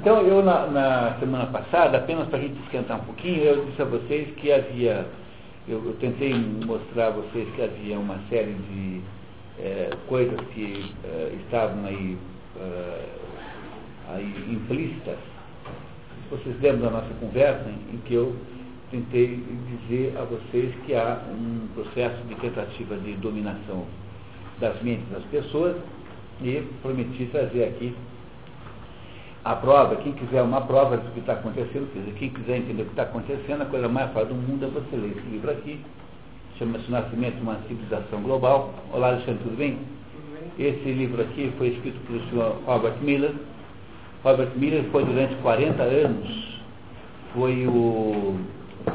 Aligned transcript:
Então, 0.00 0.22
eu 0.22 0.42
na, 0.42 0.66
na 0.66 1.18
semana 1.20 1.44
passada, 1.48 1.98
apenas 1.98 2.26
para 2.28 2.38
a 2.38 2.40
gente 2.40 2.58
esquentar 2.62 2.98
um 2.98 3.04
pouquinho, 3.04 3.42
eu 3.42 3.66
disse 3.66 3.82
a 3.82 3.84
vocês 3.84 4.34
que 4.36 4.50
havia, 4.50 5.06
eu, 5.68 5.84
eu 5.84 5.94
tentei 6.00 6.32
mostrar 6.64 7.08
a 7.08 7.10
vocês 7.10 7.46
que 7.54 7.60
havia 7.60 7.98
uma 7.98 8.18
série 8.30 8.54
de 8.54 9.02
é, 9.58 9.90
coisas 10.08 10.40
que 10.54 10.90
é, 11.04 11.34
estavam 11.44 11.84
aí, 11.84 12.16
é, 12.58 13.04
aí 14.08 14.46
implícitas. 14.48 15.18
Vocês 16.30 16.58
lembram 16.62 16.90
da 16.90 17.00
nossa 17.02 17.14
conversa 17.20 17.68
em, 17.68 17.96
em 17.96 17.98
que 17.98 18.14
eu 18.14 18.34
tentei 18.90 19.44
dizer 19.68 20.16
a 20.16 20.24
vocês 20.24 20.74
que 20.86 20.94
há 20.94 21.20
um 21.30 21.68
processo 21.74 22.22
de 22.26 22.36
tentativa 22.36 22.96
de 22.96 23.12
dominação 23.16 23.84
das 24.60 24.80
mentes 24.80 25.06
das 25.10 25.24
pessoas 25.24 25.76
e 26.40 26.66
prometi 26.80 27.26
trazer 27.26 27.64
aqui 27.64 27.94
a 29.44 29.56
prova, 29.56 29.96
quem 29.96 30.12
quiser 30.12 30.42
uma 30.42 30.60
prova 30.60 30.98
do 30.98 31.10
que 31.12 31.20
está 31.20 31.32
acontecendo, 31.32 31.90
quer 31.92 32.00
dizer, 32.00 32.12
quem 32.18 32.28
quiser 32.28 32.58
entender 32.58 32.82
o 32.82 32.84
que 32.86 32.92
está 32.92 33.04
acontecendo, 33.04 33.62
a 33.62 33.66
coisa 33.66 33.88
mais 33.88 34.12
fácil 34.12 34.28
do 34.28 34.34
mundo 34.34 34.66
é 34.66 34.68
você 34.68 34.96
ler 34.96 35.16
esse 35.16 35.26
livro 35.28 35.50
aqui, 35.50 35.80
chama-se 36.58 36.90
Nascimento 36.90 37.36
de 37.36 37.42
uma 37.42 37.56
Civilização 37.66 38.20
Global. 38.22 38.74
Olá, 38.92 39.08
Alexandre, 39.08 39.42
tudo 39.42 39.56
bem? 39.56 39.78
Esse 40.58 40.92
livro 40.92 41.22
aqui 41.22 41.50
foi 41.56 41.68
escrito 41.68 41.98
pelo 42.06 42.20
senhor 42.28 42.60
Robert 42.66 42.96
Miller. 43.00 43.32
Robert 44.22 44.50
Miller 44.56 44.84
foi 44.92 45.06
durante 45.06 45.34
40 45.36 45.82
anos, 45.82 46.60
foi 47.32 47.66
o, 47.66 48.34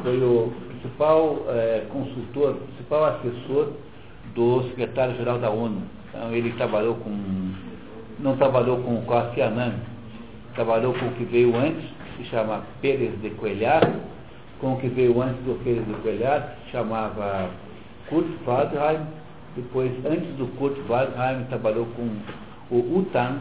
foi 0.03 0.23
o 0.23 0.53
principal 0.69 1.43
é, 1.49 1.85
consultor, 1.91 2.55
principal 2.75 3.05
assessor 3.05 3.71
do 4.35 4.61
secretário-geral 4.69 5.39
da 5.39 5.49
ONU. 5.49 5.81
Então, 6.09 6.31
ele 6.31 6.51
trabalhou 6.51 6.95
com, 6.97 7.09
não 8.19 8.37
trabalhou 8.37 8.77
com 8.83 8.99
o 8.99 9.01
Kofi 9.05 9.41
Annan, 9.41 9.73
trabalhou 10.55 10.93
com 10.93 11.07
o 11.07 11.11
que 11.11 11.25
veio 11.25 11.55
antes, 11.55 11.83
que 12.17 12.23
se 12.23 12.29
chama 12.29 12.63
Pérez 12.81 13.21
de 13.21 13.29
Coelhar, 13.31 13.93
com 14.59 14.73
o 14.73 14.77
que 14.79 14.87
veio 14.87 15.21
antes 15.21 15.43
do 15.43 15.61
Pérez 15.63 15.85
de 15.85 15.93
Coelhar, 15.95 16.55
que 16.55 16.65
se 16.65 16.71
chamava 16.71 17.49
Kurt 18.09 18.27
Waldheim, 18.45 19.05
depois, 19.55 19.91
antes 20.05 20.35
do 20.35 20.47
Kurt 20.57 20.77
Waldheim, 20.89 21.45
trabalhou 21.49 21.85
com 21.95 22.09
o 22.71 22.99
Utan, 22.99 23.39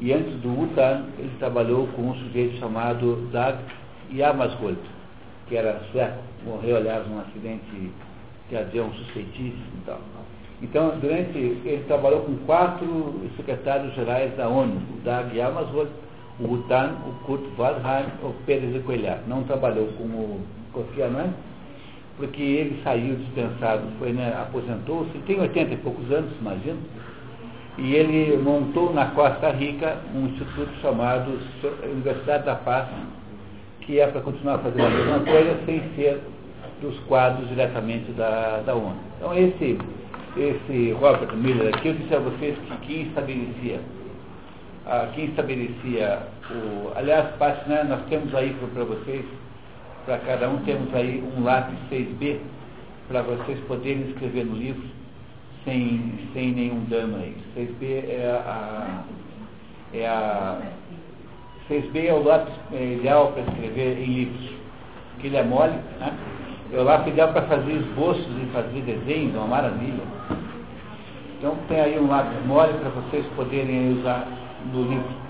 e 0.00 0.12
antes 0.12 0.34
do 0.40 0.60
Utan, 0.60 1.04
ele 1.18 1.32
trabalhou 1.38 1.86
com 1.88 2.10
um 2.10 2.14
sujeito 2.14 2.58
chamado 2.58 3.28
Dag 3.32 3.58
Yamasholt, 4.12 4.78
que 5.48 5.56
era 5.56 5.80
sueco, 5.90 6.22
morreu, 6.44 6.76
aliás, 6.76 7.06
num 7.08 7.20
acidente 7.20 7.92
de 8.50 8.56
avião 8.56 8.92
suspeitíssimo 8.92 9.64
e 9.82 9.86
tal. 9.86 10.13
Então, 10.64 10.98
durante, 10.98 11.36
ele 11.36 11.84
trabalhou 11.86 12.22
com 12.22 12.36
quatro 12.46 13.20
secretários 13.36 13.94
gerais 13.94 14.34
da 14.34 14.48
ONU, 14.48 14.80
o 14.96 15.04
Dag 15.04 15.38
Hammarskjöld, 15.38 15.90
o 16.40 16.54
Utan, 16.54 16.92
o 17.06 17.24
Kurt 17.26 17.42
Waldheim, 17.58 18.06
o 18.22 18.32
Pérez 18.46 18.72
de 18.72 18.80
Coelhar. 18.80 19.20
Não 19.28 19.44
trabalhou 19.44 19.88
com 19.88 20.04
o 20.04 20.40
Kofi 20.72 21.02
Annan, 21.02 21.34
porque 22.16 22.42
ele 22.42 22.80
saiu 22.82 23.14
dispensado, 23.16 23.82
foi, 23.98 24.12
né, 24.14 24.34
aposentou-se, 24.40 25.18
tem 25.26 25.38
80 25.38 25.74
e 25.74 25.76
poucos 25.76 26.10
anos, 26.10 26.30
imagino, 26.40 26.78
e 27.76 27.94
ele 27.94 28.38
montou 28.38 28.90
na 28.94 29.06
Costa 29.06 29.50
Rica 29.50 29.98
um 30.14 30.28
instituto 30.28 30.72
chamado 30.80 31.38
Universidade 31.92 32.46
da 32.46 32.54
Paz, 32.54 32.88
que 33.82 34.00
é 34.00 34.06
para 34.06 34.22
continuar 34.22 34.60
fazendo 34.60 34.86
a 34.86 34.90
mesma 34.90 35.20
coisa 35.20 35.58
sem 35.66 35.82
ser 35.94 36.22
dos 36.80 36.98
quadros 37.00 37.46
diretamente 37.50 38.10
da, 38.12 38.62
da 38.64 38.74
ONU. 38.74 38.96
Então 39.18 39.34
esse 39.34 39.78
esse 40.36 40.92
Robert 40.92 41.34
Miller 41.36 41.74
aqui, 41.74 41.88
eu 41.88 41.94
disse 41.94 42.14
a 42.14 42.18
vocês 42.18 42.56
que 42.58 42.76
quem 42.86 43.02
estabelecia, 43.02 43.80
ah, 44.86 45.08
quem 45.14 45.26
estabelecia 45.26 46.18
o. 46.50 46.92
Aliás, 46.96 47.34
parte, 47.36 47.68
né, 47.68 47.84
nós 47.84 48.00
temos 48.08 48.34
aí 48.34 48.54
para 48.74 48.84
vocês, 48.84 49.24
para 50.04 50.18
cada 50.18 50.48
um 50.48 50.58
temos 50.64 50.92
aí 50.94 51.22
um 51.36 51.44
lápis 51.44 51.78
6B, 51.90 52.38
para 53.08 53.22
vocês 53.22 53.58
poderem 53.66 54.02
escrever 54.10 54.44
no 54.44 54.56
livro 54.56 54.82
sem, 55.64 56.18
sem 56.32 56.52
nenhum 56.52 56.84
dano 56.84 57.16
aí. 57.16 57.36
6B 57.56 58.04
é 58.08 58.42
a. 58.44 59.04
É 59.92 60.06
a 60.06 60.60
6B 61.70 62.04
é 62.04 62.12
o 62.12 62.22
lápis 62.22 62.52
é 62.72 62.94
ideal 62.94 63.32
para 63.32 63.42
escrever 63.42 63.98
em 63.98 64.04
livros, 64.04 64.50
que 65.18 65.28
ele 65.28 65.36
é 65.36 65.42
mole, 65.42 65.72
né? 65.98 66.12
O 66.76 66.82
lápis 66.82 67.12
ideal 67.12 67.28
para 67.28 67.42
fazer 67.42 67.72
esboços 67.72 68.26
e 68.42 68.46
fazer 68.52 68.80
desenhos, 68.80 69.36
uma 69.36 69.46
maravilha. 69.46 70.02
Então 71.38 71.56
tem 71.68 71.80
aí 71.80 71.98
um 72.00 72.08
lápis 72.08 72.44
mole 72.46 72.72
para 72.74 72.90
vocês 72.90 73.24
poderem 73.36 73.98
usar 73.98 74.26
no 74.72 74.82
livro. 74.82 75.24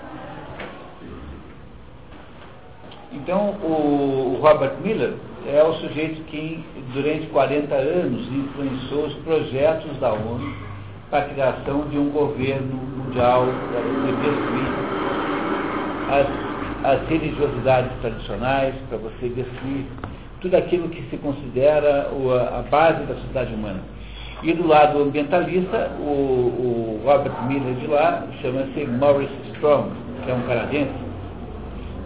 Então 3.11 3.49
o, 3.61 4.39
Robert 4.41 4.73
Miller 4.83 5.13
é 5.47 5.63
o 5.63 5.73
sujeito 5.73 6.23
que 6.23 6.63
durante 6.93 7.27
40 7.27 7.75
anos 7.75 8.27
influenciou 8.27 9.05
os 9.05 9.13
projetos 9.15 9.95
da 9.99 10.13
ONU 10.13 10.51
para 11.11 11.19
a 11.19 11.29
criação 11.29 11.87
de 11.89 11.97
um 11.97 12.09
governo 12.09 12.75
mundial 12.75 13.45
para 13.71 13.81
destruir 14.23 14.85
as, 16.09 16.91
as 16.91 17.07
religiosidades 17.07 17.91
tradicionais, 18.01 18.73
para 18.89 18.97
você 18.97 19.29
destruir 19.29 19.85
tudo 20.41 20.55
aquilo 20.55 20.89
que 20.89 21.01
se 21.09 21.17
considera 21.17 22.09
a 22.57 22.61
base 22.69 23.03
da 23.05 23.15
sociedade 23.15 23.53
humana. 23.53 23.79
E 24.43 24.53
do 24.53 24.67
lado 24.67 25.01
ambientalista, 25.01 25.91
o, 25.99 26.03
o 26.03 27.01
Robert 27.03 27.33
Miller 27.47 27.73
de 27.75 27.87
lá 27.87 28.27
chama-se 28.41 28.85
Maurice 28.85 29.33
Strong, 29.53 29.89
que 30.23 30.31
é 30.31 30.33
um 30.33 30.41
canadense, 30.41 30.93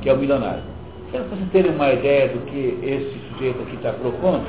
que 0.02 0.10
é 0.10 0.14
um 0.14 0.18
milionário. 0.18 0.64
Para 1.12 1.22
vocês 1.24 1.50
terem 1.52 1.72
uma 1.72 1.92
ideia 1.92 2.30
do 2.30 2.40
que 2.46 2.80
esse 2.84 3.20
sujeito 3.32 3.62
aqui 3.64 3.76
está 3.76 3.92
propondo, 3.94 4.46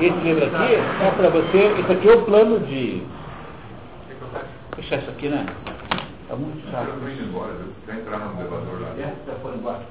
esse 0.00 0.18
livro 0.20 0.44
aqui 0.44 0.74
é 0.74 1.10
para 1.16 1.28
você, 1.30 1.80
esse 1.80 1.92
aqui 1.92 2.08
é 2.08 2.12
o 2.12 2.22
plano 2.22 2.60
de. 2.60 3.02
Fechar 4.76 4.98
isso 4.98 5.10
aqui, 5.10 5.28
né? 5.28 5.46
Está 6.24 6.36
muito 6.36 6.70
chato. 6.70 6.88
Eu 6.88 6.94
estou 6.94 7.10
indo 7.10 7.24
embora, 7.24 7.52
vai 7.86 7.96
entrar 7.96 8.18
no 8.18 8.40
elevador 8.40 8.80
lá. 8.80 8.88
É, 8.98 9.14
já 9.26 9.34
foi 9.42 9.54
embora. 9.54 9.82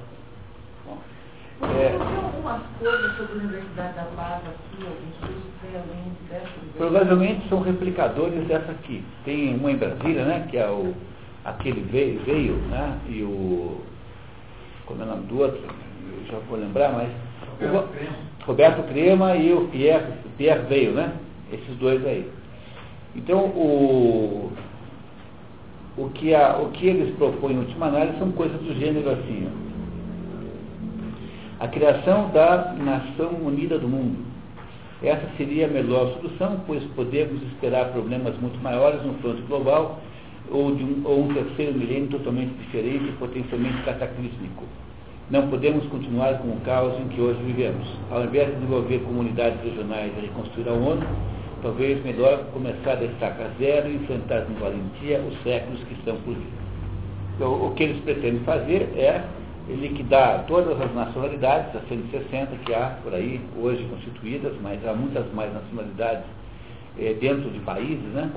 É, 1.61 1.95
algumas 1.95 2.61
coisas 2.79 3.15
sobre 3.15 3.33
a 3.33 3.35
Universidade 3.37 3.95
da 3.95 4.03
Paz 4.15 4.41
aqui, 4.47 4.83
alguns 4.83 6.75
Provavelmente 6.75 7.47
são 7.47 7.61
replicadores 7.61 8.45
dessa 8.47 8.71
aqui. 8.71 9.03
Tem 9.23 9.55
uma 9.55 9.71
em 9.71 9.77
Brasília, 9.77 10.25
né? 10.25 10.47
Que 10.49 10.57
é 10.57 10.67
o, 10.67 10.93
aquele 11.45 11.81
veio, 11.81 12.19
veio 12.21 12.55
né? 12.67 12.97
E 13.07 13.21
o. 13.21 13.81
Como 14.87 15.01
é 15.01 15.05
o 15.05 15.07
nome 15.07 15.27
do 15.27 15.39
outro? 15.39 15.61
Eu 15.61 16.25
já 16.31 16.39
vou 16.49 16.57
lembrar, 16.57 16.91
mas. 16.91 17.09
Roberto, 17.61 17.85
o, 17.85 17.93
Crema. 17.93 18.15
Roberto 18.45 18.83
Crema 18.87 19.35
e 19.35 19.53
o 19.53 19.67
Pierre, 19.67 20.13
Pierre 20.37 20.65
veio, 20.67 20.93
né? 20.93 21.13
Esses 21.51 21.77
dois 21.77 22.03
aí. 22.05 22.29
Então, 23.15 23.45
o, 23.45 24.51
o, 25.97 26.09
que 26.09 26.33
a, 26.33 26.57
o 26.57 26.69
que 26.71 26.87
eles 26.87 27.15
propõem 27.15 27.55
em 27.55 27.59
última 27.59 27.87
análise 27.87 28.17
são 28.19 28.31
coisas 28.31 28.59
do 28.61 28.73
gênero 28.79 29.09
assim. 29.09 29.47
Ó 29.47 29.63
a 31.63 31.67
criação 31.69 32.29
da 32.31 32.75
nação 32.77 33.31
unida 33.41 33.79
do 33.79 33.87
mundo. 33.87 34.17
Essa 35.01 35.25
seria 35.37 35.65
a 35.65 35.69
melhor 35.69 36.13
solução, 36.15 36.59
pois 36.67 36.83
podemos 36.93 37.41
esperar 37.43 37.93
problemas 37.93 38.37
muito 38.41 38.61
maiores 38.61 39.01
no 39.05 39.13
fronte 39.15 39.41
global 39.43 40.01
ou, 40.51 40.75
de 40.75 40.83
um, 40.83 41.01
ou 41.05 41.23
um 41.23 41.33
terceiro 41.33 41.79
milênio 41.79 42.09
totalmente 42.09 42.51
diferente 42.55 43.05
e 43.05 43.11
potencialmente 43.13 43.81
cataclísmico. 43.83 44.65
Não 45.31 45.47
podemos 45.47 45.85
continuar 45.87 46.37
com 46.39 46.49
o 46.49 46.59
caos 46.65 46.99
em 46.99 47.07
que 47.07 47.21
hoje 47.21 47.41
vivemos. 47.43 47.87
Ao 48.11 48.25
invés 48.25 48.49
de 48.49 48.55
desenvolver 48.55 48.99
comunidades 48.99 49.63
regionais 49.63 50.11
e 50.17 50.21
reconstruir 50.21 50.67
a 50.67 50.73
ONU, 50.73 51.05
talvez 51.63 52.03
melhor 52.03 52.45
começar 52.53 52.95
da 52.95 53.05
estaca 53.05 53.49
zero 53.57 53.89
e 53.89 53.95
enfrentar 53.95 54.41
com 54.41 54.53
valentia 54.55 55.19
os 55.21 55.41
séculos 55.41 55.81
que 55.85 55.93
estão 55.93 56.17
por 56.17 56.35
vir. 56.35 56.63
Então, 57.35 57.65
o 57.65 57.73
que 57.73 57.83
eles 57.83 58.03
pretendem 58.03 58.41
fazer 58.41 58.89
é 58.95 59.23
liquidar 59.67 60.45
todas 60.45 60.79
as 60.79 60.93
nacionalidades, 60.93 61.75
as 61.75 61.87
160 61.87 62.55
que 62.65 62.73
há 62.73 62.97
por 63.01 63.13
aí 63.13 63.41
hoje 63.57 63.83
constituídas, 63.85 64.53
mas 64.61 64.85
há 64.85 64.93
muitas 64.93 65.25
mais 65.33 65.53
nacionalidades 65.53 66.25
é, 66.99 67.13
dentro 67.13 67.49
de 67.49 67.59
países, 67.59 68.03
né? 68.13 68.29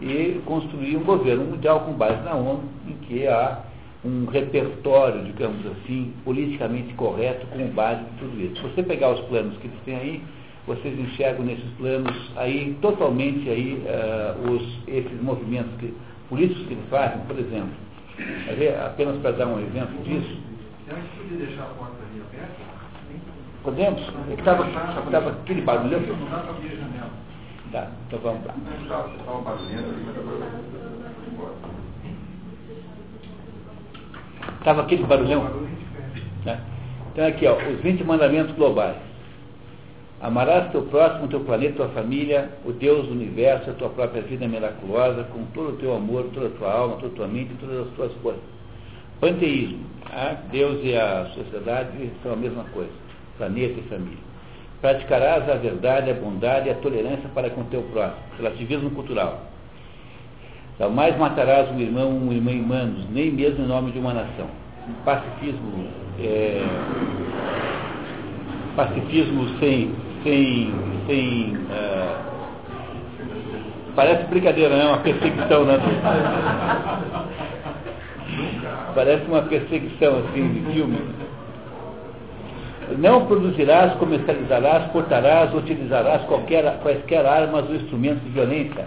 E 0.00 0.40
construir 0.46 0.96
um 0.96 1.04
governo 1.04 1.44
mundial 1.44 1.80
com 1.80 1.92
base 1.92 2.20
na 2.24 2.34
ONU, 2.34 2.64
em 2.88 2.94
que 3.06 3.28
há 3.28 3.60
um 4.04 4.24
repertório, 4.26 5.22
digamos 5.24 5.64
assim, 5.66 6.12
politicamente 6.24 6.92
correto 6.94 7.46
com 7.46 7.66
base 7.68 8.00
em 8.00 8.18
tudo 8.18 8.40
isso. 8.40 8.56
Se 8.56 8.62
você 8.62 8.82
pegar 8.82 9.12
os 9.12 9.20
planos 9.26 9.56
que 9.58 9.66
eles 9.66 9.78
têm 9.84 9.96
aí, 9.96 10.22
vocês 10.66 10.98
enxergam 10.98 11.44
nesses 11.44 11.70
planos 11.76 12.32
aí 12.36 12.76
totalmente 12.80 13.48
aí 13.48 13.84
uh, 13.84 14.50
os, 14.50 14.88
esses 14.88 15.20
movimentos 15.22 15.72
que, 15.78 15.94
políticos 16.28 16.66
que 16.66 16.74
eles 16.74 16.88
fazem, 16.88 17.18
por 17.26 17.38
exemplo. 17.38 17.72
Apenas 18.86 19.16
para 19.18 19.32
dar 19.32 19.46
um 19.46 19.60
exemplo 19.60 20.02
disso. 20.04 20.38
Deixar 21.30 21.62
a 21.62 21.66
porta 21.66 21.96
ali 22.10 22.22
aberta. 22.22 22.74
Podemos? 23.62 24.02
Estava 24.38 25.30
aquele 25.30 25.62
barulho. 25.62 26.00
Não 26.00 26.30
dá 26.30 26.38
para 26.38 26.50
abrir 26.50 26.72
a 26.72 26.76
janela. 26.76 27.10
Tá, 27.72 27.90
então 28.06 28.18
vamos 28.20 28.46
lá. 28.46 28.54
Estava 34.58 34.82
aquele 34.82 35.02
barulhão. 35.04 35.66
Né? 36.44 36.60
Então 37.12 37.26
aqui, 37.26 37.46
ó, 37.46 37.56
os 37.56 37.80
20 37.80 38.04
mandamentos 38.04 38.54
globais. 38.54 38.96
Amarás 40.20 40.70
teu 40.70 40.82
próximo, 40.82 41.28
teu 41.28 41.40
planeta, 41.40 41.76
tua 41.76 41.88
família, 41.88 42.50
o 42.64 42.72
Deus 42.72 43.06
do 43.06 43.12
universo, 43.12 43.70
a 43.70 43.74
tua 43.74 43.90
própria 43.90 44.22
vida 44.22 44.46
miraculosa, 44.48 45.24
com 45.24 45.44
todo 45.52 45.70
o 45.70 45.76
teu 45.76 45.94
amor, 45.94 46.26
toda 46.32 46.46
a 46.46 46.50
tua 46.50 46.72
alma, 46.72 46.96
toda 46.96 47.08
a 47.08 47.16
tua 47.16 47.28
mente 47.28 47.54
todas 47.60 47.86
as 47.86 47.94
tuas 47.94 48.12
forças. 48.22 48.42
Panteísmo. 49.20 49.80
Ah, 50.10 50.36
Deus 50.50 50.80
e 50.82 50.96
a 50.96 51.26
sociedade 51.34 52.10
são 52.22 52.32
a 52.32 52.36
mesma 52.36 52.64
coisa. 52.72 52.92
Planeta 53.36 53.80
e 53.80 53.82
família. 53.82 54.18
Praticarás 54.80 55.48
a 55.48 55.54
verdade, 55.54 56.10
a 56.10 56.14
bondade 56.14 56.68
e 56.68 56.70
a 56.70 56.74
tolerância 56.74 57.28
para 57.34 57.50
com 57.50 57.64
teu 57.64 57.82
próximo. 57.84 58.22
Relativismo 58.36 58.90
cultural. 58.90 59.40
Jamais 60.78 61.16
matarás 61.16 61.70
um 61.70 61.78
irmão 61.78 62.10
ou 62.10 62.18
uma 62.18 62.34
irmã 62.34 62.52
humanos, 62.52 63.06
nem 63.10 63.30
mesmo 63.30 63.64
em 63.64 63.68
nome 63.68 63.92
de 63.92 63.98
uma 63.98 64.12
nação. 64.12 64.46
Pacifismo, 65.04 65.86
é, 66.18 66.64
pacifismo 68.76 69.48
sem, 69.58 69.92
sem, 70.22 70.74
sem 71.06 71.56
é, 71.70 72.16
parece 73.94 74.24
brincadeira, 74.24 74.76
não 74.76 74.82
é 74.82 74.88
uma 74.88 74.98
perseguição, 74.98 75.64
né? 75.64 75.78
Parece 78.94 79.24
uma 79.26 79.42
perseguição 79.42 80.18
assim 80.18 80.52
de 80.52 80.72
filme. 80.72 80.98
Não 82.98 83.26
produzirás, 83.26 83.94
comercializarás, 83.94 84.90
portarás, 84.92 85.54
utilizarás 85.54 86.22
qualquer, 86.22 86.78
quaisquer 86.82 87.24
armas 87.24 87.68
ou 87.68 87.76
instrumentos 87.76 88.22
de 88.24 88.30
violência 88.30 88.86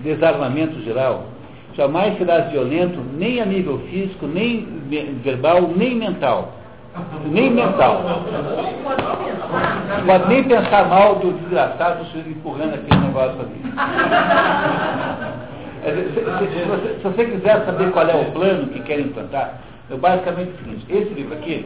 desarmamento 0.00 0.80
geral. 0.82 1.26
Jamais 1.74 2.16
serás 2.18 2.50
violento, 2.50 3.00
nem 3.16 3.40
a 3.40 3.46
nível 3.46 3.78
físico, 3.90 4.26
nem 4.26 4.66
verbal, 5.22 5.62
nem 5.76 5.94
mental. 5.94 6.54
Nem 7.26 7.50
mental. 7.50 8.02
Não 9.98 10.06
pode 10.06 10.28
nem 10.28 10.44
pensar 10.44 10.88
mal 10.88 11.16
do 11.16 11.32
desgraçado 11.32 12.04
se 12.06 12.18
empurrando 12.18 12.74
aquele 12.74 13.00
negócio 13.00 13.40
ali. 13.40 13.62
Se, 15.78 15.92
se, 15.92 16.64
você, 16.64 16.94
se, 16.94 17.02
você, 17.02 17.24
quiser 17.24 17.64
saber 17.64 17.90
qual 17.92 18.06
é 18.08 18.14
o 18.14 18.32
plano 18.32 18.66
que 18.68 18.80
quer 18.80 19.00
implantar, 19.00 19.60
é 19.90 19.96
basicamente 19.96 20.50
o 20.50 20.58
seguinte, 20.58 20.86
esse 20.90 21.14
livro 21.14 21.34
aqui 21.34 21.64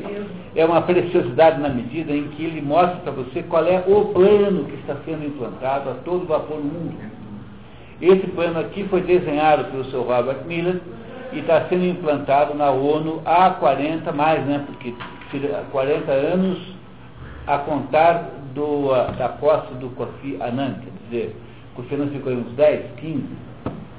é 0.55 0.65
uma 0.65 0.83
preciosidade 0.83 1.61
na 1.61 1.69
medida 1.69 2.13
em 2.13 2.29
que 2.29 2.45
ele 2.45 2.61
mostra 2.61 2.97
para 3.01 3.13
você 3.13 3.43
qual 3.43 3.67
é 3.67 3.83
o 3.87 4.07
plano 4.07 4.65
que 4.65 4.75
está 4.75 4.97
sendo 5.05 5.27
implantado 5.27 5.91
a 5.91 5.95
todo 6.05 6.27
vapor 6.27 6.59
no 6.59 6.65
mundo. 6.65 6.95
Esse 8.01 8.27
plano 8.29 8.61
aqui 8.61 8.85
foi 8.85 9.01
desenhado 9.01 9.65
pelo 9.65 9.85
Sr. 9.85 10.07
Robert 10.07 10.45
Miller 10.47 10.81
e 11.33 11.39
está 11.39 11.63
sendo 11.69 11.85
implantado 11.85 12.55
na 12.55 12.71
ONU 12.71 13.23
há 13.25 13.51
40 13.51 14.13
mais, 14.13 14.45
né? 14.45 14.63
Porque 14.67 14.95
40 15.71 16.13
anos 16.13 16.59
a 17.47 17.59
contar 17.59 18.31
do, 18.55 18.89
da 19.19 19.29
posse 19.29 19.75
do 19.75 19.89
Kofi 19.91 20.39
Annan, 20.41 20.75
quer 20.75 20.93
dizer, 21.05 21.37
o 21.73 21.77
Kofi 21.77 21.95
Annan 21.95 22.09
ficou 22.09 22.33
uns 22.33 22.53
10, 22.53 22.93
15. 22.97 23.25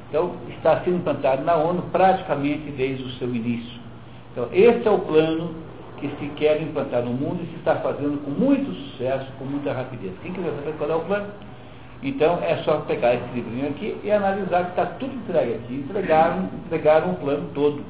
Então, 0.10 0.36
está 0.50 0.80
sendo 0.82 0.98
implantado 0.98 1.44
na 1.44 1.56
ONU 1.56 1.82
praticamente 1.92 2.70
desde 2.72 3.04
o 3.04 3.10
seu 3.12 3.34
início. 3.34 3.82
Então, 4.32 4.48
esse 4.52 4.88
é 4.88 4.92
o 4.92 5.00
plano 5.00 5.56
que 5.98 6.08
se 6.20 6.28
quer 6.36 6.62
implantar 6.62 7.02
no 7.02 7.14
mundo 7.14 7.42
e 7.44 7.48
se 7.48 7.56
está 7.56 7.76
fazendo 7.78 8.24
com 8.24 8.32
muito 8.32 8.72
sucesso, 8.74 9.26
com 9.40 9.46
muita 9.46 9.72
rapidez. 9.72 10.14
Quem 10.22 10.34
quiser 10.34 10.52
saber 10.52 10.74
qual 10.78 10.92
é 10.92 10.96
o 10.96 11.00
plano? 11.02 11.28
Então 12.04 12.40
é 12.44 12.58
só 12.64 12.80
pegar 12.80 13.16
esse 13.16 13.34
livrinho 13.34 13.70
aqui 13.70 13.98
e 14.04 14.12
analisar 14.12 14.66
que 14.66 14.70
está 14.72 14.86
tudo 14.86 15.16
entregue 15.16 15.54
aqui. 15.54 15.76
Entregaram, 15.76 16.50
entregaram 16.66 17.12
um 17.12 17.16
plano 17.16 17.50
todo. 17.54 17.82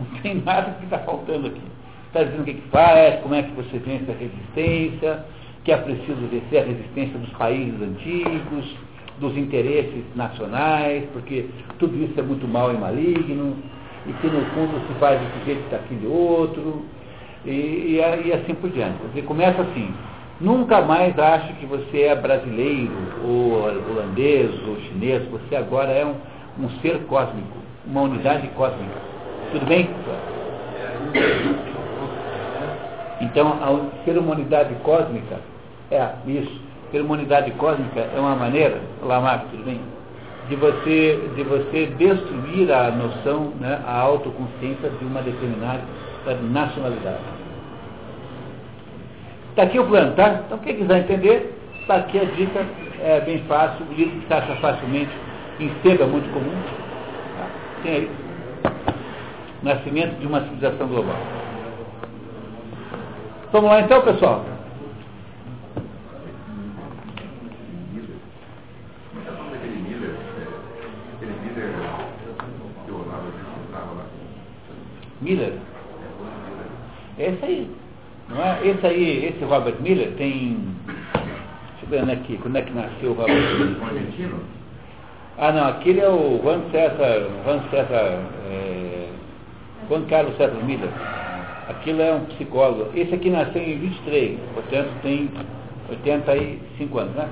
Não 0.00 0.20
tem 0.20 0.34
nada 0.42 0.72
que 0.72 0.84
está 0.84 0.98
faltando 0.98 1.46
aqui. 1.46 1.62
Está 2.10 2.24
dizendo 2.24 2.42
o 2.42 2.44
que, 2.44 2.54
que 2.54 2.68
faz, 2.70 3.20
como 3.20 3.34
é 3.36 3.42
que 3.42 3.52
você 3.52 3.78
vence 3.78 4.10
a 4.10 4.14
resistência, 4.14 5.24
que 5.62 5.70
é 5.70 5.76
preciso 5.76 6.26
vencer 6.28 6.62
a 6.62 6.66
resistência 6.66 7.16
dos 7.18 7.30
países 7.30 7.80
antigos, 7.80 8.76
dos 9.20 9.36
interesses 9.36 10.02
nacionais, 10.16 11.04
porque 11.12 11.46
tudo 11.78 11.96
isso 12.02 12.18
é 12.18 12.22
muito 12.22 12.48
mal 12.48 12.74
e 12.74 12.76
maligno, 12.76 13.56
e 14.06 14.12
que 14.14 14.26
no 14.26 14.44
fundo 14.46 14.80
se 14.88 14.94
faz 14.98 15.20
desse 15.20 15.44
jeito 15.44 15.70
daquele 15.70 16.06
outro, 16.06 16.84
e, 17.44 17.50
e, 17.50 18.00
e 18.24 18.32
assim 18.32 18.54
por 18.54 18.70
diante. 18.70 18.96
Você 19.12 19.22
começa 19.22 19.62
assim, 19.62 19.94
Nunca 20.40 20.80
mais 20.80 21.18
ache 21.18 21.52
que 21.54 21.66
você 21.66 22.04
é 22.04 22.16
brasileiro, 22.16 22.90
ou 23.22 23.62
holandês, 23.62 24.50
ou 24.66 24.80
chinês. 24.80 25.22
Você 25.28 25.54
agora 25.54 25.92
é 25.92 26.04
um, 26.04 26.14
um 26.58 26.70
ser 26.80 26.98
cósmico, 27.00 27.58
uma 27.86 28.00
unidade 28.02 28.48
cósmica. 28.56 28.96
Tudo 29.52 29.66
bem? 29.66 29.90
Então, 33.20 33.90
ser 34.04 34.16
uma 34.16 34.32
unidade 34.32 34.74
cósmica 34.82 35.38
é 35.90 36.08
isso. 36.26 36.60
Ser 36.90 37.02
uma 37.02 37.14
unidade 37.14 37.50
cósmica 37.52 38.00
é 38.00 38.18
uma 38.18 38.34
maneira, 38.34 38.80
Lamarck, 39.02 39.48
tudo 39.50 39.64
bem? 39.64 39.80
De 40.48 40.56
você, 40.56 41.30
de 41.36 41.42
você 41.44 41.86
destruir 41.98 42.72
a 42.72 42.90
noção, 42.90 43.52
né, 43.60 43.80
a 43.86 44.00
autoconsciência 44.00 44.90
de 44.90 45.04
uma 45.04 45.22
determinada 45.22 45.82
nacionalidade. 46.50 47.18
Está 49.50 49.62
aqui 49.64 49.78
o 49.78 49.86
plano, 49.86 50.14
tá? 50.14 50.42
Então 50.46 50.58
quem 50.58 50.76
quiser 50.76 50.98
entender, 50.98 51.54
está 51.80 51.96
aqui 51.96 52.18
a 52.18 52.24
dica, 52.24 52.64
é 53.00 53.20
bem 53.20 53.38
fácil, 53.46 53.84
o 53.88 53.94
livro 53.94 54.18
que 54.20 54.26
se 54.26 54.32
acha 54.32 54.56
facilmente 54.56 55.10
em 55.60 55.70
sebo 55.82 56.02
é 56.02 56.06
muito 56.06 56.32
comum. 56.32 56.52
Tá? 57.36 57.46
Tem 57.82 57.92
aí. 57.92 58.10
Nascimento 59.62 60.18
de 60.18 60.26
uma 60.26 60.40
civilização 60.40 60.88
global. 60.88 61.16
Vamos 63.52 63.70
lá 63.70 63.80
então, 63.80 64.02
pessoal. 64.02 64.44
Miller? 75.20 75.52
Esse 77.18 77.44
aí. 77.44 77.70
Não 78.28 78.42
é? 78.42 78.66
Esse 78.66 78.86
aí, 78.86 79.26
esse 79.26 79.44
Robert 79.44 79.76
Miller 79.80 80.12
tem. 80.16 80.58
Deixa 81.80 81.96
eu 81.96 82.06
ver 82.06 82.12
aqui, 82.12 82.38
quando 82.38 82.56
é 82.56 82.62
que 82.62 82.72
nasceu 82.72 83.10
o 83.10 83.14
Robert 83.14 83.36
Miller? 83.36 84.32
Ah 85.38 85.52
não, 85.52 85.68
aquele 85.68 86.00
é 86.00 86.08
o 86.08 86.40
Juan 86.42 86.60
César, 86.70 87.28
Juan 87.44 87.60
César, 87.70 88.20
é, 88.50 89.08
Juan 89.88 90.04
Carlos 90.04 90.36
César 90.36 90.62
Miller. 90.64 90.90
Aquilo 91.70 92.02
é 92.02 92.12
um 92.12 92.24
psicólogo. 92.24 92.90
Esse 92.98 93.14
aqui 93.14 93.30
nasceu 93.30 93.62
em 93.62 93.78
23, 93.78 94.40
portanto 94.54 94.90
tem 95.02 95.30
85 95.88 96.98
anos, 96.98 97.14
né? 97.14 97.28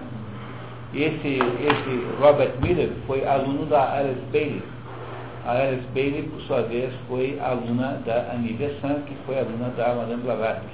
Esse, 0.95 1.39
esse 1.39 2.07
Robert 2.21 2.53
Miller 2.63 2.91
foi 3.09 3.27
aluno 3.27 3.67
da 3.67 3.99
Alice 3.99 4.21
Bailey. 4.33 4.63
A 5.45 5.53
Alice 5.53 5.87
Bailey, 5.93 6.23
por 6.23 6.41
sua 6.43 6.63
vez, 6.63 6.93
foi 7.09 7.37
aluna 7.41 8.01
da 8.07 8.33
Annie 8.33 8.53
Besant, 8.53 9.05
que 9.07 9.15
foi 9.27 9.41
aluna 9.41 9.71
da 9.77 9.95
Madame 9.95 10.23
Blavatsky. 10.23 10.69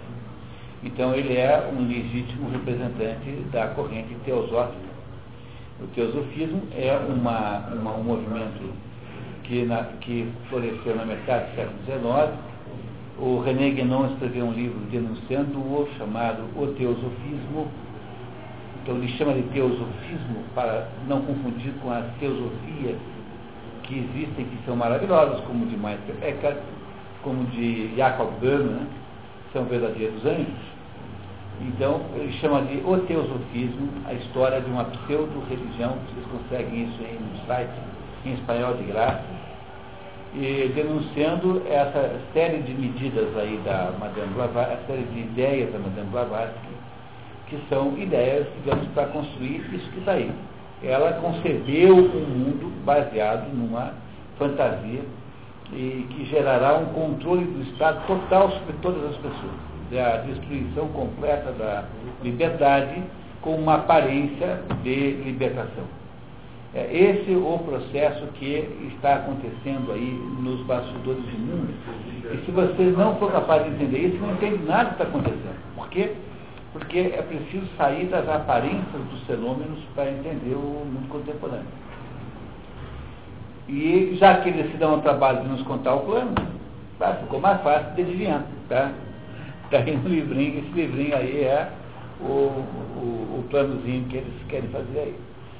Então 0.83 1.15
ele 1.15 1.35
é 1.35 1.67
um 1.73 1.89
legítimo 1.89 2.51
representante 2.51 3.31
da 3.51 3.69
corrente 3.69 4.15
teosófica. 4.27 4.95
O 5.81 5.87
teosofismo 5.89 6.63
é 6.77 6.95
uma, 7.09 7.61
uma, 7.73 7.95
um 7.95 8.03
movimento 8.05 8.75
que, 9.45 9.65
na, 9.65 9.85
que 10.03 10.29
floresceu 10.51 10.95
na 10.97 11.07
metade 11.07 11.51
do 11.51 11.57
século 11.57 11.79
XIX. 11.87 12.54
O 13.19 13.41
René 13.41 13.71
Guénon 13.71 14.07
escreveu 14.07 14.47
um 14.47 14.53
livro 14.53 14.79
denunciando-o, 14.91 15.89
chamado 15.97 16.43
O 16.57 16.67
Teosofismo. 16.75 17.69
Então 18.83 18.97
ele 18.97 19.09
chama 19.17 19.33
de 19.35 19.43
teosofismo 19.45 20.43
para 20.55 20.89
não 21.09 21.23
confundir 21.23 21.73
com 21.81 21.91
as 21.91 22.05
teosofias 22.19 22.97
que 23.85 23.99
existem, 23.99 24.45
que 24.45 24.59
são 24.67 24.77
maravilhosas, 24.77 25.41
como 25.45 25.65
de 25.67 25.77
Meister 25.77 26.17
Eckhart, 26.23 26.59
como 27.23 27.45
de 27.45 27.97
Jacob 27.97 28.29
Böhme, 28.41 28.71
né? 28.71 28.87
são 29.53 29.65
verdadeiros 29.65 30.25
anjos. 30.27 30.75
Então, 31.63 32.01
ele 32.17 32.33
chama 32.41 32.63
de 32.63 32.83
o 32.85 32.99
teosofismo, 33.07 33.89
a 34.07 34.13
história 34.13 34.61
de 34.61 34.69
uma 34.69 34.85
pseudo-religião, 34.85 35.97
vocês 36.09 36.27
conseguem 36.27 36.85
isso 36.85 37.03
em 37.03 37.17
um 37.17 37.47
site 37.47 37.73
em 38.27 38.35
espanhol 38.35 38.75
de 38.75 38.85
graça, 38.85 39.23
e 40.35 40.73
denunciando 40.75 41.63
essa 41.71 42.21
série 42.33 42.59
de 42.63 42.75
medidas 42.75 43.37
aí 43.37 43.61
da 43.65 43.93
Madame 43.99 44.35
Blavatsky, 44.35 44.75
a 44.75 44.87
série 44.87 45.05
de 45.05 45.21
ideias 45.21 45.73
da 45.73 45.79
Madame 45.79 46.11
Blavatsky, 46.11 46.75
que 47.47 47.59
são 47.69 47.97
ideias, 47.97 48.47
digamos, 48.57 48.87
para 48.89 49.07
construir 49.07 49.65
isso 49.73 49.89
que 49.91 50.01
está 50.01 50.13
aí. 50.13 50.31
Ela 50.83 51.13
concebeu 51.15 51.97
um 51.97 52.27
mundo 52.27 52.85
baseado 52.85 53.49
numa 53.55 53.95
fantasia 54.39 55.03
e 55.73 56.07
que 56.11 56.25
gerará 56.27 56.79
um 56.79 56.87
controle 56.87 57.45
do 57.45 57.63
Estado 57.71 58.05
total 58.07 58.51
sobre 58.51 58.75
todas 58.83 59.05
as 59.11 59.17
pessoas 59.17 59.75
da 59.91 60.17
destruição 60.19 60.89
completa 60.89 61.53
da 61.53 61.85
liberdade 62.23 63.03
com 63.41 63.55
uma 63.55 63.77
aparência 63.77 64.61
de 64.83 65.13
libertação. 65.25 66.04
É 66.75 66.93
esse 66.93 67.31
o 67.31 67.59
processo 67.65 68.27
que 68.35 68.69
está 68.95 69.15
acontecendo 69.15 69.93
aí 69.93 70.11
nos 70.41 70.61
bastidores 70.67 71.23
do 71.23 71.39
mundo. 71.39 71.73
E 72.25 72.45
se 72.45 72.51
vocês 72.51 72.99
não 72.99 73.15
for 73.17 73.31
capazes 73.31 73.69
de 73.69 73.75
entender 73.75 74.09
isso, 74.09 74.17
não 74.17 74.33
entende 74.33 74.65
nada 74.65 74.87
que 74.87 74.95
está 74.95 75.05
acontecendo. 75.05 75.75
Por 75.77 75.89
quê? 75.91 76.13
Porque 76.73 76.99
é 76.99 77.23
preciso 77.23 77.65
sair 77.77 78.07
das 78.07 78.29
aparências 78.29 79.03
dos 79.09 79.23
fenômenos 79.23 79.79
para 79.95 80.11
entender 80.11 80.55
o 80.55 80.85
mundo 80.85 81.09
contemporâneo. 81.11 81.85
E 83.69 84.17
já 84.19 84.41
que 84.41 84.49
eles 84.49 84.73
se 84.73 84.77
dão 84.77 84.99
o 84.99 85.01
trabalho 85.01 85.43
de 85.43 85.49
nos 85.49 85.63
contar 85.63 85.95
o 85.95 86.01
plano, 86.01 86.35
tá, 86.99 87.15
ficou 87.15 87.41
mais 87.41 87.63
fácil 87.63 87.95
de 87.95 88.03
adivinhar. 88.03 88.45
Tá? 88.69 88.91
Está 89.67 89.79
aí 89.87 89.97
no 89.97 90.09
livrinho, 90.09 90.59
esse 90.59 90.71
livrinho 90.71 91.17
aí 91.17 91.45
é 91.45 91.71
o, 92.21 92.25
o, 92.25 93.39
o 93.39 93.45
planozinho 93.49 94.07
que 94.09 94.17
eles 94.17 94.35
querem 94.49 94.69
fazer 94.71 94.99
aí. 94.99 95.15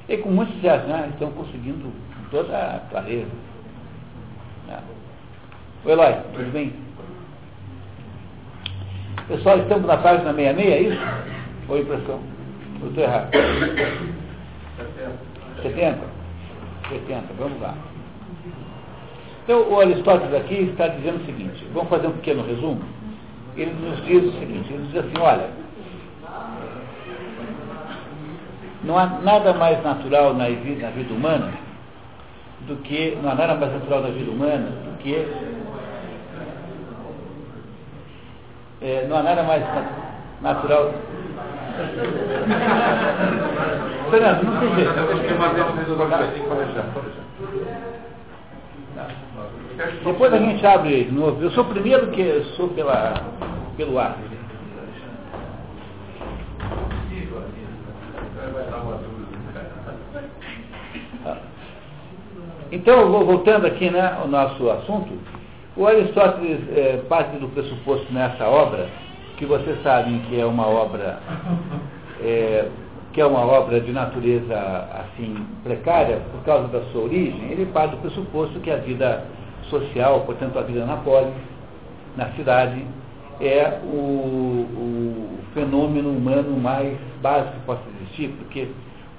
E 0.07 0.17
com 0.17 0.29
muito 0.29 0.53
sucesso, 0.53 0.87
né? 0.87 1.09
Estão 1.13 1.31
conseguindo 1.31 1.83
com 1.83 2.29
toda 2.29 2.57
a 2.57 2.79
clareza. 2.89 3.31
Né? 4.67 4.79
Eloy, 5.85 6.13
tudo 6.33 6.51
bem? 6.51 6.73
Pessoal, 9.27 9.57
estamos 9.59 9.87
na 9.87 9.97
página 9.97 10.33
66, 10.33 10.71
é 10.71 10.81
isso? 10.81 11.01
Ou 11.67 11.79
impressão? 11.79 12.19
Eu 12.81 12.89
estou 12.89 13.03
errado. 13.03 13.31
70? 15.63 15.97
70, 16.89 17.33
vamos 17.39 17.59
lá. 17.59 17.73
Então, 19.43 19.71
o 19.71 19.79
Aristóteles 19.79 20.33
aqui 20.33 20.55
está 20.55 20.87
dizendo 20.87 21.21
o 21.21 21.25
seguinte, 21.25 21.65
vamos 21.73 21.89
fazer 21.89 22.07
um 22.07 22.13
pequeno 22.13 22.43
resumo. 22.45 22.81
Ele 23.55 23.71
nos 23.73 24.03
diz 24.05 24.23
o 24.23 24.39
seguinte, 24.39 24.73
ele 24.73 24.87
diz 24.87 24.97
assim, 24.97 25.17
olha, 25.19 25.49
não 28.85 28.97
há 28.97 29.05
nada 29.05 29.53
mais 29.53 29.83
natural 29.83 30.33
na 30.33 30.47
vida, 30.47 30.85
na 30.85 30.91
vida 30.91 31.13
humana 31.13 31.51
do 32.61 32.77
que, 32.77 33.17
não 33.21 33.31
há 33.31 33.35
nada 33.35 33.55
mais 33.55 33.73
natural 33.73 34.01
na 34.01 34.09
vida 34.09 34.31
humana 34.31 34.67
do 34.67 34.97
que 34.99 35.27
é, 38.81 39.05
não 39.07 39.17
há 39.17 39.23
nada 39.23 39.43
mais 39.43 39.63
natural. 40.41 40.93
Fernando, 44.11 44.43
não 44.43 44.59
tem 44.59 44.75
jeito. 44.75 44.93
Depois 50.03 50.33
a 50.33 50.37
gente 50.37 50.65
abre 50.65 51.05
de 51.05 51.11
novo. 51.11 51.41
Eu 51.41 51.51
sou 51.51 51.63
o 51.63 51.67
primeiro 51.67 52.07
que 52.07 52.43
sou 52.55 52.69
pela, 52.69 53.13
pelo 53.75 53.99
ar. 53.99 54.15
Então, 62.71 63.09
voltando 63.25 63.67
aqui 63.67 63.89
né, 63.89 64.15
ao 64.19 64.27
nosso 64.27 64.69
assunto, 64.69 65.13
o 65.77 65.85
Aristóteles 65.85 66.59
é, 66.75 66.97
parte 67.07 67.37
do 67.37 67.47
pressuposto 67.49 68.11
nessa 68.11 68.45
obra, 68.45 68.87
que 69.37 69.45
vocês 69.45 69.81
sabem 69.83 70.19
que 70.29 70.39
é 70.39 70.45
uma 70.45 70.67
obra 70.67 71.19
é, 72.21 72.69
que 73.13 73.21
é 73.21 73.25
uma 73.25 73.45
obra 73.45 73.79
de 73.79 73.93
natureza 73.93 74.55
assim 74.93 75.35
precária 75.63 76.19
por 76.31 76.43
causa 76.43 76.67
da 76.67 76.81
sua 76.91 77.03
origem, 77.03 77.49
ele 77.49 77.65
parte 77.67 77.91
do 77.91 78.01
pressuposto 78.01 78.59
que 78.59 78.69
a 78.69 78.75
vida 78.75 79.23
social, 79.69 80.21
portanto 80.21 80.59
a 80.59 80.63
vida 80.63 80.85
na 80.85 80.97
polis, 80.97 81.33
na 82.17 82.29
cidade, 82.31 82.85
é 83.39 83.79
o, 83.83 84.67
o 84.67 85.39
fenômeno 85.53 86.09
humano 86.09 86.57
mais 86.59 86.97
básico 87.21 87.53
que 87.53 87.65
possa 87.65 87.81
existir, 88.01 88.35
porque 88.37 88.67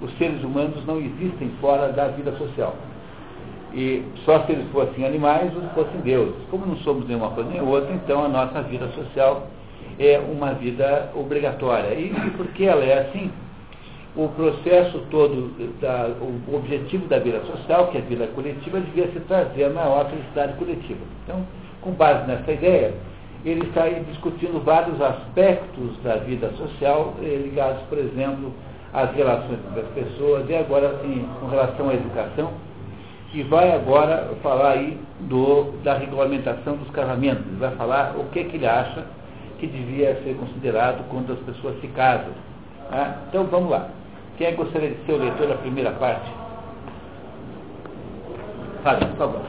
os 0.00 0.12
seres 0.18 0.42
humanos 0.42 0.84
não 0.86 0.98
existem 0.98 1.50
fora 1.60 1.90
da 1.92 2.08
vida 2.08 2.32
social. 2.32 2.74
E 3.76 4.02
só 4.24 4.42
se 4.46 4.52
eles 4.52 4.66
fossem 4.72 5.04
animais 5.04 5.54
ou 5.54 5.60
se 5.60 5.68
fossem 5.74 6.00
deuses. 6.00 6.34
Como 6.50 6.64
não 6.64 6.76
somos 6.78 7.06
nenhuma 7.06 7.28
coisa 7.32 7.50
nem 7.50 7.60
outra, 7.60 7.92
então 7.92 8.24
a 8.24 8.28
nossa 8.28 8.62
vida 8.62 8.88
social 8.88 9.48
é 9.98 10.18
uma 10.18 10.54
vida 10.54 11.10
obrigatória. 11.14 11.92
E, 11.92 12.10
e 12.10 12.30
porque 12.38 12.64
ela 12.64 12.82
é 12.82 13.00
assim, 13.00 13.30
o 14.16 14.28
processo 14.28 14.98
todo, 15.10 15.52
da, 15.78 16.08
o 16.18 16.56
objetivo 16.56 17.06
da 17.06 17.18
vida 17.18 17.38
social, 17.42 17.88
que 17.88 17.98
é 17.98 18.00
a 18.00 18.04
vida 18.04 18.26
coletiva, 18.28 18.80
devia 18.80 19.08
se 19.08 19.20
trazer 19.20 19.64
a 19.64 19.70
maior 19.70 20.08
felicidade 20.08 20.54
coletiva. 20.54 21.00
Então, 21.24 21.46
com 21.82 21.90
base 21.90 22.26
nessa 22.26 22.50
ideia, 22.50 22.94
ele 23.44 23.66
está 23.66 23.82
aí 23.82 24.02
discutindo 24.08 24.58
vários 24.64 24.98
aspectos 25.02 26.02
da 26.02 26.16
vida 26.16 26.50
social, 26.52 27.14
eh, 27.22 27.42
ligados, 27.44 27.82
por 27.90 27.98
exemplo, 27.98 28.54
às 28.94 29.14
relações 29.14 29.58
entre 29.68 29.80
as 29.82 29.88
pessoas, 29.88 30.48
e 30.48 30.54
agora, 30.54 30.88
assim, 30.92 31.28
com 31.38 31.46
relação 31.48 31.90
à 31.90 31.94
educação, 31.94 32.52
e 33.32 33.42
vai 33.42 33.72
agora 33.72 34.34
falar 34.42 34.72
aí 34.72 34.98
do, 35.20 35.72
da 35.82 35.94
regulamentação 35.94 36.76
dos 36.76 36.90
casamentos. 36.90 37.44
Ele 37.46 37.56
vai 37.56 37.74
falar 37.76 38.14
o 38.16 38.24
que, 38.30 38.44
que 38.44 38.56
ele 38.56 38.66
acha 38.66 39.04
que 39.58 39.66
devia 39.66 40.14
ser 40.22 40.36
considerado 40.36 41.08
quando 41.08 41.32
as 41.32 41.38
pessoas 41.40 41.80
se 41.80 41.88
casam. 41.88 42.32
Tá? 42.90 43.22
Então 43.28 43.44
vamos 43.44 43.70
lá. 43.70 43.88
Quem 44.38 44.54
gostaria 44.54 44.90
de 44.90 45.04
ser 45.04 45.12
o 45.12 45.18
leitor 45.18 45.48
da 45.48 45.54
primeira 45.56 45.92
parte? 45.92 46.30
Fábio, 48.82 49.08
por 49.08 49.16
favor. 49.16 49.42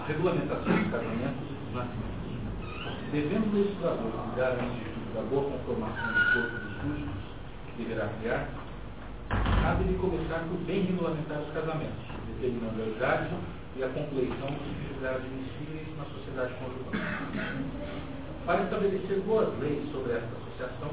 A 0.00 0.06
regulamentação 0.06 0.76
dos 0.76 0.90
casamentos 0.90 1.48
dos 1.72 2.10
Devendo 3.12 3.52
o 3.52 3.58
legislador 3.58 4.12
cuidar 4.24 4.56
da 5.14 5.22
boa 5.28 5.50
conformação 5.50 6.12
do 6.12 6.32
corpo 6.32 6.64
dos 6.64 6.80
súditos 6.80 7.22
que 7.66 7.82
deverá 7.82 8.08
criar, 8.20 8.48
cabe-lhe 9.30 9.94
começar 9.98 10.42
por 10.48 10.58
bem 10.66 10.82
regulamentar 10.82 11.38
os 11.40 11.52
casamentos, 11.54 12.02
determinando 12.26 12.82
a 12.82 12.86
idade 12.86 13.30
e 13.76 13.84
a 13.84 13.88
compleição 13.88 14.48
que 14.48 14.98
será 14.98 15.14
admissíveis 15.14 15.86
na 15.96 16.04
sociedade 16.04 16.54
conjugal. 16.58 16.92
Para 18.46 18.62
estabelecer 18.64 19.20
boas 19.20 19.48
leis 19.60 19.88
sobre 19.92 20.12
esta 20.12 20.26
associação, 20.26 20.90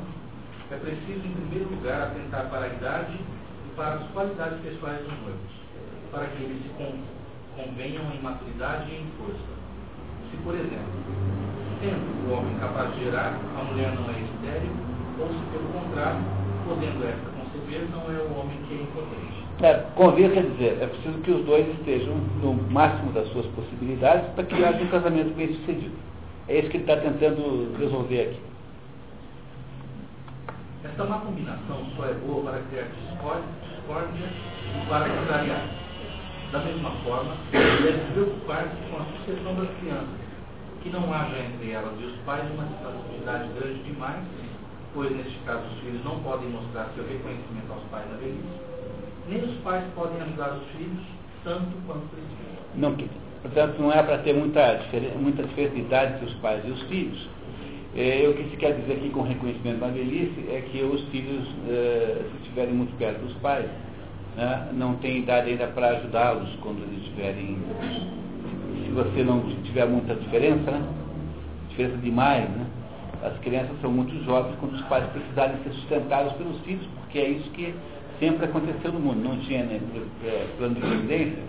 é 0.69 0.75
preciso, 0.77 1.25
em 1.25 1.33
primeiro 1.33 1.69
lugar, 1.73 2.03
atentar 2.03 2.49
para 2.49 2.65
a 2.65 2.67
idade 2.67 3.17
e 3.17 3.75
para 3.75 3.95
as 3.95 4.07
qualidades 4.11 4.59
pessoais 4.61 4.99
dos 4.99 5.19
noivos, 5.21 5.51
para 6.11 6.27
que 6.27 6.43
eles 6.43 6.61
se 6.61 6.69
convenham 7.55 8.03
em 8.13 8.21
maturidade 8.21 8.91
e 8.91 9.01
em 9.01 9.07
força. 9.17 9.57
Se, 10.29 10.37
por 10.43 10.53
exemplo, 10.53 10.93
sendo 11.81 12.27
o 12.27 12.33
homem 12.33 12.53
capaz 12.59 12.93
de 12.93 13.05
gerar, 13.05 13.39
a 13.57 13.63
mulher 13.63 13.95
não 13.95 14.09
é 14.09 14.19
estéril, 14.19 14.75
ou 15.19 15.29
se, 15.29 15.39
pelo 15.51 15.69
contrário, 15.71 16.21
podendo 16.67 17.07
esta 17.07 17.36
conceber, 17.67 17.87
não 17.91 18.01
é 18.11 18.21
o 18.21 18.39
homem 18.39 18.57
que 18.67 18.73
é 18.73 18.81
impotente. 18.81 19.37
É, 19.61 19.73
convir 19.95 20.31
quer 20.31 20.43
dizer, 20.43 20.77
é 20.81 20.87
preciso 20.87 21.17
que 21.19 21.31
os 21.31 21.45
dois 21.45 21.67
estejam 21.79 22.15
no 22.41 22.53
máximo 22.71 23.11
das 23.11 23.27
suas 23.29 23.45
possibilidades 23.47 24.29
para 24.33 24.43
que 24.45 24.63
haja 24.63 24.81
um 24.81 24.87
casamento 24.87 25.35
bem 25.35 25.53
sucedido. 25.55 25.95
É 26.47 26.59
isso 26.59 26.69
que 26.69 26.77
ele 26.77 26.83
está 26.83 26.97
tentando 26.97 27.75
resolver 27.77 28.21
aqui. 28.21 28.41
Esta 30.83 31.03
má 31.03 31.17
combinação 31.19 31.85
só 31.95 32.05
é 32.05 32.13
boa 32.13 32.43
para 32.43 32.61
criar 32.69 32.83
discórdia 32.83 34.25
e 34.25 34.87
para 34.87 35.09
contrariar. 35.09 35.67
Da 36.51 36.59
mesma 36.59 36.91
forma, 37.03 37.35
deve 37.51 38.13
preocupar-se 38.13 38.75
com 38.89 39.01
a 39.01 39.05
sucessão 39.17 39.55
das 39.55 39.69
crianças, 39.81 40.07
que 40.81 40.89
não 40.89 41.13
haja 41.13 41.39
entre 41.39 41.71
elas 41.71 41.91
e 41.99 42.05
os 42.05 42.15
pais 42.19 42.45
uma 42.53 42.63
disponibilidade 42.63 43.49
grande 43.59 43.83
demais 43.83 44.23
pois 44.97 45.15
neste 45.15 45.37
caso 45.45 45.61
os 45.75 45.79
filhos 45.81 46.03
não 46.03 46.17
podem 46.21 46.49
mostrar 46.49 46.89
seu 46.95 47.03
reconhecimento 47.03 47.71
aos 47.71 47.83
pais 47.91 48.09
na 48.09 48.17
velhice, 48.17 48.41
nem 49.29 49.43
os 49.43 49.55
pais 49.61 49.83
podem 49.93 50.19
ajudar 50.21 50.53
os 50.53 50.63
filhos 50.75 51.03
tanto 51.43 51.69
quanto 51.85 52.01
precisam. 52.09 52.65
Não, 52.73 52.95
portanto, 53.43 53.79
não 53.79 53.91
é 53.91 54.01
para 54.01 54.17
ter 54.17 54.33
muita, 54.33 54.81
muita 55.21 55.43
diferença 55.43 55.75
de 55.75 55.81
idade 55.81 56.13
entre 56.15 56.25
os 56.25 56.33
pais 56.39 56.63
e 56.65 56.71
os 56.71 56.81
filhos. 56.89 57.29
É, 57.95 58.27
o 58.27 58.33
que 58.33 58.49
se 58.49 58.57
quer 58.57 58.73
dizer 58.73 58.93
aqui 58.93 59.11
com 59.11 59.21
reconhecimento 59.21 59.79
na 59.79 59.87
velhice 59.89 60.45
é 60.49 60.61
que 60.61 60.81
os 60.81 61.03
filhos, 61.09 61.47
é, 61.69 62.23
se 62.31 62.37
estiverem 62.41 62.73
muito 62.73 62.97
perto 62.97 63.19
dos 63.19 63.33
pais, 63.35 63.69
né, 64.35 64.69
não 64.73 64.95
têm 64.95 65.19
idade 65.19 65.51
ainda 65.51 65.67
para 65.67 65.89
ajudá-los 65.89 66.49
quando 66.61 66.81
eles 66.81 67.03
estiverem. 67.03 67.59
Se 68.83 68.91
você 68.93 69.23
não 69.23 69.41
tiver 69.63 69.85
muita 69.85 70.15
diferença, 70.15 70.71
né, 70.71 70.81
diferença 71.69 71.97
demais, 71.97 72.49
né, 72.49 72.66
as 73.23 73.37
crianças 73.39 73.71
são 73.81 73.91
muito 73.91 74.23
jovens 74.23 74.55
quando 74.59 74.73
os 74.73 74.81
pais 74.83 75.05
precisarem 75.11 75.57
ser 75.63 75.71
sustentados 75.71 76.33
pelos 76.33 76.59
filhos, 76.61 76.85
porque 76.95 77.19
é 77.19 77.29
isso 77.29 77.49
que 77.51 77.73
sempre 78.19 78.45
aconteceu 78.45 78.91
no 78.91 78.99
mundo. 78.99 79.23
Não 79.23 79.37
tinha 79.39 79.63
né, 79.63 79.79
é, 80.23 80.47
plano 80.57 80.75
de 80.75 80.81
previdência. 80.81 81.43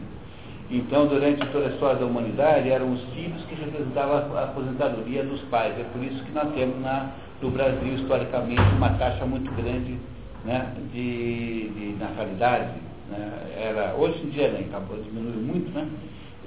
Então, 0.70 1.06
durante 1.06 1.46
toda 1.46 1.66
a 1.66 1.70
história 1.70 1.96
da 1.96 2.06
humanidade, 2.06 2.68
eram 2.68 2.92
os 2.92 3.02
filhos 3.14 3.42
que 3.44 3.54
representavam 3.54 4.36
a 4.36 4.44
aposentadoria 4.44 5.24
dos 5.24 5.40
pais. 5.42 5.74
É 5.78 5.84
por 5.84 6.02
isso 6.04 6.22
que 6.24 6.32
nós 6.32 6.52
temos 6.54 6.80
na, 6.82 7.10
no 7.40 7.50
Brasil, 7.50 7.94
historicamente, 7.94 8.60
uma 8.76 8.90
taxa 8.90 9.24
muito 9.24 9.50
grande 9.52 9.96
né, 10.44 10.70
de, 10.92 11.68
de 11.70 11.96
natalidade. 11.98 12.72
Né? 13.10 13.32
Era, 13.56 13.94
hoje 13.96 14.22
em 14.24 14.28
dia, 14.28 14.48
né, 14.48 14.66
acabou, 14.68 14.98
diminuiu 15.02 15.40
muito, 15.40 15.70
né? 15.72 15.88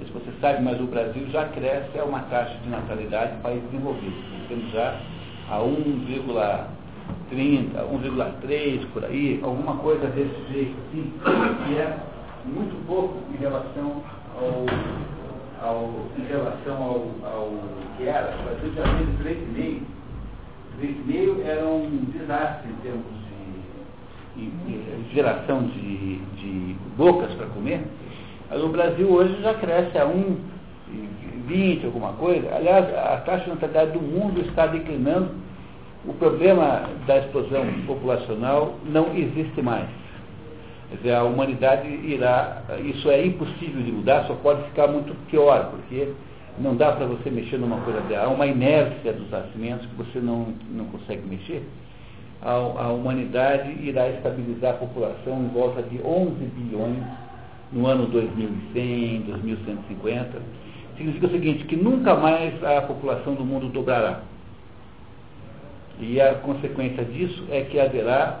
se 0.04 0.12
você 0.12 0.32
sabe, 0.40 0.62
mas 0.62 0.80
o 0.80 0.84
Brasil 0.84 1.26
já 1.30 1.46
cresce 1.48 1.98
a 1.98 2.04
uma 2.04 2.20
taxa 2.20 2.56
de 2.62 2.68
natalidade 2.68 3.40
país 3.42 3.62
desenvolvido. 3.64 4.14
Nós 4.32 4.48
temos 4.48 4.70
já 4.72 5.00
a 5.52 5.58
1,3 5.58 6.82
1,30, 7.32 7.72
1,3 7.76 8.86
por 8.92 9.04
aí, 9.04 9.40
alguma 9.42 9.76
coisa 9.76 10.06
desse 10.08 10.52
jeito, 10.52 10.74
assim, 10.88 11.12
que 11.66 11.78
é 11.78 11.98
muito 12.44 12.86
pouco 12.86 13.18
em 13.32 13.36
relação 13.38 14.02
ao, 14.36 15.66
ao 15.66 15.90
em 16.18 16.24
relação 16.26 16.76
ao, 16.76 17.30
ao 17.30 17.52
que 17.96 18.04
era. 18.04 18.34
A 18.34 18.54
gente 18.64 18.76
já 18.76 18.82
teve 18.82 19.12
3,5. 19.56 19.82
3,5 20.80 21.44
era 21.44 21.66
um 21.66 22.04
desastre 22.12 22.70
em 22.70 22.76
termos 22.82 23.04
de, 24.36 24.44
de, 24.46 25.02
de 25.04 25.14
geração 25.14 25.64
de, 25.64 26.16
de 26.18 26.76
bocas 26.96 27.32
para 27.34 27.46
comer. 27.48 27.82
O 28.50 28.68
Brasil 28.68 29.10
hoje 29.10 29.40
já 29.42 29.54
cresce 29.54 29.96
a 29.96 30.06
1,20, 31.52 31.84
alguma 31.84 32.12
coisa. 32.14 32.54
Aliás, 32.54 32.86
a 32.96 33.18
taxa 33.18 33.44
de 33.44 33.50
natalidade 33.50 33.92
do 33.92 34.00
mundo 34.00 34.40
está 34.40 34.66
declinando. 34.66 35.30
O 36.06 36.12
problema 36.14 36.88
da 37.06 37.18
explosão 37.18 37.64
populacional 37.86 38.74
não 38.84 39.14
existe 39.16 39.62
mais. 39.62 39.88
Quer 40.90 40.96
dizer, 40.96 41.14
a 41.14 41.22
humanidade 41.22 41.88
irá. 41.88 42.62
Isso 42.84 43.08
é 43.08 43.24
impossível 43.24 43.82
de 43.82 43.92
mudar, 43.92 44.24
só 44.26 44.34
pode 44.34 44.62
ficar 44.64 44.88
muito 44.88 45.14
pior, 45.30 45.70
porque 45.70 46.12
não 46.58 46.76
dá 46.76 46.92
para 46.92 47.06
você 47.06 47.30
mexer 47.30 47.56
numa 47.56 47.80
coisa 47.82 48.00
dela. 48.02 48.26
Há 48.26 48.28
uma 48.28 48.46
inércia 48.46 49.12
dos 49.12 49.30
nascimentos 49.30 49.86
que 49.86 49.94
você 49.94 50.18
não, 50.18 50.48
não 50.70 50.86
consegue 50.86 51.26
mexer. 51.26 51.62
A, 52.42 52.50
a 52.50 52.92
humanidade 52.92 53.70
irá 53.80 54.08
estabilizar 54.08 54.72
a 54.72 54.78
população 54.78 55.44
em 55.44 55.48
volta 55.48 55.82
de 55.82 56.02
11 56.02 56.34
bilhões 56.56 57.04
no 57.72 57.86
ano 57.86 58.06
2100, 58.06 59.22
2150, 59.22 60.42
significa 61.02 61.26
o 61.26 61.30
seguinte, 61.30 61.64
que 61.64 61.76
nunca 61.76 62.14
mais 62.14 62.62
a 62.62 62.82
população 62.82 63.34
do 63.34 63.44
mundo 63.44 63.68
dobrará. 63.68 64.20
E 66.00 66.20
a 66.20 66.34
consequência 66.36 67.04
disso 67.04 67.44
é 67.50 67.62
que 67.62 67.78
haverá, 67.78 68.40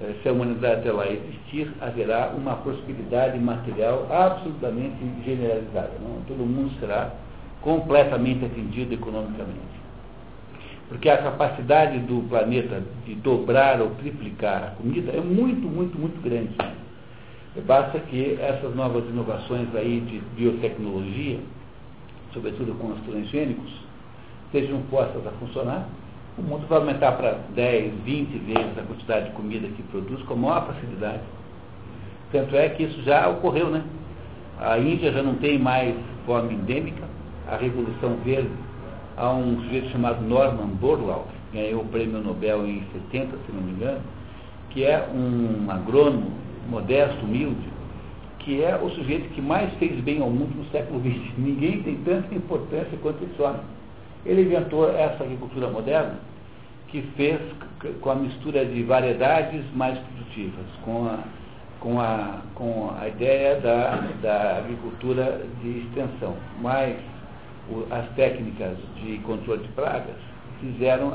eh, 0.00 0.14
se 0.22 0.28
a 0.28 0.32
humanidade 0.32 0.80
até 0.80 0.92
lá 0.92 1.06
existir, 1.06 1.72
haverá 1.80 2.32
uma 2.36 2.56
prosperidade 2.56 3.38
material 3.38 4.06
absolutamente 4.10 4.96
generalizada. 5.24 5.92
Não? 6.00 6.22
Todo 6.26 6.46
mundo 6.46 6.72
será 6.78 7.10
completamente 7.62 8.44
atendido 8.44 8.94
economicamente. 8.94 9.74
Porque 10.88 11.08
a 11.08 11.18
capacidade 11.18 11.98
do 12.00 12.28
planeta 12.28 12.82
de 13.06 13.14
dobrar 13.16 13.80
ou 13.80 13.90
triplicar 13.96 14.64
a 14.64 14.70
comida 14.76 15.12
é 15.12 15.20
muito, 15.20 15.66
muito, 15.66 15.98
muito 15.98 16.22
grande. 16.22 16.54
Basta 17.66 17.98
que 18.00 18.36
essas 18.40 18.74
novas 18.74 19.04
inovações 19.08 19.68
aí 19.74 20.00
de 20.00 20.18
biotecnologia, 20.36 21.38
sobretudo 22.34 22.74
com 22.78 22.88
os 22.88 23.00
transgênicos, 23.02 23.72
sejam 24.52 24.82
postas 24.90 25.26
a 25.26 25.30
funcionar, 25.32 25.88
o 26.36 26.42
mundo 26.42 26.66
vai 26.66 26.78
aumentar 26.78 27.12
para 27.12 27.38
10, 27.54 27.94
20 28.04 28.38
vezes 28.38 28.78
a 28.78 28.82
quantidade 28.82 29.26
de 29.26 29.32
comida 29.32 29.68
que 29.68 29.82
produz 29.84 30.20
com 30.24 30.34
a 30.34 30.36
maior 30.36 30.66
facilidade. 30.66 31.22
Tanto 32.32 32.56
é 32.56 32.68
que 32.68 32.82
isso 32.82 33.00
já 33.02 33.28
ocorreu, 33.28 33.70
né? 33.70 33.82
A 34.60 34.78
Índia 34.78 35.12
já 35.12 35.22
não 35.22 35.36
tem 35.36 35.58
mais 35.58 35.94
fome 36.26 36.54
endêmica, 36.54 37.04
a 37.48 37.56
Revolução 37.56 38.16
Verde, 38.24 38.50
há 39.16 39.30
um 39.32 39.60
sujeito 39.62 39.90
chamado 39.90 40.22
Norman 40.22 40.66
Borlaug, 40.80 41.26
que 41.52 41.58
ganhou 41.58 41.82
o 41.82 41.86
prêmio 41.86 42.20
Nobel 42.20 42.66
em 42.66 42.82
70, 43.12 43.36
se 43.46 43.52
não 43.52 43.62
me 43.62 43.72
engano, 43.72 44.00
que 44.70 44.84
é 44.84 45.08
um 45.14 45.70
agrônomo 45.70 46.32
modesto, 46.68 47.24
humilde, 47.24 47.73
que 48.44 48.62
é 48.62 48.76
o 48.76 48.90
sujeito 48.90 49.28
que 49.30 49.40
mais 49.40 49.72
fez 49.74 49.98
bem 50.04 50.20
ao 50.20 50.28
mundo 50.28 50.54
no 50.54 50.64
século 50.70 51.00
XX. 51.00 51.32
Ninguém 51.38 51.82
tem 51.82 51.96
tanta 52.04 52.34
importância 52.34 52.96
quanto 53.02 53.24
esse 53.24 53.40
homem. 53.40 53.62
Ele 54.26 54.42
inventou 54.42 54.90
essa 54.90 55.24
agricultura 55.24 55.68
moderna 55.68 56.18
que 56.88 57.02
fez 57.16 57.40
com 58.00 58.10
a 58.10 58.14
mistura 58.14 58.64
de 58.64 58.82
variedades 58.82 59.64
mais 59.74 59.98
produtivas, 59.98 60.66
com 60.84 61.06
a, 61.06 61.18
com 61.80 62.00
a, 62.00 62.42
com 62.54 62.94
a 63.00 63.08
ideia 63.08 63.60
da, 63.60 63.96
da 64.22 64.58
agricultura 64.58 65.40
de 65.62 65.80
extensão, 65.80 66.36
mais 66.60 66.96
o, 67.70 67.84
as 67.90 68.08
técnicas 68.14 68.76
de 69.02 69.18
controle 69.18 69.62
de 69.62 69.68
pragas 69.68 70.16
fizeram, 70.60 71.12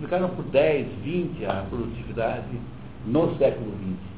ficaram 0.00 0.30
por 0.30 0.44
10, 0.46 0.86
20 1.02 1.44
a 1.46 1.64
produtividade 1.68 2.48
no 3.06 3.36
século 3.38 3.72
XX. 3.72 4.09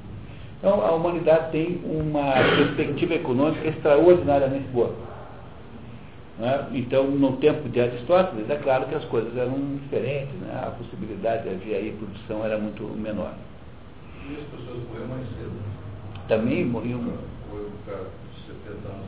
Então, 0.63 0.81
a 0.81 0.93
humanidade 0.93 1.51
tem 1.51 1.81
uma 1.85 2.35
perspectiva 2.57 3.15
econômica 3.15 3.67
extraordinariamente 3.67 4.69
boa. 4.69 4.95
Né? 6.39 6.69
Então, 6.75 7.09
no 7.09 7.33
tempo 7.39 7.69
de 7.69 7.81
Aristóteles, 7.81 8.49
é 8.49 8.55
claro 8.55 8.87
que 8.87 8.95
as 8.95 9.05
coisas 9.07 9.37
eram 9.37 9.59
diferentes, 9.83 10.33
né? 10.37 10.63
a 10.65 10.71
possibilidade 10.71 11.43
de 11.43 11.49
haver 11.49 11.75
aí 11.75 11.97
produção 11.99 12.45
era 12.45 12.59
muito 12.59 12.85
menor. 12.85 13.33
E 14.31 14.37
as 14.37 14.45
pessoas 14.57 14.85
morreram 14.89 15.09
mais 15.09 15.27
cedo? 15.31 15.51
Também 16.29 16.65
morriam. 16.65 17.01
Foi 17.51 17.63
o 17.63 17.73
cara 17.85 18.07
de 18.33 18.47
70 18.47 18.89
anos 18.89 19.07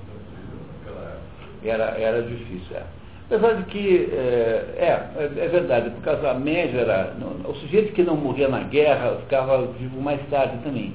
naquela 0.82 1.06
época. 1.08 1.68
Era, 1.68 1.84
era 2.00 2.22
difícil, 2.22 2.76
é. 2.76 2.82
Apesar 3.26 3.54
de 3.54 3.64
que, 3.66 4.10
é, 4.12 4.74
é, 4.76 5.44
é 5.44 5.48
verdade, 5.48 5.90
por 5.90 6.02
causa 6.02 6.20
da 6.20 6.34
média 6.34 6.80
era. 6.80 7.14
O 7.48 7.54
sujeito 7.54 7.92
que 7.92 8.02
não 8.02 8.16
morria 8.16 8.48
na 8.48 8.64
guerra 8.64 9.18
ficava 9.20 9.68
vivo 9.78 10.02
mais 10.02 10.20
tarde 10.28 10.58
também 10.64 10.92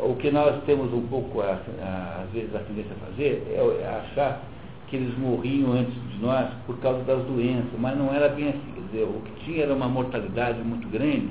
o 0.00 0.16
que 0.16 0.30
nós 0.30 0.62
temos 0.64 0.92
um 0.92 1.06
pouco, 1.06 1.40
às 1.40 2.30
vezes, 2.32 2.54
a 2.54 2.58
tendência 2.60 2.92
a 2.92 3.06
fazer 3.06 3.42
é 3.50 3.86
achar 3.86 4.42
que 4.88 4.96
eles 4.96 5.16
morriam 5.18 5.72
antes 5.72 5.94
de 5.94 6.18
nós 6.20 6.48
por 6.66 6.78
causa 6.78 7.02
das 7.04 7.22
doenças, 7.24 7.72
mas 7.78 7.96
não 7.96 8.14
era 8.14 8.28
bem 8.28 8.48
assim. 8.48 8.72
Quer 8.74 8.80
dizer, 8.82 9.02
o 9.04 9.20
que 9.22 9.44
tinha 9.44 9.64
era 9.64 9.74
uma 9.74 9.88
mortalidade 9.88 10.60
muito 10.62 10.88
grande, 10.88 11.30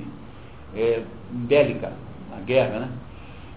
é, 0.74 1.02
bélica, 1.30 1.92
a 2.36 2.40
guerra, 2.40 2.80
né? 2.80 2.88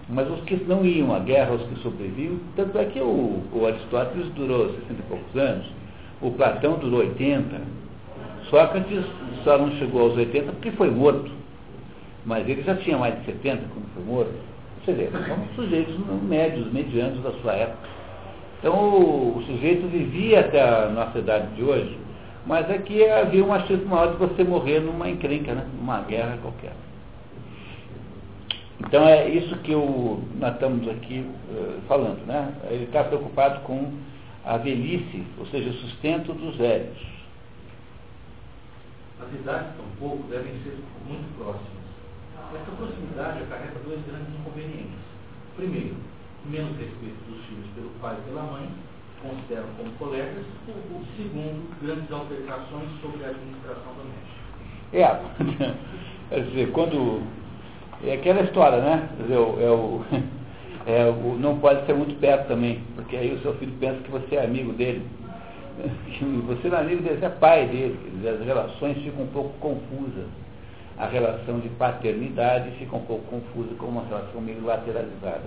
Mas 0.10 0.30
os 0.30 0.40
que 0.42 0.56
não 0.66 0.86
iam 0.86 1.14
à 1.14 1.20
guerra, 1.20 1.54
os 1.54 1.64
que 1.64 1.82
sobreviviam, 1.82 2.40
tanto 2.56 2.78
é 2.78 2.86
que 2.86 3.00
o, 3.00 3.44
o 3.52 3.66
Aristóteles 3.66 4.30
durou 4.34 4.70
60 4.70 4.94
e 4.94 5.04
poucos 5.10 5.36
anos, 5.36 5.66
o 6.22 6.32
Platão 6.32 6.78
durou 6.80 7.00
80, 7.02 7.60
Sócrates 8.50 9.04
só 9.44 9.58
não 9.58 9.72
chegou 9.78 10.04
aos 10.04 10.18
80 10.18 10.52
porque 10.54 10.72
foi 10.72 10.90
morto. 10.90 11.30
Mas 12.26 12.48
ele 12.48 12.62
já 12.64 12.76
tinha 12.76 12.98
mais 12.98 13.18
de 13.20 13.26
70 13.26 13.64
quando 13.74 13.94
foi 13.94 14.04
morto. 14.04 14.34
Vê, 14.94 15.10
são 15.12 15.38
sujeitos 15.56 15.96
médios, 16.24 16.72
medianos 16.72 17.22
da 17.22 17.32
sua 17.42 17.54
época. 17.54 17.90
Então 18.60 18.74
o, 18.74 19.38
o 19.38 19.44
sujeito 19.44 19.88
vivia 19.88 20.40
até 20.40 20.62
a 20.62 20.90
nossa 20.90 21.20
idade 21.20 21.54
de 21.56 21.64
hoje, 21.64 21.98
mas 22.46 22.66
que 22.84 23.06
havia 23.06 23.44
uma 23.44 23.60
chance 23.68 23.84
maior 23.84 24.14
de 24.14 24.18
você 24.18 24.44
morrer 24.44 24.80
numa 24.80 25.10
encrenca, 25.10 25.54
né? 25.54 25.68
numa 25.78 26.02
guerra 26.02 26.38
qualquer. 26.42 26.74
Então 28.80 29.06
é 29.08 29.28
isso 29.28 29.58
que 29.58 29.76
o, 29.76 30.22
nós 30.40 30.54
estamos 30.54 30.88
aqui 30.88 31.26
uh, 31.50 31.82
falando. 31.88 32.26
Né? 32.26 32.54
Ele 32.70 32.86
está 32.86 33.04
preocupado 33.04 33.62
com 33.62 33.92
a 34.46 34.56
velhice, 34.56 35.24
ou 35.38 35.46
seja, 35.48 35.70
o 35.70 35.74
sustento 35.74 36.34
dos 36.34 36.56
velhos. 36.56 36.98
As 39.20 39.34
idades, 39.34 39.68
tampouco, 39.76 40.24
devem 40.30 40.54
ser 40.64 40.78
muito 41.06 41.38
próximas 41.38 41.77
essa 42.56 42.72
proximidade 42.72 43.44
acarreta 43.44 43.80
dois 43.84 44.00
grandes 44.08 44.34
inconvenientes. 44.40 45.00
Primeiro, 45.56 45.96
menos 46.46 46.78
respeito 46.78 47.20
dos 47.28 47.44
filhos 47.46 47.68
pelo 47.76 47.90
pai 48.02 48.16
e 48.18 48.30
pela 48.30 48.44
mãe, 48.44 48.70
consideram 49.22 49.68
como 49.78 49.92
colegas. 49.94 50.46
O 50.68 51.04
segundo, 51.18 51.68
grandes 51.82 52.12
altercações 52.12 52.90
sobre 53.02 53.26
a 53.26 53.30
administração 53.30 53.92
doméstica. 53.98 54.48
É, 54.94 55.20
quer 56.30 56.44
dizer, 56.46 56.72
quando. 56.72 57.22
É 58.04 58.14
aquela 58.14 58.42
história, 58.42 58.80
né? 58.80 59.10
Quer 59.18 59.24
dizer, 59.24 59.40
é 60.86 61.02
é 61.04 61.06
o, 61.10 61.36
não 61.40 61.58
pode 61.60 61.86
ser 61.86 61.96
muito 61.96 62.18
perto 62.20 62.48
também, 62.48 62.82
porque 62.96 63.18
aí 63.18 63.34
o 63.34 63.42
seu 63.42 63.56
filho 63.56 63.74
pensa 63.80 64.02
que 64.04 64.12
você 64.12 64.36
é 64.36 64.46
amigo 64.46 64.72
dele. 64.74 65.06
Você 66.48 66.70
não 66.70 66.78
é 66.80 66.82
amigo 66.82 67.04
dele, 67.04 67.20
você 67.20 67.26
é 67.26 67.30
pai 67.30 67.68
dele. 67.68 68.00
Dizer, 68.16 68.30
as 68.30 68.42
relações 68.44 68.98
ficam 68.98 69.26
um 69.26 69.28
pouco 69.28 69.52
confusas 69.60 70.26
a 70.98 71.06
relação 71.06 71.60
de 71.60 71.70
paternidade 71.70 72.72
fica 72.72 72.96
um 72.96 73.06
pouco 73.06 73.24
confusa 73.26 73.76
com 73.76 73.86
uma 73.86 74.04
relação 74.06 74.42
meio 74.42 74.66
lateralizada. 74.66 75.46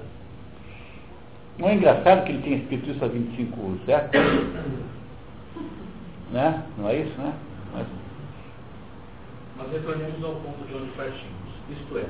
Não 1.58 1.68
é 1.68 1.74
engraçado 1.74 2.24
que 2.24 2.32
ele 2.32 2.42
tenha 2.42 2.56
escrito 2.58 2.90
isso 2.90 3.04
há 3.04 3.08
25 3.08 3.78
séculos? 3.84 4.54
né? 6.30 6.64
Não 6.78 6.88
é 6.88 6.96
isso, 6.96 7.20
né? 7.20 7.34
Mas... 7.72 7.86
Mas 9.56 9.72
retornemos 9.72 10.24
ao 10.24 10.36
ponto 10.36 10.66
de 10.66 10.74
onde 10.74 10.90
partimos, 10.92 11.50
isto 11.68 11.98
é, 11.98 12.06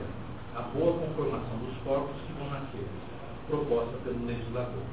a 0.54 0.62
boa 0.62 0.98
conformação 0.98 1.58
dos 1.64 1.76
corpos 1.82 2.14
que 2.26 2.32
vão 2.34 2.50
nascer, 2.50 2.86
proposta 3.48 3.96
pelo 4.04 4.24
legislador. 4.26 4.84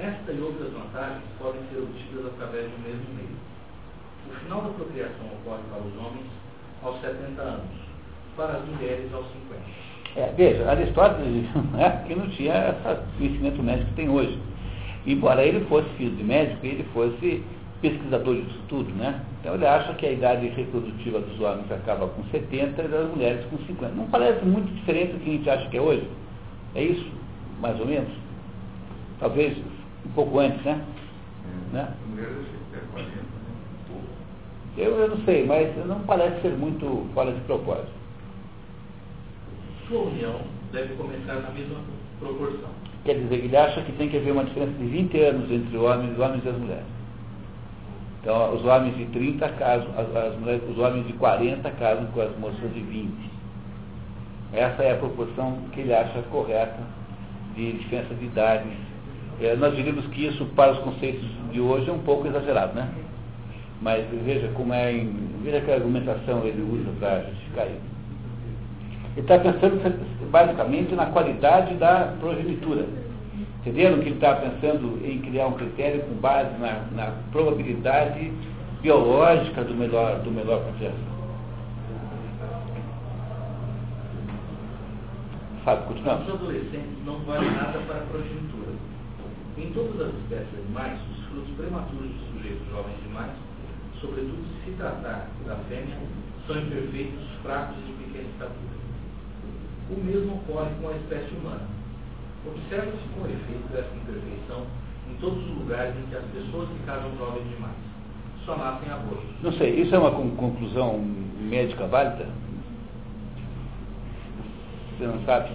Esta 0.00 0.32
e 0.32 0.40
outras 0.40 0.72
vantagens 0.72 1.24
podem 1.38 1.60
ser 1.68 1.78
obtidas 1.78 2.26
através 2.26 2.70
do 2.70 2.78
mesmo 2.78 3.14
meio. 3.14 3.36
O 4.30 4.34
final 4.40 4.62
da 4.62 4.68
procriação 4.70 5.26
ocorre 5.26 5.62
para 5.70 5.82
os 5.82 5.96
homens 5.96 6.26
aos 6.86 7.00
70 7.00 7.42
anos, 7.42 7.64
para 8.36 8.52
as 8.54 8.64
mulheres 8.66 9.12
aos 9.12 9.26
50. 9.26 9.86
É, 10.16 10.32
veja, 10.36 10.70
Aristóteles 10.70 11.44
né, 11.72 12.04
que 12.06 12.14
não 12.14 12.28
tinha 12.30 12.74
esse 12.74 13.18
conhecimento 13.18 13.62
médico 13.62 13.88
que 13.90 13.96
tem 13.96 14.08
hoje. 14.08 14.38
Embora 15.06 15.44
ele 15.44 15.64
fosse 15.66 15.88
filho 15.90 16.16
de 16.16 16.24
médico, 16.24 16.64
ele 16.64 16.84
fosse 16.92 17.42
pesquisador 17.80 18.34
disso 18.34 18.60
tudo, 18.68 18.90
né? 18.94 19.20
Então 19.40 19.54
ele 19.54 19.66
acha 19.66 19.92
que 19.94 20.06
a 20.06 20.10
idade 20.10 20.48
reprodutiva 20.48 21.20
dos 21.20 21.40
homens 21.40 21.70
acaba 21.70 22.08
com 22.08 22.24
70 22.24 22.82
e 22.82 22.88
das 22.88 23.08
mulheres 23.10 23.44
com 23.46 23.58
50. 23.58 23.94
Não 23.94 24.06
parece 24.08 24.44
muito 24.44 24.72
diferente 24.74 25.12
do 25.12 25.20
que 25.20 25.30
a 25.30 25.32
gente 25.32 25.50
acha 25.50 25.68
que 25.68 25.76
é 25.76 25.80
hoje? 25.80 26.08
É 26.74 26.82
isso, 26.82 27.06
mais 27.60 27.78
ou 27.78 27.86
menos? 27.86 28.10
Talvez 29.20 29.56
um 30.04 30.10
pouco 30.14 30.38
antes, 30.38 30.62
né? 30.64 30.80
É. 31.72 31.74
né? 31.74 31.94
Eu, 34.76 34.98
eu 34.98 35.08
não 35.08 35.18
sei, 35.24 35.46
mas 35.46 35.74
não 35.86 36.00
parece 36.00 36.42
ser 36.42 36.50
muito 36.50 37.06
fora 37.14 37.32
de 37.32 37.40
propósito. 37.42 37.92
Sua 39.88 40.02
união 40.02 40.40
deve 40.72 40.94
começar 40.96 41.34
na 41.36 41.50
mesma 41.50 41.76
proporção. 42.20 42.68
Quer 43.04 43.14
dizer, 43.20 43.36
ele 43.36 43.56
acha 43.56 43.80
que 43.82 43.92
tem 43.92 44.08
que 44.08 44.16
haver 44.16 44.32
uma 44.32 44.44
diferença 44.44 44.72
de 44.72 44.84
20 44.84 45.20
anos 45.20 45.50
entre 45.50 45.76
os 45.76 45.82
homens, 45.82 46.12
os 46.12 46.18
homens 46.18 46.44
e 46.44 46.48
as 46.48 46.58
mulheres. 46.58 46.96
Então, 48.20 48.54
os 48.54 48.64
homens 48.64 48.96
de 48.96 49.06
30 49.06 49.48
casam, 49.50 49.88
as, 49.96 50.16
as 50.16 50.38
mulheres, 50.38 50.62
os 50.68 50.78
homens 50.78 51.06
de 51.06 51.12
40 51.14 51.70
casam 51.70 52.06
com 52.06 52.20
as 52.20 52.36
moças 52.38 52.74
de 52.74 52.80
20. 52.80 53.12
Essa 54.52 54.82
é 54.82 54.92
a 54.92 54.96
proporção 54.96 55.58
que 55.72 55.80
ele 55.80 55.94
acha 55.94 56.20
correta 56.30 56.82
de 57.54 57.72
diferença 57.72 58.14
de 58.14 58.24
idade. 58.24 58.68
É, 59.40 59.54
nós 59.54 59.74
diríamos 59.76 60.06
que 60.08 60.26
isso, 60.26 60.44
para 60.56 60.72
os 60.72 60.78
conceitos 60.80 61.24
de 61.52 61.60
hoje, 61.60 61.88
é 61.88 61.92
um 61.92 62.00
pouco 62.00 62.26
exagerado, 62.26 62.74
né? 62.74 62.90
Mas 63.82 64.04
veja 64.24 64.48
como 64.54 64.72
é, 64.72 65.06
veja 65.42 65.60
que 65.60 65.70
argumentação 65.70 66.44
ele 66.44 66.62
usa 66.62 66.90
para 66.98 67.24
justificar 67.24 67.66
isso. 67.66 67.96
Ele 69.16 69.20
está 69.22 69.38
pensando 69.38 70.30
basicamente 70.30 70.94
na 70.94 71.06
qualidade 71.06 71.74
da 71.74 72.14
progenitura. 72.20 72.86
Entenderam 73.60 73.98
que 73.98 74.08
ele 74.08 74.14
está 74.14 74.34
pensando 74.36 75.00
em 75.04 75.20
criar 75.20 75.48
um 75.48 75.52
critério 75.52 76.02
com 76.02 76.14
base 76.14 76.50
na, 76.58 76.84
na 76.92 77.12
probabilidade 77.32 78.30
biológica 78.80 79.64
do 79.64 79.74
melhor, 79.74 80.20
do 80.20 80.30
melhor 80.30 80.62
projeto. 80.62 81.16
Fábio, 85.64 85.86
continuamos. 85.86 86.28
Os 86.28 86.34
adolescentes 86.34 87.04
não 87.04 87.18
valem 87.20 87.50
nada 87.50 87.78
para 87.88 87.96
a 87.96 88.02
progenitura. 88.02 88.70
Em 89.58 89.72
todas 89.72 90.00
as 90.00 90.14
espécies 90.14 90.60
animais, 90.64 91.00
os 91.10 91.24
frutos 91.26 91.50
prematuros 91.56 92.06
de 92.06 92.32
sujeitos 92.32 92.68
jovens 92.70 93.02
demais, 93.02 93.32
sobretudo 94.00 94.44
se 94.64 94.70
tratar 94.72 95.28
da 95.46 95.56
fêmea, 95.68 95.96
são 96.46 96.58
imperfeitos, 96.58 97.24
fracos 97.42 97.76
e 97.78 97.86
de 97.86 98.04
pequena 98.04 98.28
estatura. 98.28 98.76
O 99.90 100.00
mesmo 100.00 100.34
ocorre 100.34 100.70
com 100.80 100.88
a 100.88 100.96
espécie 100.96 101.34
humana. 101.34 101.62
Observa-se 102.46 103.08
com 103.14 103.26
efeito 103.26 103.72
dessa 103.72 103.94
imperfeição 103.94 104.66
em 105.10 105.14
todos 105.20 105.38
os 105.44 105.58
lugares 105.58 105.94
em 105.96 106.06
que 106.08 106.16
as 106.16 106.24
pessoas 106.26 106.68
se 106.68 106.78
casam 106.84 107.16
jovens 107.18 107.48
demais. 107.48 107.74
Só 108.44 108.56
nascem 108.56 108.90
abortos. 108.90 109.26
Não 109.42 109.52
sei, 109.52 109.80
isso 109.80 109.94
é 109.94 109.98
uma 109.98 110.12
conclusão 110.12 110.98
médica 111.40 111.86
válida? 111.86 112.28
Você 114.96 115.06
não 115.06 115.24
sabe? 115.24 115.50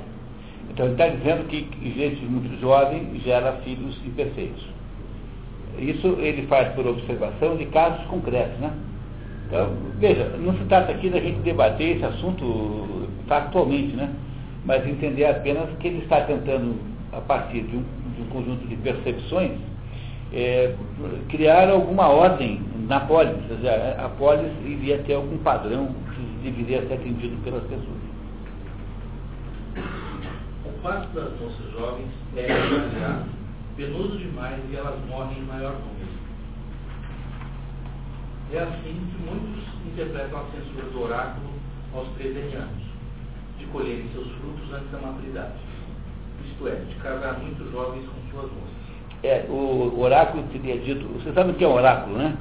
Então 0.69 0.85
ele 0.85 0.93
está 0.93 1.07
dizendo 1.07 1.47
que 1.47 1.67
gente 1.91 2.25
muito 2.25 2.59
jovem 2.59 3.19
gera 3.21 3.53
filhos 3.63 3.97
imperfeitos. 4.05 4.65
Isso 5.77 6.07
ele 6.19 6.45
faz 6.47 6.73
por 6.73 6.85
observação 6.85 7.57
de 7.57 7.65
casos 7.67 8.05
concretos, 8.05 8.57
né? 8.59 8.71
Então, 9.47 9.73
veja, 9.99 10.29
não 10.37 10.53
se 10.53 10.63
trata 10.65 10.91
aqui 10.91 11.09
da 11.09 11.19
gente 11.19 11.39
debater 11.41 11.97
esse 11.97 12.05
assunto 12.05 13.09
factualmente, 13.27 13.95
né? 13.95 14.09
Mas 14.65 14.87
entender 14.87 15.25
apenas 15.25 15.69
que 15.79 15.87
ele 15.87 15.99
está 15.99 16.21
tentando, 16.21 16.75
a 17.11 17.19
partir 17.19 17.61
de 17.63 17.75
um, 17.75 17.83
de 18.15 18.21
um 18.21 18.25
conjunto 18.27 18.65
de 18.67 18.75
percepções, 18.77 19.51
é, 20.33 20.73
criar 21.29 21.69
alguma 21.69 22.07
ordem 22.07 22.61
na 22.87 23.01
polis. 23.01 23.35
Ou 23.49 23.57
seja, 23.57 23.95
a 23.97 24.09
polis 24.09 24.51
iria 24.65 24.99
ter 24.99 25.15
algum 25.15 25.37
padrão 25.39 25.87
que 26.15 26.49
deveria 26.49 26.87
ser 26.87 26.93
atendido 26.93 27.35
pelas 27.43 27.63
pessoas. 27.63 28.01
O 30.65 30.81
fato 30.81 31.07
das 31.13 31.29
moças 31.39 31.71
jovens 31.73 32.07
é 32.37 32.47
penoso 33.81 34.15
demais 34.17 34.59
e 34.69 34.75
elas 34.75 34.99
morrem 35.09 35.39
em 35.39 35.45
maior 35.45 35.73
número. 35.73 36.21
É 38.53 38.59
assim 38.59 38.99
que 39.09 39.23
muitos 39.25 39.63
interpretam 39.87 40.39
a 40.39 40.43
censura 40.51 40.89
do 40.91 41.01
oráculo 41.01 41.47
aos 41.95 42.07
13 42.09 42.55
anos, 42.55 42.83
de 43.57 43.65
colherem 43.67 44.07
seus 44.13 44.27
frutos 44.33 44.71
antes 44.71 44.91
da 44.91 44.99
maturidade. 44.99 45.53
Isto 46.45 46.67
é, 46.67 46.75
de 46.75 46.95
casar 46.95 47.39
muitos 47.39 47.71
jovens 47.71 48.05
com 48.05 48.31
suas 48.31 48.51
moças. 48.51 48.81
É, 49.23 49.45
o 49.49 49.99
oráculo 49.99 50.43
teria 50.51 50.77
dito, 50.77 51.07
você 51.07 51.31
sabe 51.33 51.51
o 51.51 51.53
que 51.55 51.63
é 51.63 51.67
um 51.67 51.73
oráculo, 51.73 52.17
né? 52.17 52.37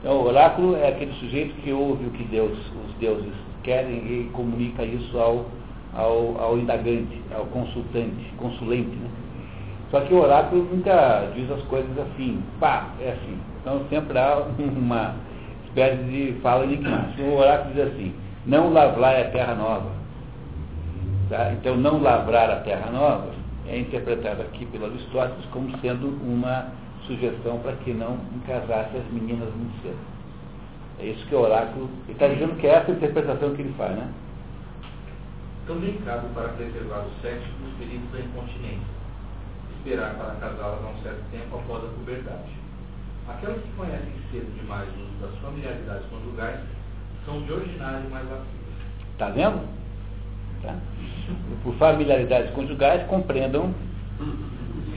Então, 0.00 0.16
o 0.16 0.26
oráculo 0.26 0.74
é 0.76 0.88
aquele 0.88 1.12
sujeito 1.14 1.54
que 1.62 1.72
ouve 1.72 2.06
o 2.06 2.10
que 2.10 2.24
Deus, 2.24 2.58
os 2.58 2.94
deuses 2.98 3.32
querem 3.62 3.98
e 3.98 4.30
comunica 4.32 4.84
isso 4.84 5.16
ao, 5.16 5.46
ao, 5.94 6.40
ao 6.40 6.58
indagante, 6.58 7.20
ao 7.32 7.46
consultante, 7.46 8.32
consulente, 8.36 8.96
né? 8.96 9.21
Só 9.92 10.00
que 10.00 10.14
o 10.14 10.22
oráculo 10.22 10.64
nunca 10.72 11.28
diz 11.34 11.50
as 11.50 11.60
coisas 11.64 11.98
assim, 11.98 12.42
pá, 12.58 12.88
é 12.98 13.10
assim. 13.10 13.38
Então 13.60 13.84
sempre 13.90 14.18
há 14.18 14.38
uma 14.58 15.16
espécie 15.66 16.02
de 16.04 16.32
fala 16.40 16.64
enigmática. 16.64 17.22
O 17.22 17.36
oráculo 17.36 17.74
diz 17.74 17.88
assim, 17.88 18.14
não 18.46 18.72
lavrar 18.72 19.20
a 19.20 19.24
terra 19.24 19.54
nova. 19.54 19.90
Tá? 21.28 21.52
Então 21.52 21.76
não 21.76 22.00
lavrar 22.00 22.50
a 22.50 22.56
terra 22.60 22.90
nova 22.90 23.32
é 23.68 23.78
interpretado 23.78 24.40
aqui 24.40 24.64
pelo 24.64 24.86
Aristóteles 24.86 25.44
como 25.52 25.78
sendo 25.80 26.08
uma 26.24 26.68
sugestão 27.06 27.58
para 27.58 27.72
que 27.76 27.92
não 27.92 28.16
casasse 28.46 28.96
as 28.96 29.12
meninas 29.12 29.54
muito 29.54 29.82
cedo. 29.82 29.98
É 31.00 31.04
isso 31.04 31.26
que 31.26 31.34
o 31.34 31.40
oráculo. 31.40 31.90
Ele 32.04 32.12
está 32.12 32.28
dizendo 32.28 32.56
que 32.56 32.66
é 32.66 32.76
essa 32.76 32.90
a 32.90 32.94
interpretação 32.94 33.54
que 33.54 33.60
ele 33.60 33.74
faz, 33.76 33.94
né? 33.94 34.08
Também 35.66 35.98
cabe 36.06 36.28
para 36.32 36.48
preservar 36.48 37.00
o 37.00 37.10
sexo 37.20 37.48
dos 37.60 37.74
peritos 37.74 38.10
da 38.10 38.20
incontinência 38.20 39.01
esperar 39.82 40.14
para 40.14 40.36
casá-las 40.36 40.84
há 40.84 40.88
um 40.88 41.02
certo 41.02 41.22
tempo 41.32 41.56
após 41.56 41.84
a 41.84 41.88
puberdade. 41.88 42.52
Aquelas 43.28 43.60
que 43.60 43.68
conhecem 43.76 44.12
cedo 44.30 44.60
demais 44.60 44.88
o 44.88 45.00
uso 45.02 45.12
das 45.20 45.34
familiaridades 45.40 46.06
conjugais 46.08 46.60
são 47.24 47.42
de 47.42 47.52
ordinário 47.52 48.08
mais 48.10 48.24
lascivas. 48.30 48.46
Está 49.12 49.30
vendo? 49.30 49.60
Tá. 50.62 50.76
Por 51.64 51.74
familiaridades 51.74 52.52
conjugais, 52.52 53.04
compreendam 53.08 53.74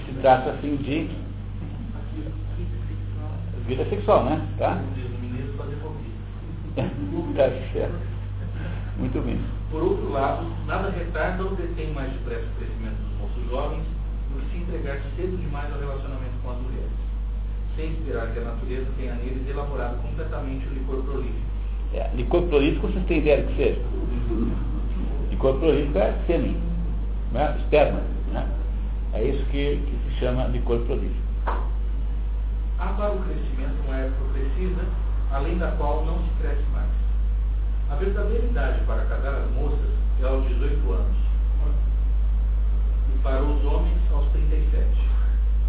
se 0.06 0.14
trata 0.22 0.52
assim 0.52 0.76
de 0.78 1.10
vida 3.66 3.86
sexual, 3.90 4.26
né? 4.26 4.48
Tá? 4.60 4.82
tá 7.36 7.50
certo. 7.74 8.16
Muito 8.98 9.20
bem. 9.26 9.42
Por 9.72 9.82
outro 9.82 10.12
lado, 10.12 10.46
nada 10.68 10.90
retarda 10.92 11.44
ou 11.44 11.56
detém 11.56 11.92
mais 11.94 12.12
depressa 12.14 12.46
o 12.46 12.60
crescimento 12.60 12.96
dos 12.96 13.20
moços 13.20 13.50
jovens 13.50 13.95
entregar 14.68 15.00
cedo 15.16 15.38
demais 15.38 15.72
ao 15.72 15.80
relacionamento 15.80 16.34
com 16.44 16.52
as 16.52 16.58
mulheres, 16.58 16.92
sem 17.76 17.92
esperar 17.92 18.34
que 18.34 18.40
a 18.40 18.44
natureza 18.44 18.88
tenha 18.98 19.14
neles 19.16 19.48
elaborado 19.48 20.02
completamente 20.02 20.68
o 20.68 20.74
licor 20.74 21.04
prolífico. 21.04 21.46
É, 21.94 22.10
licor 22.16 22.44
prolífico 22.44 22.88
vocês 22.88 23.06
têm 23.06 23.20
ideia 23.20 23.44
do 23.44 23.48
que 23.50 23.56
seja? 23.56 23.82
Licor 25.30 25.60
prolífico 25.60 25.98
é 25.98 26.14
sêmen, 26.26 26.58
né? 27.32 27.56
esperma. 27.60 28.02
Né? 28.32 28.48
É 29.14 29.24
isso 29.24 29.46
que, 29.46 29.78
que 29.78 30.10
se 30.10 30.20
chama 30.20 30.48
licor 30.48 30.80
prolífico. 30.82 31.26
Há 32.80 32.88
para 32.88 33.14
o 33.14 33.20
crescimento 33.20 33.76
uma 33.86 33.96
época 33.98 34.34
precisa, 34.34 34.82
além 35.32 35.58
da 35.58 35.72
qual 35.72 36.06
não 36.06 36.20
se 36.20 36.30
cresce 36.42 36.64
mais. 36.74 36.90
A 37.90 37.96
verdadeira 37.96 38.46
idade 38.46 38.84
para 38.86 39.06
casar 39.06 39.36
as 39.36 39.52
moças 39.52 39.80
é 40.22 40.26
aos 40.26 40.46
18 40.48 40.92
anos 40.92 41.25
para 43.24 43.42
os 43.42 43.66
homens 43.66 43.98
aos 44.14 44.26
37, 44.28 44.86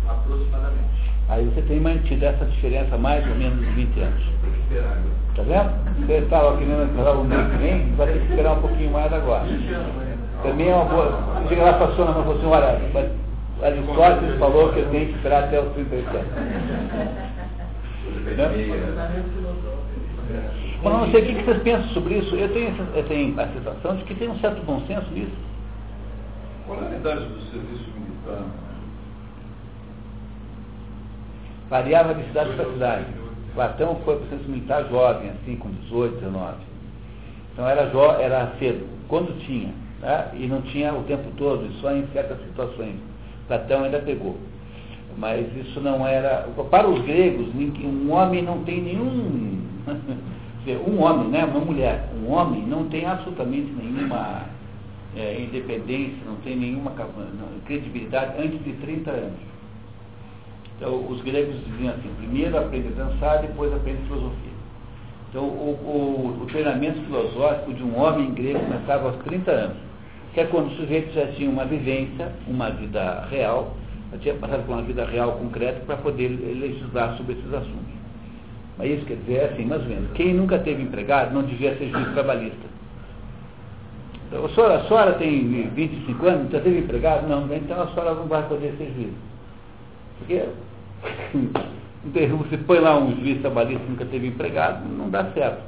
aproximadamente. 0.08 0.96
Aí 1.28 1.44
você 1.46 1.62
tem 1.62 1.80
mantido 1.80 2.24
essa 2.24 2.44
diferença 2.44 2.96
mais 2.96 3.26
ou 3.28 3.34
menos 3.34 3.58
de 3.58 3.72
20 3.72 4.00
anos. 4.00 4.22
Tem 4.42 4.52
que 4.52 4.58
esperar. 4.60 5.02
Tá 5.34 5.42
vendo? 5.42 6.06
Você 6.06 6.12
estava 6.12 6.56
querendo 6.56 7.20
o 7.20 7.24
mês 7.24 7.50
que 7.50 7.56
vem, 7.56 7.92
vai 7.96 8.06
ter 8.06 8.20
que 8.20 8.26
esperar 8.30 8.52
um 8.52 8.60
pouquinho 8.60 8.92
mais 8.92 9.12
agora. 9.12 9.46
Também 10.42 10.68
é 10.68 10.74
uma 10.74 10.84
boa. 10.84 11.18
Chega 11.48 11.62
lá 11.62 11.72
para 11.74 11.86
a 11.86 11.90
e 11.90 11.96
falou 11.96 12.36
assim, 12.36 12.46
olha, 12.46 12.80
Aristóteles 13.62 14.38
falou 14.38 14.72
que 14.72 14.80
eu 14.80 14.90
tenho 14.90 15.06
que 15.06 15.14
esperar 15.16 15.44
até 15.44 15.60
os 15.60 15.72
37 15.72 16.24
Mas 20.82 20.92
não 20.92 21.10
sei 21.10 21.22
o 21.22 21.26
que 21.26 21.42
vocês 21.42 21.62
pensam 21.62 21.88
sobre 21.88 22.14
isso. 22.18 22.36
Eu 22.36 22.48
tenho, 22.52 22.74
eu 22.94 23.04
tenho 23.04 23.40
a 23.40 23.48
sensação 23.48 23.96
de 23.96 24.04
que 24.04 24.14
tem 24.14 24.28
um 24.28 24.38
certo 24.38 24.62
bom 24.64 24.80
senso 24.86 25.10
nisso. 25.12 25.32
Qual 26.66 26.82
é 26.82 26.94
a 26.94 26.96
idade 26.96 27.24
do 27.26 27.40
serviço 27.50 27.90
militar? 27.94 28.44
Variava 31.70 32.14
de 32.14 32.24
cidade 32.24 32.54
para 32.54 32.72
cidade. 32.72 33.06
Platão 33.54 34.00
foi 34.04 34.16
para 34.16 34.24
o 34.24 34.28
serviço 34.28 34.50
militar 34.50 34.84
jovem, 34.90 35.30
assim, 35.30 35.56
com 35.56 35.70
18, 35.70 36.16
19. 36.16 36.56
Então 37.52 37.68
era, 37.68 37.88
jo, 37.88 38.02
era 38.20 38.52
cedo, 38.58 38.86
quando 39.08 39.38
tinha, 39.46 39.72
né? 40.00 40.28
e 40.34 40.46
não 40.46 40.60
tinha 40.62 40.92
o 40.92 41.04
tempo 41.04 41.30
todo, 41.36 41.72
só 41.80 41.92
em 41.92 42.06
certas 42.08 42.38
situações. 42.42 42.96
Platão 43.46 43.84
ainda 43.84 44.00
pegou. 44.00 44.36
Mas 45.16 45.46
isso 45.56 45.80
não 45.80 46.06
era. 46.06 46.46
Para 46.70 46.88
os 46.88 47.00
gregos, 47.02 47.46
um 47.54 48.12
homem 48.12 48.42
não 48.42 48.64
tem 48.64 48.82
nenhum. 48.82 49.62
um 50.86 51.00
homem, 51.00 51.28
né? 51.28 51.44
Uma 51.44 51.60
mulher. 51.60 52.08
Um 52.20 52.30
homem 52.30 52.62
não 52.66 52.84
tem 52.88 53.06
absolutamente 53.06 53.72
nenhuma 53.72 54.42
é, 55.16 55.40
independência, 55.40 56.18
não 56.26 56.36
tem 56.36 56.56
nenhuma 56.56 56.92
credibilidade 57.64 58.34
antes 58.38 58.62
de 58.62 58.72
30 58.74 59.10
anos. 59.10 59.38
Então, 60.76 61.06
os 61.08 61.22
gregos 61.22 61.56
diziam 61.64 61.94
assim: 61.94 62.10
primeiro 62.18 62.58
aprende 62.58 62.88
a 62.88 63.04
dançar, 63.04 63.40
depois 63.40 63.72
aprende 63.72 64.02
filosofia. 64.02 64.56
Então, 65.30 65.44
o, 65.44 66.38
o, 66.38 66.42
o 66.42 66.46
treinamento 66.46 67.00
filosófico 67.02 67.72
de 67.72 67.82
um 67.82 67.98
homem 67.98 68.32
grego 68.32 68.60
começava 68.60 69.08
aos 69.08 69.16
30 69.24 69.50
anos, 69.50 69.76
que 70.34 70.40
é 70.40 70.44
quando 70.44 70.68
o 70.68 70.76
sujeito 70.76 71.12
já 71.14 71.26
tinha 71.28 71.48
uma 71.48 71.64
vivência, 71.64 72.32
uma 72.46 72.70
vida 72.70 73.26
real, 73.30 73.74
já 74.12 74.18
tinha 74.18 74.34
passado 74.34 74.64
por 74.66 74.74
uma 74.74 74.82
vida 74.82 75.04
real 75.04 75.32
concreta 75.32 75.80
para 75.86 75.96
poder 75.96 76.28
legislar 76.28 77.16
sobre 77.16 77.32
esses 77.32 77.52
assuntos. 77.52 77.96
Mas 78.78 78.90
isso 78.90 79.06
quer 79.06 79.16
dizer, 79.16 79.34
é 79.34 79.44
assim, 79.46 79.64
mais 79.64 79.82
ou 79.82 79.88
menos, 79.88 80.10
quem 80.12 80.34
nunca 80.34 80.58
teve 80.58 80.82
empregado 80.82 81.34
não 81.34 81.42
devia 81.42 81.74
ser 81.76 81.88
juiz 81.88 82.12
trabalhista. 82.12 82.66
Então, 84.26 84.44
a, 84.44 84.48
senhora, 84.48 84.74
a 84.76 84.84
senhora 84.88 85.12
tem 85.14 85.70
25 85.70 86.26
anos, 86.26 86.50
já 86.50 86.60
teve 86.60 86.78
empregado? 86.80 87.28
Não, 87.28 87.44
então 87.54 87.80
a 87.80 87.86
senhora 87.88 88.14
não 88.14 88.26
vai 88.26 88.42
poder 88.48 88.74
ser 88.76 88.92
juiz. 88.94 89.12
Porque 90.18 90.44
você 92.38 92.56
põe 92.58 92.80
lá 92.80 92.98
um 92.98 93.14
juiz 93.16 93.40
trabalhista 93.40 93.84
que 93.84 93.90
nunca 93.90 94.04
teve 94.06 94.26
empregado, 94.28 94.88
não 94.88 95.08
dá 95.10 95.24
certo. 95.32 95.62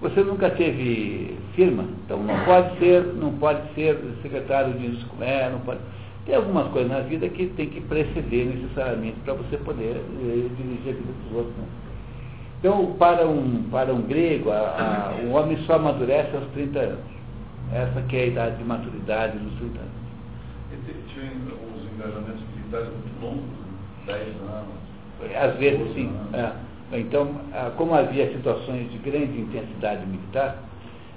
Você 0.00 0.22
nunca 0.22 0.48
teve 0.50 1.36
firma, 1.54 1.84
então 2.04 2.22
não 2.22 2.38
pode 2.44 2.78
ser, 2.78 3.02
não 3.14 3.32
pode 3.32 3.60
ser 3.74 3.98
secretário 4.22 4.72
de 4.74 4.96
é, 5.20 5.50
não 5.50 5.58
pode. 5.60 5.80
Tem 6.24 6.36
algumas 6.36 6.68
coisas 6.68 6.90
na 6.90 7.00
vida 7.00 7.28
que 7.28 7.46
tem 7.46 7.68
que 7.68 7.80
preceder 7.80 8.46
necessariamente 8.46 9.16
para 9.24 9.34
você 9.34 9.56
poder 9.56 9.96
eh, 9.96 10.48
dirigir 10.56 10.90
a 10.90 10.96
vida 10.96 11.12
dos 11.24 11.36
outros. 11.36 11.56
Né? 11.56 11.64
Então, 12.60 12.94
para 12.98 13.26
um, 13.26 13.64
para 13.70 13.92
um 13.92 14.02
grego, 14.02 14.50
a, 14.50 14.56
a, 14.56 15.24
o 15.24 15.30
homem 15.32 15.56
só 15.66 15.74
amadurece 15.74 16.36
aos 16.36 16.46
30 16.52 16.78
anos. 16.78 17.17
Essa 17.72 18.00
que 18.02 18.16
é 18.16 18.22
a 18.22 18.26
idade 18.26 18.56
de 18.56 18.64
maturidade 18.64 19.38
dos 19.38 19.54
30 19.58 19.78
anos. 19.78 19.98
Tinha 21.12 21.30
uns 21.30 21.92
engajamentos 21.92 22.42
militares 22.54 22.88
muito 22.88 23.22
longos, 23.22 23.44
10 24.06 24.26
né? 24.26 24.34
anos. 24.48 24.88
Às 25.36 25.56
vezes, 25.58 25.94
sim. 25.94 26.12
É. 26.32 26.52
Então, 26.92 27.28
como 27.76 27.94
havia 27.94 28.32
situações 28.32 28.90
de 28.90 28.98
grande 28.98 29.40
intensidade 29.40 30.06
militar, 30.06 30.56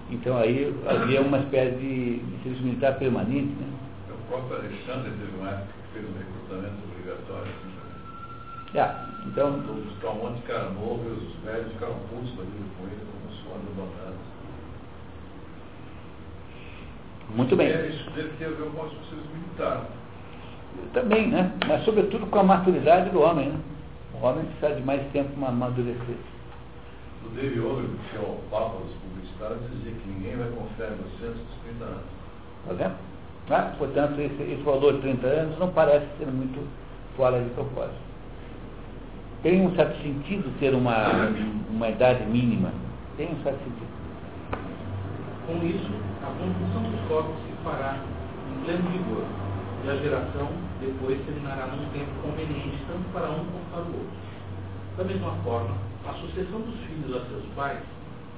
então 0.09 0.37
aí 0.37 0.75
havia 0.85 1.21
uma 1.21 1.39
espécie 1.39 1.77
de, 1.77 2.19
de 2.19 2.43
serviço 2.43 2.63
militar 2.63 2.97
permanente. 2.97 3.53
Né? 3.53 3.67
O 4.09 4.27
próprio 4.27 4.57
Alexandre 4.57 5.11
teve 5.11 5.37
uma 5.39 5.49
época 5.49 5.71
que 5.71 5.93
fez 5.93 6.05
um 6.05 6.17
recrutamento 6.17 6.75
obrigatório. 6.91 7.51
Assim, 7.51 8.77
é, 8.77 8.95
então, 9.27 9.59
então, 9.59 9.75
buscar 9.75 10.09
um 10.11 10.15
monte 10.15 10.35
de 10.37 10.47
cara 10.47 10.69
novo 10.71 11.03
e 11.05 11.11
os 11.11 11.35
velhos 11.43 11.71
ficaram 11.73 11.95
putos 12.09 12.31
ali 12.39 12.63
com 12.77 12.87
ele, 12.87 13.03
como 13.07 13.35
suando 13.43 13.67
abandonados. 13.71 14.30
Muito 17.35 17.55
bem. 17.55 17.67
É, 17.67 17.87
isso 17.87 18.09
deve 18.11 18.29
ter 18.37 18.45
a 18.45 18.49
ver 18.49 18.69
com. 18.71 18.89
Também, 20.93 21.27
né? 21.27 21.51
Mas 21.67 21.83
sobretudo 21.83 22.25
com 22.27 22.39
a 22.39 22.43
maturidade 22.43 23.09
do 23.09 23.21
homem, 23.21 23.49
né? 23.49 23.59
O 24.13 24.25
homem 24.25 24.45
precisa 24.45 24.79
de 24.79 24.85
mais 24.85 25.01
tempo 25.11 25.29
para 25.39 25.49
amadurecer. 25.49 26.15
O 27.25 27.29
David 27.29 27.59
Ogre, 27.61 27.87
que 28.09 28.17
é 28.17 28.19
o 28.19 28.39
Papa 28.49 28.77
dos 28.77 28.93
publicitários, 28.95 29.59
dizia 29.71 29.93
que 29.93 30.09
ninguém 30.09 30.37
vai 30.37 30.49
confiar 30.49 30.91
em 30.91 30.95
você 30.97 31.25
antes 31.27 31.41
dos 31.41 31.57
30 31.63 31.85
anos. 31.85 32.03
Está 32.63 32.73
vendo? 32.73 32.95
Ah, 33.49 33.73
portanto, 33.77 34.19
esse, 34.19 34.43
esse 34.43 34.61
valor 34.63 34.93
de 34.93 35.01
30 35.01 35.27
anos 35.27 35.59
não 35.59 35.69
parece 35.69 36.05
ser 36.17 36.27
muito 36.27 36.65
fora 37.15 37.41
de 37.41 37.49
propósito. 37.51 37.99
Tem 39.43 39.65
um 39.65 39.75
certo 39.75 40.01
sentido 40.01 40.53
ter 40.59 40.73
uma, 40.73 41.29
uma 41.69 41.89
idade 41.89 42.23
mínima. 42.25 42.71
Tem 43.17 43.27
um 43.27 43.43
certo 43.43 43.57
sentido. 43.63 43.90
Com 45.51 45.67
isso, 45.67 45.91
a 46.23 46.31
construção 46.31 46.89
dos 46.89 47.01
corpos 47.09 47.35
se 47.43 47.51
fará 47.61 47.99
em 48.47 48.63
pleno 48.63 48.89
vigor 48.89 49.25
e 49.83 49.89
a 49.89 49.95
geração 49.97 50.47
depois 50.79 51.19
terminará 51.25 51.67
num 51.67 51.89
tempo 51.89 52.09
conveniente 52.23 52.79
tanto 52.87 53.03
para 53.11 53.29
um 53.31 53.43
como 53.43 53.65
para 53.69 53.81
o 53.81 53.99
outro. 53.99 54.15
Da 54.95 55.03
mesma 55.03 55.31
forma, 55.43 55.75
a 56.07 56.13
sucessão 56.13 56.61
dos 56.61 56.79
filhos 56.87 57.17
a 57.17 57.25
seus 57.27 57.43
pais 57.53 57.81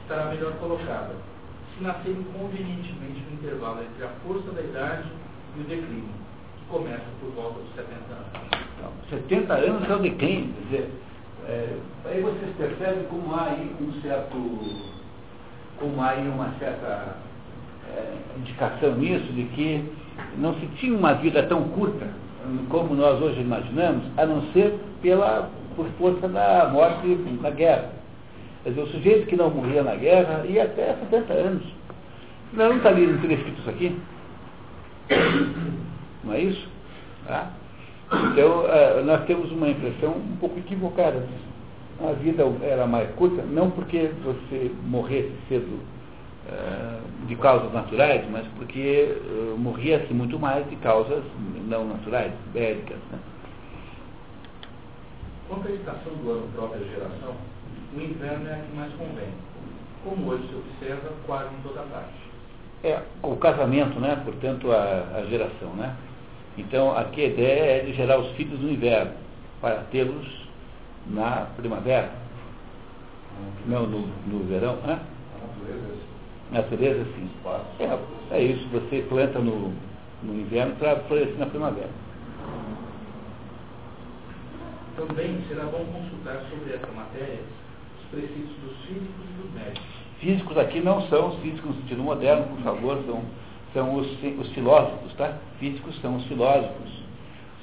estará 0.01 0.31
melhor 0.31 0.53
colocada, 0.53 1.13
se 1.77 1.83
nascerem 1.83 2.23
convenientemente 2.33 3.21
no 3.29 3.33
intervalo 3.33 3.83
entre 3.83 4.05
a 4.05 4.09
força 4.25 4.51
da 4.51 4.61
idade 4.61 5.07
e 5.55 5.61
o 5.61 5.63
declínio, 5.65 6.09
que 6.57 6.65
começa 6.65 7.05
por 7.21 7.29
volta 7.35 7.59
dos 7.59 7.75
70 7.75 7.93
anos. 8.09 8.31
Então, 8.75 8.91
70 9.11 9.53
anos 9.53 9.87
é 9.87 9.95
o 9.95 9.99
declínio, 9.99 10.51
quer 10.51 10.61
dizer, 10.63 10.91
é, 11.45 11.77
aí 12.05 12.21
vocês 12.21 12.55
percebem 12.57 13.03
como 13.03 13.35
há 13.35 13.51
aí 13.51 13.75
um 13.79 14.01
certo, 14.01 15.02
como 15.79 16.01
há 16.01 16.09
aí 16.09 16.27
uma 16.27 16.53
certa 16.59 17.15
é, 17.89 18.13
indicação 18.37 18.95
nisso 18.95 19.31
de 19.33 19.43
que 19.45 19.83
não 20.37 20.53
se 20.55 20.65
tinha 20.77 20.97
uma 20.97 21.13
vida 21.13 21.43
tão 21.43 21.63
curta 21.69 22.07
como 22.69 22.93
nós 22.95 23.21
hoje 23.21 23.39
imaginamos, 23.39 24.03
a 24.17 24.25
não 24.25 24.41
ser 24.51 24.77
pela, 25.01 25.49
por 25.75 25.87
força 25.97 26.27
da 26.27 26.69
morte 26.71 27.07
na 27.41 27.49
guerra. 27.49 27.89
Quer 28.63 28.69
dizer, 28.69 28.81
o 28.81 28.87
sujeito 28.87 29.27
que 29.27 29.35
não 29.35 29.49
morria 29.49 29.83
na 29.83 29.95
guerra 29.95 30.45
ia 30.45 30.63
até 30.63 30.95
70 31.09 31.33
anos. 31.33 31.63
Não 32.53 32.77
está 32.77 32.89
ali, 32.89 33.05
escrito 33.05 33.59
isso 33.59 33.69
aqui? 33.69 33.97
Não 36.23 36.33
é 36.33 36.39
isso? 36.39 36.67
Tá? 37.27 37.49
Então, 38.31 38.65
eh, 38.67 39.01
nós 39.05 39.25
temos 39.25 39.51
uma 39.51 39.69
impressão 39.69 40.11
um 40.11 40.37
pouco 40.39 40.59
equivocada. 40.59 41.25
A 42.01 42.11
vida 42.13 42.43
era 42.61 42.87
mais 42.87 43.09
curta, 43.15 43.43
não 43.43 43.69
porque 43.71 44.09
você 44.23 44.71
morresse 44.85 45.31
cedo 45.47 45.79
eh, 46.45 46.99
de 47.27 47.37
causas 47.37 47.71
naturais, 47.71 48.25
mas 48.29 48.45
porque 48.57 49.15
uh, 49.15 49.57
morria-se 49.57 50.13
muito 50.13 50.37
mais 50.37 50.69
de 50.69 50.75
causas 50.77 51.23
não 51.69 51.87
naturais, 51.87 52.33
bélicas. 52.51 52.97
Né? 53.11 53.19
Quanto 55.47 55.69
à 55.69 55.71
estação 55.71 56.13
do 56.15 56.31
ano 56.31 56.49
própria 56.53 56.83
geração, 56.83 57.35
o 57.95 58.01
inverno 58.01 58.49
é 58.49 58.55
a 58.55 58.57
que 58.57 58.75
mais 58.75 58.91
convém, 58.95 59.29
como 60.03 60.31
hoje 60.31 60.43
se 60.49 60.55
observa 60.55 61.13
quase 61.25 61.47
em 61.55 61.61
toda 61.61 61.81
parte. 61.83 62.13
É, 62.83 63.01
o 63.21 63.37
casamento, 63.37 63.97
né? 64.01 64.21
portanto, 64.25 64.69
a, 64.69 65.19
a 65.19 65.25
geração. 65.29 65.69
Né? 65.77 65.95
Então, 66.57 66.97
aqui 66.97 67.21
a 67.21 67.27
ideia 67.27 67.77
é 67.77 67.85
de 67.85 67.93
gerar 67.93 68.19
os 68.19 68.29
filhos 68.33 68.59
no 68.59 68.69
inverno, 68.69 69.13
para 69.61 69.75
tê-los 69.91 70.27
na 71.07 71.47
primavera. 71.57 72.11
Não, 73.65 73.87
no, 73.87 74.07
no 74.27 74.43
verão. 74.45 74.75
Né? 74.77 74.99
Natureza, 76.51 77.03
sim. 77.15 77.29
É, 77.79 78.35
é 78.35 78.43
isso, 78.43 78.67
você 78.69 79.03
planta 79.09 79.39
no, 79.39 79.73
no 80.21 80.39
inverno 80.39 80.75
para 80.75 80.97
florescer 81.01 81.37
na 81.37 81.47
primavera. 81.47 81.89
Também 84.95 85.41
será 85.47 85.63
bom 85.65 85.83
consultar 85.85 86.43
sobre 86.51 86.75
essa 86.75 86.91
matéria 86.91 87.39
os 87.99 88.05
preceitos 88.11 88.55
dos 88.63 88.77
físicos 88.85 89.25
e 89.27 89.41
dos 89.41 89.53
médicos. 89.53 90.03
Físicos 90.19 90.57
aqui 90.57 90.79
não 90.79 91.01
são 91.07 91.29
os 91.29 91.39
físicos 91.39 91.75
no 91.75 91.81
sentido 91.81 92.03
moderno, 92.03 92.45
por 92.55 92.63
favor, 92.63 93.03
são, 93.05 93.23
são 93.73 93.95
os, 93.95 94.07
os 94.39 94.53
filósofos, 94.53 95.13
tá? 95.15 95.37
Físicos 95.59 95.99
são 95.99 96.17
os 96.17 96.25
filósofos, 96.25 97.02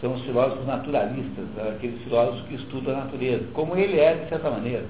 são 0.01 0.15
os 0.15 0.23
filósofos 0.23 0.67
naturalistas, 0.67 1.47
aqueles 1.59 2.03
filósofos 2.03 2.43
que 2.49 2.55
estudam 2.55 2.95
a 2.95 3.05
natureza, 3.05 3.47
como 3.53 3.77
ele 3.77 3.99
é, 4.01 4.15
de 4.15 4.29
certa 4.31 4.51
maneira. 4.51 4.87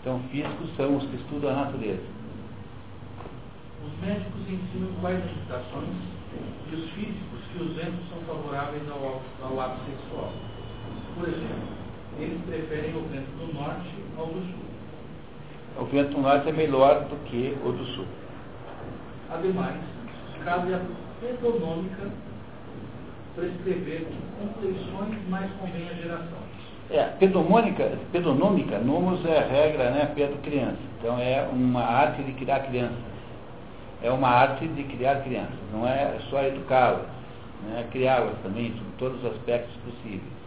Então, 0.00 0.20
físicos 0.30 0.68
são 0.76 0.96
os 0.96 1.04
que 1.06 1.16
estudam 1.16 1.50
a 1.50 1.64
natureza. 1.64 2.02
Os 3.86 4.06
médicos 4.06 4.40
ensinam 4.42 4.92
quais 5.00 5.18
as 5.24 5.30
estações 5.42 5.96
e 6.70 6.74
os 6.74 6.90
físicos 6.90 7.40
que 7.52 7.62
os 7.62 7.72
ventos 7.74 8.00
são 8.10 8.18
favoráveis 8.26 8.82
ao, 8.90 9.22
ao 9.42 9.60
ato 9.60 9.80
sexual. 9.86 10.32
Por 11.18 11.28
exemplo, 11.28 11.68
eles 12.18 12.40
preferem 12.46 12.96
o 12.96 13.08
vento 13.08 13.30
do 13.38 13.54
norte 13.54 13.94
ao 14.18 14.26
do 14.26 14.40
sul. 14.40 14.68
O 15.80 15.84
vento 15.86 16.14
do 16.14 16.20
norte 16.20 16.48
é 16.48 16.52
melhor 16.52 17.04
do 17.04 17.16
que 17.24 17.56
o 17.64 17.72
do 17.72 17.84
sul. 17.94 18.06
Ademais, 19.30 19.80
cabe 20.44 20.74
a 20.74 20.80
pedonômica 21.20 22.10
prescrever 23.38 24.06
compleições 24.40 25.28
mais 25.28 25.50
convém 25.60 25.88
à 25.88 25.94
geração. 25.94 26.38
É, 26.90 27.04
pedonômica, 27.18 27.98
pedonômica, 28.12 28.78
nomos 28.78 29.24
é 29.26 29.38
a 29.38 29.46
regra, 29.46 29.90
né, 29.90 30.12
pedo 30.14 30.40
criança. 30.42 30.78
Então 30.98 31.18
é 31.18 31.46
uma 31.52 31.82
arte 31.82 32.22
de 32.22 32.32
criar 32.32 32.60
crianças 32.60 33.18
é 34.02 34.10
uma 34.10 34.28
arte 34.28 34.66
de 34.66 34.84
criar 34.84 35.22
crianças, 35.22 35.58
não 35.72 35.86
é 35.86 36.18
só 36.30 36.42
educá-las, 36.42 37.06
né? 37.64 37.86
criá-las 37.90 38.34
também, 38.42 38.66
em 38.66 38.92
todos 38.98 39.18
os 39.18 39.32
aspectos 39.32 39.74
possíveis. 39.84 40.38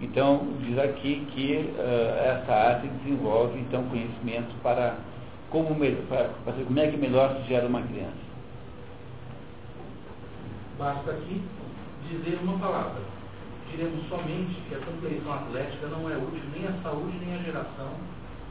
Então, 0.00 0.46
diz 0.60 0.78
aqui 0.78 1.26
que 1.32 1.72
uh, 1.78 2.18
essa 2.24 2.52
arte 2.52 2.88
desenvolve 2.88 3.58
então 3.60 3.84
conhecimentos 3.84 4.52
para 4.62 4.96
como, 5.50 5.74
para, 6.08 6.30
para 6.44 6.64
como 6.64 6.78
é 6.78 6.86
que 6.88 6.96
melhor 6.96 7.36
se 7.36 7.48
gera 7.48 7.66
uma 7.66 7.82
criança. 7.82 8.30
Basta 10.78 11.10
aqui 11.10 11.42
dizer 12.10 12.38
uma 12.42 12.58
palavra, 12.58 13.00
diremos 13.70 14.06
somente 14.08 14.60
que 14.68 14.74
a 14.74 14.78
compleição 14.78 15.32
atlética 15.32 15.86
não 15.86 16.10
é 16.10 16.16
útil 16.16 16.42
nem 16.52 16.66
à 16.66 16.72
saúde, 16.82 17.16
nem 17.24 17.34
à 17.34 17.42
geração, 17.42 17.90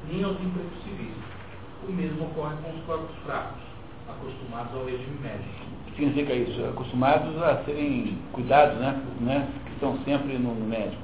nem 0.10 0.24
aos 0.24 0.39
empregos 0.39 0.84
civis. 0.84 1.13
O 1.88 1.91
mesmo 1.91 2.26
ocorre 2.26 2.56
com 2.63 2.72
os 2.72 2.84
corpos 2.86 3.15
fracos, 3.26 3.62
acostumados 4.08 4.74
ao 4.74 4.86
regime 4.86 5.19
médio. 5.22 5.45
O 5.88 5.91
que 5.91 5.95
significa 5.95 6.34
isso? 6.34 6.65
Acostumados 6.65 7.41
a 7.41 7.63
serem 7.65 8.17
cuidados, 8.32 8.80
né? 8.80 9.02
né? 9.22 9.50
Que 9.65 9.74
estão 9.74 9.98
sempre 10.06 10.38
no 10.38 10.56
médico. 10.56 11.02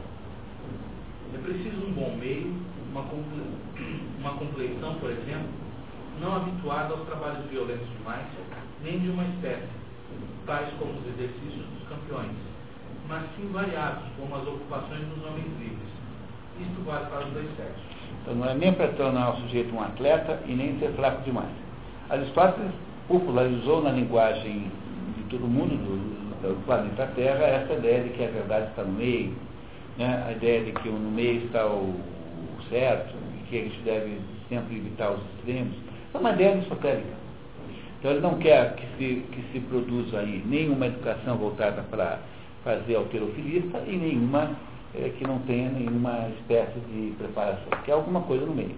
É 1.34 1.38
preciso 1.38 1.86
um 1.86 1.91
bom 1.91 2.15
meio, 2.18 2.54
uma, 2.91 3.02
uma 4.20 4.32
compleição, 4.38 4.96
por 4.96 5.12
exemplo, 5.12 5.50
não 6.22 6.36
habituada 6.36 6.94
aos 6.94 7.06
trabalhos 7.08 7.46
violentos 7.50 7.88
demais, 7.98 8.26
nem 8.82 9.00
de 9.00 9.10
uma 9.10 9.24
espécie, 9.26 9.68
tais 10.46 10.70
como 10.80 10.92
os 10.92 11.08
exercícios 11.08 11.66
dos 11.66 11.90
campeões, 11.90 12.32
mas 13.08 13.24
sim 13.36 13.50
variados, 13.52 14.04
como 14.18 14.36
as 14.36 14.48
ocupações 14.48 15.06
dos 15.08 15.26
homens 15.26 15.48
livres. 15.60 15.96
Isto 16.60 16.86
vale 16.86 17.06
para 17.08 17.26
os 17.26 17.34
dois 17.34 17.48
sexos. 17.58 17.84
Então 18.22 18.36
não 18.36 18.50
é 18.50 18.54
nem 18.54 18.74
para 18.74 18.88
tornar 18.90 19.34
o 19.34 19.42
sujeito 19.42 19.76
um 19.76 19.82
atleta 19.82 20.40
e 20.48 20.54
nem 20.54 20.80
ser 20.80 20.92
fraco 20.94 21.22
demais. 21.24 21.52
Aristóteles 22.10 22.72
popularizou 23.08 23.84
na 23.84 23.92
linguagem 23.92 24.72
de 25.18 25.24
todo 25.30 25.48
mundo, 25.48 25.76
do, 25.76 26.56
do 26.56 26.66
planeta 26.66 27.08
Terra, 27.16 27.44
essa 27.46 27.74
ideia 27.74 28.04
de 28.04 28.10
que 28.10 28.24
a 28.24 28.28
verdade 28.28 28.70
está 28.70 28.84
no 28.84 28.94
meio, 28.94 29.34
né? 29.98 30.24
a 30.28 30.32
ideia 30.32 30.64
de 30.64 30.72
que 30.72 30.90
no 30.90 31.12
meio 31.12 31.46
está 31.46 31.66
o, 31.68 31.90
o 31.90 32.64
certo, 32.70 33.14
e 33.36 33.44
que 33.48 33.60
a 33.60 33.64
gente 33.64 33.82
deve 33.82 34.20
sempre 34.50 34.78
evitar 34.78 35.12
os 35.12 35.22
extremos. 35.36 35.76
É 36.14 36.18
uma 36.18 36.32
ideia 36.32 36.54
aristotélica. 36.54 37.25
Então 38.06 38.13
ele 38.13 38.22
não 38.22 38.38
quer 38.38 38.76
que 38.76 38.86
se, 39.00 39.22
que 39.32 39.52
se 39.52 39.60
produza 39.62 40.20
aí 40.20 40.44
nenhuma 40.46 40.86
educação 40.86 41.38
voltada 41.38 41.82
para 41.89 42.20
fazer 42.63 42.98
alterofilista 42.98 43.80
e 43.80 43.98
nenhuma 43.98 44.52
é, 44.94 45.10
que 45.10 45.26
não 45.26 45.39
tenha 45.39 45.72
nenhuma 45.72 46.30
espécie 46.38 46.80
de 46.82 47.15
preparação, 47.18 47.68
que 47.84 47.89
é 47.89 47.96
alguma 47.96 48.22
coisa 48.22 48.46
no 48.46 48.54
meio. 48.54 48.76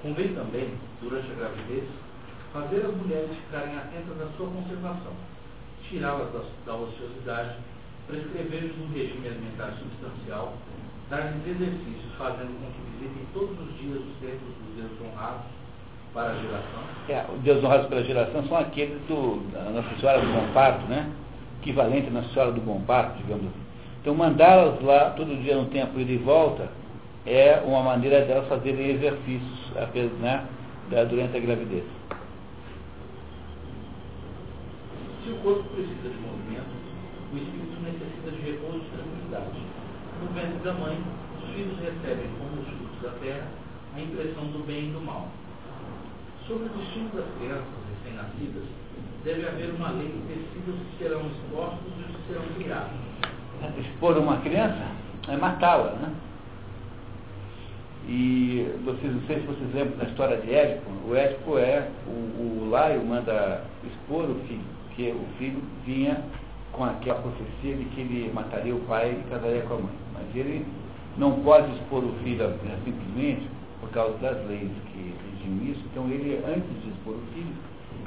Convém 0.00 0.32
também, 0.32 0.74
durante 1.02 1.28
a 1.32 1.34
gravidez, 1.34 1.82
fazer 2.52 2.86
as 2.86 2.94
mulheres 2.94 3.30
ficarem 3.34 3.78
atentas 3.78 4.14
à 4.22 4.28
sua 4.36 4.46
conservação, 4.50 5.12
tirá-las 5.88 6.32
da, 6.32 6.40
da 6.66 6.78
ociosidade, 6.78 7.56
prescrever-lhes 8.06 8.78
um 8.78 8.92
regime 8.94 9.26
alimentar 9.26 9.74
substancial, 9.82 10.54
dar-lhes 11.10 11.44
exercícios, 11.44 12.14
fazendo 12.16 12.54
com 12.60 12.70
que 12.70 12.90
visitem 12.92 13.26
todos 13.34 13.58
os 13.58 13.76
dias 13.76 13.98
os 13.98 14.20
templos 14.20 14.54
dos 14.54 14.76
deuses 14.76 15.00
honrados 15.02 15.53
para 16.14 16.30
a 16.30 16.34
geração. 16.34 16.84
É, 17.08 17.24
os 17.34 17.42
deuses 17.42 17.64
honrados 17.64 17.88
pela 17.88 18.04
geração 18.04 18.44
são 18.44 18.56
aqueles 18.56 18.98
do, 19.08 19.42
da 19.52 19.68
Nossa 19.70 19.94
Senhora 20.00 20.20
do 20.20 20.32
Bom 20.32 20.52
Parto, 20.54 20.86
né? 20.86 21.10
Equivalente 21.60 22.08
à 22.08 22.10
Nossa 22.12 22.28
Senhora 22.32 22.52
do 22.52 22.60
Bom 22.60 22.80
Parto, 22.82 23.18
digamos 23.18 23.46
assim. 23.46 23.64
Então, 24.00 24.14
mandá-las 24.14 24.80
lá 24.82 25.10
todo 25.10 25.42
dia 25.42 25.56
no 25.56 25.66
tempo 25.66 25.98
e 25.98 26.04
de 26.04 26.16
volta 26.18 26.68
é 27.26 27.60
uma 27.64 27.82
maneira 27.82 28.24
delas 28.24 28.46
fazerem 28.48 28.90
exercícios 28.90 29.72
né, 30.20 30.46
durante 31.08 31.36
a 31.36 31.40
gravidez. 31.40 31.84
Se 35.24 35.30
o 35.30 35.36
corpo 35.36 35.64
precisa 35.70 36.10
de 36.10 36.20
movimento, 36.20 36.68
o 37.32 37.36
espírito 37.36 37.80
necessita 37.82 38.30
de 38.30 38.42
repouso 38.42 38.84
e 38.84 38.90
tranquilidade. 38.94 39.58
No 40.20 40.28
ventre 40.34 40.58
da 40.62 40.72
mãe, 40.74 40.98
os 41.38 41.54
filhos 41.54 41.78
recebem, 41.80 42.28
como 42.38 42.60
os 42.60 42.68
frutos 42.68 43.02
da 43.02 43.10
terra, 43.20 43.48
a 43.96 44.00
impressão 44.00 44.44
do 44.48 44.66
bem 44.66 44.90
e 44.90 44.92
do 44.92 45.00
mal. 45.00 45.28
Sobre 46.46 46.66
o 46.66 46.68
destino 46.68 47.10
das 47.14 47.26
crianças 47.38 47.64
recém-nascidas, 47.90 48.64
deve 49.24 49.48
haver 49.48 49.74
uma 49.74 49.90
lei 49.92 50.08
que 50.08 50.34
decida 50.34 50.70
os 50.70 50.78
que 50.78 50.98
serão 50.98 51.22
expostos 51.26 51.92
e 51.98 52.02
os 52.02 52.16
que 52.16 52.28
serão 52.28 52.44
criados 52.56 53.04
expor 53.78 54.16
uma 54.18 54.38
criança 54.38 54.86
é 55.28 55.36
matá-la, 55.36 55.92
né? 55.92 56.12
E 58.06 58.68
vocês, 58.84 59.14
não 59.14 59.22
sei 59.22 59.40
se 59.40 59.46
vocês 59.46 59.74
lembram 59.74 59.96
da 59.96 60.04
história 60.04 60.36
de 60.36 60.54
Édipo, 60.54 60.90
o 61.08 61.16
Édipo 61.16 61.56
é, 61.56 61.88
o, 62.06 62.10
o 62.10 62.68
Laio 62.70 63.02
manda 63.02 63.64
expor 63.82 64.24
o 64.28 64.34
filho, 64.46 64.64
que 64.94 65.10
o 65.10 65.38
filho 65.38 65.62
vinha 65.86 66.22
com 66.72 66.84
aquela 66.84 67.20
profecia 67.20 67.76
de 67.76 67.84
que 67.86 68.00
ele 68.02 68.30
mataria 68.34 68.74
o 68.74 68.80
pai 68.80 69.18
e 69.18 69.30
casaria 69.30 69.62
com 69.62 69.74
a 69.74 69.78
mãe. 69.78 69.94
Mas 70.12 70.36
ele 70.36 70.66
não 71.16 71.40
pode 71.40 71.72
expor 71.76 72.04
o 72.04 72.12
filho 72.22 72.46
né, 72.46 72.78
simplesmente 72.84 73.48
por 73.84 73.90
causa 73.90 74.16
das 74.18 74.46
leis 74.46 74.70
que 74.92 75.14
regem 75.44 75.70
isso, 75.70 75.80
então 75.92 76.08
ele, 76.08 76.40
antes 76.46 76.82
de 76.82 76.88
expor 76.90 77.14
o 77.14 77.22
filho, 77.34 77.54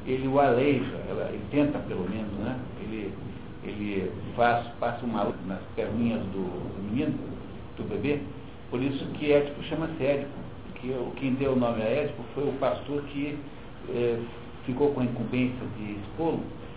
ele 0.08 0.28
o 0.28 0.40
aleija, 0.40 0.96
ele 1.30 1.42
tenta 1.52 1.78
pelo 1.80 2.10
menos, 2.10 2.32
né? 2.40 2.58
Ele 2.82 3.14
ele 3.64 4.12
faz, 4.36 4.66
passa 4.80 5.06
uma 5.06 5.26
nas 5.46 5.60
perninhas 5.76 6.22
do, 6.28 6.44
do 6.44 6.84
menino, 6.84 7.14
do 7.76 7.84
bebê, 7.90 8.22
por 8.70 8.82
isso 8.82 9.06
que 9.14 9.32
Édipo 9.32 9.62
chama-se 9.64 10.02
Édipo, 10.04 10.32
porque 10.66 10.94
quem 11.18 11.34
deu 11.34 11.54
o 11.54 11.56
nome 11.56 11.82
a 11.82 11.86
Édipo 11.86 12.24
foi 12.34 12.48
o 12.48 12.54
pastor 12.54 13.02
que 13.04 13.38
eh, 13.90 14.20
ficou 14.66 14.94
com 14.94 15.02
a 15.02 15.04
incumbência 15.04 15.66
de 15.78 15.94
expor. 15.94 16.36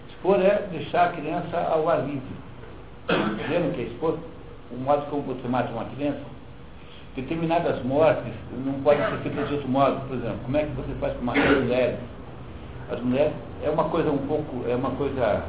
Expor 0.09 0.41
é 0.41 0.67
deixar 0.73 1.11
a 1.11 1.13
criança 1.13 1.59
ao 1.59 1.89
ar 1.89 2.05
livre. 2.07 2.23
Lembra 3.49 3.71
que 3.73 3.83
é 3.83 3.85
expor? 3.85 4.19
O 4.73 4.77
modo 4.77 5.07
como 5.11 5.23
você 5.23 5.47
mata 5.47 5.73
uma 5.73 5.85
criança? 5.85 6.30
Determinadas 7.21 7.85
mortes 7.85 8.33
não 8.65 8.73
podem 8.81 9.05
ser 9.11 9.19
feitas 9.19 9.49
de 9.49 9.55
outro 9.55 9.69
modo. 9.69 10.01
Por 10.09 10.17
exemplo, 10.17 10.39
como 10.43 10.57
é 10.57 10.63
que 10.63 10.75
você 10.75 10.95
faz 10.99 11.15
com 11.19 11.25
matar 11.25 11.51
mulheres? 11.51 11.99
As 12.91 12.99
mulheres 13.03 13.33
é 13.63 13.69
uma 13.69 13.85
coisa 13.85 14.11
um 14.11 14.27
pouco, 14.27 14.65
é 14.67 14.75
uma 14.75 14.91
coisa 14.93 15.45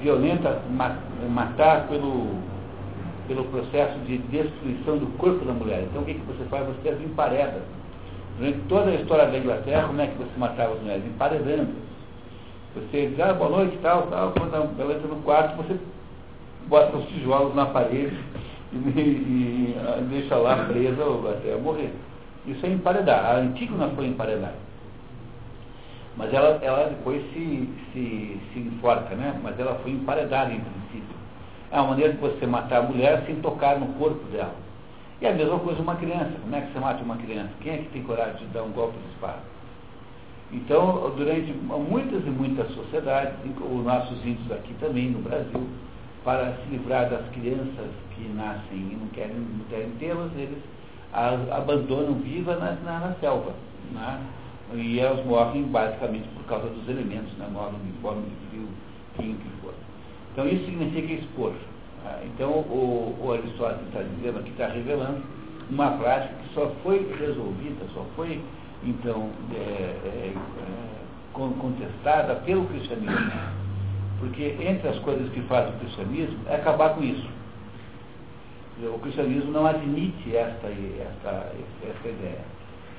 violenta 0.00 0.62
matar 1.28 1.88
pelo, 1.88 2.38
pelo 3.26 3.44
processo 3.46 3.98
de 4.06 4.18
destruição 4.18 4.98
do 4.98 5.06
corpo 5.18 5.44
da 5.44 5.52
mulher. 5.52 5.82
Então 5.90 6.02
o 6.02 6.04
que, 6.04 6.14
que 6.14 6.26
você 6.26 6.44
faz? 6.44 6.64
Você 6.66 6.90
as 6.90 7.00
empareda. 7.00 7.60
Durante 8.38 8.58
toda 8.68 8.90
a 8.90 8.94
história 8.94 9.26
da 9.26 9.38
Inglaterra, 9.38 9.88
como 9.88 10.00
é 10.00 10.06
que 10.06 10.16
você 10.16 10.38
matava 10.38 10.74
as 10.74 10.80
mulheres? 10.80 11.04
Emparedando. 11.06 11.72
Você 12.76 13.08
diz, 13.08 13.20
ah, 13.20 13.32
boa 13.32 13.50
noite, 13.50 13.76
tal, 13.82 14.02
tal, 14.02 14.32
quando 14.32 14.54
ela 14.54 14.94
entra 14.94 15.08
no 15.08 15.22
quarto, 15.22 15.56
você 15.56 15.76
bota 16.68 16.96
os 16.96 17.06
tijolos 17.06 17.54
na 17.54 17.66
parede 17.66 18.16
e, 18.74 19.00
e, 19.00 19.76
e 19.76 20.04
deixa 20.10 20.36
lá 20.36 20.64
presa 20.66 21.04
até 21.30 21.56
morrer. 21.56 21.92
Isso 22.46 22.64
é 22.66 22.70
emparedar. 22.70 23.24
A 23.24 23.36
Antígona 23.36 23.88
foi 23.90 24.06
emparedada. 24.06 24.64
Mas 26.16 26.32
ela, 26.32 26.58
ela 26.62 26.88
depois 26.88 27.22
se, 27.32 27.68
se, 27.92 28.40
se 28.52 28.58
enforca, 28.58 29.14
né? 29.14 29.38
Mas 29.42 29.58
ela 29.58 29.76
foi 29.76 29.92
emparedada 29.92 30.52
em 30.52 30.60
princípio. 30.60 31.16
É 31.72 31.80
uma 31.80 31.88
maneira 31.90 32.12
de 32.12 32.18
você 32.18 32.46
matar 32.46 32.78
a 32.78 32.82
mulher 32.82 33.24
sem 33.26 33.36
tocar 33.36 33.80
no 33.80 33.86
corpo 33.94 34.24
dela. 34.30 34.54
E 35.20 35.26
a 35.26 35.32
mesma 35.32 35.58
coisa 35.58 35.80
uma 35.80 35.96
criança. 35.96 36.32
Como 36.40 36.54
é 36.54 36.60
que 36.60 36.72
você 36.72 36.78
mata 36.78 37.02
uma 37.02 37.16
criança? 37.16 37.50
Quem 37.60 37.72
é 37.72 37.78
que 37.78 37.88
tem 37.90 38.02
coragem 38.02 38.46
de 38.46 38.52
dar 38.52 38.62
um 38.62 38.72
golpe 38.72 38.98
de 38.98 39.14
espada? 39.14 39.38
Então, 40.52 41.12
durante 41.16 41.52
muitas 41.52 42.24
e 42.24 42.30
muitas 42.30 42.70
sociedades, 42.74 43.34
os 43.44 43.84
nossos 43.84 44.24
índios 44.24 44.52
aqui 44.52 44.72
também 44.74 45.10
no 45.10 45.18
Brasil, 45.20 45.66
para 46.24 46.54
se 46.54 46.70
livrar 46.70 47.10
das 47.10 47.28
crianças 47.30 47.90
que 48.14 48.28
nascem 48.34 48.78
e 48.78 48.98
não 48.98 49.08
querem, 49.08 49.36
não 49.36 49.64
querem 49.66 49.90
tê-las, 49.98 50.32
eles 50.36 50.58
as 51.12 51.48
abandonam 51.52 52.14
viva 52.14 52.56
na, 52.56 52.72
na, 52.72 53.00
na 53.00 53.14
selva. 53.20 53.52
Né? 53.92 54.20
e 54.72 54.98
elas 54.98 55.24
morrem 55.26 55.62
basicamente 55.64 56.26
por 56.28 56.44
causa 56.44 56.68
dos 56.68 56.88
elementos, 56.88 57.32
né? 57.36 57.46
morrem 57.52 57.78
de 57.84 57.92
forma 58.00 58.22
de 58.22 58.48
frio, 58.48 58.68
fim, 59.16 59.34
que 59.34 59.48
for. 59.60 59.74
Então 60.32 60.48
isso 60.48 60.64
significa 60.64 61.12
expor. 61.12 61.52
Tá? 62.02 62.20
Então 62.24 62.50
o, 62.50 63.16
o 63.20 63.32
Aristóteles 63.32 63.86
está 63.88 64.02
dizendo 64.02 64.38
aqui, 64.38 64.50
está 64.50 64.68
revelando 64.68 65.22
uma 65.70 65.92
prática 65.92 66.34
que 66.34 66.54
só 66.54 66.70
foi 66.82 67.06
resolvida, 67.18 67.84
só 67.94 68.04
foi 68.16 68.40
então 68.82 69.30
é, 69.52 69.58
é, 69.58 70.34
é, 70.34 71.02
contestada 71.32 72.36
pelo 72.36 72.66
cristianismo. 72.66 73.63
Porque 74.18 74.56
entre 74.60 74.88
as 74.88 74.98
coisas 75.00 75.30
que 75.32 75.40
faz 75.42 75.68
o 75.68 75.78
cristianismo 75.78 76.38
é 76.46 76.56
acabar 76.56 76.90
com 76.90 77.02
isso. 77.02 77.28
O 78.82 78.98
cristianismo 78.98 79.52
não 79.52 79.66
admite 79.66 80.34
esta, 80.34 80.66
esta, 80.68 81.52
esta 81.82 82.08
ideia 82.08 82.54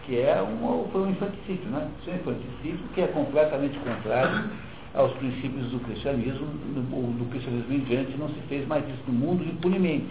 que 0.06 0.20
é 0.20 0.42
um, 0.42 0.88
foi 0.92 1.02
um 1.02 1.10
infanticídio, 1.10 1.68
né? 1.70 1.88
Isso 2.00 2.10
é 2.10 2.14
um 2.14 2.16
infanticídio 2.18 2.80
que 2.94 3.02
é 3.02 3.08
completamente 3.08 3.78
contrário 3.80 4.50
aos 4.94 5.12
princípios 5.14 5.70
do 5.72 5.80
cristianismo, 5.80 6.46
do, 6.46 7.18
do 7.18 7.30
cristianismo 7.32 7.74
em 7.74 7.80
diante 7.80 8.18
não 8.18 8.30
se 8.30 8.40
fez 8.48 8.68
mais 8.68 8.88
isso 8.88 9.04
no 9.08 9.14
mundo 9.14 9.44
impunemente. 9.44 10.08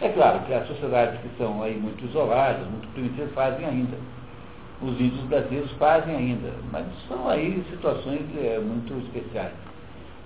É 0.00 0.08
claro 0.08 0.40
que 0.40 0.52
as 0.52 0.66
sociedades 0.66 1.20
que 1.20 1.28
são 1.38 1.62
aí 1.62 1.76
muito 1.76 2.04
isoladas, 2.04 2.66
muito 2.68 2.88
primitivas, 2.92 3.30
fazem 3.32 3.66
ainda. 3.66 3.96
Os 4.82 5.00
índios 5.00 5.22
brasileiros 5.24 5.70
fazem 5.72 6.14
ainda, 6.14 6.52
mas 6.70 6.86
são 7.08 7.28
aí 7.28 7.64
situações 7.70 8.22
é, 8.36 8.58
muito 8.58 8.92
especiais. 9.06 9.52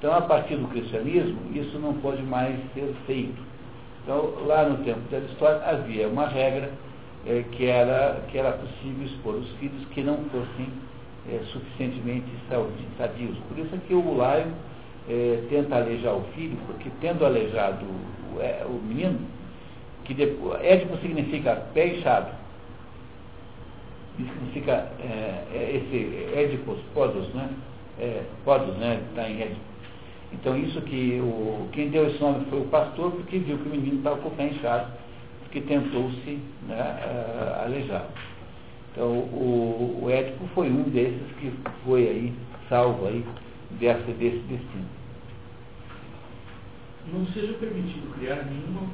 Então, 0.00 0.14
a 0.14 0.22
partir 0.22 0.56
do 0.56 0.66
cristianismo, 0.68 1.38
isso 1.54 1.78
não 1.78 1.92
pode 1.92 2.22
mais 2.22 2.56
ser 2.72 2.90
feito. 3.06 3.38
Então, 4.02 4.32
lá 4.46 4.66
no 4.66 4.82
tempo 4.82 5.00
da 5.10 5.18
história 5.18 5.60
havia 5.62 6.08
uma 6.08 6.26
regra 6.26 6.70
é, 7.26 7.44
que, 7.52 7.66
era, 7.66 8.22
que 8.30 8.38
era 8.38 8.52
possível 8.52 9.04
expor 9.04 9.34
os 9.34 9.50
filhos 9.58 9.84
que 9.90 10.02
não 10.02 10.16
fossem 10.30 10.68
é, 11.28 11.40
suficientemente 11.52 12.28
sadios. 12.96 13.36
Por 13.46 13.58
isso 13.58 13.74
é 13.74 13.78
que 13.86 13.92
o 13.92 14.16
Laio 14.16 14.46
é, 15.06 15.42
tenta 15.50 15.76
alejar 15.76 16.14
o 16.14 16.22
filho, 16.34 16.56
porque 16.66 16.90
tendo 17.02 17.26
aleijado 17.26 17.84
o, 17.84 18.40
é, 18.40 18.64
o 18.64 18.80
menino, 18.82 19.18
que 20.04 20.14
depois, 20.14 20.64
Édipo 20.64 20.96
significa 20.96 21.56
pé 21.74 21.98
inchado, 21.98 22.30
significa 24.16 24.90
é, 24.98 25.44
é, 25.52 25.76
esse 25.76 26.38
Édipos, 26.38 26.78
podos, 26.94 27.28
né? 27.34 27.50
É, 27.98 28.22
podos, 28.46 28.74
né? 28.78 29.02
Está 29.10 29.28
em 29.28 29.42
Édipo. 29.42 29.69
Então 30.32 30.56
isso 30.56 30.80
que 30.82 31.20
o, 31.20 31.68
quem 31.72 31.90
deu 31.90 32.06
esse 32.06 32.20
nome 32.20 32.44
foi 32.46 32.60
o 32.60 32.66
pastor, 32.66 33.12
porque 33.12 33.38
viu 33.38 33.58
que 33.58 33.68
o 33.68 33.70
menino 33.70 33.98
estava 33.98 34.16
com 34.18 34.28
o 34.28 34.32
pé 34.32 34.48
inchado, 34.48 34.92
porque 35.42 35.60
tentou-se 35.62 36.38
né, 36.68 37.60
alejar. 37.64 38.06
Então 38.92 39.08
o, 39.08 40.04
o 40.04 40.48
foi 40.54 40.68
um 40.68 40.84
desses 40.84 41.32
que 41.38 41.52
foi 41.84 42.08
aí 42.08 42.32
salvo 42.68 43.06
aí 43.06 43.24
desse, 43.78 44.12
desse 44.12 44.38
destino. 44.38 44.88
Não 47.12 47.26
seja 47.26 47.52
permitido 47.54 48.14
criar 48.14 48.44
nenhuma 48.44 48.88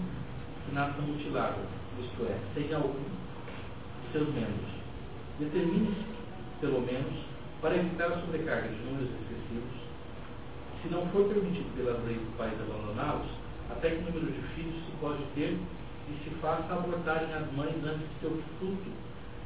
nação 0.72 1.04
mutilada, 1.04 1.58
isto 2.00 2.22
é, 2.24 2.38
sem 2.54 2.74
algum 2.74 2.92
de 2.92 4.12
seus 4.12 4.28
membros. 4.28 4.76
Determine-se, 5.38 6.04
pelo 6.60 6.80
menos, 6.80 7.12
para 7.60 7.76
evitar 7.76 8.06
a 8.06 8.20
sobrecarga 8.20 8.68
de 8.68 8.82
números 8.84 9.10
excessivos, 9.10 9.85
se 10.82 10.88
não 10.88 11.06
for 11.08 11.28
permitido 11.28 11.68
pelas 11.76 12.02
leis 12.04 12.18
do 12.18 12.36
país 12.36 12.54
abandoná-los, 12.60 13.26
até 13.70 13.90
que 13.90 14.02
número 14.02 14.26
de 14.26 14.40
filhos 14.54 14.74
se 14.84 14.92
pode 15.00 15.22
ter 15.34 15.56
e 16.08 16.24
se 16.24 16.30
faça 16.40 16.72
abortarem 16.72 17.32
as 17.34 17.50
mães 17.52 17.74
antes 17.84 18.06
que 18.06 18.20
seu 18.20 18.30
fruto 18.58 18.90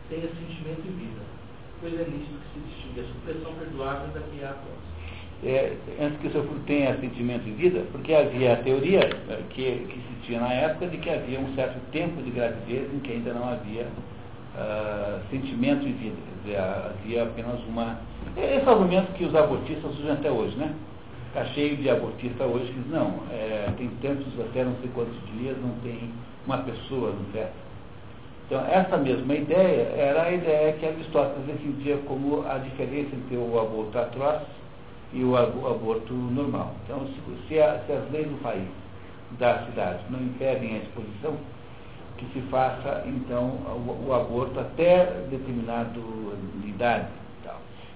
tenha 0.09 0.29
sentimento 0.29 0.83
e 0.85 0.93
vida, 0.93 1.23
pois 1.81 1.95
é 1.95 2.05
nisso 2.05 2.35
que 2.35 2.49
se 2.55 2.67
distingue 2.67 3.01
a 3.01 3.05
supressão 3.05 3.55
perdoável 3.55 4.09
da 4.09 4.21
que 4.21 4.41
é 4.43 4.47
a 4.47 4.57
é, 5.43 5.75
antes 5.99 6.21
que 6.21 6.27
o 6.27 6.33
seu 6.33 6.45
fruto 6.45 6.61
tenha 6.67 6.95
sentimento 6.99 7.45
de 7.45 7.53
vida, 7.53 7.83
porque 7.93 8.13
havia 8.13 8.53
a 8.53 8.57
teoria 8.57 9.01
é, 9.01 9.43
que, 9.49 9.87
que 9.89 10.01
tinha 10.27 10.41
na 10.41 10.53
época 10.53 10.89
de 10.89 10.99
que 10.99 11.09
havia 11.09 11.41
um 11.41 11.55
certo 11.55 11.81
tempo 11.93 12.21
de 12.23 12.31
gravidez 12.31 12.93
em 12.93 12.99
que 12.99 13.13
ainda 13.13 13.33
não 13.33 13.49
havia 13.49 13.87
uh, 14.55 15.21
sentimento 15.31 15.81
de 15.81 15.93
vida, 15.93 16.17
dizer, 16.45 16.59
havia 16.59 17.23
apenas 17.23 17.59
uma. 17.67 17.99
Esse 18.37 18.69
argumento 18.69 19.13
que 19.15 19.25
os 19.25 19.35
abortistas 19.35 19.99
usam 19.99 20.13
até 20.13 20.31
hoje, 20.31 20.57
né? 20.57 20.75
Está 21.31 21.45
cheio 21.55 21.77
de 21.77 21.89
abortistas 21.89 22.45
hoje 22.45 22.73
que 22.73 22.89
não, 22.89 23.21
é, 23.31 23.73
tem 23.79 23.89
tantos 24.03 24.27
até 24.41 24.65
não 24.65 24.75
sei 24.81 24.91
quantos 24.93 25.17
dias, 25.33 25.57
não 25.63 25.71
tem 25.81 26.11
uma 26.45 26.59
pessoa 26.59 27.13
no 27.13 27.25
feto. 27.33 27.53
Então, 28.47 28.67
essa 28.67 28.97
mesma 28.97 29.33
ideia 29.37 29.93
era 29.97 30.25
a 30.25 30.33
ideia 30.33 30.73
que 30.73 30.85
Aristóteles 30.85 31.47
defendia 31.47 31.99
como 31.99 32.45
a 32.49 32.59
diferença 32.59 33.15
entre 33.15 33.37
o 33.37 33.61
aborto 33.61 33.97
atroz 33.97 34.43
e 35.13 35.23
o 35.23 35.37
aborto 35.37 36.13
normal. 36.13 36.75
Então, 36.85 37.07
se, 37.07 37.47
se, 37.47 37.61
a, 37.61 37.79
se 37.87 37.93
as 37.93 38.11
leis 38.11 38.27
do 38.27 38.43
país, 38.43 38.67
da 39.39 39.67
cidade, 39.67 40.01
não 40.11 40.19
impedem 40.19 40.75
a 40.75 40.79
exposição, 40.79 41.37
que 42.17 42.27
se 42.33 42.41
faça, 42.51 43.05
então, 43.07 43.51
o, 43.69 44.09
o 44.09 44.13
aborto 44.13 44.59
até 44.59 45.05
determinada 45.31 45.93
idade. 46.65 47.20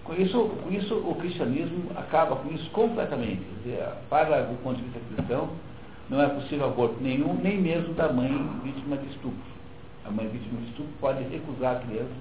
Com, 0.05 0.12
isso, 0.14 0.38
com 0.62 0.70
isso, 0.70 0.94
o 0.94 1.14
cristianismo 1.14 1.90
acaba 1.96 2.36
com 2.36 2.55
isso 2.55 2.68
completamente. 2.70 3.42
Dizer, 3.62 3.88
para 4.11 4.42
o 4.50 4.57
ponto 4.57 4.76
de 4.76 4.82
vista 4.82 5.00
cristão, 5.14 5.48
não 6.11 6.20
é 6.20 6.28
possível 6.28 6.66
aborto 6.66 6.96
nenhum, 7.00 7.34
nem 7.42 7.59
mesmo 7.59 7.94
da 7.94 8.12
mãe 8.12 8.28
vítima 8.62 8.98
de 8.98 9.07
estupro. 9.09 9.55
A 10.05 10.11
mãe 10.11 10.28
vítima 10.28 10.61
de 10.61 10.66
estupro 10.68 10.92
pode 11.00 11.22
recusar 11.24 11.76
a 11.76 11.80
criança, 11.80 12.12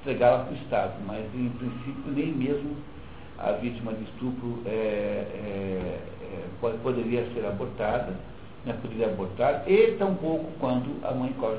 entregá-la 0.00 0.44
para 0.44 0.52
o 0.52 0.56
Estado, 0.56 0.92
mas, 1.06 1.24
em 1.34 1.48
princípio, 1.48 2.12
nem 2.14 2.32
mesmo 2.32 2.76
a 3.38 3.52
vítima 3.52 3.94
de 3.94 4.04
estupro 4.04 4.62
é, 4.66 4.70
é, 4.70 5.98
é, 6.22 6.76
poderia 6.82 7.26
ser 7.32 7.46
abortada, 7.46 8.14
né, 8.66 8.76
poderia 8.82 9.06
abortar, 9.06 9.64
e 9.66 9.92
tampouco 9.92 10.50
quando 10.60 11.04
a 11.04 11.12
mãe 11.12 11.32
corre 11.40 11.56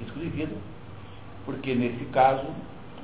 risco 0.00 0.18
de 0.18 0.28
vida, 0.28 0.54
porque 1.44 1.74
nesse 1.74 2.04
caso 2.06 2.46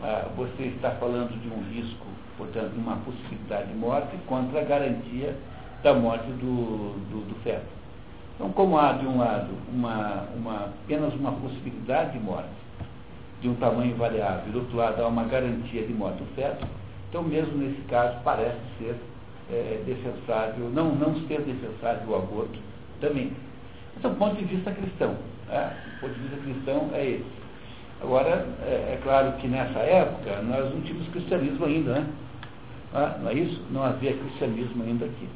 ah, 0.03 0.29
você 0.37 0.65
está 0.65 0.93
falando 0.93 1.41
de 1.41 1.49
um 1.49 1.63
risco, 1.73 2.07
portanto, 2.37 2.73
uma 2.77 2.97
possibilidade 2.97 3.69
de 3.69 3.75
morte 3.75 4.17
contra 4.27 4.61
a 4.61 4.65
garantia 4.65 5.37
da 5.83 5.95
morte 5.95 6.27
do, 6.27 6.99
do, 7.11 7.29
do 7.29 7.43
feto. 7.43 7.67
Então, 8.35 8.51
como 8.53 8.79
há 8.79 8.93
de 8.93 9.07
um 9.07 9.19
lado 9.19 9.51
uma, 9.73 10.29
uma, 10.37 10.65
apenas 10.85 11.13
uma 11.15 11.33
possibilidade 11.33 12.13
de 12.13 12.21
morte 12.21 12.49
de 13.41 13.49
um 13.49 13.55
tamanho 13.55 13.97
variável, 13.97 14.49
e 14.49 14.53
do 14.53 14.59
outro 14.61 14.77
lado 14.77 15.03
há 15.03 15.09
uma 15.09 15.25
garantia 15.25 15.85
de 15.85 15.93
morte 15.93 16.19
do 16.19 16.35
feto, 16.35 16.67
então, 17.09 17.23
mesmo 17.23 17.57
nesse 17.57 17.81
caso, 17.83 18.19
parece 18.23 18.59
ser 18.79 18.95
é, 19.51 19.83
defensável, 19.87 20.69
não, 20.71 20.95
não 20.95 21.15
ser 21.27 21.41
defensável 21.41 22.09
o 22.09 22.17
aborto 22.17 22.59
também. 23.01 23.33
Esse 23.97 24.07
é 24.07 24.09
o 24.09 24.15
ponto 24.15 24.37
de 24.37 24.45
vista 24.45 24.71
cristão. 24.71 25.17
Né? 25.49 25.77
O 25.97 26.01
ponto 26.01 26.15
de 26.15 26.21
vista 26.21 26.37
cristão 26.37 26.91
é 26.93 27.07
esse. 27.07 27.38
Agora, 28.01 28.47
é, 28.63 28.95
é, 28.95 29.01
claro 29.03 29.33
que 29.39 29.49
nessa 29.49 29.81
época 29.81 30.41
nós 30.43 30.73
não 30.73 30.81
tínhamos 30.83 31.09
cristianismo 31.09 31.67
ainda, 31.67 31.95
né? 31.95 32.07
Ah, 32.95 33.19
não 33.21 33.31
é 33.31 33.35
isso? 33.35 33.61
Não 33.71 33.83
havia 33.83 34.17
cristianismo 34.17 34.85
ainda 34.85 35.05
aqui. 35.05 35.29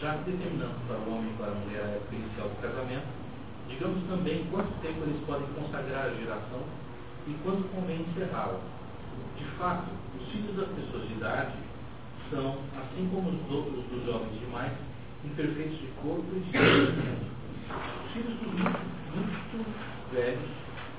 Já 0.00 0.16
determinando 0.16 0.74
para 0.86 0.98
o 0.98 1.16
homem 1.16 1.32
e 1.32 1.36
para 1.38 1.52
a 1.52 1.54
mulher 1.54 1.84
a 1.84 1.96
época 1.96 2.16
inicial 2.16 2.48
do 2.48 2.60
casamento, 2.60 3.06
digamos 3.68 4.06
também 4.08 4.46
quanto 4.50 4.70
tempo 4.82 5.00
eles 5.02 5.24
podem 5.26 5.46
consagrar 5.54 6.06
a 6.06 6.14
geração 6.14 6.60
e 7.26 7.34
quando 7.42 7.70
convém 7.74 8.02
encerrá-la. 8.02 8.60
De 9.38 9.44
fato, 9.56 9.88
os 10.20 10.28
filhos 10.28 10.54
das 10.54 10.68
pessoas 10.68 11.08
de 11.08 11.14
idade 11.14 11.54
são, 12.30 12.58
assim 12.76 13.08
como 13.10 13.30
os 13.30 13.50
outros 13.50 13.84
dos 13.86 14.04
jovens 14.04 14.38
demais, 14.38 14.72
imperfeitos 15.24 15.78
de 15.78 15.86
corpo 16.02 16.26
e 16.36 16.40
de 16.40 16.50
sentimento. 16.52 17.33
Os 18.14 18.22
filhos 18.22 18.38
dos 18.38 18.52
muito, 18.52 18.78
muito 19.12 20.12
velhos 20.12 20.38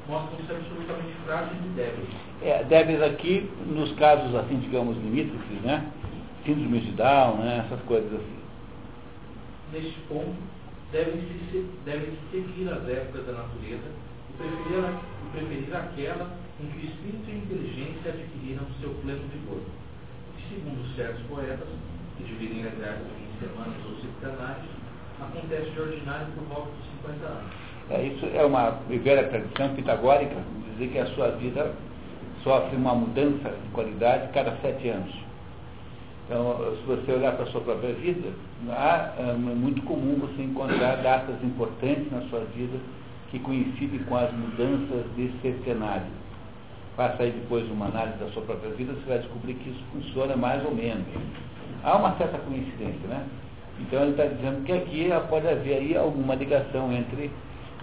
mostram-se 0.06 0.52
absolutamente 0.52 1.14
frágeis 1.26 1.58
e 1.64 1.70
débeis. 1.70 2.10
É, 2.42 2.64
débeis 2.66 3.02
aqui, 3.02 3.50
nos 3.68 3.94
casos, 3.94 4.36
assim, 4.36 4.60
digamos, 4.60 4.98
limítrofes, 4.98 5.62
né? 5.62 5.90
Síndrome 6.44 6.82
de 6.82 6.92
Down, 6.92 7.38
né? 7.38 7.66
essas 7.66 7.82
coisas 7.86 8.12
assim. 8.14 8.40
Neste 9.72 9.98
ponto, 10.10 10.36
devem-se 10.92 11.66
devem 11.86 12.12
seguir 12.32 12.68
as 12.70 12.86
épocas 12.86 13.26
da 13.26 13.32
natureza 13.32 13.88
e 14.30 14.34
preferir 14.38 15.00
preferir 15.32 15.76
aquela 15.76 16.38
em 16.60 16.68
que 16.68 16.78
o 16.78 16.90
espírito 16.90 17.30
e 17.30 17.32
a 17.32 17.36
inteligência 17.36 18.12
adquiriram 18.12 18.66
seu 18.82 18.90
pleno 19.02 19.24
vigor. 19.30 19.62
E 20.38 20.54
segundo 20.54 20.96
certos 20.96 21.24
poetas, 21.28 21.68
que 22.18 22.24
dividem 22.26 22.66
a 22.66 22.68
idade 22.68 23.04
em 23.24 23.40
semanas 23.40 23.76
ou 23.86 23.96
cinco 24.02 24.20
acontece 25.22 25.72
de 25.72 25.80
ordinário 25.80 26.28
por 26.34 26.44
volta 26.44 26.72
de 26.72 26.84
50 26.84 26.86
anos. 26.86 26.95
É, 27.90 28.04
isso 28.04 28.26
é 28.34 28.44
uma 28.44 28.80
velha 28.90 29.28
tradição 29.28 29.76
pitagórica, 29.76 30.36
dizer 30.74 30.92
que 30.92 30.98
a 30.98 31.06
sua 31.08 31.30
vida 31.32 31.72
sofre 32.44 32.76
uma 32.76 32.96
mudança 32.96 33.50
de 33.50 33.70
qualidade 33.74 34.32
cada 34.34 34.56
sete 34.58 34.90
anos. 34.90 35.14
Então, 36.26 36.76
se 36.78 36.84
você 36.88 37.12
olhar 37.12 37.34
para 37.34 37.44
a 37.44 37.48
sua 37.48 37.62
própria 37.62 37.94
vida, 37.94 38.30
é 39.20 39.34
muito 39.34 39.82
comum 39.84 40.18
você 40.20 40.42
encontrar 40.42 40.96
datas 40.98 41.36
importantes 41.44 42.12
na 42.12 42.22
sua 42.30 42.40
vida 42.56 42.78
que 43.30 43.38
coincide 43.40 44.00
com 44.06 44.16
as 44.16 44.32
mudanças 44.34 45.06
desse 45.16 45.64
cenário. 45.64 46.08
Faça 46.96 47.24
aí 47.24 47.32
depois 47.32 47.70
uma 47.70 47.88
análise 47.88 48.18
da 48.18 48.28
sua 48.30 48.42
própria 48.44 48.72
vida, 48.72 48.94
você 48.94 49.08
vai 49.08 49.20
descobrir 49.20 49.54
que 49.56 49.70
isso 49.70 49.84
funciona 49.92 50.36
mais 50.36 50.66
ou 50.66 50.74
menos. 50.74 51.06
Há 51.84 51.98
uma 51.98 52.16
certa 52.18 52.40
coincidência, 52.40 53.08
né? 53.08 53.24
Então 53.80 54.02
ele 54.02 54.12
está 54.12 54.26
dizendo 54.26 54.64
que 54.66 54.72
aqui 54.72 55.10
pode 55.30 55.48
haver 55.48 55.78
aí 55.78 55.98
alguma 55.98 56.36
ligação 56.36 56.92
entre 56.92 57.30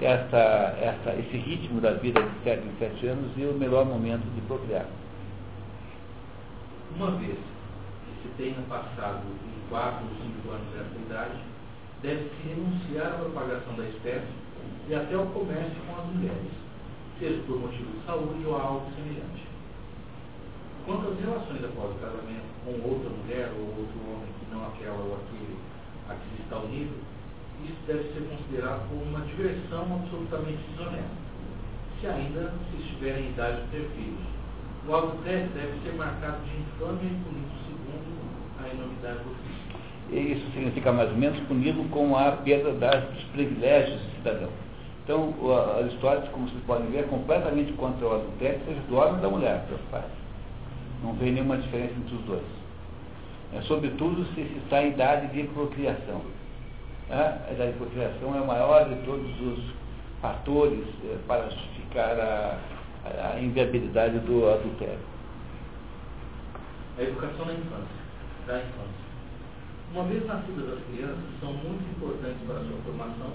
essa, 0.01 0.74
essa, 0.80 1.14
esse 1.14 1.36
ritmo 1.36 1.80
da 1.80 1.93
vida 1.93 2.20
de 2.22 2.45
7 2.45 2.66
em 2.66 2.78
7 2.78 3.07
anos 3.09 3.30
e 3.36 3.45
o 3.45 3.55
melhor 3.55 3.84
momento 3.84 4.24
de 4.34 4.40
procriar. 4.43 4.86
Uma 6.97 7.11
vez 7.12 7.36
que 7.36 8.22
se 8.22 8.34
tenha 8.36 8.61
passado 8.68 9.22
em 9.26 9.68
4 9.68 10.05
ou 10.05 10.11
5 10.45 10.51
anos 10.51 10.66
dessa 10.72 10.99
idade, 11.07 11.38
deve-se 12.03 12.49
renunciar 12.49 13.14
à 13.14 13.18
propagação 13.18 13.74
da 13.76 13.84
espécie 13.84 14.43
e 14.88 14.95
até 14.95 15.16
o 15.16 15.26
comércio 15.26 15.76
com 15.86 16.01
as 16.01 16.07
mulheres, 16.07 16.53
seja 17.18 17.40
por 17.47 17.61
motivo 17.61 17.93
de 17.93 18.05
saúde 18.05 18.45
ou 18.47 18.57
algo 18.57 18.90
semelhante. 18.97 19.47
Quanto 20.84 21.11
às 21.11 21.20
relações 21.20 21.64
após 21.64 21.95
o 21.95 21.99
casamento 22.01 22.51
com 22.64 22.72
outra 22.90 23.11
mulher 23.11 23.53
ou 23.57 23.66
outro 23.78 23.99
homem 24.11 24.26
que 24.40 24.53
não 24.53 24.66
aquela 24.66 24.99
ou 24.99 25.14
aquele 25.14 25.57
a 26.09 26.14
que 26.14 26.36
se 26.36 26.42
está 26.42 26.57
unido, 26.59 26.94
isso 27.64 27.78
deve 27.86 28.05
ser 28.12 28.28
considerado 28.28 28.88
como 28.88 29.03
uma 29.03 29.20
diversão 29.20 29.82
absolutamente 29.94 30.59
desonesta, 30.70 31.16
se 32.00 32.07
ainda 32.07 32.53
se 32.70 32.82
estiver 32.82 33.18
em 33.20 33.30
idade 33.30 33.62
de 33.62 33.68
ter 33.68 33.88
filhos. 33.96 34.26
O 34.88 34.96
adultério 34.96 35.48
deve 35.55 35.78
ser 35.84 35.94
marcado 35.94 36.38
de 36.44 36.57
infâmia 36.59 37.07
e 37.07 37.22
punido 37.22 37.55
segundo 37.66 38.11
a 38.59 38.68
enormidade 38.68 39.18
do 39.18 39.34
filho. 39.42 40.32
Isso 40.32 40.44
significa 40.53 40.92
mais 40.92 41.11
ou 41.11 41.16
menos 41.16 41.38
punido 41.46 41.84
com 41.90 42.16
a 42.16 42.32
perda 42.32 42.72
dos 42.72 43.24
privilégios 43.32 44.00
do 44.00 44.16
cidadão. 44.16 44.50
Então, 45.05 45.34
as 45.80 45.92
histórias, 45.92 46.28
como 46.30 46.48
vocês 46.48 46.62
podem 46.64 46.90
ver, 46.90 46.98
é 46.98 47.03
completamente 47.05 47.72
contra 47.72 48.07
o 48.07 48.14
adultério, 48.14 48.61
seja 48.66 48.80
do 48.88 48.96
homem 48.96 49.14
ou 49.14 49.20
da 49.20 49.28
mulher, 49.28 49.64
pais. 49.90 50.05
Não 51.03 51.12
vê 51.14 51.30
nenhuma 51.30 51.57
diferença 51.57 51.94
entre 51.94 52.14
os 52.14 52.22
dois. 52.22 52.61
É, 53.55 53.61
sobretudo 53.62 54.24
se 54.34 54.40
está 54.40 54.82
em 54.82 54.92
idade 54.92 55.26
de 55.28 55.42
procriação. 55.48 56.22
A 57.11 57.53
idade 57.53 57.72
de 57.72 57.78
procriação 57.78 58.34
é 58.34 58.40
o 58.40 58.46
maior 58.46 58.88
de 58.88 58.94
todos 59.05 59.28
os 59.40 59.74
fatores 60.22 60.86
é, 61.05 61.18
para 61.26 61.50
justificar 61.50 62.18
a, 62.18 62.59
a 63.34 63.40
inviabilidade 63.40 64.18
do 64.20 64.48
adultério. 64.48 65.12
A 66.96 67.03
educação 67.03 67.44
na 67.44 67.53
infância, 67.53 68.03
da 68.46 68.59
infância. 68.59 69.03
Uma 69.92 70.05
vez 70.05 70.26
nascidas 70.26 70.72
as 70.72 70.84
crianças, 70.86 71.24
são 71.40 71.53
muito 71.53 71.84
importantes 71.90 72.40
para 72.46 72.57
a 72.57 72.64
sua 72.64 72.78
formação 72.84 73.32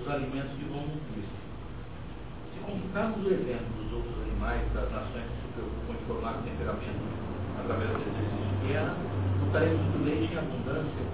os 0.00 0.08
alimentos 0.10 0.52
que 0.58 0.64
vão 0.64 0.82
nutrir-se. 0.82 1.44
Se 2.52 2.60
computarmos 2.60 3.24
o 3.24 3.32
exemplo 3.32 3.72
dos 3.80 3.92
outros 3.92 4.14
animais, 4.20 4.60
das 4.74 4.92
nações 4.92 5.24
que 5.24 5.40
se 5.40 5.48
preocupam 5.54 5.94
em 5.94 6.06
formar 6.06 6.42
temperamento 6.44 7.04
através 7.58 7.88
do 7.88 7.96
exercício 7.96 8.54
guerra, 8.68 8.96
notaremos 9.54 9.80
que 9.92 9.98
o 9.98 10.04
leite 10.04 10.34
em 10.34 10.38
abundância 10.38 11.04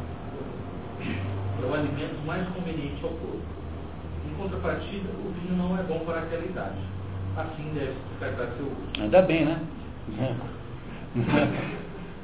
é 1.63 1.67
o 1.67 1.75
alimento 1.75 2.27
mais 2.27 2.49
conveniente 2.49 3.05
ao 3.05 3.11
corpo. 3.11 3.43
Em 4.27 4.35
contrapartida, 4.35 5.11
o 5.11 5.33
vinho 5.33 5.59
não 5.59 5.79
é 5.79 5.83
bom 5.83 5.99
para 6.07 6.21
aquela 6.21 6.45
idade. 6.45 6.81
Assim 7.37 7.71
deve 7.75 7.95
descartar 8.09 8.57
seu 8.57 8.65
uso. 8.65 9.03
Ainda 9.03 9.23
bem, 9.23 9.45
né? 9.45 9.61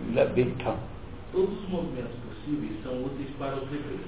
Ainda 0.09 0.25
bem, 0.33 0.49
então. 0.49 0.79
Todos 1.33 1.63
os 1.63 1.69
movimentos 1.69 2.17
possíveis 2.25 2.83
são 2.83 3.05
úteis 3.05 3.29
para 3.39 3.57
os 3.57 3.69
bebês. 3.69 4.01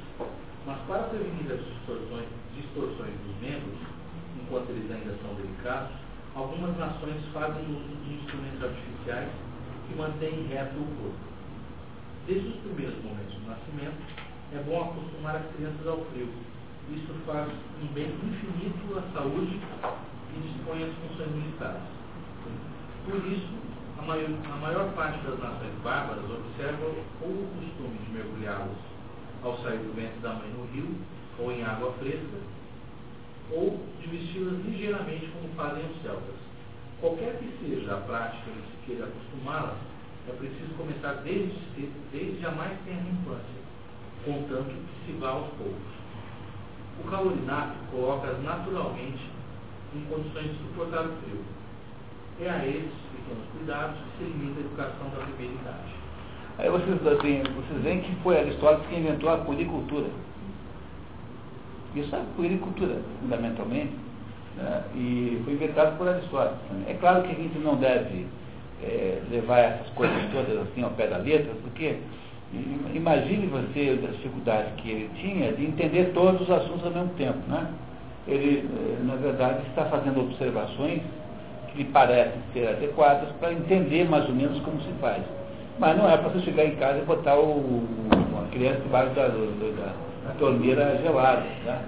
Mas 0.66 0.78
para 0.88 1.02
prevenir 1.04 1.52
as 1.52 1.60
distorções, 1.60 2.28
distorções 2.56 3.12
dos 3.26 3.36
membros, 3.42 3.78
enquanto 4.42 4.70
eles 4.70 4.90
ainda 4.90 5.14
são 5.22 5.34
delicados, 5.34 5.92
algumas 6.34 6.76
nações 6.78 7.20
fazem 7.34 7.64
uso 7.68 7.96
de 8.06 8.14
instrumentos 8.14 8.64
artificiais 8.64 9.28
que 9.88 9.94
mantêm 9.94 10.46
reto 10.48 10.78
o 10.78 10.86
corpo. 11.02 11.37
Desde 12.28 12.46
os 12.46 12.56
primeiros 12.56 13.02
momentos 13.02 13.32
do 13.40 13.48
nascimento, 13.48 13.96
é 14.52 14.62
bom 14.68 14.82
acostumar 14.82 15.36
as 15.36 15.46
crianças 15.56 15.86
ao 15.86 16.04
frio. 16.12 16.28
Isso 16.92 17.08
faz 17.24 17.48
um 17.80 17.86
bem 17.94 18.04
infinito 18.04 18.98
à 18.98 19.02
saúde 19.16 19.56
e 19.56 20.40
dispõe 20.44 20.84
as 20.84 20.92
funções 20.92 21.32
militares. 21.32 21.80
Por 23.06 23.16
isso, 23.32 23.48
a 23.98 24.02
maior, 24.02 24.28
a 24.28 24.56
maior 24.56 24.92
parte 24.92 25.24
das 25.24 25.38
nações 25.38 25.72
bárbaras 25.82 26.24
observa 26.24 26.84
ou 27.22 27.30
o 27.32 27.48
costume 27.56 27.96
de 27.96 28.12
mergulhá-los 28.12 28.76
ao 29.42 29.56
sair 29.62 29.78
do 29.78 29.96
ventre 29.96 30.20
da 30.20 30.34
mãe 30.34 30.50
no 30.50 30.66
rio 30.66 30.96
ou 31.38 31.50
em 31.50 31.64
água 31.64 31.94
fresca, 31.94 32.36
ou 33.52 33.80
de 34.02 34.06
vesti-las 34.06 34.66
ligeiramente 34.66 35.28
como 35.28 35.48
fazem 35.54 35.82
os 35.86 36.02
celtas. 36.02 36.36
Qualquer 37.00 37.38
que 37.38 37.56
seja 37.64 37.94
a 37.94 38.00
prática 38.00 38.50
que 38.50 38.70
se 38.70 38.84
queira 38.84 39.06
acostumá-las, 39.06 39.78
é 40.28 40.36
preciso 40.36 40.74
começar 40.76 41.22
desde 41.24 41.88
desde 42.12 42.46
a 42.46 42.50
mais 42.50 42.78
tenra 42.84 43.00
infância, 43.00 43.60
contanto 44.24 44.70
que 44.70 45.06
se 45.06 45.18
vá 45.18 45.30
aos 45.30 45.48
poucos. 45.54 45.98
O 47.00 47.08
calorinato 47.08 47.74
coloca-as 47.90 48.42
naturalmente 48.42 49.24
em 49.94 50.00
condições 50.10 50.50
de 50.50 50.58
suportar 50.58 51.06
o 51.06 51.12
frio. 51.22 51.40
É 52.40 52.50
a 52.50 52.64
eles 52.64 52.92
pequenos 53.12 53.44
cuidados 53.52 53.96
que 53.96 54.24
se 54.24 54.30
limita 54.30 54.60
a 54.60 54.64
educação 54.64 55.08
da 55.10 55.24
primeira 55.24 55.54
idade. 55.54 55.94
Aí 56.58 56.70
vocês, 56.70 57.06
assim, 57.06 57.42
vocês 57.54 57.82
veem 57.82 58.00
que 58.00 58.14
foi 58.22 58.38
Aristóteles 58.38 58.88
que 58.88 58.96
inventou 58.96 59.30
a 59.30 59.38
puericultura. 59.38 60.08
Isso 61.94 62.14
é 62.14 62.22
puericultura, 62.36 63.00
fundamentalmente, 63.20 63.92
né? 64.56 64.84
e 64.94 65.40
foi 65.44 65.54
inventado 65.54 65.96
por 65.96 66.08
Aristóteles. 66.08 66.58
É 66.86 66.94
claro 66.94 67.22
que 67.22 67.30
a 67.30 67.34
gente 67.34 67.58
não 67.58 67.76
deve 67.76 68.26
é, 68.82 69.18
levar 69.30 69.58
essas 69.58 69.88
coisas 69.90 70.16
todas 70.32 70.56
assim 70.68 70.82
ao 70.82 70.90
pé 70.90 71.06
da 71.06 71.18
letra, 71.18 71.52
porque 71.62 71.96
imagine 72.94 73.46
você 73.46 73.98
a 74.02 74.10
dificuldade 74.10 74.72
que 74.78 74.90
ele 74.90 75.10
tinha 75.20 75.52
de 75.52 75.64
entender 75.64 76.12
todos 76.14 76.42
os 76.42 76.50
assuntos 76.50 76.84
ao 76.84 76.92
mesmo 76.92 77.10
tempo. 77.14 77.38
Né? 77.48 77.66
Ele, 78.26 78.68
é, 78.68 79.04
na 79.04 79.16
verdade, 79.16 79.58
está 79.68 79.84
fazendo 79.86 80.20
observações 80.20 81.02
que 81.74 81.84
parecem 81.84 82.40
ser 82.52 82.68
adequadas 82.68 83.28
para 83.40 83.52
entender 83.52 84.08
mais 84.08 84.26
ou 84.28 84.34
menos 84.34 84.60
como 84.60 84.80
se 84.80 84.92
faz. 85.00 85.22
Mas 85.78 85.96
não 85.96 86.10
é 86.10 86.16
para 86.16 86.30
você 86.30 86.40
chegar 86.40 86.64
em 86.64 86.74
casa 86.76 86.98
e 86.98 87.04
botar 87.04 87.36
o, 87.36 87.84
uma 88.32 88.48
criança 88.50 88.80
debaixo 88.80 89.14
da, 89.14 89.28
da, 89.28 89.92
da 90.26 90.34
torneira 90.38 90.98
gelada. 91.02 91.44
Tá? 91.64 91.82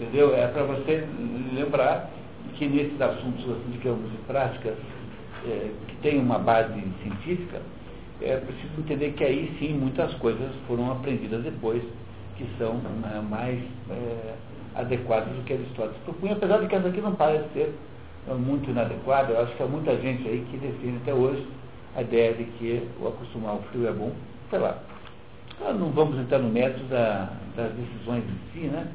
Entendeu? 0.00 0.34
É 0.34 0.46
para 0.48 0.64
você 0.64 1.06
lembrar 1.54 2.10
que 2.54 2.66
nesses 2.66 3.00
assuntos, 3.00 3.44
assim, 3.44 3.70
de 3.70 4.16
práticas 4.26 4.74
é, 5.46 5.70
que 5.88 5.96
tem 5.96 6.18
uma 6.18 6.38
base 6.38 6.72
científica, 7.02 7.60
é 8.20 8.36
preciso 8.36 8.72
entender 8.78 9.12
que 9.12 9.24
aí 9.24 9.54
sim 9.58 9.74
muitas 9.74 10.12
coisas 10.14 10.50
foram 10.66 10.90
aprendidas 10.90 11.42
depois 11.42 11.82
que 12.36 12.46
são 12.58 12.74
né, 12.74 13.24
mais 13.28 13.58
é, 13.90 14.34
adequadas 14.74 15.28
do 15.34 15.42
que 15.44 15.52
Aristóteles 15.54 15.96
propunha, 16.04 16.32
apesar 16.32 16.58
de 16.58 16.66
que 16.66 16.74
essa 16.74 16.88
aqui 16.88 17.00
não 17.00 17.14
parece 17.14 17.48
ser 17.52 17.74
é 18.28 18.34
muito 18.34 18.70
inadequada. 18.70 19.32
Eu 19.32 19.42
acho 19.42 19.54
que 19.54 19.62
há 19.62 19.66
muita 19.66 19.96
gente 19.96 20.26
aí 20.28 20.44
que 20.50 20.56
defende 20.56 20.96
até 21.02 21.14
hoje 21.14 21.46
a 21.94 22.02
ideia 22.02 22.34
de 22.34 22.44
que 22.44 22.88
o 23.00 23.08
acostumar 23.08 23.52
ao 23.52 23.62
frio 23.70 23.86
é 23.86 23.92
bom. 23.92 24.12
Sei 24.50 24.58
lá. 24.58 24.78
Não 25.78 25.90
vamos 25.90 26.18
entrar 26.18 26.38
no 26.38 26.50
método 26.50 26.84
da, 26.88 27.30
das 27.56 27.72
decisões 27.72 28.24
em 28.24 28.52
si, 28.52 28.66
né? 28.66 28.86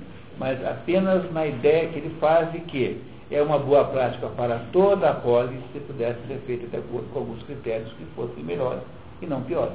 mas 0.41 0.63
apenas 0.65 1.31
na 1.31 1.45
ideia 1.45 1.89
que 1.89 1.99
ele 1.99 2.15
faz 2.19 2.51
de 2.51 2.59
que 2.61 2.99
é 3.31 3.41
uma 3.41 3.57
boa 3.57 3.85
prática 3.85 4.27
para 4.27 4.59
toda 4.73 5.09
a 5.09 5.13
polis 5.13 5.61
se 5.71 5.79
pudesse 5.79 6.19
ser 6.27 6.37
feita 6.45 6.67
de 6.67 6.77
acordo 6.77 7.07
com 7.13 7.19
alguns 7.19 7.41
critérios 7.43 7.91
que 7.93 8.05
fossem 8.15 8.43
melhores 8.43 8.83
e 9.21 9.25
não 9.25 9.41
piores. 9.43 9.73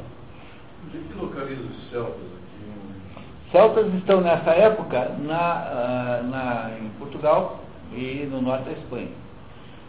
Onde 0.85 0.99
que 0.99 1.15
localiza 1.15 1.63
os 1.63 1.91
celtas 1.91 2.15
aqui? 2.15 3.23
Celtas 3.51 3.95
estão 3.95 4.21
nessa 4.21 4.51
época 4.51 5.17
na, 5.21 5.39
ah, 5.39 6.23
na, 6.23 6.79
em 6.79 6.91
Portugal 6.99 7.61
e 7.93 8.29
no 8.31 8.43
norte 8.43 8.67
da 8.67 8.73
Espanha. 8.73 9.09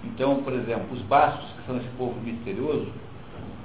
Então, 0.06 0.42
por 0.44 0.54
exemplo, 0.54 0.88
os 0.94 1.02
bascos, 1.04 1.46
que 1.52 1.66
são 1.66 1.78
esse 1.78 1.90
povo 1.98 2.18
misterioso, 2.22 2.88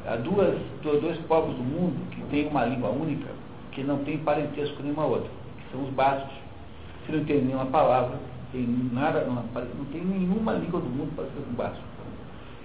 há 0.06 0.16
duas, 0.16 0.58
dois 0.82 1.18
povos 1.28 1.54
do 1.54 1.62
mundo 1.62 2.10
que 2.10 2.22
têm 2.22 2.48
uma 2.48 2.64
língua 2.64 2.90
única, 2.90 3.28
que 3.70 3.84
não 3.84 3.98
tem 3.98 4.18
parentesco 4.18 4.82
nenhuma 4.82 5.04
outra, 5.04 5.30
que 5.58 5.70
são 5.70 5.84
os 5.84 5.90
bascos. 5.90 6.34
Se 7.06 7.12
não 7.12 7.20
entende 7.20 7.46
nenhuma 7.46 7.66
palavra, 7.66 8.16
tem 8.52 8.66
nada, 8.92 9.24
não, 9.24 9.34
não 9.34 9.84
tem 9.92 10.04
nenhuma 10.04 10.52
língua 10.52 10.80
do 10.80 10.88
mundo 10.88 11.10
ser 11.16 11.42
com 11.42 11.54
basco. 11.54 11.82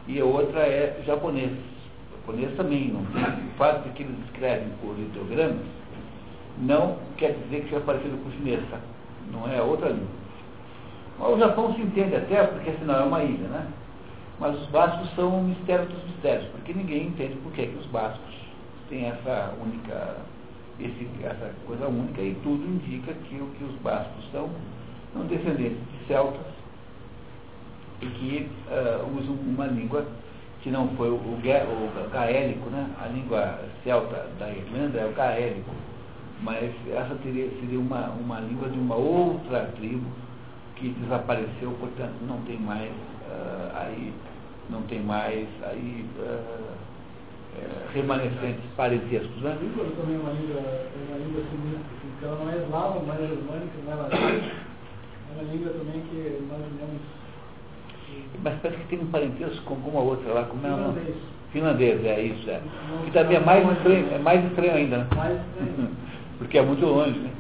E 0.08 0.20
a 0.20 0.26
outra 0.26 0.60
é 0.60 1.02
japonês. 1.06 1.52
O 1.52 2.20
japonês 2.20 2.56
também 2.58 2.90
não 2.90 3.06
tem. 3.06 3.24
O 3.24 3.58
fato 3.58 3.84
de 3.84 3.90
que 3.96 4.04
eles 4.04 4.18
escrevem 4.26 4.70
por 4.82 4.98
ideogramas 5.00 5.66
não 6.60 6.98
quer 7.18 7.34
dizer 7.44 7.62
que 7.62 7.70
seja 7.70 7.82
parecido 7.82 8.18
com 8.18 8.30
o 8.30 8.32
chinês, 8.34 8.60
tá? 8.70 8.80
Não 9.32 9.48
é 9.48 9.62
outra 9.62 9.90
língua. 9.90 10.08
O 11.20 11.38
Japão 11.40 11.74
se 11.74 11.82
entende 11.82 12.16
até, 12.16 12.44
porque 12.44 12.70
afinal 12.70 13.02
é 13.02 13.04
uma 13.04 13.24
ilha, 13.24 13.48
né? 13.48 13.68
Mas 14.40 14.60
os 14.60 14.68
bascos 14.68 15.10
são 15.16 15.40
o 15.40 15.44
mistério 15.44 15.86
dos 15.88 16.04
mistérios, 16.04 16.48
porque 16.50 16.74
ninguém 16.74 17.08
entende 17.08 17.36
por 17.38 17.52
que, 17.54 17.66
que 17.66 17.78
os 17.78 17.86
bascos 17.88 18.36
têm 18.88 19.06
essa 19.06 19.54
única, 19.60 20.18
esse, 20.80 21.08
essa 21.24 21.54
coisa 21.66 21.88
única 21.88 22.22
e 22.22 22.36
tudo 22.44 22.64
indica 22.64 23.14
que 23.14 23.36
o 23.36 23.48
que 23.58 23.64
os 23.64 23.76
bascos 23.82 24.24
são 24.32 24.50
são 25.18 25.26
descendentes 25.26 25.78
de 25.78 26.08
celtas 26.08 26.46
e 28.02 28.06
que 28.06 28.50
uh, 28.70 29.20
usam 29.20 29.36
uma 29.36 29.66
língua 29.66 30.06
que 30.62 30.70
não 30.70 30.88
foi 30.90 31.10
o, 31.10 31.16
o, 31.16 32.06
o 32.06 32.10
gaélico, 32.12 32.70
né? 32.70 32.90
A 33.02 33.08
língua 33.08 33.60
celta 33.84 34.28
da 34.40 34.50
Irlanda 34.50 35.00
é 35.00 35.06
o 35.06 35.14
gaélico, 35.14 35.72
mas 36.42 36.72
essa 36.92 37.16
teria, 37.24 37.50
seria 37.60 37.80
uma, 37.80 38.10
uma 38.10 38.40
língua 38.40 38.70
de 38.70 38.78
uma 38.78 38.96
outra 38.96 39.72
tribo 39.78 40.06
que 40.76 40.90
desapareceu, 40.90 41.72
portanto 41.80 42.14
não 42.28 42.38
tem 42.42 42.58
mais 42.60 42.92
uh, 42.92 43.76
aí, 43.76 44.14
não 44.70 44.82
tem 44.84 45.00
mais 45.00 45.48
aí 45.64 46.06
uh, 46.20 46.24
uh, 46.24 47.94
remanescentes 47.94 48.64
parentescos. 48.76 49.42
Né? 49.42 49.58
A 49.58 49.64
língua 49.64 49.86
também 50.00 50.16
é 50.16 50.20
uma 50.20 50.34
língua, 50.34 50.60
é 50.60 50.90
uma 51.10 51.18
língua 51.18 51.44
sinistra, 51.50 52.28
ela 52.28 52.44
não 52.44 52.52
é 52.52 52.64
eslava, 52.64 53.00
não 53.00 53.14
é 53.14 53.18
germânica, 53.18 53.74
não 53.86 53.94
é 53.94 53.96
latina, 53.96 54.67
é 55.30 55.42
uma 55.42 55.52
língua 55.52 55.72
também 55.72 56.02
que 56.02 56.44
nós. 56.50 56.62
Mas 58.44 58.56
parece 58.62 58.80
que 58.82 58.88
tem 58.88 59.00
um 59.00 59.08
parentesco 59.08 59.64
com 59.66 59.76
alguma 59.76 60.00
outra 60.02 60.34
lá, 60.34 60.44
como 60.44 60.66
é 60.66 60.72
o 60.72 60.76
Finlandês. 60.78 61.16
Finlandês, 61.52 62.06
é 62.06 62.22
isso, 62.22 62.50
é. 62.50 62.62
Que 63.06 63.12
também 63.12 63.38
é 63.38 63.40
mais 63.40 63.70
estranho, 63.78 64.14
é 64.14 64.18
mais 64.20 64.46
estranho 64.46 64.74
ainda, 64.74 64.98
né? 65.00 65.08
Mais 65.16 65.38
estranho. 65.40 65.90
Porque 66.38 66.58
é 66.58 66.62
muito 66.62 66.86
longe, 66.86 67.18
né? 67.20 67.32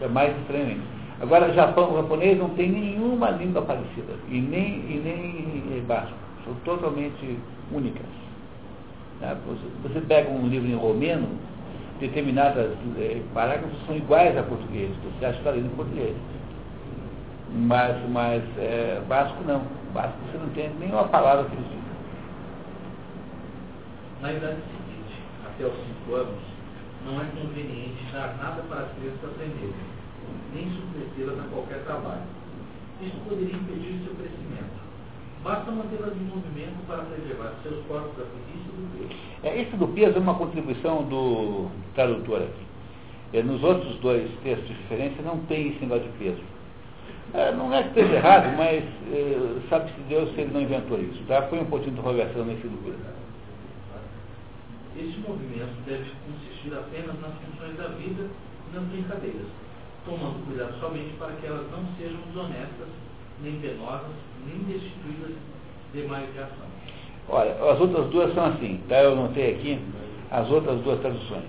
É 0.00 0.08
mais 0.08 0.36
estranho 0.38 0.66
ainda. 0.68 0.82
Agora, 1.20 1.52
Japão, 1.52 1.92
o 1.92 1.96
japonês 1.96 2.38
não 2.38 2.48
tem 2.50 2.70
nenhuma 2.70 3.30
língua 3.30 3.62
parecida, 3.62 4.14
e 4.28 4.40
nem, 4.40 4.80
e 4.88 5.02
nem 5.04 5.82
basco. 5.82 6.14
São 6.44 6.54
totalmente 6.64 7.38
únicas. 7.70 8.06
Né? 9.20 9.36
Você 9.82 10.00
pega 10.00 10.30
um 10.30 10.48
livro 10.48 10.68
em 10.68 10.74
romeno, 10.74 11.28
determinadas 12.00 12.72
eh, 12.98 13.20
parágrafos 13.34 13.76
são 13.86 13.94
iguais 13.96 14.36
a 14.38 14.42
português, 14.42 14.90
você 15.04 15.26
acha 15.26 15.34
que 15.34 15.40
está 15.40 15.50
lendo 15.50 15.66
em 15.66 15.76
português. 15.76 16.16
Mas, 17.52 18.08
mas 18.10 18.42
é, 18.58 19.02
não. 19.46 19.80
Basco 19.92 20.18
você 20.30 20.38
não 20.38 20.48
tem 20.50 20.70
nenhuma 20.78 21.08
palavra 21.08 21.44
que 21.46 21.56
eles 21.56 21.66
dizem. 21.66 21.80
Na 24.20 24.32
idade 24.32 24.60
seguinte, 24.70 25.20
até 25.44 25.64
os 25.64 25.74
5 26.06 26.14
anos, 26.14 26.38
não 27.04 27.20
é 27.20 27.24
conveniente 27.24 28.04
dar 28.12 28.36
nada 28.40 28.62
para 28.68 28.82
as 28.82 28.92
crianças 28.92 29.24
aprenderem, 29.24 29.74
nem 30.54 30.70
submetê-las 30.70 31.40
a 31.40 31.48
qualquer 31.48 31.82
trabalho. 31.84 32.22
Isso 33.02 33.16
poderia 33.28 33.56
impedir 33.56 34.00
seu 34.04 34.14
crescimento. 34.14 34.78
Basta 35.42 35.70
mantê-las 35.72 36.14
em 36.14 36.24
movimento 36.24 36.86
para 36.86 37.02
preservar 37.02 37.54
seus 37.62 37.84
corpos 37.86 38.16
da 38.16 38.24
preguiça 38.26 38.68
e 38.68 38.76
do 38.76 39.08
peso. 39.08 39.20
É, 39.42 39.62
isso 39.62 39.76
do 39.76 39.88
peso 39.88 40.18
é 40.18 40.20
uma 40.20 40.34
contribuição 40.34 41.02
do 41.04 41.68
tradutor 41.94 42.42
aqui. 42.42 42.66
É, 43.32 43.42
nos 43.42 43.62
outros 43.64 43.96
dois 44.00 44.30
textos 44.44 44.68
de 44.68 44.74
referência 44.74 45.22
não 45.22 45.38
tem 45.46 45.68
esse 45.68 45.80
negócio 45.80 46.04
de 46.04 46.18
peso. 46.18 46.42
É, 47.32 47.52
não 47.52 47.72
é 47.72 47.82
que 47.82 47.88
esteja 47.90 48.14
errado, 48.14 48.56
mas 48.56 48.82
é, 49.12 49.60
sabe-se 49.68 50.00
Deus 50.08 50.34
se 50.34 50.40
ele 50.40 50.52
não 50.52 50.60
inventou 50.60 51.00
isso. 51.00 51.22
Tá? 51.28 51.42
Põe 51.42 51.60
um 51.60 51.66
pouquinho 51.66 51.92
de 51.92 52.00
interrogação 52.00 52.44
nesse 52.44 52.62
peso. 52.62 53.20
Este 54.96 55.20
movimento 55.20 55.72
deve 55.86 56.10
consistir 56.26 56.74
apenas 56.74 57.20
nas 57.20 57.32
funções 57.34 57.76
da 57.76 57.88
vida 57.96 58.26
e 58.26 58.76
nas 58.76 58.84
brincadeiras, 58.84 59.46
tomando 60.04 60.44
cuidado 60.44 60.74
somente 60.80 61.14
para 61.18 61.32
que 61.34 61.46
elas 61.46 61.64
não 61.70 61.86
sejam 61.96 62.20
desonestas, 62.26 62.88
nem 63.42 63.60
penosas, 63.60 64.10
nem 64.44 64.58
destituídas 64.64 65.36
de 65.94 66.02
mais 66.02 66.32
de 66.32 66.38
ação. 66.40 66.66
Olha, 67.28 67.52
as 67.52 67.80
outras 67.80 68.06
duas 68.08 68.34
são 68.34 68.46
assim, 68.46 68.80
tá? 68.88 68.96
Eu 68.96 69.14
notei 69.14 69.54
aqui 69.54 69.80
as 70.32 70.50
outras 70.50 70.80
duas 70.80 70.98
traduções. 71.00 71.44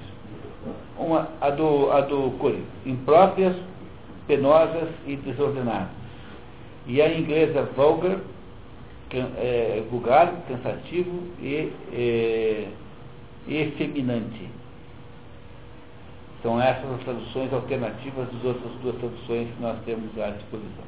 Uma, 0.97 1.27
a 1.41 1.49
do, 1.49 1.91
a 1.91 2.01
do 2.01 2.37
Curi, 2.37 2.63
impróprias, 2.85 3.55
penosas 4.31 4.87
e 5.05 5.17
desordenadas. 5.17 5.89
E 6.87 7.01
a 7.01 7.13
inglesa 7.13 7.63
vulgar, 7.75 8.17
can, 9.09 9.27
é, 9.35 9.83
vulgar, 9.91 10.33
cansativo 10.47 11.27
e 11.41 11.69
é, 11.91 12.67
efeminante. 13.45 14.49
São 16.41 16.61
essas 16.61 16.89
as 16.93 17.01
traduções 17.01 17.51
alternativas 17.51 18.25
das 18.31 18.43
outras 18.45 18.71
duas 18.81 18.95
traduções 18.95 19.49
que 19.53 19.61
nós 19.61 19.77
temos 19.83 20.17
à 20.17 20.29
disposição. 20.29 20.85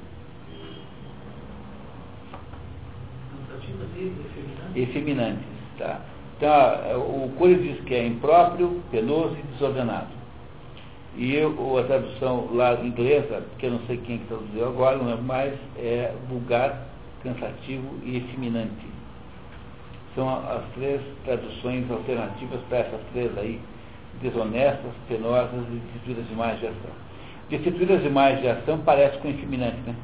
Cansativas 3.49 3.89
e 3.97 4.05
efeminantes? 4.07 4.89
Efeminantes, 4.89 5.45
tá? 5.77 5.99
Então, 6.37 6.97
o 7.01 7.33
Cury 7.37 7.55
diz 7.55 7.83
que 7.83 7.93
é 7.93 8.07
impróprio, 8.07 8.81
penoso 8.89 9.35
e 9.37 9.47
desordenado. 9.53 10.22
E 11.15 11.35
eu, 11.35 11.77
a 11.77 11.83
tradução 11.83 12.49
lá 12.53 12.73
inglesa, 12.75 13.43
que 13.59 13.67
eu 13.67 13.71
não 13.71 13.79
sei 13.85 13.97
quem 13.97 14.17
que 14.17 14.25
traduziu 14.25 14.67
agora, 14.67 14.97
não 14.97 15.11
é 15.11 15.15
mais, 15.15 15.53
é 15.77 16.11
vulgar, 16.27 16.87
cansativo 17.23 17.99
e 18.03 18.17
efeminante. 18.17 18.87
São 20.15 20.27
as 20.29 20.63
três 20.75 21.01
traduções 21.23 21.89
alternativas 21.89 22.59
para 22.67 22.79
essas 22.79 23.01
três 23.11 23.35
aí, 23.37 23.59
desonestas, 24.21 24.91
penosas 25.07 25.63
e 25.69 25.75
destituídas 25.75 26.27
de 26.27 26.35
mais 26.35 26.59
de 26.59 26.67
ação. 26.67 26.91
Destituídas 27.49 28.01
de 28.01 28.09
mais 28.09 28.41
de 28.41 28.47
ação 28.47 28.79
parece 28.79 29.17
com 29.19 29.29
efeminante, 29.29 29.77
né? 29.85 29.95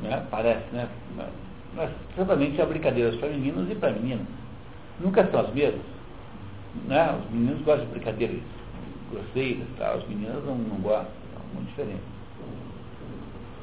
né? 0.00 0.26
Parece, 0.30 0.64
né? 0.72 0.88
Mas 1.76 1.90
certamente 2.16 2.60
há 2.60 2.66
brincadeiras 2.66 3.14
para 3.16 3.28
meninos 3.28 3.70
e 3.70 3.74
para 3.76 3.92
meninas. 3.92 4.26
Nunca 4.98 5.24
são 5.30 5.40
as 5.40 5.54
mesmas. 5.54 5.80
Né? 6.86 7.18
Os 7.24 7.30
meninos 7.30 7.62
gostam 7.62 7.86
de 7.86 7.92
brincadeiras 7.92 8.40
grosseiras, 9.10 9.66
tá? 9.76 9.92
as 9.92 10.06
meninas 10.08 10.44
não, 10.44 10.56
não 10.56 10.76
gostam, 10.76 11.12
é 11.36 11.54
muito 11.54 11.68
diferente. 11.68 12.02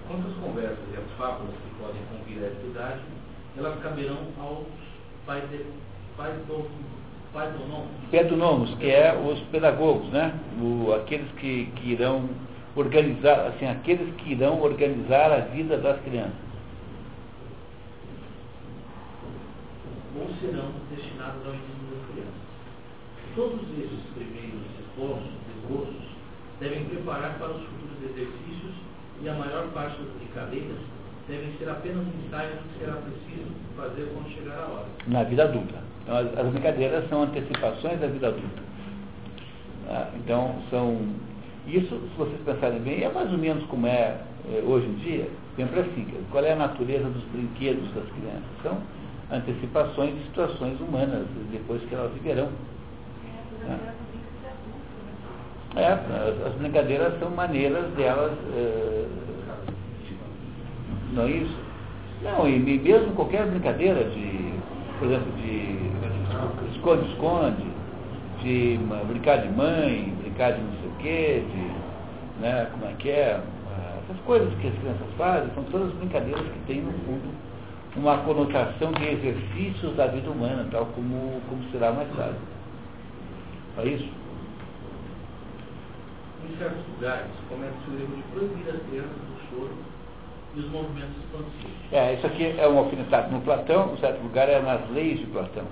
Quantas 0.07 0.33
conversas 0.35 0.79
e 0.93 0.97
as 0.97 1.17
fábulas 1.17 1.53
que 1.55 1.81
podem 1.81 2.01
convir 2.11 2.43
a 2.43 2.47
essa 2.47 2.65
idade, 2.65 3.01
elas 3.57 3.79
caberão 3.81 4.19
aos 4.39 4.67
pais 5.25 5.49
de, 5.49 5.65
pais 6.15 6.35
do, 6.45 6.69
pais 7.33 7.53
do 7.53 7.67
nome. 7.67 7.87
Pedonomos, 8.09 8.73
que 8.75 8.89
é 8.89 9.13
os 9.13 9.39
pedagogos, 9.51 10.07
né? 10.09 10.33
O, 10.61 10.93
aqueles 10.93 11.29
que, 11.33 11.65
que 11.75 11.91
irão 11.91 12.29
organizar, 12.75 13.47
assim, 13.47 13.67
aqueles 13.67 14.13
que 14.15 14.31
irão 14.31 14.61
organizar 14.61 15.31
a 15.31 15.39
vida 15.39 15.77
das 15.77 15.99
crianças. 16.01 16.47
Ou 20.19 20.29
serão 20.39 20.71
destinados 20.89 21.45
ao 21.45 21.53
ensino 21.53 21.91
das 21.91 22.11
crianças. 22.11 22.47
Todos 23.35 23.61
esses 23.77 23.99
primeiros 24.15 24.56
esforços, 24.97 25.29
esboços, 25.55 26.07
devem 26.59 26.85
preparar 26.85 27.37
para 27.37 27.51
os 27.51 27.61
futuros 27.61 28.03
exercícios 28.03 28.73
e 29.21 29.29
a 29.29 29.33
maior 29.33 29.67
parte 29.69 30.01
das 30.01 30.11
brincadeiras 30.13 30.77
devem 31.27 31.53
ser 31.57 31.69
apenas 31.69 32.05
ensaios 32.25 32.55
do 32.55 32.73
que 32.73 32.79
será 32.79 32.93
preciso 32.93 33.51
fazer 33.75 34.11
quando 34.13 34.33
chegar 34.33 34.59
a 34.59 34.67
hora. 34.67 34.85
Na 35.07 35.23
vida 35.23 35.43
adulta. 35.43 35.75
Então, 36.03 36.17
as, 36.17 36.37
as 36.37 36.47
brincadeiras 36.51 37.09
são 37.09 37.23
antecipações 37.23 37.99
da 37.99 38.07
vida 38.07 38.27
adulta. 38.29 38.61
Ah, 39.89 40.09
então, 40.15 40.55
são. 40.69 40.97
Isso, 41.67 41.89
se 41.89 42.17
vocês 42.17 42.39
pensarem 42.45 42.79
bem, 42.79 43.03
é 43.03 43.09
mais 43.09 43.29
ou 43.29 43.37
menos 43.37 43.65
como 43.65 43.87
é, 43.87 44.21
é 44.49 44.63
hoje 44.65 44.87
em 44.87 44.95
dia, 44.95 45.29
sempre 45.57 45.81
assim. 45.81 46.07
Qual 46.31 46.43
é 46.43 46.53
a 46.53 46.55
natureza 46.55 47.09
dos 47.09 47.23
brinquedos 47.25 47.93
das 47.93 48.05
crianças? 48.05 48.43
São 48.63 48.77
antecipações 49.29 50.15
de 50.15 50.23
situações 50.27 50.79
humanas, 50.79 51.27
depois 51.51 51.81
que 51.83 51.93
elas 51.93 52.13
viverão. 52.13 52.49
Né? 53.65 53.77
É, 55.77 55.93
as, 55.93 56.47
as 56.47 56.53
brincadeiras 56.55 57.17
são 57.19 57.29
maneiras 57.29 57.85
delas. 57.93 58.33
É, 58.53 59.05
não 61.13 61.23
é 61.23 61.29
isso? 61.29 61.57
Não, 62.23 62.47
e 62.49 62.59
mesmo 62.59 63.13
qualquer 63.13 63.45
brincadeira 63.45 64.03
de, 64.05 64.53
por 64.97 65.07
exemplo, 65.07 65.31
de 65.33 65.77
esconde-esconde, 66.75 67.65
de 68.41 68.79
brincar 69.07 69.37
de 69.37 69.49
mãe, 69.49 70.13
brincar 70.21 70.53
de 70.53 70.61
não 70.61 70.71
sei 70.71 70.89
o 70.89 70.93
quê, 70.99 71.43
de, 71.51 72.41
né, 72.41 72.67
como 72.71 72.85
é 72.85 72.93
que 72.97 73.09
é, 73.09 73.39
essas 74.03 74.19
coisas 74.25 74.53
que 74.59 74.67
as 74.67 74.73
crianças 74.75 75.07
fazem, 75.17 75.49
são 75.53 75.63
todas 75.65 75.93
brincadeiras 75.93 76.41
que 76.41 76.59
têm, 76.65 76.81
no 76.81 76.91
fundo, 77.05 77.29
uma 77.95 78.17
conotação 78.19 78.91
de 78.93 79.05
exercícios 79.05 79.95
da 79.95 80.07
vida 80.07 80.29
humana, 80.29 80.67
tal 80.71 80.85
como, 80.87 81.41
como 81.49 81.63
será 81.71 81.91
mais 81.91 82.09
tarde. 82.15 82.37
É 83.77 83.85
isso? 83.85 84.16
Em 86.47 86.57
certos 86.57 86.81
lugares, 86.95 87.27
comete-se 87.49 87.89
o 87.89 87.99
erro 87.99 88.15
de 88.15 88.23
proibir 88.31 88.69
as 88.69 88.81
crianças 88.87 89.11
do 89.11 89.49
choro 89.49 89.73
e 90.55 90.59
os 90.59 90.71
movimentos 90.71 91.17
expansivos. 91.17 91.91
É, 91.91 92.13
isso 92.13 92.25
aqui 92.25 92.55
é 92.57 92.67
um 92.67 92.77
alfinetado 92.77 93.31
no 93.31 93.41
Platão, 93.41 93.93
em 93.93 93.97
certo 93.97 94.23
lugar 94.23 94.47
é 94.47 94.61
nas 94.61 94.89
leis 94.91 95.19
de 95.19 95.25
Platão. 95.25 95.65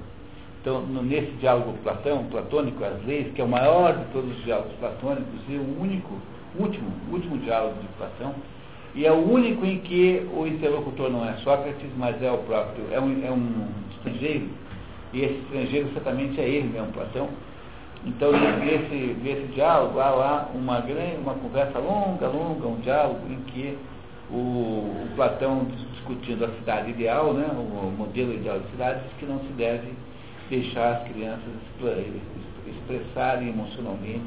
Então, 0.61 0.81
no, 0.81 1.01
nesse 1.01 1.31
diálogo 1.33 1.77
Platão, 1.83 2.25
platônico, 2.25 2.83
as 2.83 3.05
leis, 3.05 3.31
que 3.33 3.39
é 3.39 3.43
o 3.43 3.47
maior 3.47 3.95
de 3.95 4.05
todos 4.11 4.35
os 4.35 4.43
diálogos 4.43 4.73
platônicos 4.79 5.39
e 5.47 5.55
o 5.55 5.81
único, 5.81 6.19
último, 6.59 6.91
último 7.11 7.37
diálogo 7.37 7.79
de 7.79 7.87
Platão, 7.97 8.33
e 8.95 9.05
é 9.05 9.11
o 9.11 9.31
único 9.31 9.65
em 9.65 9.79
que 9.79 10.27
o 10.33 10.47
interlocutor 10.47 11.09
não 11.09 11.23
é 11.23 11.33
Sócrates, 11.37 11.89
mas 11.97 12.21
é 12.21 12.31
o 12.31 12.39
próprio, 12.39 12.85
é 12.91 12.99
um, 12.99 13.25
é 13.25 13.31
um 13.31 13.67
estrangeiro, 13.91 14.49
e 15.13 15.21
esse 15.21 15.35
estrangeiro 15.35 15.93
certamente 15.93 16.41
é 16.41 16.49
ele 16.49 16.67
mesmo, 16.67 16.91
Platão. 16.91 17.29
Então, 18.05 18.31
nesse, 18.31 19.17
nesse 19.23 19.47
diálogo, 19.53 19.99
há 19.99 20.09
lá 20.11 20.49
uma, 20.53 20.79
grande, 20.79 21.17
uma 21.17 21.33
conversa 21.33 21.79
longa, 21.79 22.27
longa, 22.27 22.67
um 22.67 22.79
diálogo 22.81 23.21
em 23.29 23.39
que 23.51 23.77
o, 24.29 24.35
o, 24.35 25.07
Platão 25.15 25.65
discutindo 25.65 26.45
a 26.45 26.49
cidade 26.49 26.91
ideal, 26.91 27.33
né, 27.33 27.47
o 27.47 27.91
modelo 27.97 28.33
ideal 28.33 28.59
de 28.59 28.69
cidade, 28.69 29.01
diz 29.01 29.13
que 29.17 29.25
não 29.25 29.39
se 29.39 29.53
deve 29.53 29.91
deixar 30.49 30.97
as 30.97 31.07
crianças 31.11 31.51
expressarem 32.67 33.49
emocionalmente 33.49 34.25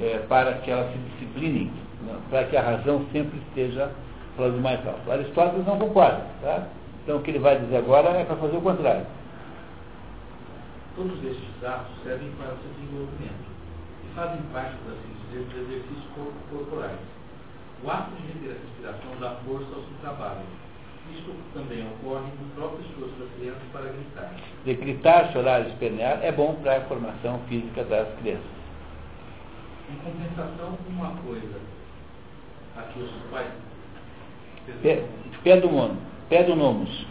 é, 0.00 0.18
para 0.26 0.54
que 0.54 0.70
elas 0.70 0.90
se 0.92 0.98
disciplinem, 0.98 1.70
né, 2.02 2.16
para 2.30 2.44
que 2.44 2.56
a 2.56 2.62
razão 2.62 3.04
sempre 3.12 3.38
esteja 3.48 3.90
falando 4.36 4.60
mais 4.62 4.86
alto. 4.86 5.10
Aristóteles 5.10 5.66
não 5.66 5.78
concorda. 5.78 6.22
Tá? 6.42 6.66
Então 7.02 7.18
o 7.18 7.22
que 7.22 7.30
ele 7.30 7.38
vai 7.38 7.58
dizer 7.58 7.76
agora 7.76 8.08
é 8.10 8.24
para 8.24 8.36
fazer 8.36 8.56
o 8.56 8.60
contrário. 8.60 9.06
Todos 10.96 11.22
estes 11.24 11.64
atos 11.64 11.94
servem 12.02 12.32
para 12.32 12.54
o 12.54 12.58
seu 12.58 12.70
desenvolvimento 12.72 13.46
e 14.02 14.14
fazem 14.14 14.42
parte, 14.52 14.76
por 14.82 14.92
assim 14.92 15.12
dizer, 15.28 15.44
dos 15.44 15.68
exercícios 15.68 16.04
corporais 16.50 16.98
o 17.84 17.90
ato 17.90 18.10
de 18.16 18.26
reter 18.26 18.56
a 18.56 18.66
respiração 18.66 19.20
dá 19.20 19.36
força 19.44 19.66
aos 19.74 19.84
que 19.84 19.94
trabalham. 20.00 20.42
Isto 21.12 21.34
também 21.54 21.86
ocorre 21.86 22.26
no 22.40 22.50
próprio 22.54 22.80
esforço 22.86 23.14
das 23.16 23.28
crianças 23.38 23.62
para 23.72 23.82
gritar. 23.82 24.32
De 24.64 24.74
gritar, 24.74 25.32
chorar, 25.32 25.60
espernear 25.68 26.24
é 26.24 26.32
bom 26.32 26.54
para 26.62 26.78
a 26.78 26.80
formação 26.82 27.38
física 27.48 27.84
das 27.84 28.08
crianças. 28.18 28.44
Em 29.90 29.96
compensação, 29.96 30.76
uma 30.88 31.10
coisa 31.22 31.60
aqui 32.76 33.00
os 33.00 33.10
pais. 33.30 33.52
Pedomono. 35.44 35.96
Pedonomos. 36.28 37.06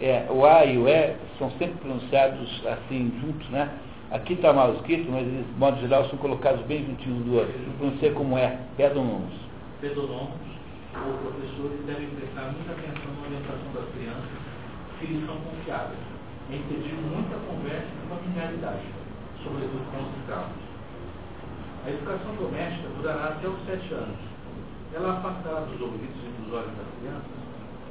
É, 0.00 0.26
o 0.30 0.44
A 0.44 0.64
e 0.64 0.76
o 0.78 0.88
E 0.88 1.16
são 1.38 1.50
sempre 1.52 1.78
pronunciados 1.80 2.62
assim 2.66 3.12
juntos, 3.20 3.48
né? 3.50 3.70
Aqui 4.10 4.34
está 4.34 4.52
mal 4.52 4.74
escrito, 4.74 5.10
mas 5.10 5.24
de 5.24 5.44
modo 5.58 5.80
geral 5.80 6.04
são 6.08 6.18
colocados 6.18 6.64
bem 6.66 6.84
juntinhos 6.84 7.24
do 7.24 7.34
outro. 7.34 7.52
Pronuncia 7.78 8.12
como 8.12 8.38
é, 8.38 8.58
pedonomos 8.76 9.46
pedonômicos 9.80 10.56
ou 10.96 11.12
professores 11.20 11.84
devem 11.84 12.08
prestar 12.16 12.52
muita 12.52 12.72
atenção 12.72 13.12
na 13.12 13.26
orientação 13.26 13.70
das 13.74 13.88
crianças 13.92 14.38
que 14.98 15.06
lhes 15.06 15.26
são 15.26 15.36
confiadas. 15.36 15.98
é 16.50 16.56
impedido 16.56 17.02
muita 17.12 17.36
conversa 17.44 17.84
e 17.84 18.08
familiaridade, 18.08 18.86
sobretudo 19.44 19.84
com 19.92 20.00
os 20.00 20.16
escravos. 20.18 20.64
A 21.84 21.90
educação 21.90 22.34
doméstica 22.36 22.88
durará 22.96 23.24
até 23.36 23.46
os 23.48 23.60
sete 23.66 23.92
anos. 23.92 24.18
Ela 24.94 25.18
afastará 25.18 25.60
dos 25.60 25.80
ouvidos 25.80 26.16
e 26.16 26.42
dos 26.42 26.52
olhos 26.52 26.72
das 26.72 26.88
crianças 26.98 27.36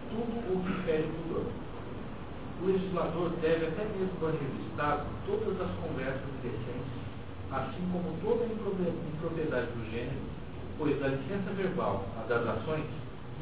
tudo 0.09 0.53
o 0.53 0.63
que 0.63 0.73
fere 0.83 1.03
pudor. 1.03 1.45
O 2.61 2.65
legislador 2.65 3.29
deve 3.41 3.65
até 3.67 3.83
mesmo 3.83 4.15
registrado 4.25 5.05
todas 5.25 5.59
as 5.59 5.71
conversas 5.79 6.21
decentes, 6.41 6.95
assim 7.51 7.83
como 7.91 8.15
toda 8.23 8.45
impropriedade 8.45 9.67
do 9.67 9.91
gênero, 9.91 10.23
pois 10.77 10.99
da 10.99 11.07
licença 11.09 11.51
verbal 11.51 12.05
a 12.17 12.27
das 12.27 12.47
ações 12.47 12.85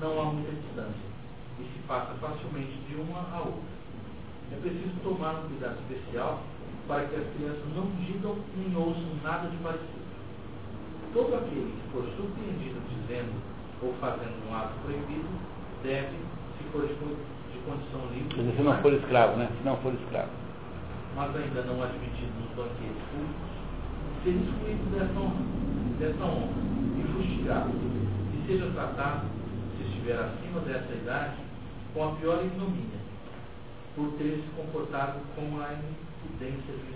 não 0.01 0.19
há 0.19 0.25
muita 0.25 0.51
distância 0.51 1.13
e 1.59 1.63
se 1.63 1.79
passa 1.87 2.13
facilmente 2.19 2.73
de 2.89 2.95
uma 2.95 3.21
a 3.31 3.39
outra. 3.39 3.73
É 4.51 4.55
preciso 4.57 4.99
tomar 5.03 5.35
um 5.35 5.47
cuidado 5.47 5.77
especial 5.81 6.41
para 6.87 7.05
que 7.05 7.15
as 7.15 7.27
crianças 7.35 7.63
não 7.75 7.85
digam 8.05 8.37
nem 8.57 8.75
ouçam 8.75 9.15
nada 9.23 9.47
de 9.49 9.57
parecido 9.57 10.03
todo 11.13 11.35
aquele 11.35 11.69
que 11.69 11.91
for 11.93 12.03
surpreendido 12.17 12.81
dizendo 12.89 13.37
ou 13.81 13.93
fazendo 14.01 14.49
um 14.49 14.55
ato 14.55 14.73
proibido, 14.83 15.29
deve, 15.83 16.17
se 16.57 16.63
for 16.71 16.89
condição 17.65 18.01
livre. 18.13 18.55
Se 18.55 18.61
não 18.61 18.77
for 18.81 18.93
escravo, 18.93 19.37
né? 19.37 19.49
Se 19.57 19.65
não 19.65 19.77
for 19.77 19.93
escravo. 19.93 20.29
Mas 21.15 21.35
ainda 21.35 21.61
não 21.63 21.83
admitido 21.83 22.31
nos 22.39 22.49
banquetes 22.55 23.03
públicos, 23.11 23.53
ser 24.23 24.31
excluído 24.31 24.85
dessa 24.91 25.19
honra, 25.19 25.43
dessa 25.99 26.23
honra 26.23 26.53
e 26.97 27.13
fustigado, 27.13 27.69
e 27.69 28.47
seja 28.47 28.71
tratado, 28.71 29.25
se 29.77 29.83
estiver 29.83 30.17
acima 30.17 30.59
dessa 30.61 30.93
idade, 30.93 31.35
com 31.93 32.03
a 32.03 32.11
pior 32.15 32.43
ignomínia, 32.43 32.99
por 33.95 34.11
ter 34.17 34.41
se 34.41 34.49
comportado 34.55 35.19
com 35.35 35.61
a 35.61 35.69
impudência 35.73 36.73
do 36.73 36.93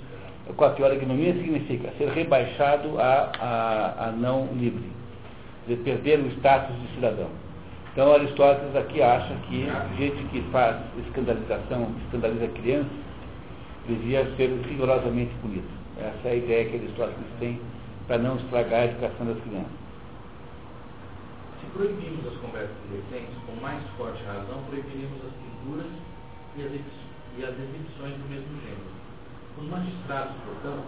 com 0.55 0.65
a 0.65 0.70
pior 0.70 0.93
ignomia 0.93 1.34
significa 1.34 1.91
ser 1.97 2.09
rebaixado 2.09 2.99
a, 2.99 3.32
a, 3.39 4.07
a 4.07 4.11
não 4.11 4.47
livre, 4.53 4.89
de 5.68 5.76
perder 5.78 6.20
o 6.20 6.28
status 6.38 6.76
de 6.82 6.95
cidadão. 6.95 7.30
Então 7.97 8.13
Aristóteles 8.13 8.75
aqui 8.75 9.01
acha 9.01 9.33
que 9.49 9.65
gente 9.97 10.23
que 10.29 10.43
faz 10.51 10.77
escandalização, 10.99 11.95
escandaliza 12.05 12.47
crianças, 12.49 12.91
devia 13.87 14.23
ser 14.35 14.53
rigorosamente 14.69 15.33
punido. 15.41 15.65
Essa 15.97 16.27
é 16.27 16.31
a 16.33 16.35
ideia 16.35 16.69
que 16.69 16.77
Aristóteles 16.77 17.25
tem 17.39 17.59
para 18.05 18.19
não 18.19 18.35
estragar 18.35 18.81
a 18.81 18.85
educação 18.85 19.25
das 19.25 19.41
crianças. 19.41 19.71
Se 21.59 21.65
proibimos 21.73 22.27
as 22.27 22.37
conversas 22.37 22.77
adolescentes, 22.85 23.33
com 23.47 23.59
mais 23.63 23.83
forte 23.97 24.23
razão 24.25 24.61
proibiremos 24.69 25.17
as 25.25 25.33
pinturas 25.33 25.91
e 26.55 26.61
as, 26.61 26.71
e 27.39 27.43
as 27.45 27.57
exibições 27.57 28.13
do 28.13 28.29
mesmo 28.29 28.61
gênero 28.61 28.97
os 29.57 29.67
magistrados, 29.71 30.35
portanto, 30.45 30.85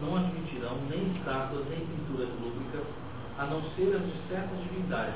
não 0.00 0.16
admitirão 0.16 0.78
nem 0.88 1.10
estátuas 1.16 1.66
nem 1.68 1.80
pinturas 1.80 2.28
lúbricas, 2.38 2.86
a 3.42 3.46
não 3.46 3.60
ser 3.74 3.96
as 3.96 4.02
de 4.02 4.12
certas 4.28 4.56
divindades, 4.62 5.14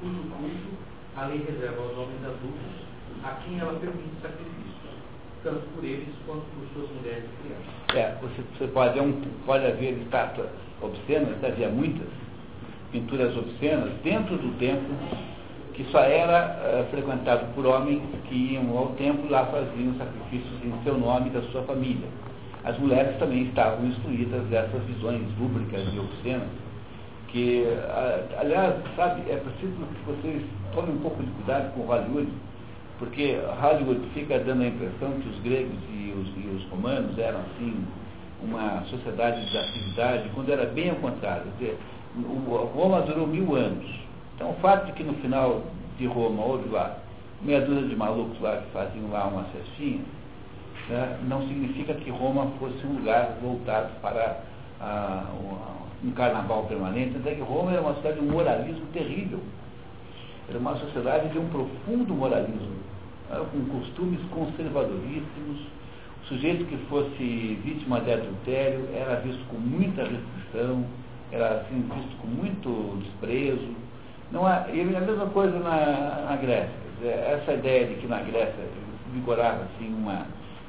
cujo 0.00 0.22
culto 0.38 0.78
a 1.16 1.26
lei 1.26 1.38
reserva 1.38 1.82
aos 1.82 1.98
homens 1.98 2.24
adultos, 2.24 2.86
a 3.24 3.30
quem 3.42 3.58
ela 3.58 3.72
permite 3.80 4.14
sacrifícios, 4.22 4.94
tanto 5.42 5.62
por 5.74 5.82
eles 5.82 6.08
quanto 6.24 6.44
por 6.54 6.68
suas 6.72 6.90
mulheres 6.96 7.24
e 7.24 7.42
crianças. 7.42 7.96
É, 7.96 8.16
você, 8.22 8.42
você 8.56 8.68
pode, 8.68 9.00
um, 9.00 9.20
pode 9.44 9.66
haver 9.66 9.98
estátuas 9.98 10.50
obscenas, 10.80 11.42
havia 11.42 11.68
muitas, 11.68 12.06
pinturas 12.92 13.36
obscenas, 13.36 13.92
dentro 14.04 14.36
do 14.36 14.56
templo, 14.58 14.94
que 15.74 15.82
só 15.90 16.00
era 16.00 16.58
uh, 16.60 16.90
frequentado 16.90 17.52
por 17.54 17.66
homens 17.66 18.02
que 18.28 18.52
iam 18.52 18.78
ao 18.78 18.90
templo 18.90 19.28
lá 19.28 19.46
faziam 19.46 19.94
sacrifícios 19.96 20.64
em 20.64 20.82
seu 20.84 20.96
nome 20.96 21.30
e 21.30 21.32
da 21.32 21.42
sua 21.50 21.62
família 21.62 22.06
as 22.64 22.78
mulheres 22.78 23.16
também 23.18 23.44
estavam 23.44 23.88
excluídas 23.88 24.44
dessas 24.48 24.82
visões 24.84 25.22
lúbricas 25.38 25.88
e 25.94 25.98
obscenas, 25.98 26.48
que, 27.28 27.64
aliás, 28.38 28.74
sabe, 28.96 29.22
é 29.30 29.36
preciso 29.36 29.76
que 29.76 30.06
vocês 30.06 30.42
tomem 30.74 30.94
um 30.94 30.98
pouco 30.98 31.22
de 31.22 31.30
cuidado 31.32 31.72
com 31.74 31.82
Hollywood, 31.82 32.28
porque 32.98 33.38
Hollywood 33.60 34.00
fica 34.14 34.38
dando 34.40 34.62
a 34.62 34.66
impressão 34.66 35.12
que 35.20 35.28
os 35.28 35.38
gregos 35.40 35.78
e 35.90 36.12
os, 36.12 36.44
e 36.44 36.48
os 36.56 36.64
romanos 36.70 37.18
eram, 37.18 37.40
assim, 37.40 37.86
uma 38.42 38.82
sociedade 38.84 39.48
de 39.50 39.58
atividade, 39.58 40.30
quando 40.34 40.50
era 40.50 40.66
bem 40.66 40.90
ao 40.90 40.96
contrário. 40.96 41.44
Dizer, 41.58 41.78
Roma 42.74 43.02
durou 43.02 43.26
mil 43.26 43.54
anos. 43.54 43.86
Então, 44.34 44.50
o 44.50 44.54
fato 44.54 44.86
de 44.86 44.92
que 44.92 45.04
no 45.04 45.14
final 45.14 45.62
de 45.98 46.06
Roma 46.06 46.44
houve 46.44 46.68
lá 46.70 46.96
meia 47.42 47.60
dúzia 47.60 47.88
de 47.88 47.96
malucos 47.96 48.40
lá 48.40 48.56
que 48.56 48.70
faziam 48.72 49.10
lá 49.10 49.26
uma 49.26 49.44
cestinha, 49.52 50.00
né, 50.88 51.18
não 51.28 51.46
significa 51.46 51.94
que 51.94 52.10
Roma 52.10 52.50
fosse 52.58 52.84
um 52.86 52.94
lugar 52.94 53.36
voltado 53.40 53.90
para 54.00 54.40
ah, 54.80 55.24
um 56.04 56.10
carnaval 56.12 56.64
permanente, 56.64 57.16
até 57.16 57.34
que 57.34 57.40
Roma 57.40 57.72
era 57.72 57.80
uma 57.80 57.94
cidade 57.96 58.20
de 58.20 58.24
um 58.24 58.30
moralismo 58.30 58.86
terrível. 58.92 59.40
Era 60.48 60.58
uma 60.58 60.76
sociedade 60.76 61.28
de 61.28 61.38
um 61.38 61.48
profundo 61.48 62.14
moralismo, 62.14 62.76
com 63.28 63.78
costumes 63.78 64.20
conservadoríssimos. 64.30 65.60
O 66.22 66.26
sujeito 66.28 66.64
que 66.66 66.76
fosse 66.88 67.58
vítima 67.64 68.00
de 68.00 68.12
adultério 68.12 68.88
era 68.94 69.16
visto 69.16 69.44
com 69.48 69.58
muita 69.58 70.02
restrição, 70.02 70.84
era 71.32 71.60
assim, 71.60 71.82
visto 71.94 72.16
com 72.20 72.28
muito 72.28 73.02
desprezo. 73.02 73.74
Não 74.30 74.46
há, 74.46 74.66
e 74.72 74.80
a 74.80 75.00
mesma 75.00 75.26
coisa 75.26 75.58
na, 75.58 76.26
na 76.28 76.36
Grécia. 76.36 76.88
Essa 77.02 77.54
ideia 77.54 77.86
de 77.86 77.94
que 77.94 78.06
na 78.06 78.20
Grécia 78.20 78.64
vigorava 79.12 79.64
assim, 79.64 79.94
uma, 79.94 80.26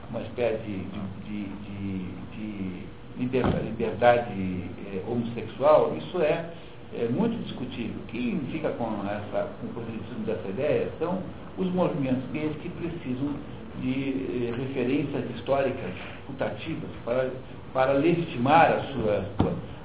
uma 0.09 0.21
espécie 0.21 0.63
de, 0.63 0.85
de, 1.25 1.43
de, 1.45 1.99
de 2.35 2.83
liberdade, 3.19 4.31
é, 4.31 5.03
homossexual, 5.07 5.95
isso 5.97 6.21
é, 6.21 6.45
é, 6.93 7.07
muito 7.09 7.37
discutível. 7.43 8.01
Quem 8.07 8.39
fica 8.51 8.69
com, 8.69 8.85
essa, 9.05 9.47
com 9.59 9.67
o 9.67 9.73
positivismo 9.73 10.25
dessa 10.25 10.47
ideia 10.47 10.89
são 10.99 11.19
os 11.57 11.67
movimentos 11.73 12.23
gays 12.31 12.55
que 12.61 12.69
precisam 12.69 13.33
de 13.81 14.47
é, 14.47 14.55
referências 14.55 15.29
históricas 15.35 15.93
putativas 16.25 16.89
para, 17.05 17.29
para 17.73 17.91
legitimar 17.93 18.71
a 18.71 18.81
sua, 18.93 19.25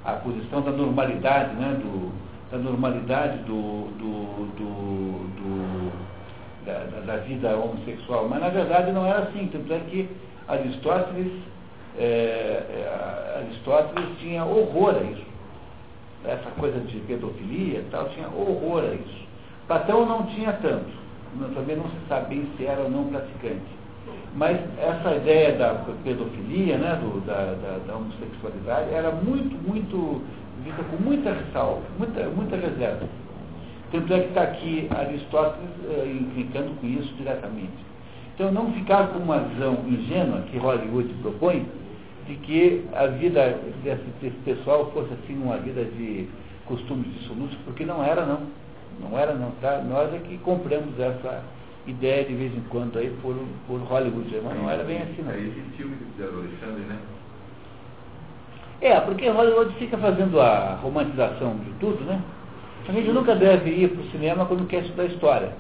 a 0.05 0.13
posição 0.15 0.63
da 0.63 0.71
normalidade, 0.71 1.55
né, 1.55 1.79
do, 1.81 2.13
da 2.51 2.59
normalidade 2.59 3.39
do, 3.45 3.89
do, 3.99 4.47
do, 4.57 5.29
do 5.37 5.93
da, 6.65 7.03
da, 7.05 7.17
vida 7.19 7.55
homossexual, 7.57 8.27
mas 8.29 8.41
na 8.41 8.49
verdade 8.49 8.91
não 8.91 9.05
era 9.07 9.25
assim, 9.25 9.49
tanto 9.53 9.71
é 9.73 9.81
que 9.81 10.09
Aristóteles, 10.49 11.33
é, 11.99 12.03
é, 12.03 13.43
Aristóteles 13.45 14.19
tinha 14.19 14.45
horror 14.45 14.97
a 14.97 15.03
isso. 15.03 15.25
Essa 16.25 16.51
coisa 16.59 16.81
de 16.81 16.99
pedofilia 17.01 17.81
e 17.81 17.89
tal, 17.91 18.09
tinha 18.11 18.29
horror 18.29 18.83
a 18.85 18.95
isso. 18.95 19.25
Platão 19.67 20.07
não 20.07 20.27
tinha 20.27 20.53
tanto, 20.55 20.91
também 21.55 21.77
não 21.77 21.85
se 21.85 21.97
sabia 22.09 22.43
se 22.57 22.67
era 22.67 22.83
ou 22.83 22.91
não 22.91 23.05
praticante. 23.05 23.75
Mas 24.35 24.59
essa 24.79 25.15
ideia 25.15 25.57
da 25.57 25.75
pedofilia, 26.03 26.77
né, 26.77 26.97
do, 26.97 27.21
da, 27.25 27.55
da, 27.55 27.79
da 27.87 27.97
homossexualidade, 27.97 28.93
era 28.93 29.11
muito, 29.13 29.57
muito 29.69 30.23
vista 30.65 30.83
com 30.85 30.97
muita 31.03 31.33
ressalva, 31.33 31.83
muita, 31.99 32.25
muita 32.31 32.57
reserva. 32.57 33.07
Tanto 33.93 34.13
é 34.13 34.21
que 34.21 34.29
está 34.29 34.43
aqui 34.43 34.89
Aristóteles 34.91 35.71
uh, 35.85 36.07
implicando 36.07 36.71
com 36.81 36.87
isso 36.87 37.15
diretamente. 37.15 37.73
Então, 38.35 38.51
não 38.51 38.73
ficar 38.73 39.09
com 39.09 39.21
uma 39.21 39.39
visão 39.39 39.79
ingênua 39.87 40.41
que 40.51 40.59
Hollywood 40.59 41.09
propõe, 41.23 41.65
de 42.27 42.35
que 42.37 42.85
a 42.95 43.07
vida 43.07 43.59
desse, 43.83 44.05
desse 44.21 44.37
pessoal 44.45 44.91
fosse 44.93 45.13
assim 45.13 45.37
uma 45.37 45.59
vida 45.59 45.85
de 45.85 46.29
costumes 46.67 47.13
dissolutos, 47.15 47.57
porque 47.65 47.85
não 47.85 48.03
era 48.03 48.25
não. 48.25 48.41
Não 49.01 49.19
era 49.19 49.35
não, 49.35 49.51
tá? 49.61 49.79
Nós 49.79 50.13
é 50.15 50.19
que 50.19 50.39
compramos 50.39 50.99
essa 50.99 51.43
ideia 51.87 52.25
de 52.25 52.35
vez 52.35 52.55
em 52.55 52.63
quando 52.71 52.99
aí 52.99 53.11
por, 53.21 53.37
por 53.67 53.79
Hollywood, 53.81 54.41
mas 54.43 54.57
não 54.57 54.71
era 54.71 54.85
bem 54.85 55.03
assim 55.03 55.23
não. 55.23 55.33
É 55.33 55.41
esse 55.41 55.61
filme 55.77 55.97
que 55.97 56.05
fizeram 56.13 56.39
Alexandre, 56.39 56.83
né? 56.85 56.99
É, 58.81 59.01
porque 59.01 59.29
Hollywood 59.29 59.75
fica 59.75 59.99
fazendo 59.99 60.41
a 60.41 60.77
romantização 60.77 61.57
de 61.57 61.71
tudo, 61.81 62.05
né? 62.05 62.21
A 62.89 62.93
gente 62.93 63.11
nunca 63.11 63.35
deve 63.35 63.71
ir 63.71 63.89
para 63.89 64.03
o 64.03 64.11
cinema 64.11 64.45
quando 64.45 64.67
quer 64.67 64.83
estudar 64.83 65.05
história. 65.07 65.53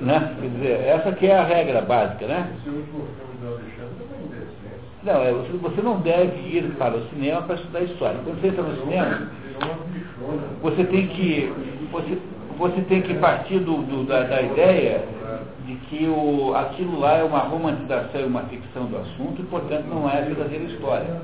Né? 0.00 0.36
Quer 0.40 0.48
dizer, 0.48 0.80
essa 0.86 1.12
que 1.12 1.26
é 1.26 1.36
a 1.36 1.44
regra 1.44 1.80
básica, 1.80 2.26
né? 2.26 2.56
Não, 5.08 5.22
é, 5.22 5.32
você, 5.32 5.52
você 5.56 5.80
não 5.80 6.00
deve 6.00 6.36
ir 6.54 6.74
para 6.76 6.94
o 6.94 7.08
cinema 7.08 7.40
para 7.40 7.54
estudar 7.54 7.80
história. 7.80 8.20
Quando 8.22 8.42
você 8.42 8.48
entra 8.48 8.62
no 8.62 8.78
cinema, 8.82 9.30
você 10.60 10.84
tem 10.84 11.06
que, 11.08 11.50
você, 11.90 12.18
você 12.58 12.80
tem 12.82 13.00
que 13.00 13.14
partir 13.14 13.58
do, 13.60 13.78
do 13.84 14.04
da, 14.04 14.24
da, 14.24 14.42
ideia 14.42 15.02
de 15.64 15.76
que 15.76 16.06
o, 16.06 16.54
aquilo 16.54 17.00
lá 17.00 17.14
é 17.14 17.24
uma 17.24 17.38
romantização 17.38 18.20
e 18.20 18.24
uma 18.24 18.42
ficção 18.42 18.84
do 18.84 18.98
assunto 18.98 19.40
e, 19.40 19.44
portanto, 19.46 19.86
não 19.86 20.10
é 20.10 20.18
a 20.18 20.24
verdadeira 20.26 20.64
história. 20.64 21.22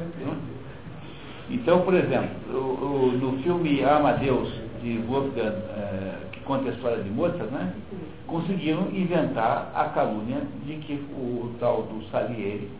Então, 1.50 1.82
por 1.82 1.92
exemplo, 1.92 2.30
o, 2.54 2.56
o, 2.56 3.12
no 3.12 3.42
filme 3.42 3.84
Amadeus, 3.84 4.50
de 4.82 4.96
Wolfgang, 5.06 5.56
eh, 5.76 6.14
que 6.32 6.40
conta 6.40 6.70
a 6.70 6.72
história 6.72 7.02
de 7.02 7.10
Mozart, 7.10 7.50
né, 7.50 7.74
conseguiram 8.26 8.88
inventar 8.92 9.70
a 9.74 9.84
calúnia 9.90 10.40
de 10.64 10.76
que 10.76 10.94
o 10.94 11.50
tal 11.60 11.82
do 11.82 12.02
Salieri, 12.10 12.70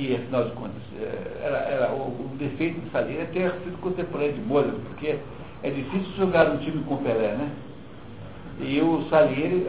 que 0.00 0.14
afinal 0.14 0.44
de 0.44 0.52
contas 0.52 0.82
eh, 0.98 1.42
era, 1.42 1.56
era 1.58 1.92
o, 1.92 2.08
o, 2.08 2.36
defeito 2.38 2.80
do 2.80 2.90
Salieri 2.90 3.22
é 3.22 3.24
ter 3.26 3.50
sido 3.62 3.78
contemporâneo 3.80 4.32
de 4.32 4.40
Mozart, 4.40 4.76
porque 4.88 5.18
é 5.62 5.70
difícil 5.70 6.10
jogar 6.16 6.50
um 6.50 6.56
time 6.58 6.82
com 6.84 6.96
Pelé, 6.98 7.34
né? 7.34 7.50
E 8.60 8.80
o 8.80 9.04
Salieri, 9.08 9.66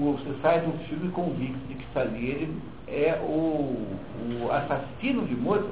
você 0.00 0.30
sai 0.40 0.60
de 0.60 0.66
um 0.66 0.78
filme 0.88 1.10
convicto 1.10 1.58
de 1.68 1.74
que 1.74 1.84
Salieri 1.92 2.50
é 2.88 3.18
o, 3.22 3.86
o 4.42 4.50
assassino 4.50 5.26
de 5.26 5.34
Mozart. 5.34 5.66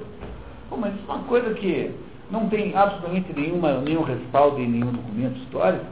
Pô, 0.69 0.77
mas 0.77 0.95
isso 0.95 1.05
é 1.09 1.15
uma 1.15 1.25
coisa 1.25 1.55
que 1.55 1.91
não 2.31 2.49
tem 2.49 2.75
absolutamente 2.77 3.33
nenhuma, 3.35 3.81
nenhum 3.81 4.03
respaldo 4.03 4.61
em 4.61 4.69
nenhum 4.69 4.93
documento 4.93 5.39
histórico. 5.39 5.87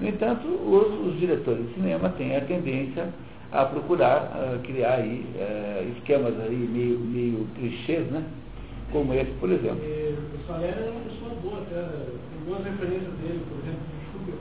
No 0.00 0.08
entanto, 0.08 0.46
os, 0.46 1.08
os 1.08 1.18
diretores 1.18 1.66
de 1.66 1.74
cinema 1.74 2.08
têm 2.10 2.36
a 2.36 2.40
tendência 2.42 3.08
a 3.52 3.64
procurar 3.64 4.30
uh, 4.34 4.58
criar 4.60 4.94
aí, 4.94 5.26
uh, 5.36 5.92
esquemas 5.96 6.38
aí 6.40 6.56
meio, 6.56 6.98
meio 6.98 7.46
clichês, 7.54 8.06
né? 8.10 8.22
Como 8.92 9.12
esse, 9.14 9.30
por 9.32 9.50
exemplo. 9.50 9.80
E, 9.82 10.16
o 10.34 10.46
Saler 10.46 10.70
era 10.70 10.90
uma 10.90 11.00
pessoa 11.00 11.30
boa, 11.42 11.62
até, 11.62 11.82
tem 11.82 12.44
boas 12.46 12.64
referências 12.64 13.12
dele, 13.22 13.42
por 13.48 13.58
exemplo, 13.62 13.80
de 13.88 14.06
Schubert. 14.12 14.38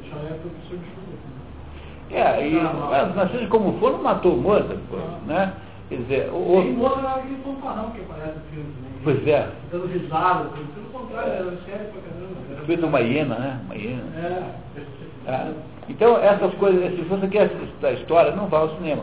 O 0.00 0.10
Saler 0.10 0.40
foi 0.40 0.50
professor 0.50 0.78
de 0.78 0.84
Schubert. 0.84 1.20
Né? 1.24 2.20
É, 2.20 2.48
e, 2.48 2.54
mas, 2.90 3.14
mas 3.14 3.30
seja 3.32 3.46
como 3.48 3.78
for, 3.78 3.92
não 3.92 4.02
matou 4.02 4.34
o 4.34 4.40
Mozart, 4.40 4.78
ah. 4.92 5.18
né? 5.26 5.54
Quer 5.88 5.96
dizer, 5.96 6.30
o, 6.32 6.62
Tem 6.62 6.72
Mozart 6.72 6.98
era 6.98 7.14
aquele 7.16 7.36
fanfarrão 7.44 7.90
que 7.90 8.00
aparece 8.00 8.38
no 8.38 8.44
filme, 8.50 8.68
né? 8.82 8.88
Pois 9.04 9.26
é. 9.26 9.50
Dando 9.70 9.86
risada, 9.86 10.44
pelo 10.50 10.86
contrário, 10.92 11.32
era 11.32 11.44
sério 11.66 11.92
pra 11.92 12.02
caramba. 12.02 12.66
Feito 12.66 12.86
uma 12.86 13.00
hiena, 13.00 13.38
né? 13.38 13.60
Uma 13.66 13.74
hiena. 13.74 14.02
É. 14.16 14.64
Ah, 15.26 15.52
então, 15.88 16.16
essas 16.18 16.54
coisas, 16.54 16.94
se 16.94 17.02
você 17.02 17.26
quer 17.28 17.46
estudar 17.46 17.92
história, 17.92 18.32
não 18.32 18.46
vá 18.46 18.58
ao 18.58 18.76
cinema. 18.76 19.02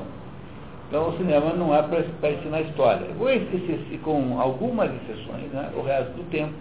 Então, 0.88 1.10
o 1.10 1.18
cinema 1.18 1.54
não 1.54 1.74
é 1.74 1.82
para 1.84 2.32
ensinar 2.32 2.62
história. 2.62 3.08
E 3.10 3.98
com 4.00 4.40
algumas 4.40 4.90
exceções, 4.96 5.52
né, 5.54 5.70
o 5.76 5.82
resto 5.82 6.12
do 6.14 6.30
tempo, 6.30 6.54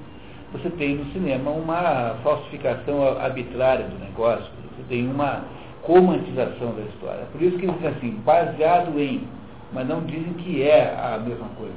você 0.52 0.68
tem 0.70 0.96
no 0.96 1.10
cinema 1.12 1.50
uma 1.50 2.16
falsificação 2.22 3.18
arbitrária 3.18 3.86
do 3.86 3.98
negócio, 3.98 4.44
você 4.76 4.82
tem 4.88 5.08
uma 5.08 5.42
romantização 5.82 6.74
da 6.74 6.82
história. 6.82 7.24
Por 7.32 7.40
isso 7.40 7.56
que 7.56 7.64
eles 7.64 7.76
dizem 7.76 7.90
assim, 7.90 8.10
baseado 8.24 9.00
em, 9.00 9.26
mas 9.72 9.88
não 9.88 10.02
dizem 10.02 10.32
que 10.34 10.62
é 10.62 10.94
a 10.96 11.18
mesma 11.18 11.48
coisa. 11.56 11.74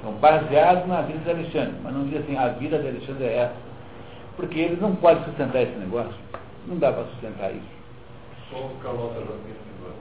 Então, 0.00 0.12
baseado 0.14 0.86
na 0.86 1.02
vida 1.02 1.20
de 1.20 1.30
Alexandre, 1.30 1.74
mas 1.82 1.94
não 1.94 2.04
dizem 2.04 2.20
assim, 2.20 2.36
a 2.36 2.48
vida 2.48 2.78
de 2.78 2.88
Alexandre 2.88 3.24
é 3.24 3.36
essa. 3.36 3.56
Porque 4.36 4.58
eles 4.58 4.80
não 4.80 4.96
podem 4.96 5.22
sustentar 5.24 5.62
esse 5.62 5.78
negócio. 5.78 6.14
Não 6.66 6.76
dá 6.76 6.92
para 6.92 7.04
sustentar 7.04 7.50
isso. 7.52 7.83
Calota 8.82 9.14
Joaquim 9.14 9.54
agora. 9.78 9.94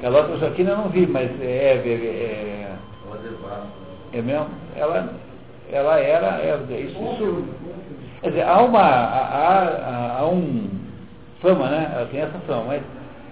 Calota 0.00 0.36
Joaquim 0.38 0.62
eu 0.62 0.76
não 0.76 0.88
vi, 0.88 1.06
mas 1.06 1.30
é. 1.40 1.44
é, 1.44 1.88
é, 1.88 2.76
é 4.12 4.22
mesmo? 4.22 4.48
Ela, 4.76 5.14
ela 5.70 5.98
era. 5.98 6.26
É, 6.42 6.80
isso, 6.80 6.96
isso, 6.96 7.44
quer 8.20 8.28
dizer, 8.28 8.42
há 8.42 8.62
uma. 8.62 8.80
Há, 8.80 9.18
há, 9.18 10.18
há 10.18 10.26
um 10.26 10.68
fama, 11.40 11.68
né? 11.68 11.90
Ela 11.94 12.06
tem 12.06 12.20
essa 12.20 12.38
fama, 12.46 12.64
mas, 12.68 12.82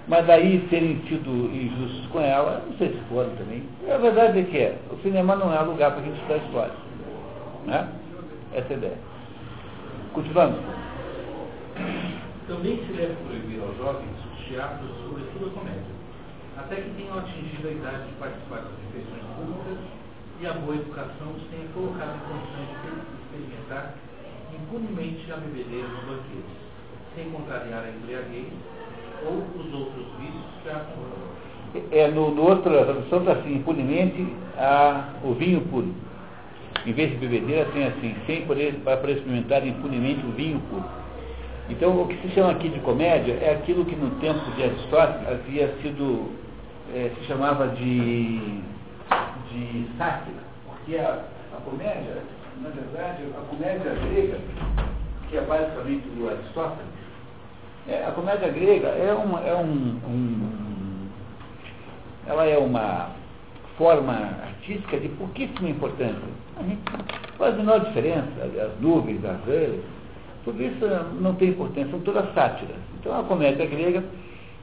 mas 0.09 0.27
daí 0.27 0.67
serem 0.69 1.01
sido 1.09 1.31
injustos 1.31 2.07
com 2.07 2.21
ela, 2.21 2.63
não 2.67 2.77
sei 2.77 2.89
se 2.91 3.01
foram 3.09 3.31
também. 3.37 3.63
A 3.91 3.99
verdade 3.99 4.41
é 4.41 4.43
que 4.43 4.59
é, 4.59 4.77
o 4.91 4.97
cinema 5.03 5.37
não 5.37 5.55
é 5.55 5.61
lugar 5.61 5.93
para 5.93 6.01
a 6.01 6.05
gente 6.05 6.17
estudar 6.17 6.37
história. 6.39 6.75
Né? 7.67 7.89
Essa 8.55 8.73
é 8.73 8.75
a 8.75 8.79
ideia. 8.79 8.99
Continuamos. 10.13 10.82
Também 12.53 12.77
se 12.85 12.93
deve 12.93 13.17
proibir 13.25 13.63
aos 13.63 13.75
jovens 13.79 14.13
os 14.29 14.47
teatros, 14.47 14.91
sobretudo 15.09 15.47
a 15.47 15.51
comédia, 15.59 15.95
até 16.59 16.77
que 16.77 16.91
tenham 17.01 17.19
atingido 17.19 17.67
a 17.67 17.71
idade 17.71 18.05
de 18.05 18.13
participar 18.21 18.61
das 18.61 18.77
refeições 18.93 19.25
públicas 19.41 19.79
e 20.39 20.47
a 20.47 20.53
boa 20.53 20.77
educação 20.77 21.33
os 21.33 21.43
tenha 21.49 21.65
colocado 21.73 22.13
em 22.13 22.21
condições 22.29 22.69
de 22.69 23.17
experimentar 23.25 23.95
impunemente 24.53 25.33
a 25.33 25.37
bebedeira 25.37 25.89
nos 25.89 26.05
banquetes, 26.05 26.57
sem 27.17 27.31
contrariar 27.31 27.85
a 27.85 27.89
embriaguez 27.89 28.53
ou 29.25 29.49
os 29.57 29.73
outros 29.73 30.05
vícios 30.21 30.45
que 30.63 30.69
a 30.69 30.77
acompanham. 30.77 31.89
É, 31.91 32.09
no, 32.09 32.35
no 32.35 32.43
outro, 32.43 32.79
a 32.79 32.85
tradução 32.85 33.21
está 33.21 33.33
assim, 33.33 33.55
impunemente 33.57 34.29
a, 34.59 35.09
o 35.25 35.33
vinho 35.33 35.63
puro. 35.73 35.89
Em 36.85 36.93
vez 36.93 37.13
de 37.13 37.17
bebedeira, 37.17 37.65
tem 37.73 37.87
assim, 37.87 38.15
sem 38.27 38.45
poder, 38.45 38.75
para 38.85 39.11
experimentar 39.11 39.67
impunemente 39.67 40.21
o 40.27 40.33
vinho 40.33 40.61
puro. 40.69 41.02
Então, 41.71 42.03
o 42.03 42.09
que 42.09 42.17
se 42.23 42.35
chama 42.35 42.53
aqui 42.53 42.69
de 42.69 42.81
comédia 42.81 43.35
é 43.41 43.55
aquilo 43.55 43.85
que 43.85 43.95
no 43.95 44.11
tempo 44.21 44.51
de 44.53 44.65
Aristóteles 44.65 45.29
havia 45.29 45.75
sido, 45.81 46.33
é, 46.93 47.11
se 47.19 47.27
chamava 47.27 47.69
de, 47.69 48.39
de 49.51 49.87
sátira, 49.97 50.43
porque 50.67 50.97
a, 50.97 51.21
a 51.57 51.61
comédia, 51.65 52.23
na 52.61 52.69
verdade, 52.69 53.23
a 53.37 53.41
comédia 53.49 53.95
grega, 53.95 54.39
que 55.29 55.37
é 55.37 55.41
basicamente 55.43 56.09
do 56.11 56.29
Aristóteles, 56.29 56.93
é, 57.89 58.05
a 58.07 58.13
comédia 58.13 58.49
grega 58.49 58.89
é, 58.89 59.13
uma, 59.13 59.41
é 59.41 59.55
um, 59.55 60.01
um, 60.07 61.09
ela 62.27 62.45
é 62.45 62.59
uma 62.59 63.11
forma 63.77 64.13
artística 64.13 64.99
de 64.99 65.09
pouquíssima 65.11 65.69
importância. 65.69 66.43
Faz 67.39 67.55
a 67.55 67.57
menor 67.57 67.81
diferença, 67.81 68.29
as 68.43 68.81
nuvens, 68.81 69.25
as 69.25 69.45
rãs, 69.45 69.81
tudo 70.45 70.63
isso 70.63 70.85
não 71.21 71.35
tem 71.35 71.51
importância, 71.51 71.91
são 71.91 72.01
todas 72.01 72.33
sátiras. 72.35 72.77
Então 72.99 73.19
a 73.19 73.23
comédia 73.25 73.67
grega, 73.67 74.03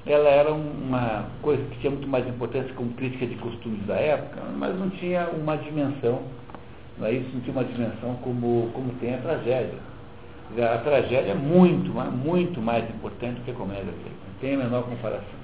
ela 0.05 0.29
era 0.29 0.53
uma 0.53 1.25
coisa 1.41 1.63
que 1.63 1.79
tinha 1.79 1.91
muito 1.91 2.07
mais 2.07 2.27
importância 2.27 2.73
como 2.73 2.93
crítica 2.93 3.25
de 3.25 3.35
costumes 3.35 3.85
da 3.85 3.95
época, 3.95 4.41
mas 4.57 4.77
não 4.77 4.89
tinha 4.89 5.27
uma 5.29 5.57
dimensão, 5.57 6.21
não 6.97 7.07
é 7.07 7.13
isso? 7.13 7.29
Não 7.33 7.41
tinha 7.41 7.53
uma 7.53 7.63
dimensão 7.63 8.15
como, 8.23 8.69
como 8.73 8.91
tem 8.99 9.15
a 9.15 9.17
tragédia. 9.17 9.89
A 10.57 10.77
tragédia 10.79 11.31
é 11.31 11.35
muito, 11.35 11.91
muito 12.11 12.61
mais 12.61 12.83
importante 12.89 13.39
que 13.41 13.51
a 13.51 13.53
comédia 13.53 13.83
grega, 13.83 14.15
não 14.27 14.39
tem 14.41 14.55
a 14.55 14.57
menor 14.57 14.83
comparação. 14.83 15.39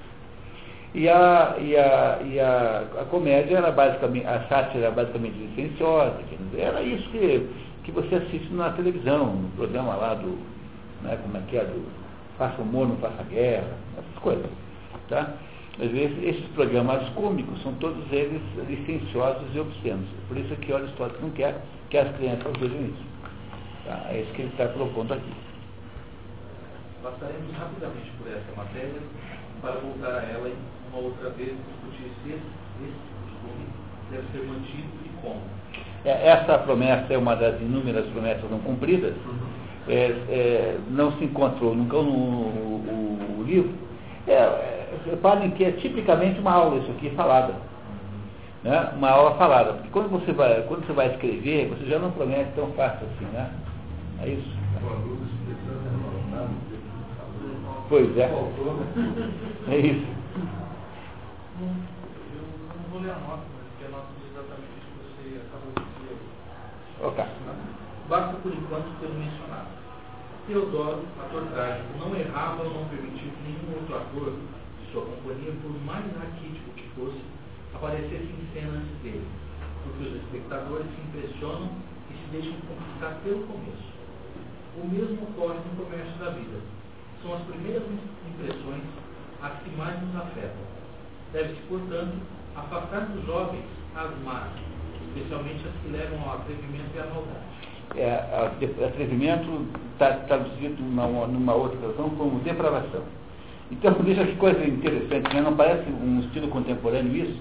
E 0.94 1.08
a, 1.08 1.56
e 1.60 1.76
a, 1.76 2.18
e 2.24 2.40
a, 2.40 2.84
a 3.02 3.04
comédia 3.04 3.58
era 3.58 3.70
basicamente, 3.70 4.26
a 4.26 4.40
sátira 4.48 4.86
era 4.86 4.90
basicamente 4.90 5.34
licenciosa, 5.34 6.16
era 6.56 6.80
isso 6.82 7.08
que 7.10 7.46
que 7.86 7.92
você 7.92 8.16
assiste 8.16 8.52
na 8.52 8.70
televisão, 8.70 9.26
no 9.36 9.48
programa 9.50 9.94
lá 9.94 10.14
do, 10.14 10.36
né, 11.02 11.16
como 11.22 11.36
é 11.36 11.40
que 11.48 11.56
é, 11.56 11.64
do 11.64 11.86
Faça 12.36 12.60
Humor, 12.60 12.88
Não 12.88 12.96
Faça 12.96 13.22
Guerra, 13.22 13.78
essas 13.96 14.22
coisas. 14.22 14.50
Tá? 15.08 15.34
Vezes, 15.78 16.18
esses 16.20 16.44
programas 16.54 17.08
cômicos 17.10 17.62
são 17.62 17.72
todos 17.74 18.10
eles 18.10 18.42
licenciosos 18.68 19.54
e 19.54 19.60
obscenos. 19.60 20.08
Por 20.26 20.36
isso 20.36 20.52
é 20.52 20.56
que 20.56 20.72
Aristóteles 20.72 21.22
não 21.22 21.30
quer 21.30 21.62
que 21.88 21.96
as 21.96 22.16
crianças 22.16 22.52
vejam 22.58 22.86
isso. 22.86 23.04
Tá? 23.84 24.06
É 24.10 24.20
isso 24.20 24.32
que 24.32 24.42
ele 24.42 24.50
está 24.50 24.66
propondo 24.66 25.14
aqui. 25.14 25.32
Passaremos 27.04 27.52
rapidamente 27.56 28.10
por 28.18 28.26
essa 28.26 28.56
matéria 28.56 29.00
para 29.60 29.72
voltar 29.72 30.18
a 30.18 30.22
ela 30.24 30.50
uma 30.92 31.02
outra 31.02 31.30
vez 31.30 31.54
discutir 31.54 32.10
se 32.24 32.32
esse 32.32 32.42
costume 33.22 33.66
deve 34.10 34.26
ser 34.32 34.44
mantido 34.44 34.88
e 35.04 35.08
como. 35.22 35.42
É, 36.06 36.28
essa 36.28 36.56
promessa 36.58 37.12
é 37.12 37.18
uma 37.18 37.34
das 37.34 37.60
inúmeras 37.60 38.06
promessas 38.06 38.48
não 38.48 38.60
cumpridas. 38.60 39.12
É, 39.88 40.14
é, 40.28 40.78
não 40.88 41.10
se 41.18 41.24
encontrou 41.24 41.74
nunca 41.74 41.96
no, 41.96 42.48
no, 42.52 43.38
no 43.38 43.42
livro. 43.42 43.74
É, 44.28 44.32
é, 44.32 44.88
reparem 45.04 45.50
que 45.50 45.64
é 45.64 45.72
tipicamente 45.72 46.38
uma 46.38 46.52
aula 46.52 46.78
isso 46.78 46.92
aqui 46.92 47.10
falada. 47.10 47.54
Né? 48.62 48.92
Uma 48.96 49.10
aula 49.10 49.34
falada. 49.34 49.72
Porque 49.72 49.90
quando 49.90 50.08
você, 50.10 50.32
vai, 50.32 50.62
quando 50.68 50.86
você 50.86 50.92
vai 50.92 51.08
escrever, 51.08 51.70
você 51.70 51.86
já 51.86 51.98
não 51.98 52.12
promete 52.12 52.52
tão 52.54 52.68
fácil 52.72 53.04
assim, 53.08 53.26
né? 53.32 53.50
É 54.22 54.28
isso. 54.28 54.56
Pois 57.88 58.16
é. 58.16 58.30
É 59.68 59.76
isso. 59.76 60.06
Eu 61.58 61.66
não 61.66 62.90
vou 62.92 63.00
ler 63.00 63.10
a 63.10 63.18
nota, 63.18 63.42
porque 63.70 63.84
a 63.86 63.88
nota 63.88 64.06
diz 64.18 64.30
exatamente 64.30 64.70
isso 64.78 64.88
que 64.92 64.98
você 65.02 65.40
acabou 65.46 65.72
de 65.74 65.86
Basta 68.08 68.34
por 68.42 68.52
enquanto 68.52 68.98
ter 69.00 69.08
mencionado. 69.08 69.68
Teodoro, 70.46 71.02
ator 71.22 71.42
trágico, 71.54 71.98
não 71.98 72.14
errava 72.14 72.62
ou 72.62 72.74
não 72.74 72.88
permitiu 72.88 73.30
que 73.30 73.42
nenhum 73.42 73.78
outro 73.78 73.96
ator 73.96 74.32
de 74.32 74.92
sua 74.92 75.02
companhia, 75.02 75.52
por 75.62 75.70
mais 75.84 76.04
raquítico 76.18 76.70
que 76.74 76.88
fosse, 76.94 77.20
aparecesse 77.74 78.30
em 78.30 78.48
cena 78.52 78.78
antes 78.78 78.96
dele, 79.02 79.26
porque 79.82 80.08
os 80.08 80.16
espectadores 80.22 80.86
se 80.86 81.00
impressionam 81.02 81.70
e 82.10 82.14
se 82.14 82.26
deixam 82.30 82.54
conquistar 82.66 83.18
pelo 83.22 83.46
começo. 83.46 83.90
O 84.76 84.86
mesmo 84.86 85.22
ocorre 85.30 85.58
no 85.58 85.84
comércio 85.84 86.18
da 86.18 86.30
vida. 86.30 86.58
São 87.22 87.34
as 87.34 87.42
primeiras 87.42 87.82
impressões 87.82 88.82
as 89.42 89.52
que 89.62 89.70
mais 89.76 90.00
nos 90.02 90.16
afetam. 90.16 90.64
Deve-se, 91.32 91.60
portanto, 91.68 92.16
afastar 92.54 93.06
dos 93.06 93.26
jovens 93.26 93.64
as 93.94 94.10
más, 94.22 94.50
especialmente 95.16 95.64
as 95.66 95.82
que 95.82 95.88
levam 95.90 96.28
ao 96.28 96.36
atrevimento 96.36 96.90
e 96.94 96.98
à 96.98 97.06
maldade. 97.06 97.56
é, 97.96 98.84
atrevimento 98.84 99.66
está 99.92 100.12
traduzido 100.26 100.82
numa, 100.82 101.26
numa 101.26 101.54
outra 101.54 101.78
tradução 101.78 102.10
como 102.10 102.38
depravação. 102.40 103.02
Então, 103.70 103.94
veja 104.04 104.24
que 104.24 104.36
coisa 104.36 104.62
interessante, 104.64 105.34
né? 105.34 105.40
não 105.40 105.56
parece 105.56 105.88
um 105.90 106.20
estilo 106.20 106.48
contemporâneo 106.48 107.16
isso? 107.16 107.40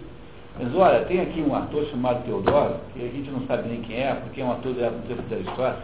Mas 0.57 0.73
olha, 0.73 1.03
tem 1.05 1.19
aqui 1.19 1.41
um 1.41 1.53
ator 1.53 1.85
chamado 1.87 2.23
Teodoro, 2.23 2.75
que 2.93 3.03
a 3.03 3.09
gente 3.09 3.29
não 3.29 3.45
sabe 3.45 3.67
nem 3.67 3.81
quem 3.81 3.97
é, 3.97 4.13
porque 4.15 4.39
é 4.39 4.45
um 4.45 4.53
ator 4.53 4.73
do 4.73 5.07
tempo 5.07 5.21
da 5.23 5.37
história, 5.37 5.77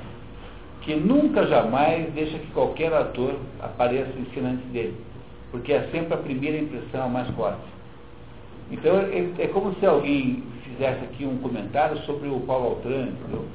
que 0.82 0.96
nunca 0.96 1.46
jamais 1.46 2.10
deixa 2.14 2.40
que 2.40 2.48
qualquer 2.54 2.94
ator 2.94 3.36
apareça 3.60 4.12
em 4.18 4.26
cena 4.34 4.52
antes 4.52 4.66
dele, 4.72 4.96
porque 5.52 5.74
é 5.74 5.90
sempre 5.92 6.14
a 6.14 6.18
primeira 6.18 6.58
impressão 6.58 7.10
mais 7.10 7.28
forte. 7.32 7.60
Então 8.72 8.98
é, 8.98 9.44
é 9.44 9.48
como 9.48 9.76
se 9.76 9.86
alguém 9.86 10.42
fizesse 10.72 11.04
aqui 11.06 11.26
um 11.26 11.38
comentário 11.38 11.98
sobre 12.00 12.28
o 12.28 12.40
Paulo 12.42 12.70
Altran, 12.70 13.08
entendeu? 13.08 13.46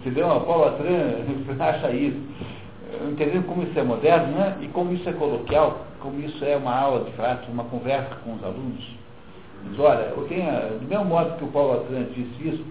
Entendeu? 0.00 0.28
O 0.28 0.40
Paulo 0.40 0.64
Altran 0.64 1.14
acha 1.60 1.90
isso. 1.90 2.20
Entendendo 3.10 3.46
como 3.46 3.62
isso 3.62 3.78
é 3.78 3.82
moderno, 3.82 4.32
né? 4.32 4.58
E 4.60 4.68
como 4.68 4.92
isso 4.92 5.08
é 5.08 5.12
coloquial, 5.12 5.86
como 6.00 6.20
isso 6.20 6.44
é 6.44 6.56
uma 6.56 6.74
aula 6.74 7.04
de 7.04 7.12
fato, 7.12 7.50
uma 7.50 7.64
conversa 7.64 8.14
com 8.16 8.34
os 8.34 8.44
alunos. 8.44 8.84
Diz, 9.70 9.78
olha, 9.78 10.12
eu 10.16 10.24
tenho, 10.28 10.78
do 10.80 10.88
mesmo 10.88 11.04
modo 11.04 11.36
que 11.36 11.44
o 11.44 11.48
Paulo 11.48 11.72
Altran 11.74 12.04
disse 12.14 12.48
isso, 12.48 12.64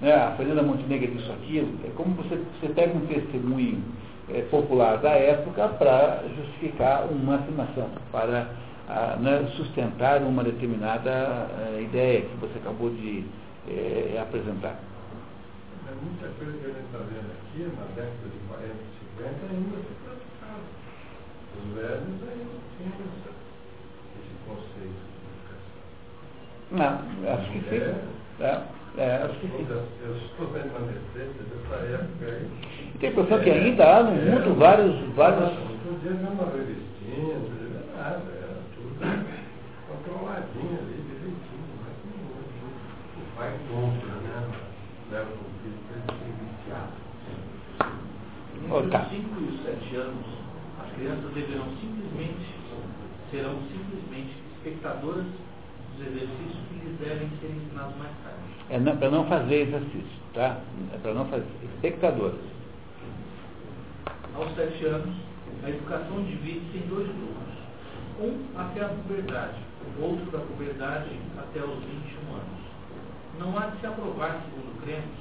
né, 0.00 0.14
a 0.14 0.30
Fernanda 0.32 0.62
Montenegro 0.62 1.10
disse 1.12 1.30
aquilo, 1.30 1.68
é 1.84 1.90
como 1.96 2.14
você, 2.14 2.40
você 2.60 2.72
pega 2.72 2.96
um 2.96 3.06
testemunho 3.06 3.82
é, 4.32 4.42
popular 4.42 4.98
da 4.98 5.10
época 5.10 5.68
para 5.68 6.22
justificar 6.36 7.06
uma 7.10 7.36
afirmação, 7.36 7.88
para 8.12 8.46
a, 8.88 9.16
né, 9.16 9.50
sustentar 9.56 10.22
uma 10.22 10.44
determinada 10.44 11.10
é, 11.10 11.82
ideia 11.82 12.22
que 12.22 12.36
você 12.36 12.58
acabou 12.58 12.90
de 12.90 13.24
é, 13.68 14.18
apresentar. 14.20 14.78
É 15.88 15.94
muita 16.02 16.28
coisa 16.38 16.52
que 16.58 16.64
a 16.64 16.68
gente 16.68 16.86
está 16.86 16.98
vendo 16.98 17.30
aqui, 17.30 17.62
na 17.76 17.86
década 17.94 18.28
de 18.30 18.38
40 18.48 18.66
e 18.66 18.96
50, 19.16 19.30
ainda 19.50 19.76
se 19.76 19.94
praticava. 20.02 20.66
Os 21.56 21.74
velhos 21.74 22.20
ainda 22.26 22.56
tinham 22.76 23.06
esse 24.18 24.34
conceito 24.46 25.02
de 25.02 25.26
educação. 25.34 25.82
Não, 26.72 26.94
acho 27.32 27.46
que 27.52 27.60
sim. 27.70 27.80
É. 28.40 28.76
É, 28.98 29.22
acho 29.24 29.38
que 29.40 29.46
sim. 29.48 29.66
Eu 29.68 30.16
estou 30.16 30.46
vendo 30.48 30.70
uma 30.70 30.86
receita 30.86 31.42
dessa 31.44 31.76
época 31.84 32.24
aí. 32.26 32.50
Tem 32.98 33.10
a 33.10 33.12
impressão 33.12 33.40
que 33.40 33.50
ainda 33.50 33.84
há 33.84 34.02
no 34.02 34.10
mundo 34.12 34.58
vários. 34.58 35.14
vários... 35.14 35.52
Não 35.52 35.94
podia 35.94 36.12
ver 36.12 36.28
uma 36.28 36.50
revistinha, 36.50 37.34
não 37.34 37.50
ver 37.50 37.96
nada, 37.96 38.45
controladinho 39.88 40.78
ali, 40.78 40.96
direitinho, 41.06 41.68
mas 41.82 41.96
não 42.06 42.20
hoje. 42.32 42.58
O 43.16 43.36
pai 43.36 43.52
compra, 43.68 44.14
né? 44.20 44.36
Leva 45.10 45.30
o 45.30 45.46
filho 45.62 45.80
para 45.86 46.14
ele 46.14 46.34
viciado. 46.40 46.96
Entre 48.56 48.96
os 48.96 49.08
5 49.08 49.40
e 49.40 49.44
os 49.44 49.62
7 49.62 49.96
anos, 49.96 50.26
as 50.82 50.88
crianças 50.94 51.30
deverão 51.34 51.68
simplesmente, 51.80 52.46
serão 53.30 53.56
simplesmente 53.70 54.34
espectadoras 54.56 55.26
dos 55.96 56.06
exercícios 56.06 56.58
que 56.68 56.74
lhes 56.84 56.98
devem 56.98 57.28
ser 57.40 57.48
ensinados 57.48 57.96
mais 57.96 58.12
tarde 58.24 58.46
é 58.68 58.78
para 58.78 59.10
não 59.10 59.26
fazer 59.26 59.62
exercício, 59.62 60.20
tá? 60.34 60.58
É 60.92 60.98
para 60.98 61.14
não 61.14 61.24
fazer. 61.26 61.46
Espectadores. 61.74 62.40
Aos 64.34 64.54
sete 64.54 64.84
anos, 64.86 65.14
a 65.62 65.70
educação 65.70 66.22
divide-se 66.24 66.78
em 66.78 66.88
dois 66.88 67.06
grupos. 67.06 67.65
Um 68.18 68.58
até 68.58 68.84
a 68.84 68.88
puberdade, 68.88 69.58
outro 70.00 70.30
da 70.30 70.38
puberdade 70.38 71.10
até 71.38 71.60
os 71.60 71.78
21 71.84 72.34
anos. 72.34 72.66
Não 73.38 73.58
há 73.58 73.66
de 73.66 73.80
se 73.80 73.86
aprovar, 73.86 74.40
segundo 74.44 74.82
cremos, 74.82 75.18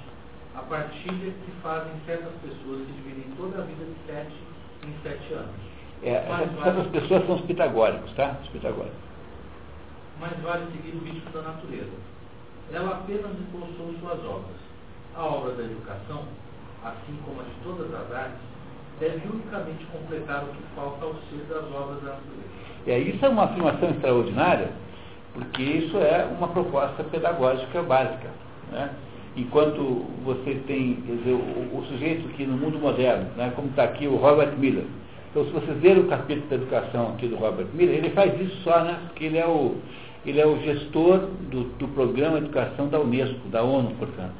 a 0.55 0.61
partilha 0.61 1.31
que 1.31 1.51
fazem 1.61 1.91
certas 2.05 2.33
pessoas 2.41 2.85
que 2.85 2.93
dividem 2.93 3.35
toda 3.35 3.61
a 3.61 3.65
vida 3.65 3.83
de 3.83 3.95
sete 4.07 4.35
em 4.87 4.93
sete 5.03 5.33
anos. 5.33 5.55
É, 6.03 6.13
essas, 6.13 6.55
vale... 6.55 6.89
pessoas 6.89 7.25
são 7.25 7.35
os 7.35 7.41
pitagóricos, 7.41 8.13
tá? 8.13 8.37
Os 8.41 8.49
pitagóricos. 8.49 9.05
Mas 10.19 10.39
vale 10.41 10.65
seguir 10.71 10.95
o 10.95 11.03
ritmo 11.03 11.29
da 11.31 11.41
natureza 11.41 12.15
ela 12.73 12.95
apenas 12.97 13.31
impulsou 13.39 13.93
suas 13.99 14.19
obras. 14.25 14.57
A 15.15 15.23
obra 15.23 15.53
da 15.53 15.63
educação, 15.63 16.23
assim 16.83 17.17
como 17.23 17.41
a 17.41 17.43
de 17.43 17.51
todas 17.63 17.93
as 17.93 18.11
artes, 18.11 18.41
deve 18.99 19.27
unicamente 19.27 19.85
completar 19.85 20.43
o 20.43 20.47
que 20.47 20.63
falta 20.75 21.05
ao 21.05 21.13
ser 21.29 21.45
das 21.47 21.63
obras 21.71 22.01
da 22.01 22.13
natureza. 22.13 22.64
É, 22.87 22.99
isso 22.99 23.25
é 23.25 23.29
uma 23.29 23.45
afirmação 23.45 23.89
extraordinária, 23.89 24.69
porque 25.33 25.63
isso 25.63 25.97
é 25.97 26.27
uma 26.37 26.47
proposta 26.47 27.03
pedagógica 27.03 27.81
básica. 27.81 28.29
Né? 28.71 28.89
Enquanto 29.35 30.05
você 30.23 30.61
tem 30.67 30.95
quer 31.05 31.15
dizer, 31.17 31.33
o, 31.33 31.77
o 31.77 31.85
sujeito 31.89 32.27
que 32.29 32.45
no 32.45 32.57
mundo 32.57 32.79
moderno, 32.79 33.27
né, 33.35 33.51
como 33.55 33.69
está 33.69 33.83
aqui 33.83 34.07
o 34.07 34.15
Robert 34.15 34.53
Miller, 34.57 34.85
então 35.31 35.45
se 35.45 35.51
você 35.51 35.71
ler 35.81 35.97
o 35.97 36.07
capítulo 36.07 36.47
da 36.47 36.55
educação 36.55 37.09
aqui 37.09 37.27
do 37.27 37.35
Robert 37.35 37.67
Miller, 37.73 37.97
ele 37.97 38.11
faz 38.11 38.39
isso 38.39 38.55
só, 38.63 38.81
né, 38.83 38.97
porque 39.07 39.25
ele 39.25 39.37
é 39.37 39.45
o, 39.45 39.75
ele 40.25 40.39
é 40.39 40.47
o 40.47 40.57
gestor 40.61 41.19
do, 41.51 41.65
do 41.77 41.87
programa 41.89 42.37
educação 42.37 42.87
da 42.87 42.99
Unesco, 42.99 43.47
da 43.49 43.61
ONU, 43.61 43.91
portanto. 43.99 44.33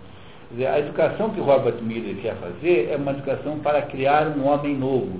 Dizer, 0.51 0.67
a 0.67 0.79
educação 0.79 1.31
que 1.31 1.41
Robert 1.41 1.81
Miller 1.81 2.15
quer 2.21 2.35
fazer 2.35 2.89
é 2.91 2.95
uma 2.95 3.11
educação 3.11 3.59
para 3.59 3.81
criar 3.81 4.27
um 4.37 4.47
homem 4.47 4.77
novo. 4.77 5.19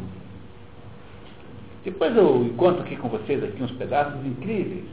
Depois 1.86 2.18
eu 2.18 2.44
encontro 2.44 2.82
aqui 2.82 2.96
com 2.96 3.10
vocês 3.10 3.44
aqui 3.44 3.62
uns 3.62 3.72
pedaços 3.74 4.26
incríveis. 4.26 4.86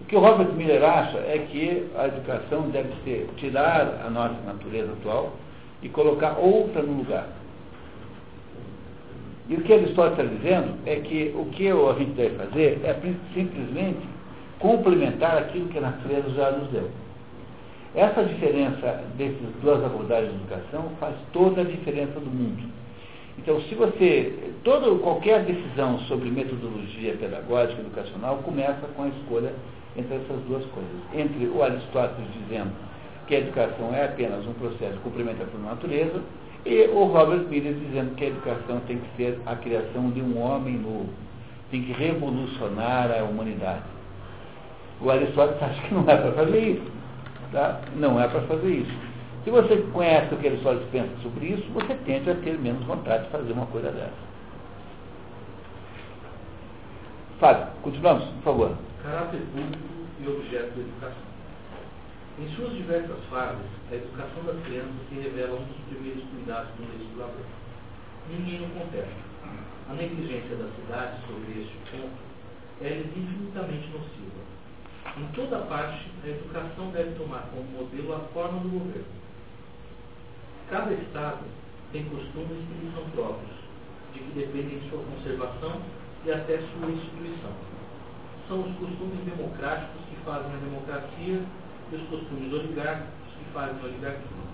O 0.00 0.04
que 0.04 0.14
o 0.14 0.20
Robert 0.20 0.52
Miller 0.52 0.82
acha 0.84 1.18
é 1.18 1.44
que 1.50 1.84
a 1.98 2.06
educação 2.06 2.70
deve 2.70 2.90
ser 3.02 3.28
tirar 3.36 4.00
a 4.06 4.08
nossa 4.08 4.36
natureza 4.46 4.92
atual 4.92 5.32
e 5.82 5.88
colocar 5.88 6.38
outra 6.38 6.82
no 6.82 6.98
lugar. 6.98 7.26
E 9.48 9.54
o 9.56 9.60
que 9.60 9.72
ele 9.72 9.90
está 9.90 10.08
dizendo 10.08 10.76
é 10.86 10.96
que 10.96 11.34
o 11.36 11.46
que 11.46 11.68
a 11.68 11.98
gente 11.98 12.12
deve 12.12 12.36
fazer 12.36 12.80
é 12.84 12.94
simplesmente 13.34 14.06
complementar 14.60 15.38
aquilo 15.38 15.68
que 15.68 15.78
a 15.78 15.82
natureza 15.82 16.30
já 16.30 16.52
nos 16.52 16.68
deu. 16.70 16.88
Essa 17.96 18.22
diferença 18.22 19.02
dessas 19.18 19.52
duas 19.62 19.84
abordagens 19.84 20.30
de 20.30 20.38
educação 20.38 20.90
faz 21.00 21.16
toda 21.32 21.62
a 21.62 21.64
diferença 21.64 22.20
do 22.20 22.30
mundo. 22.30 22.85
Então, 23.38 23.60
se 23.62 23.74
você, 23.74 24.32
toda, 24.64 24.90
qualquer 24.98 25.44
decisão 25.44 25.98
sobre 26.00 26.30
metodologia 26.30 27.14
pedagógica 27.14 27.80
educacional 27.80 28.38
começa 28.38 28.86
com 28.96 29.04
a 29.04 29.08
escolha 29.08 29.52
entre 29.96 30.16
essas 30.16 30.40
duas 30.48 30.64
coisas. 30.66 31.00
Entre 31.14 31.46
o 31.46 31.62
Aristóteles 31.62 32.28
dizendo 32.42 32.72
que 33.26 33.34
a 33.34 33.38
educação 33.38 33.94
é 33.94 34.04
apenas 34.04 34.46
um 34.46 34.52
processo 34.54 34.98
complementar 35.02 35.46
a 35.52 35.58
natureza, 35.58 36.22
e 36.64 36.88
o 36.88 37.04
Robert 37.04 37.46
Miller 37.48 37.74
dizendo 37.74 38.14
que 38.16 38.24
a 38.24 38.28
educação 38.28 38.80
tem 38.86 38.98
que 38.98 39.16
ser 39.16 39.38
a 39.46 39.54
criação 39.54 40.10
de 40.10 40.20
um 40.20 40.40
homem 40.40 40.74
novo, 40.74 41.08
tem 41.70 41.82
que 41.82 41.92
revolucionar 41.92 43.10
a 43.10 43.22
humanidade. 43.22 43.84
O 45.00 45.10
Aristóteles 45.10 45.62
acha 45.62 45.82
que 45.82 45.94
não 45.94 46.02
é 46.08 46.16
para 46.16 46.32
fazer 46.32 46.58
isso. 46.58 46.92
Tá? 47.52 47.80
Não 47.94 48.20
é 48.20 48.26
para 48.26 48.40
fazer 48.42 48.68
isso. 48.68 49.15
Se 49.46 49.50
você 49.52 49.76
conhece 49.92 50.34
o 50.34 50.38
que 50.38 50.48
Aristóteles 50.48 50.88
pensa 50.90 51.22
sobre 51.22 51.46
isso, 51.46 51.70
você 51.70 51.94
tende 52.04 52.28
a 52.28 52.34
ter 52.34 52.58
menos 52.58 52.84
vontade 52.84 53.26
de 53.26 53.30
fazer 53.30 53.52
uma 53.52 53.66
coisa 53.66 53.92
dessa. 53.92 54.26
Fábio, 57.38 57.68
continuamos, 57.80 58.24
por 58.24 58.42
favor. 58.42 58.76
Caráter 59.04 59.40
público 59.54 59.78
e 60.18 60.26
objeto 60.26 60.74
da 60.74 60.80
educação. 60.82 61.22
Em 62.40 62.48
suas 62.56 62.72
diversas 62.72 63.24
fases, 63.30 63.70
a 63.92 63.94
educação 63.94 64.42
das 64.46 64.64
crianças 64.64 64.94
se 65.08 65.14
revela 65.14 65.60
um 65.60 65.64
dos 65.64 65.76
primeiros 65.90 66.24
cuidados 66.24 66.70
do 66.74 66.98
legislador. 66.98 67.46
Ninguém 68.28 68.66
o 68.66 68.70
contesta. 68.70 69.14
A 69.88 69.94
negligência 69.94 70.56
da 70.56 70.68
cidade 70.74 71.20
sobre 71.28 71.62
este 71.62 71.78
ponto 71.92 72.18
é 72.82 72.98
infinitamente 72.98 73.90
nociva 73.90 74.56
em 75.16 75.26
toda 75.28 75.58
parte, 75.60 76.10
a 76.24 76.28
educação 76.28 76.90
deve 76.90 77.12
tomar 77.12 77.48
como 77.50 77.62
modelo 77.62 78.14
a 78.14 78.18
forma 78.34 78.58
do 78.60 78.68
governo. 78.68 79.25
Cada 80.70 80.92
Estado 80.94 81.44
tem 81.92 82.04
costumes 82.04 82.58
que 82.66 82.84
lhe 82.84 82.92
são 82.92 83.04
próprios, 83.10 83.54
de 84.12 84.18
que 84.18 84.32
dependem 84.34 84.80
sua 84.90 84.98
conservação 84.98 85.80
e 86.24 86.32
até 86.32 86.58
sua 86.58 86.90
instituição. 86.90 87.52
São 88.48 88.60
os 88.60 88.76
costumes 88.76 89.20
democráticos 89.24 90.02
que 90.10 90.16
fazem 90.24 90.50
a 90.52 90.56
democracia 90.56 91.40
e 91.92 91.94
os 91.94 92.02
costumes 92.08 92.52
oligárquicos 92.52 93.30
que 93.38 93.44
fazem 93.52 93.76
a 93.80 93.84
oligarquia. 93.84 94.46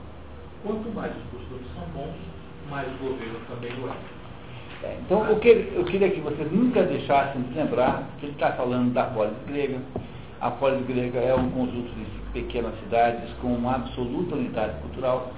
Quanto 0.63 0.95
mais 0.95 1.13
os 1.17 1.23
costumes 1.31 1.67
são 1.75 1.87
bons, 1.95 2.15
mais 2.69 2.89
o 2.89 3.05
governo 3.05 3.41
também 3.49 3.73
o 3.73 3.89
é. 3.89 4.87
é 4.87 4.99
então, 5.01 5.33
o 5.33 5.41
que 5.41 5.49
eu 5.75 5.85
queria 5.85 6.11
que 6.11 6.21
vocês 6.21 6.53
nunca 6.53 6.83
deixassem 6.83 7.41
de 7.43 7.55
lembrar 7.55 8.07
que 8.21 8.27
ele 8.27 8.33
está 8.33 8.53
falando 8.53 8.93
da 8.93 9.07
polis 9.07 9.37
grega, 9.47 9.81
a 10.41 10.51
polis 10.51 10.87
grega 10.87 11.21
é 11.21 11.35
um 11.35 11.51
conjunto 11.51 11.91
de 11.95 12.05
pequenas 12.33 12.79
cidades 12.81 13.31
com 13.41 13.49
uma 13.49 13.77
absoluta 13.77 14.35
unidade 14.35 14.79
cultural. 14.81 15.33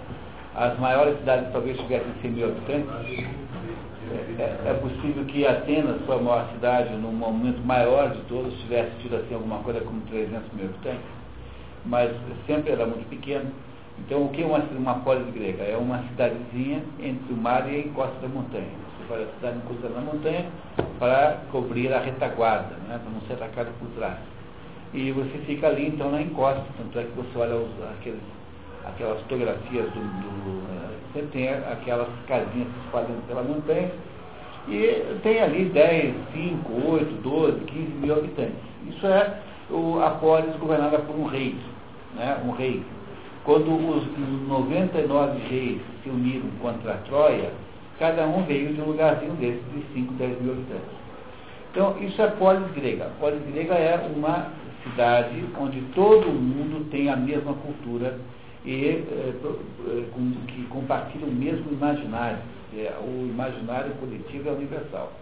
As 0.57 0.79
maiores 0.79 1.19
cidades 1.19 1.51
talvez 1.51 1.77
tivessem 1.79 2.13
100 2.23 2.31
mil 2.31 2.47
habitantes. 2.47 3.45
É, 4.11 4.43
é, 4.43 4.71
é, 4.71 4.75
possível 4.75 5.25
que 5.25 5.45
Atenas, 5.47 6.01
foi 6.07 6.17
a 6.17 6.21
maior 6.21 6.49
cidade, 6.53 6.95
num 6.95 7.13
momento 7.13 7.59
maior 7.65 8.11
de 8.11 8.21
todos, 8.29 8.55
tivesse 8.61 8.91
tido 9.01 9.17
assim 9.17 9.35
alguma 9.35 9.59
coisa 9.61 9.81
como 9.81 10.01
300 10.03 10.53
mil 10.53 10.67
habitantes, 10.67 11.07
mas 11.85 12.13
sempre 12.47 12.71
era 12.71 12.87
muito 12.87 13.09
pequeno. 13.09 13.51
Então, 13.99 14.25
o 14.25 14.29
que 14.29 14.43
é 14.43 14.47
uma, 14.47 14.59
uma 14.59 14.95
polis 15.01 15.33
grega? 15.33 15.63
É 15.63 15.77
uma 15.77 15.99
cidadezinha 16.09 16.83
entre 17.01 17.33
o 17.33 17.37
mar 17.37 17.69
e 17.73 17.77
a 17.77 17.79
encosta 17.81 18.15
da 18.21 18.29
montanha. 18.29 18.67
Você 18.99 19.09
faz 19.09 19.23
a 19.23 19.33
cidade 19.35 19.57
encostada 19.59 19.95
na 19.95 20.01
montanha 20.01 20.47
para 20.99 21.39
cobrir 21.51 21.93
a 21.93 22.01
retaguarda, 22.01 22.77
né, 22.89 23.01
para 23.03 23.11
não 23.11 23.21
ser 23.23 23.35
atacado 23.35 23.71
por 23.79 23.89
trás. 23.97 24.19
E 24.93 25.11
você 25.11 25.39
fica 25.47 25.67
ali, 25.67 25.89
então, 25.89 26.11
na 26.11 26.23
encosta. 26.23 26.65
Tanto 26.77 26.99
é 26.99 27.05
que 27.05 27.13
você 27.17 27.39
olha 27.39 27.57
os, 27.57 27.71
aqueles, 27.99 28.21
aquelas 28.87 29.21
fotografias 29.23 29.87
do, 29.93 30.01
do 30.01 30.63
eh, 30.71 30.97
Você 31.13 31.23
tem 31.33 31.49
aquelas 31.49 32.09
casinhas 32.27 32.69
que 32.69 32.81
se 32.85 32.91
fazem 32.93 33.17
pela 33.29 33.43
montanha 33.43 33.91
e 34.69 35.19
tem 35.23 35.41
ali 35.41 35.67
10, 35.67 36.15
5, 36.33 36.91
8, 36.91 37.23
12, 37.23 37.61
15 37.61 37.81
mil 37.93 38.15
habitantes. 38.17 38.55
Isso 38.89 39.07
é 39.07 39.39
o, 39.71 40.01
a 40.01 40.11
polis 40.11 40.55
governada 40.57 40.99
por 40.99 41.17
um 41.17 41.27
rei, 41.27 41.57
né, 42.15 42.39
um 42.45 42.51
rei 42.53 42.83
quando 43.45 43.69
os 43.75 44.05
99 44.49 45.39
reis 45.49 45.81
se 46.03 46.09
uniram 46.09 46.49
contra 46.63 46.95
a 46.95 46.97
Troia, 46.99 47.53
cada 47.99 48.27
um 48.27 48.43
veio 48.45 48.73
de 48.73 48.81
um 48.81 48.87
lugarzinho 48.87 49.35
desse 49.35 49.61
de 49.75 49.85
5, 49.93 50.15
10 50.15 50.41
mil 50.41 50.53
habitantes. 50.53 51.05
Então, 51.71 51.97
isso 52.01 52.21
é 52.23 52.27
polis 52.29 52.71
grega. 52.73 53.11
Polis 53.21 53.43
grega 53.53 53.75
é 53.75 54.11
uma 54.17 54.49
cidade 54.83 55.45
onde 55.61 55.81
todo 55.95 56.27
mundo 56.27 56.89
tem 56.91 57.11
a 57.11 57.17
mesma 57.17 57.53
cultura 57.53 58.19
e 58.65 58.89
é, 58.89 59.35
com, 60.13 60.33
que 60.47 60.63
compartilha 60.65 61.27
o 61.27 61.33
mesmo 61.33 61.71
imaginário. 61.73 62.39
É, 62.77 62.93
o 63.01 63.27
imaginário 63.27 63.93
coletivo 64.01 64.49
é 64.49 64.53
universal. 64.53 65.13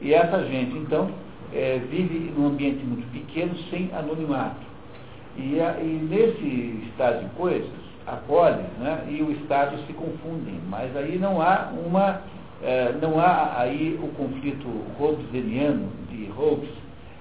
E 0.00 0.12
essa 0.12 0.44
gente, 0.44 0.76
então, 0.76 1.10
é, 1.52 1.78
vive 1.90 2.32
num 2.36 2.48
ambiente 2.48 2.84
muito 2.84 3.10
pequeno, 3.12 3.56
sem 3.70 3.90
anonimato. 3.94 4.66
E, 5.36 5.58
e 5.58 6.08
nesse 6.10 6.88
estado 6.88 7.22
de 7.22 7.28
coisas, 7.36 7.70
a 8.06 8.16
polis 8.16 8.66
né, 8.78 9.04
e 9.08 9.22
o 9.22 9.32
Estado 9.32 9.76
se 9.86 9.92
confundem, 9.92 10.60
mas 10.68 10.96
aí 10.96 11.18
não 11.18 11.42
há 11.42 11.72
uma, 11.84 12.22
não 13.02 13.18
há 13.18 13.60
aí 13.60 13.98
o 14.00 14.08
conflito 14.14 14.66
hobbesiano 14.98 15.88
de 16.08 16.26
Hobbes 16.26 16.70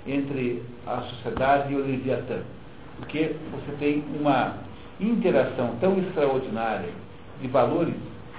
entre 0.05 0.61
a 0.85 1.01
sociedade 1.01 1.73
e 1.73 1.75
o 1.75 1.85
Leviatã, 1.85 2.41
porque 2.99 3.35
você 3.51 3.71
tem 3.79 4.03
uma 4.19 4.64
interação 4.99 5.75
tão 5.79 5.97
extraordinária 5.99 6.89
de 7.41 7.47
valores 7.47 7.95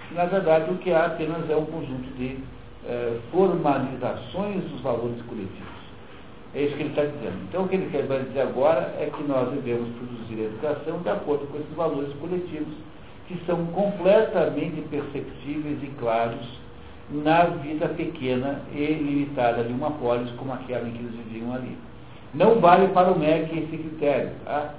que 0.08 0.14
na 0.14 0.24
verdade 0.24 0.70
o 0.70 0.78
que 0.78 0.92
há 0.92 1.06
apenas 1.06 1.48
é 1.50 1.56
um 1.56 1.66
conjunto 1.66 2.08
de 2.16 2.38
é, 2.86 3.18
formalizações 3.30 4.62
dos 4.64 4.80
valores 4.80 5.20
coletivos. 5.22 5.76
É 6.54 6.62
isso 6.62 6.76
que 6.76 6.82
ele 6.82 6.90
está 6.90 7.02
dizendo. 7.02 7.36
Então, 7.48 7.64
o 7.64 7.68
que 7.68 7.74
ele 7.74 7.90
quer 7.90 8.02
dizer 8.02 8.40
agora 8.40 8.94
é 8.98 9.10
que 9.14 9.22
nós 9.24 9.50
devemos 9.50 9.90
produzir 9.96 10.40
a 10.40 10.44
educação 10.44 11.00
de 11.00 11.08
acordo 11.10 11.46
com 11.48 11.58
esses 11.58 11.74
valores 11.74 12.12
coletivos, 12.14 12.72
que 13.28 13.38
são 13.44 13.66
completamente 13.66 14.80
perceptíveis 14.88 15.82
e 15.82 15.88
claros 15.98 16.46
na 17.10 17.44
vida 17.44 17.88
pequena 17.88 18.62
e 18.72 18.84
limitada 18.86 19.64
de 19.64 19.72
uma 19.72 19.90
polis 19.92 20.30
como 20.36 20.52
aquela 20.52 20.88
em 20.88 20.92
que 20.92 20.98
eles 20.98 21.14
viviam 21.26 21.52
ali. 21.52 21.76
Não 22.32 22.60
vale 22.60 22.88
para 22.88 23.12
o 23.12 23.18
MEC 23.18 23.58
esse 23.58 23.76
critério. 23.76 24.30
Tá? 24.44 24.74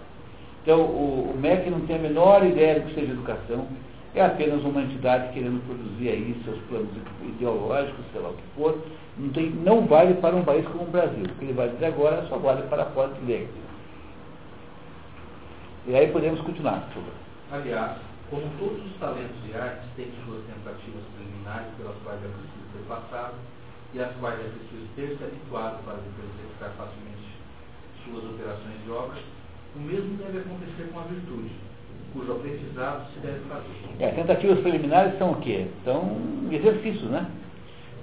Então, 0.67 0.81
o, 0.81 1.31
o 1.33 1.37
MEC 1.39 1.69
não 1.69 1.79
tem 1.87 1.95
a 1.95 1.99
menor 1.99 2.45
ideia 2.45 2.81
do 2.81 2.87
que 2.87 2.95
seja 2.95 3.13
educação, 3.13 3.65
é 4.13 4.19
apenas 4.21 4.61
uma 4.65 4.81
entidade 4.81 5.31
querendo 5.31 5.65
produzir 5.65 6.09
aí 6.09 6.41
seus 6.43 6.59
planos 6.67 6.89
ideológicos, 7.23 8.03
sei 8.11 8.19
lá 8.19 8.31
o 8.31 8.33
que 8.33 8.43
for, 8.53 8.77
não, 9.17 9.29
tem, 9.29 9.49
não 9.63 9.87
vale 9.87 10.15
para 10.15 10.35
um 10.35 10.43
país 10.43 10.67
como 10.67 10.83
o 10.83 10.91
Brasil. 10.91 11.23
O 11.23 11.35
que 11.35 11.45
ele 11.45 11.53
vai 11.53 11.69
dizer 11.69 11.85
agora 11.85 12.27
só 12.27 12.37
vale 12.37 12.63
para 12.63 12.81
a 12.83 12.85
Porto 12.87 13.15
Alegre. 13.23 13.47
E 15.87 15.95
aí 15.95 16.11
podemos 16.11 16.41
continuar. 16.41 16.83
Aliás, 17.49 17.95
como 18.29 18.43
todos 18.59 18.85
os 18.87 18.99
talentos 18.99 19.39
e 19.49 19.55
artes 19.55 19.87
têm 19.95 20.11
suas 20.25 20.43
tentativas 20.51 21.03
preliminares 21.15 21.67
pelas 21.77 21.95
quais 22.03 22.19
é 22.19 22.27
preciso 22.27 22.67
ser 22.73 22.83
passado 22.89 23.35
e 23.93 24.01
às 24.01 24.13
quais 24.17 24.37
é 24.37 24.49
preciso 24.49 24.85
ter 24.97 25.15
se 25.15 25.23
habituado 25.23 25.81
para 25.85 25.95
depois 26.03 26.75
facilmente 26.75 27.39
suas 28.03 28.25
operações 28.25 28.83
de 28.83 28.91
obras, 28.91 29.23
o 29.75 29.79
mesmo 29.79 30.17
deve 30.17 30.39
acontecer 30.39 30.89
com 30.91 30.99
a 30.99 31.03
virtude 31.03 31.51
cujo 32.13 32.31
aprendizado 32.31 33.07
se 33.13 33.19
deve 33.19 33.39
fazer. 33.41 33.65
É, 33.99 34.11
tentativas 34.11 34.59
preliminares 34.59 35.17
são 35.17 35.31
o 35.31 35.35
quê? 35.37 35.67
São 35.83 36.17
exercícios, 36.51 37.09
né? 37.09 37.25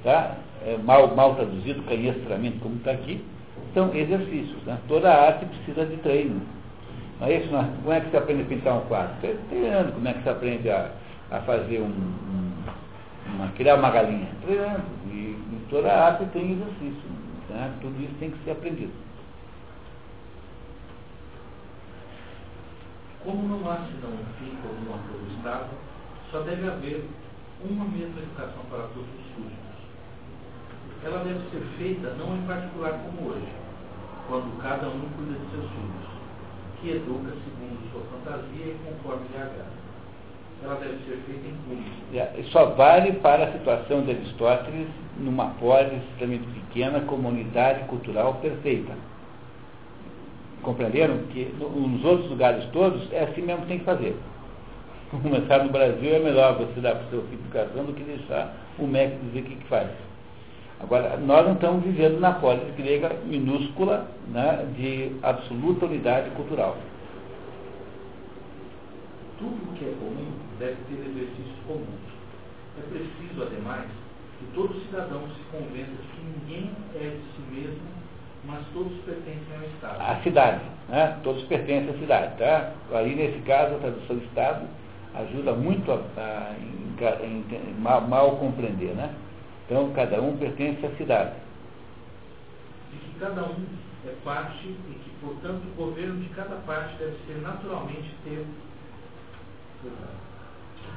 Tá? 0.03 0.37
É, 0.65 0.77
mal, 0.79 1.15
mal 1.15 1.35
traduzido, 1.35 1.83
canhestramento, 1.83 2.59
como 2.61 2.77
está 2.77 2.93
aqui, 2.93 3.25
são 3.73 3.95
exercícios. 3.95 4.62
Né? 4.65 4.79
Toda 4.89 5.12
arte 5.12 5.47
precisa 5.47 5.87
de 5.87 5.97
treino. 5.99 6.41
Não 7.21 7.27
é 7.27 7.39
isso? 7.39 7.51
Não? 7.51 7.65
Como 7.83 7.93
é 7.93 8.01
que 8.01 8.11
você 8.11 8.17
aprende 8.17 8.43
a 8.43 8.47
pintar 8.47 8.77
um 8.77 8.81
quadro? 8.83 9.15
Treinando. 9.49 9.93
Como 9.93 10.09
é 10.09 10.12
que 10.12 10.23
você 10.23 10.29
aprende 10.29 10.71
a, 10.71 10.91
a 11.31 11.41
fazer 11.41 11.81
um, 11.81 11.87
um 11.87 12.53
uma, 13.35 13.49
criar 13.53 13.77
uma 13.77 13.91
galinha? 13.91 14.29
Treinando. 14.45 14.83
E 15.07 15.37
toda 15.71 15.93
arte 15.93 16.25
tem 16.27 16.53
exercício. 16.53 17.09
Né? 17.51 17.73
Tudo 17.81 18.03
isso 18.03 18.15
tem 18.19 18.31
que 18.31 18.39
ser 18.45 18.53
aprendido. 18.53 18.93
Como 23.25 23.49
não 23.49 23.70
há 23.70 23.77
senão 23.77 24.12
um 24.12 24.25
fim 24.39 24.55
comum 24.61 24.93
a 24.93 24.99
todo 25.09 25.25
o 25.25 25.33
Estado, 25.35 25.70
só 26.31 26.41
deve 26.41 26.68
haver 26.68 27.09
uma 27.64 27.87
mesma 27.87 28.20
educação 28.20 28.62
para 28.68 28.83
todos 28.93 29.09
os 29.09 29.27
súditos. 29.33 29.81
Ela 31.03 31.25
deve 31.25 31.41
ser 31.49 31.64
feita 31.79 32.11
não 32.18 32.37
em 32.37 32.43
particular 32.43 33.01
como 33.01 33.31
hoje, 33.31 33.49
quando 34.29 34.61
cada 34.61 34.89
um 34.89 35.09
cuida 35.16 35.41
de 35.41 35.51
seus 35.53 35.70
filhos, 35.70 36.07
que 36.81 36.91
educa 36.91 37.33
segundo 37.33 37.91
sua 37.93 38.03
fantasia 38.12 38.66
e 38.66 38.79
conforme 38.85 39.27
lhe 39.33 39.37
agrada. 39.39 39.85
Ela 40.62 40.75
deve 40.75 40.99
ser 41.05 41.16
feita 41.25 41.49
em 41.49 41.57
público. 41.66 41.97
É, 42.12 42.43
só 42.53 42.66
vale 42.75 43.12
para 43.20 43.45
a 43.45 43.53
situação 43.53 44.03
de 44.03 44.11
Aristóteles 44.11 44.89
numa 45.16 45.47
polis 45.55 46.03
extremamente 46.11 46.47
pequena, 46.49 47.01
comunidade 47.01 47.85
cultural 47.85 48.35
perfeita 48.35 48.93
compreenderam 50.65 51.19
que 51.33 51.45
nos 51.59 52.05
outros 52.05 52.31
lugares 52.31 52.65
todos 52.73 53.12
é 53.12 53.25
assim 53.25 53.43
mesmo 53.43 53.62
que 53.62 53.69
tem 53.69 53.79
que 53.79 53.85
fazer. 53.85 54.17
Começar 55.23 55.62
no 55.62 55.71
Brasil 55.71 56.15
é 56.15 56.19
melhor 56.19 56.57
você 56.57 56.81
dar 56.81 56.97
para 56.97 57.07
o 57.07 57.11
seu 57.11 57.23
filho 57.25 57.41
educação 57.45 57.85
do 57.85 57.93
que 57.93 58.03
deixar 58.03 58.53
o 58.79 58.87
MEC 58.87 59.17
dizer 59.27 59.41
o 59.41 59.45
que, 59.45 59.57
que 59.57 59.69
faz. 59.69 59.91
Agora, 60.81 61.17
nós 61.17 61.47
não 61.47 61.55
estamos 61.55 61.85
vivendo 61.85 62.19
na 62.19 62.33
polis 62.33 62.75
grega 62.77 63.17
minúscula 63.25 64.09
né, 64.29 64.67
de 64.77 65.12
absoluta 65.23 65.87
unidade 65.87 66.31
cultural. 66.31 66.77
Tudo 69.39 69.79
que 69.79 69.85
é 69.85 69.95
comum 70.01 70.33
deve 70.59 70.77
ter 70.89 70.95
exercícios 70.95 71.57
comuns. 71.67 72.15
É 72.77 72.83
preciso, 72.91 73.43
ademais, 73.43 73.87
que 74.39 74.47
todo 74.55 74.81
cidadão 74.87 75.23
se 75.29 75.57
convença 75.57 75.93
que 76.15 76.23
ninguém 76.23 76.71
é 76.97 77.11
de 77.11 77.23
si 77.35 77.55
mesmo 77.55 77.94
mas 78.47 78.65
todos 78.73 78.93
pertencem 79.05 79.57
ao 79.57 79.65
Estado. 79.65 80.01
A 80.01 80.23
cidade, 80.23 80.61
né? 80.89 81.19
Todos 81.23 81.43
pertencem 81.45 81.91
à 81.95 81.99
cidade, 81.99 82.39
tá? 82.39 82.73
Aí, 82.93 83.15
nesse 83.15 83.39
caso, 83.41 83.77
a 83.77 83.79
tradução 83.79 84.17
Estado 84.19 84.67
ajuda 85.15 85.53
muito 85.53 85.91
a, 85.93 85.97
a, 86.19 86.55
mal, 87.79 88.01
mal, 88.03 88.37
compreender, 88.37 88.95
né? 88.95 89.15
Então, 89.67 89.93
cada 89.95 90.21
um 90.21 90.37
pertence 90.37 90.85
à 90.85 90.91
cidade. 90.97 91.35
De 92.93 92.99
que 92.99 93.19
cada 93.19 93.43
um 93.45 93.65
é 94.07 94.15
parte 94.25 94.66
e 94.66 95.01
que, 95.03 95.11
portanto, 95.21 95.62
o 95.65 95.77
governo 95.77 96.21
de 96.21 96.29
cada 96.31 96.57
parte 96.66 96.97
deve 96.99 97.16
ser 97.27 97.41
naturalmente 97.41 98.15
ter... 98.25 98.47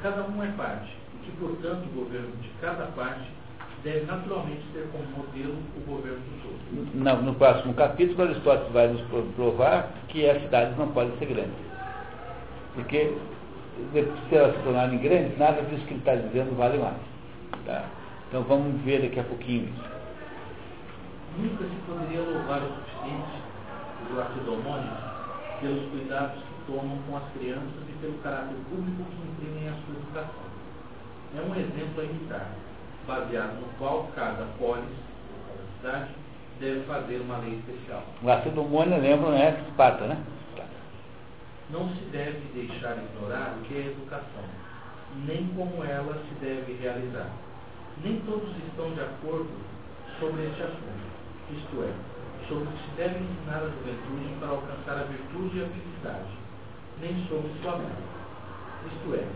Cada 0.01 0.23
um 0.23 0.43
é 0.43 0.51
parte 0.51 0.93
e 1.13 1.25
que, 1.25 1.31
portanto, 1.37 1.85
o 1.85 1.95
governo 1.95 2.35
de 2.41 2.49
cada 2.61 2.87
parte 2.87 3.36
deve 3.87 4.05
naturalmente 4.05 4.61
ter 4.73 4.85
como 4.91 5.05
modelo 5.15 5.55
o 5.77 5.79
governo 5.89 6.19
do 6.19 6.43
todo. 6.43 6.95
No, 6.95 7.21
no 7.21 7.35
próximo 7.35 7.73
capítulo, 7.73 8.23
Aristóteles 8.23 8.71
vai 8.73 8.87
nos 8.89 9.01
provar 9.35 9.89
que 10.09 10.29
as 10.29 10.41
cidades 10.41 10.77
não 10.77 10.89
podem 10.89 11.17
ser 11.17 11.27
grandes. 11.27 11.55
Porque 12.75 13.13
se 14.29 14.35
elas 14.35 14.55
se 14.57 14.63
tornarem 14.63 14.99
grandes, 14.99 15.37
nada 15.37 15.61
disso 15.63 15.85
que 15.85 15.93
ele 15.93 15.99
está 15.99 16.15
dizendo 16.15 16.57
vale 16.57 16.77
mais. 16.77 16.97
Tá? 17.65 17.85
Então 18.27 18.43
vamos 18.43 18.81
ver 18.81 19.01
daqui 19.03 19.19
a 19.19 19.23
pouquinho 19.23 19.69
isso. 19.69 19.97
Nunca 21.37 21.63
se 21.63 21.75
poderia 21.87 22.21
louvar 22.21 22.61
o 22.63 22.67
suficiente 22.67 23.47
os 24.03 24.17
lacedemônios 24.17 24.97
pelos 25.61 25.89
cuidados 25.89 26.43
que 26.43 26.71
tomam 26.71 26.97
com 27.07 27.17
as 27.17 27.23
crianças 27.33 27.81
e 27.87 28.01
pelo 28.01 28.17
caráter 28.19 28.55
público 28.69 29.03
que 29.03 29.45
imprimem 29.45 29.69
a 29.69 29.73
sua 29.73 29.95
educação. 29.95 30.47
É 31.35 31.41
um 31.41 31.55
exemplo 31.55 32.01
a 32.01 32.03
imitar 32.03 32.51
baseado 33.07 33.59
no 33.61 33.67
qual 33.79 34.11
cada 34.13 34.45
polis, 34.59 34.85
cada 35.47 35.63
cidade, 35.79 36.11
deve 36.59 36.81
fazer 36.81 37.21
uma 37.21 37.37
lei 37.37 37.55
especial. 37.55 38.03
Lacedemônia, 38.21 38.97
lembra, 38.97 39.31
né? 39.31 39.63
Esparta, 39.67 40.05
né? 40.05 40.17
Não 41.69 41.89
se 41.95 42.03
deve 42.11 42.39
deixar 42.53 42.97
ignorar 42.97 43.55
o 43.57 43.63
que 43.63 43.75
é 43.75 43.87
educação, 43.87 44.43
nem 45.25 45.47
como 45.55 45.83
ela 45.83 46.13
se 46.13 46.45
deve 46.45 46.73
realizar. 46.81 47.29
Nem 48.03 48.19
todos 48.21 48.55
estão 48.67 48.93
de 48.93 49.01
acordo 49.01 49.49
sobre 50.19 50.45
este 50.45 50.61
assunto, 50.63 51.07
isto 51.51 51.83
é, 51.83 52.47
sobre 52.47 52.63
o 52.63 52.67
que 52.67 52.83
se 52.83 52.95
deve 52.95 53.19
ensinar 53.19 53.57
à 53.57 53.69
juventude 53.69 54.35
para 54.39 54.49
alcançar 54.49 54.97
a 54.99 55.03
virtude 55.03 55.57
e 55.57 55.63
a 55.63 55.67
felicidade, 55.67 56.37
nem 57.01 57.27
sobre 57.27 57.51
sua 57.61 57.77
meta. 57.77 58.17
Isto 58.93 59.15
é, 59.15 59.27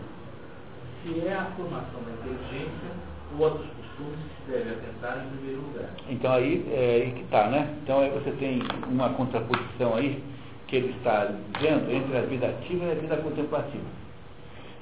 se 1.02 1.26
é 1.26 1.34
a 1.34 1.44
formação 1.56 2.02
da 2.02 2.12
inteligência 2.12 3.11
ou 3.38 3.46
a 3.46 3.50
dos 3.50 3.66
costumes 3.66 4.18
que 4.18 4.44
se 4.44 4.50
deve 4.52 4.70
atentar 4.70 5.24
em 5.24 5.36
primeiro 5.36 5.62
lugar. 5.62 5.90
Então 6.08 6.32
aí 6.32 6.64
é 6.70 7.02
aí 7.04 7.12
que 7.12 7.22
está, 7.22 7.48
né? 7.48 7.74
Então 7.82 8.00
aí 8.00 8.10
você 8.10 8.30
tem 8.32 8.62
uma 8.88 9.10
contraposição 9.10 9.94
aí 9.94 10.22
que 10.68 10.76
ele 10.76 10.94
está 10.96 11.28
dizendo 11.54 11.90
entre 11.92 12.16
a 12.16 12.22
vida 12.22 12.46
ativa 12.46 12.84
e 12.86 12.90
a 12.92 12.94
vida 12.94 13.16
contemplativa. 13.18 13.84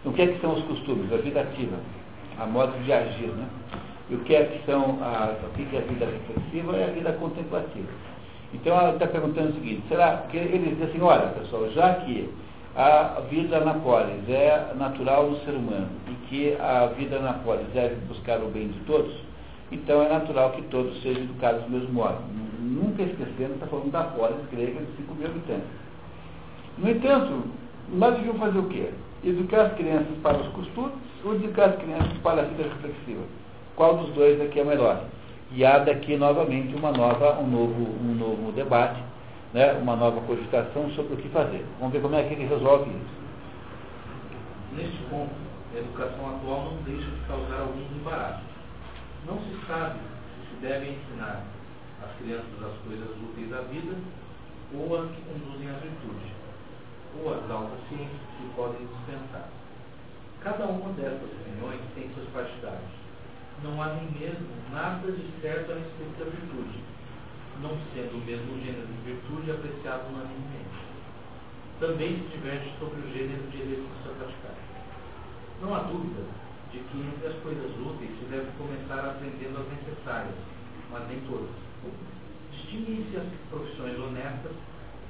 Então, 0.00 0.12
o 0.12 0.14
que 0.14 0.22
é 0.22 0.26
que 0.28 0.40
são 0.40 0.54
os 0.54 0.64
costumes? 0.64 1.12
A 1.12 1.16
vida 1.16 1.40
ativa, 1.40 1.76
a 2.38 2.46
modo 2.46 2.72
de 2.84 2.92
agir, 2.92 3.28
né? 3.28 3.46
E 4.08 4.14
o 4.14 4.20
que 4.20 4.34
é 4.34 4.44
que 4.44 4.64
são 4.64 4.98
a, 5.02 5.34
o 5.44 5.50
que 5.52 5.76
é 5.76 5.80
a 5.80 5.82
vida 5.82 6.06
reflexiva 6.06 6.76
e 6.76 6.84
a 6.84 6.86
vida 6.86 7.12
contemplativa. 7.14 7.88
Então 8.52 8.76
ela 8.76 8.94
está 8.94 9.06
perguntando 9.06 9.50
o 9.50 9.54
seguinte, 9.54 9.82
será 9.88 10.16
que 10.30 10.36
ele 10.36 10.74
diz 10.74 10.88
assim, 10.88 11.00
olha 11.00 11.28
pessoal, 11.28 11.70
já 11.70 11.94
que 11.94 12.28
a 12.76 13.20
vida 13.28 13.60
na 13.60 13.74
polis 13.74 14.28
é 14.28 14.72
natural 14.76 15.30
no 15.30 15.38
ser 15.40 15.52
humano 15.52 15.88
e 16.08 16.14
que 16.28 16.56
a 16.60 16.86
vida 16.86 17.18
na 17.18 17.32
polis 17.34 17.66
deve 17.74 17.96
buscar 18.06 18.38
o 18.38 18.46
bem 18.46 18.68
de 18.68 18.78
todos, 18.80 19.12
então 19.72 20.02
é 20.02 20.08
natural 20.08 20.52
que 20.52 20.62
todos 20.62 21.00
sejam 21.02 21.24
educados 21.24 21.64
do 21.64 21.70
mesmo 21.70 21.92
modo. 21.92 22.18
Nunca 22.60 23.02
esquecendo, 23.02 23.54
está 23.54 23.66
falando 23.66 23.90
da 23.90 24.04
polis 24.04 24.36
grega 24.52 24.80
de 24.80 24.96
5 24.98 25.14
mil 25.14 25.26
habitantes. 25.26 25.68
No 26.78 26.90
entanto, 26.90 27.42
nós 27.92 28.14
devíamos 28.14 28.40
fazer 28.40 28.58
o 28.58 28.68
quê? 28.68 28.90
Educar 29.24 29.62
as 29.62 29.74
crianças 29.74 30.16
para 30.22 30.38
os 30.38 30.48
costumes 30.48 30.94
ou 31.24 31.34
educar 31.34 31.70
as 31.70 31.76
crianças 31.76 32.12
para 32.22 32.42
a 32.42 32.44
vida 32.44 32.62
reflexiva? 32.62 33.22
Qual 33.74 33.96
dos 33.96 34.10
dois 34.14 34.40
aqui 34.40 34.60
é 34.60 34.64
melhor? 34.64 35.04
E 35.52 35.64
há 35.64 35.78
daqui 35.78 36.16
novamente 36.16 36.74
uma 36.76 36.92
nova, 36.92 37.40
um, 37.40 37.46
novo, 37.46 37.82
um 38.00 38.14
novo 38.14 38.52
debate 38.52 39.09
né, 39.52 39.72
uma 39.72 39.96
nova 39.96 40.20
cogitação 40.22 40.90
sobre 40.90 41.14
o 41.14 41.16
que 41.16 41.28
fazer. 41.30 41.64
Vamos 41.78 41.92
ver 41.92 42.02
como 42.02 42.14
é 42.14 42.22
que 42.22 42.34
ele 42.34 42.46
resolve 42.46 42.90
isso. 42.90 43.20
Neste 44.76 44.98
ponto, 45.10 45.34
a 45.74 45.78
educação 45.78 46.36
atual 46.36 46.64
não 46.72 46.82
deixa 46.82 47.10
de 47.10 47.20
causar 47.26 47.60
alguns 47.60 47.90
embaraços. 47.96 48.44
Não 49.26 49.38
se 49.38 49.66
sabe 49.66 49.98
se 49.98 50.50
se 50.50 50.60
deve 50.60 50.90
ensinar 50.90 51.42
às 52.02 52.16
crianças 52.18 52.62
as 52.62 52.76
coisas 52.86 53.08
úteis 53.22 53.50
da 53.50 53.60
vida 53.62 53.94
ou 54.72 55.02
as 55.02 55.10
que 55.10 55.22
conduzem 55.22 55.68
à 55.68 55.72
virtude, 55.72 56.32
ou 57.18 57.34
as 57.34 57.50
altas 57.50 57.78
ciências 57.88 58.20
que 58.38 58.54
podem 58.54 58.86
dispensar. 58.86 59.48
Cada 60.42 60.64
uma 60.66 60.92
dessas 60.92 61.22
opiniões 61.22 61.80
tem 61.94 62.08
seus 62.14 62.28
partidários. 62.28 63.00
Não 63.64 63.82
há 63.82 63.94
nem 63.94 64.10
mesmo 64.12 64.46
nada 64.72 65.10
de 65.10 65.28
certo 65.42 65.72
a 65.72 65.74
respeito 65.74 66.18
da 66.18 66.24
virtude 66.24 66.78
não 67.62 67.76
sendo 67.92 68.16
o 68.16 68.24
mesmo 68.24 68.58
gênero 68.64 68.86
de 68.86 69.12
virtude 69.12 69.50
apreciado 69.50 70.08
unanimemente. 70.08 70.80
Também 71.80 72.16
se 72.16 72.36
diverge 72.36 72.70
sobre 72.78 73.00
o 73.00 73.12
gênero 73.12 73.42
de 73.50 73.56
exercício 73.56 74.10
a 74.10 74.14
praticar. 74.14 74.54
Não 75.62 75.74
há 75.74 75.80
dúvida 75.80 76.22
de 76.72 76.78
que 76.78 76.98
entre 76.98 77.26
as 77.26 77.36
coisas 77.42 77.70
úteis 77.80 78.10
se 78.18 78.24
deve 78.30 78.46
começar 78.56 79.04
aprendendo 79.04 79.60
as 79.60 79.68
necessárias, 79.68 80.34
mas 80.90 81.08
nem 81.08 81.20
todas. 81.28 81.50
Distinguem-se 82.52 83.16
as 83.16 83.26
profissões 83.50 83.98
honestas 83.98 84.52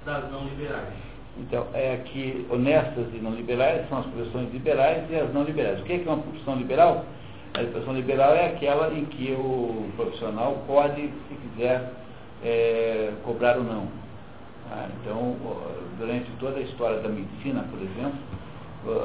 das 0.04 0.30
não 0.30 0.44
liberais. 0.48 0.94
Então, 1.38 1.66
é 1.74 1.96
que 1.98 2.46
honestas 2.50 3.06
e 3.14 3.18
não 3.18 3.34
liberais 3.34 3.88
são 3.88 3.98
as 3.98 4.06
profissões 4.06 4.52
liberais 4.52 5.08
e 5.10 5.16
as 5.16 5.32
não 5.32 5.44
liberais. 5.44 5.80
O 5.80 5.84
que 5.84 5.92
é, 5.92 5.98
que 5.98 6.08
é 6.08 6.12
uma 6.12 6.22
profissão 6.22 6.56
liberal? 6.56 7.04
A 7.54 7.64
profissão 7.64 7.94
liberal 7.94 8.34
é 8.34 8.46
aquela 8.46 8.92
em 8.92 9.04
que 9.04 9.32
o 9.32 9.90
profissional 9.96 10.62
pode, 10.66 11.02
se 11.28 11.34
quiser, 11.34 11.92
é, 12.44 13.12
cobrar 13.24 13.58
o 13.58 13.62
não. 13.62 13.86
Ah, 14.70 14.88
então, 15.00 15.36
durante 15.98 16.30
toda 16.38 16.58
a 16.58 16.62
história 16.62 16.98
da 17.00 17.08
medicina, 17.08 17.64
por 17.70 17.80
exemplo, 17.80 18.18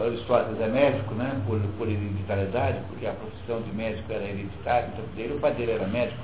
Aristóteles 0.05 0.61
é 0.61 0.67
médico, 0.67 1.13
né, 1.15 1.41
por, 1.47 1.59
por 1.77 1.87
hereditariedade, 1.87 2.79
porque 2.87 3.05
a 3.07 3.13
profissão 3.13 3.61
de 3.61 3.75
médico 3.75 4.11
era 4.11 4.23
hereditária, 4.23 4.89
então 4.93 5.05
dele, 5.15 5.33
o 5.33 5.39
pai 5.39 5.53
dele 5.53 5.71
era 5.71 5.87
médico, 5.87 6.19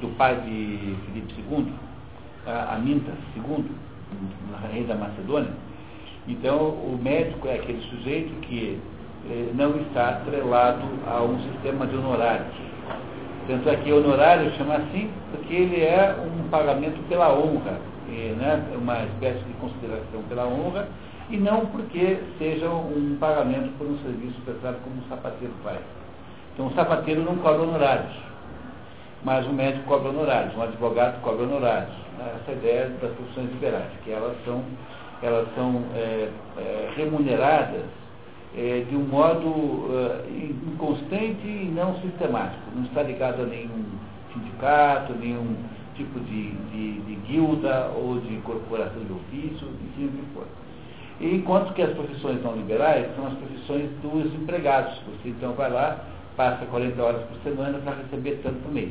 do 0.00 0.08
pai 0.16 0.36
de 0.42 0.96
Filipe 1.06 1.34
II, 1.50 1.72
a 2.46 2.74
Amintas 2.74 3.14
II, 3.36 3.64
rei 4.72 4.84
da 4.84 4.94
Macedônia. 4.94 5.52
Então, 6.26 6.68
o 6.68 6.98
médico 7.02 7.48
é 7.48 7.54
aquele 7.56 7.80
sujeito 7.90 8.32
que 8.40 8.78
eh, 9.30 9.50
não 9.54 9.80
está 9.80 10.10
atrelado 10.10 10.82
a 11.06 11.22
um 11.22 11.38
sistema 11.52 11.86
de 11.86 11.96
honorários. 11.96 12.54
Tanto 13.46 13.68
é 13.68 13.76
que 13.76 13.92
honorário 13.92 14.50
chama 14.52 14.76
assim 14.76 15.10
porque 15.30 15.54
ele 15.54 15.82
é 15.82 16.16
um 16.18 16.48
pagamento 16.48 16.98
pela 17.08 17.32
honra, 17.32 17.78
e, 18.08 18.34
né, 18.38 18.62
uma 18.74 19.04
espécie 19.04 19.40
de 19.44 19.52
consideração 19.54 20.22
pela 20.28 20.46
honra, 20.46 20.88
e 21.28 21.36
não 21.36 21.66
porque 21.66 22.18
seja 22.38 22.68
um 22.68 23.16
pagamento 23.20 23.76
por 23.76 23.86
um 23.86 23.98
serviço 23.98 24.40
prestado 24.44 24.78
como 24.82 24.96
o 24.96 25.08
sapateiro 25.08 25.52
faz. 25.62 25.80
Então 26.54 26.68
o 26.68 26.74
sapateiro 26.74 27.22
não 27.22 27.36
cobra 27.36 27.62
honorários, 27.62 28.14
mas 29.22 29.46
o 29.46 29.52
médico 29.52 29.84
cobra 29.84 30.10
honorários, 30.10 30.56
um 30.56 30.62
advogado 30.62 31.20
cobra 31.20 31.44
honorários. 31.44 31.92
Essa 32.18 32.52
é 32.52 32.54
ideia 32.54 32.88
das 33.02 33.12
profissões 33.12 33.50
liberais, 33.50 33.90
que 34.04 34.10
elas 34.10 34.36
são, 34.44 34.62
elas 35.22 35.46
são 35.54 35.82
é, 35.94 36.28
é, 36.58 36.92
remuneradas 36.96 37.84
é, 38.56 38.84
de 38.88 38.96
um 38.96 39.04
modo 39.04 39.90
é, 39.92 40.28
inconstante 40.72 41.46
e 41.46 41.72
não 41.74 42.00
sistemático. 42.00 42.62
Não 42.74 42.84
está 42.84 43.02
ligado 43.02 43.42
a 43.42 43.46
nenhum 43.46 43.84
sindicato, 44.32 45.12
nenhum 45.14 45.56
tipo 45.96 46.18
de, 46.20 46.50
de, 46.50 47.00
de 47.00 47.14
guilda 47.26 47.90
ou 47.96 48.20
de 48.20 48.36
corporação 48.38 49.02
de 49.04 49.12
ofício, 49.12 49.68
enfim, 49.84 50.06
o 50.06 50.08
que 50.08 50.34
for. 50.34 50.46
Enquanto 51.20 51.72
que 51.74 51.82
as 51.82 51.92
profissões 51.92 52.42
não 52.42 52.56
liberais 52.56 53.06
são 53.14 53.26
as 53.26 53.34
profissões 53.34 53.88
dos 54.02 54.34
empregados. 54.34 54.94
Você 55.06 55.28
então 55.28 55.52
vai 55.52 55.70
lá, 55.70 56.04
passa 56.36 56.64
40 56.66 57.02
horas 57.02 57.22
por 57.22 57.38
semana 57.42 57.78
para 57.78 57.94
receber 57.94 58.40
tanto 58.42 58.56
por 58.62 58.72
mês. 58.72 58.90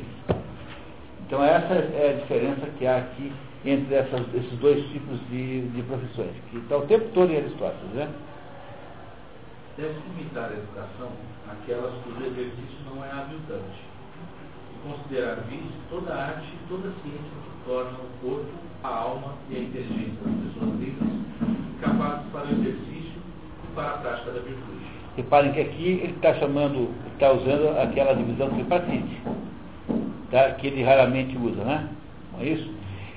Então 1.26 1.42
essa 1.42 1.74
é 1.74 2.16
a 2.16 2.20
diferença 2.20 2.66
que 2.78 2.86
há 2.86 2.98
aqui 2.98 3.32
entre 3.64 3.94
essas, 3.94 4.20
esses 4.34 4.58
dois 4.58 4.84
tipos 4.90 5.18
de, 5.30 5.62
de 5.68 5.82
profissões, 5.82 6.32
que 6.50 6.58
está 6.58 6.76
o 6.76 6.82
tempo 6.82 7.06
todo 7.14 7.32
em 7.32 7.36
Aristóteles, 7.36 7.94
né? 7.94 8.08
Deve-se 9.76 10.00
limitar 10.16 10.50
a 10.50 10.52
educação 10.52 11.10
àquelas 11.50 11.92
cujo 12.04 12.24
exercício 12.24 12.78
não 12.86 13.04
é 13.04 13.10
aviltante, 13.10 13.82
e 14.72 14.88
considerar 14.88 15.34
vício 15.48 15.74
toda 15.90 16.14
arte 16.14 16.46
e 16.46 16.68
toda 16.68 16.92
ciência 17.02 17.18
que 17.18 17.68
torna 17.68 17.98
o 17.98 18.08
corpo, 18.22 18.52
a 18.84 18.88
alma 18.88 19.34
e 19.50 19.56
a 19.56 19.60
inteligência 19.60 20.14
das 20.24 20.52
pessoas 20.52 20.78
livres 20.78 21.24
capazes 21.80 22.26
para 22.30 22.46
o 22.46 22.52
exercício 22.52 23.18
e 23.64 23.74
para 23.74 23.88
a 23.88 23.98
prática 23.98 24.30
da 24.30 24.40
virtude. 24.40 24.84
Reparem 25.16 25.52
que 25.52 25.60
aqui 25.60 26.00
ele 26.02 26.14
está 26.14 26.34
chamando, 26.34 26.94
está 27.12 27.32
usando 27.32 27.76
aquela 27.80 28.14
divisão 28.14 28.50
tripartite, 28.50 29.22
tá? 30.30 30.52
que 30.52 30.68
ele 30.68 30.84
raramente 30.84 31.36
usa, 31.36 31.64
né? 31.64 31.88
Não 32.32 32.40
é 32.40 32.44
isso? 32.44 32.73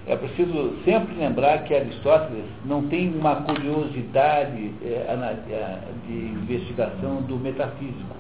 É 0.08 0.16
preciso 0.16 0.74
sempre 0.86 1.16
lembrar 1.16 1.66
que 1.66 1.76
Aristóteles 1.76 2.46
não 2.64 2.88
tem 2.88 3.14
uma 3.14 3.36
curiosidade 3.42 4.74
é, 4.82 5.06
é, 5.50 5.80
de 6.08 6.14
investigação 6.14 7.22
do 7.24 7.36
metafísico. 7.36 8.16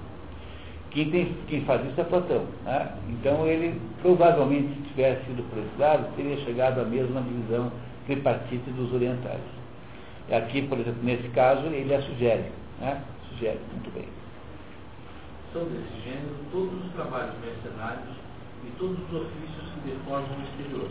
Quem, 0.91 1.09
tem, 1.09 1.33
quem 1.47 1.61
faz 1.61 1.85
isso 1.89 2.01
é 2.01 2.03
Platão. 2.03 2.43
Né? 2.65 2.91
Então 3.07 3.47
ele 3.47 3.79
provavelmente, 4.01 4.67
se 4.73 4.81
tivesse 4.89 5.25
sido 5.27 5.49
por 5.49 5.59
esse 5.59 5.79
lado, 5.79 6.13
teria 6.17 6.35
chegado 6.43 6.81
à 6.81 6.83
mesma 6.83 7.21
divisão 7.21 7.71
tripartite 8.05 8.69
dos 8.71 8.91
orientais. 8.91 9.39
Aqui, 10.29 10.63
por 10.63 10.77
exemplo, 10.79 11.01
nesse 11.03 11.29
caso, 11.29 11.67
ele 11.67 11.95
a 11.95 12.01
sugere. 12.01 12.51
Né? 12.81 13.01
Sugere, 13.29 13.59
muito 13.71 13.93
bem. 13.93 14.09
São 15.53 15.63
desse 15.63 16.03
gênero 16.03 16.35
todos 16.51 16.85
os 16.85 16.91
trabalhos 16.91 17.33
mercenários 17.39 18.13
e 18.65 18.71
todos 18.77 18.97
os 18.97 19.21
ofícios 19.21 19.71
que 19.73 19.89
deformam 19.89 20.37
o 20.37 20.43
exterior 20.43 20.89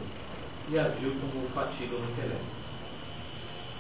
e 0.69 0.79
agiu 0.79 1.15
como 1.21 1.49
fatiga 1.55 1.97
no 1.97 2.11
intelecto. 2.11 2.57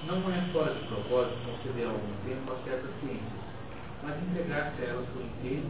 Não 0.07 0.19
é 0.31 0.41
fora 0.53 0.73
de 0.73 0.87
propósito 0.87 1.37
conceder 1.45 1.87
algum 1.87 2.15
tempo 2.25 2.53
a 2.53 2.63
certas 2.63 2.91
ciências, 3.01 3.43
mas 4.05 4.23
entregar-se 4.23 4.83
a 4.83 4.85
elas 4.85 5.07
por 5.09 5.23
inteiro 5.23 5.67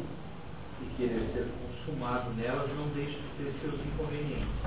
e 0.83 0.85
querer 0.97 1.25
ser 1.33 1.49
consumado 1.57 2.35
nelas 2.35 2.69
não 2.77 2.89
deixa 2.89 3.17
de 3.17 3.29
ter 3.39 3.55
seus 3.63 3.81
inconvenientes 3.81 4.61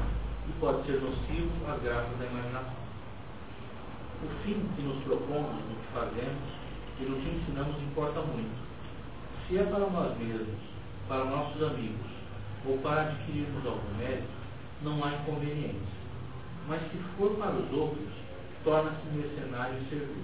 e 0.47 0.51
pode 0.59 0.87
ser 0.87 0.99
nocivo 0.99 1.51
às 1.69 1.81
graças 1.83 2.17
da 2.17 2.25
imaginação. 2.25 2.89
O 4.23 4.43
fim 4.43 4.65
que 4.75 4.81
nos 4.81 5.03
propomos 5.03 5.53
no 5.53 5.75
que 5.75 5.93
fazemos 5.93 6.49
e 6.99 7.03
no 7.03 7.21
que 7.21 7.29
ensinamos 7.29 7.79
importa 7.83 8.21
muito. 8.21 8.57
Se 9.47 9.59
é 9.59 9.63
para 9.63 9.85
nós 9.85 10.17
mesmos, 10.17 10.57
para 11.07 11.25
nossos 11.25 11.61
amigos 11.61 12.09
ou 12.65 12.79
para 12.79 13.03
adquirirmos 13.03 13.65
algum 13.67 13.97
mérito, 13.99 14.27
não 14.81 15.03
há 15.03 15.13
inconvenientes 15.13 15.98
mas 16.69 16.79
se 16.83 16.97
for 17.17 17.31
para 17.31 17.51
os 17.51 17.73
outros, 17.73 18.07
torna-se 18.63 19.05
mercenário 19.13 19.75
e 19.81 19.89
servil. 19.89 20.23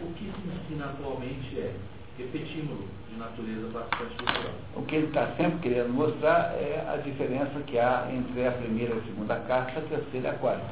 O 0.00 0.12
que 0.14 0.24
se 0.24 0.48
ensina 0.48 0.86
atualmente 0.86 1.58
é, 1.58 1.74
repetimos 2.16 2.78
de 3.10 3.18
natureza 3.18 3.68
bastante 3.72 4.16
liberal. 4.18 4.54
O 4.76 4.82
que 4.82 4.94
ele 4.94 5.06
está 5.08 5.26
sempre 5.36 5.58
querendo 5.58 5.92
mostrar 5.92 6.54
é 6.54 6.86
a 6.88 6.96
diferença 6.98 7.58
que 7.66 7.76
há 7.76 8.08
entre 8.12 8.46
a 8.46 8.52
primeira 8.52 8.94
e 8.94 8.98
a 8.98 9.02
segunda 9.02 9.36
carta, 9.40 9.80
a 9.80 9.82
terceira 9.82 10.28
e 10.28 10.30
a 10.30 10.34
quarta. 10.34 10.70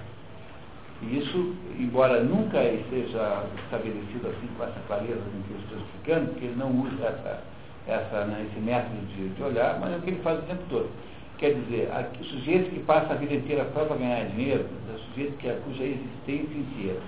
E 1.03 1.19
isso, 1.19 1.57
embora 1.79 2.23
nunca 2.23 2.61
seja 2.91 3.45
estabelecido 3.65 4.29
assim 4.29 4.49
com 4.57 4.65
essa 4.65 4.81
clareza 4.87 5.21
com 5.21 5.43
que 5.43 5.51
eu 5.51 5.59
estou 5.59 5.79
explicando, 5.79 6.29
porque 6.29 6.45
ele 6.45 6.57
não 6.57 6.71
usa 6.71 7.05
essa, 7.05 7.43
essa, 7.87 8.25
né, 8.27 8.47
esse 8.51 8.61
método 8.61 9.07
de, 9.07 9.29
de, 9.29 9.43
olhar, 9.43 9.79
mas 9.81 9.93
é 9.93 9.97
o 9.97 10.03
que 10.03 10.11
ele 10.11 10.23
faz 10.23 10.39
o 10.39 10.43
tempo 10.43 10.63
todo. 10.69 10.91
Quer 11.39 11.55
dizer, 11.55 11.89
o 12.21 12.25
sujeito 12.25 12.71
que 12.71 12.81
passa 12.81 13.15
a 13.15 13.17
vida 13.17 13.35
inteira 13.35 13.67
só 13.73 13.85
para 13.85 13.97
ganhar 13.97 14.25
dinheiro, 14.27 14.67
é 14.91 14.95
o 14.95 14.99
sujeito 14.99 15.37
que, 15.39 15.49
cuja 15.49 15.85
existência 15.85 16.59
inteira 16.59 17.01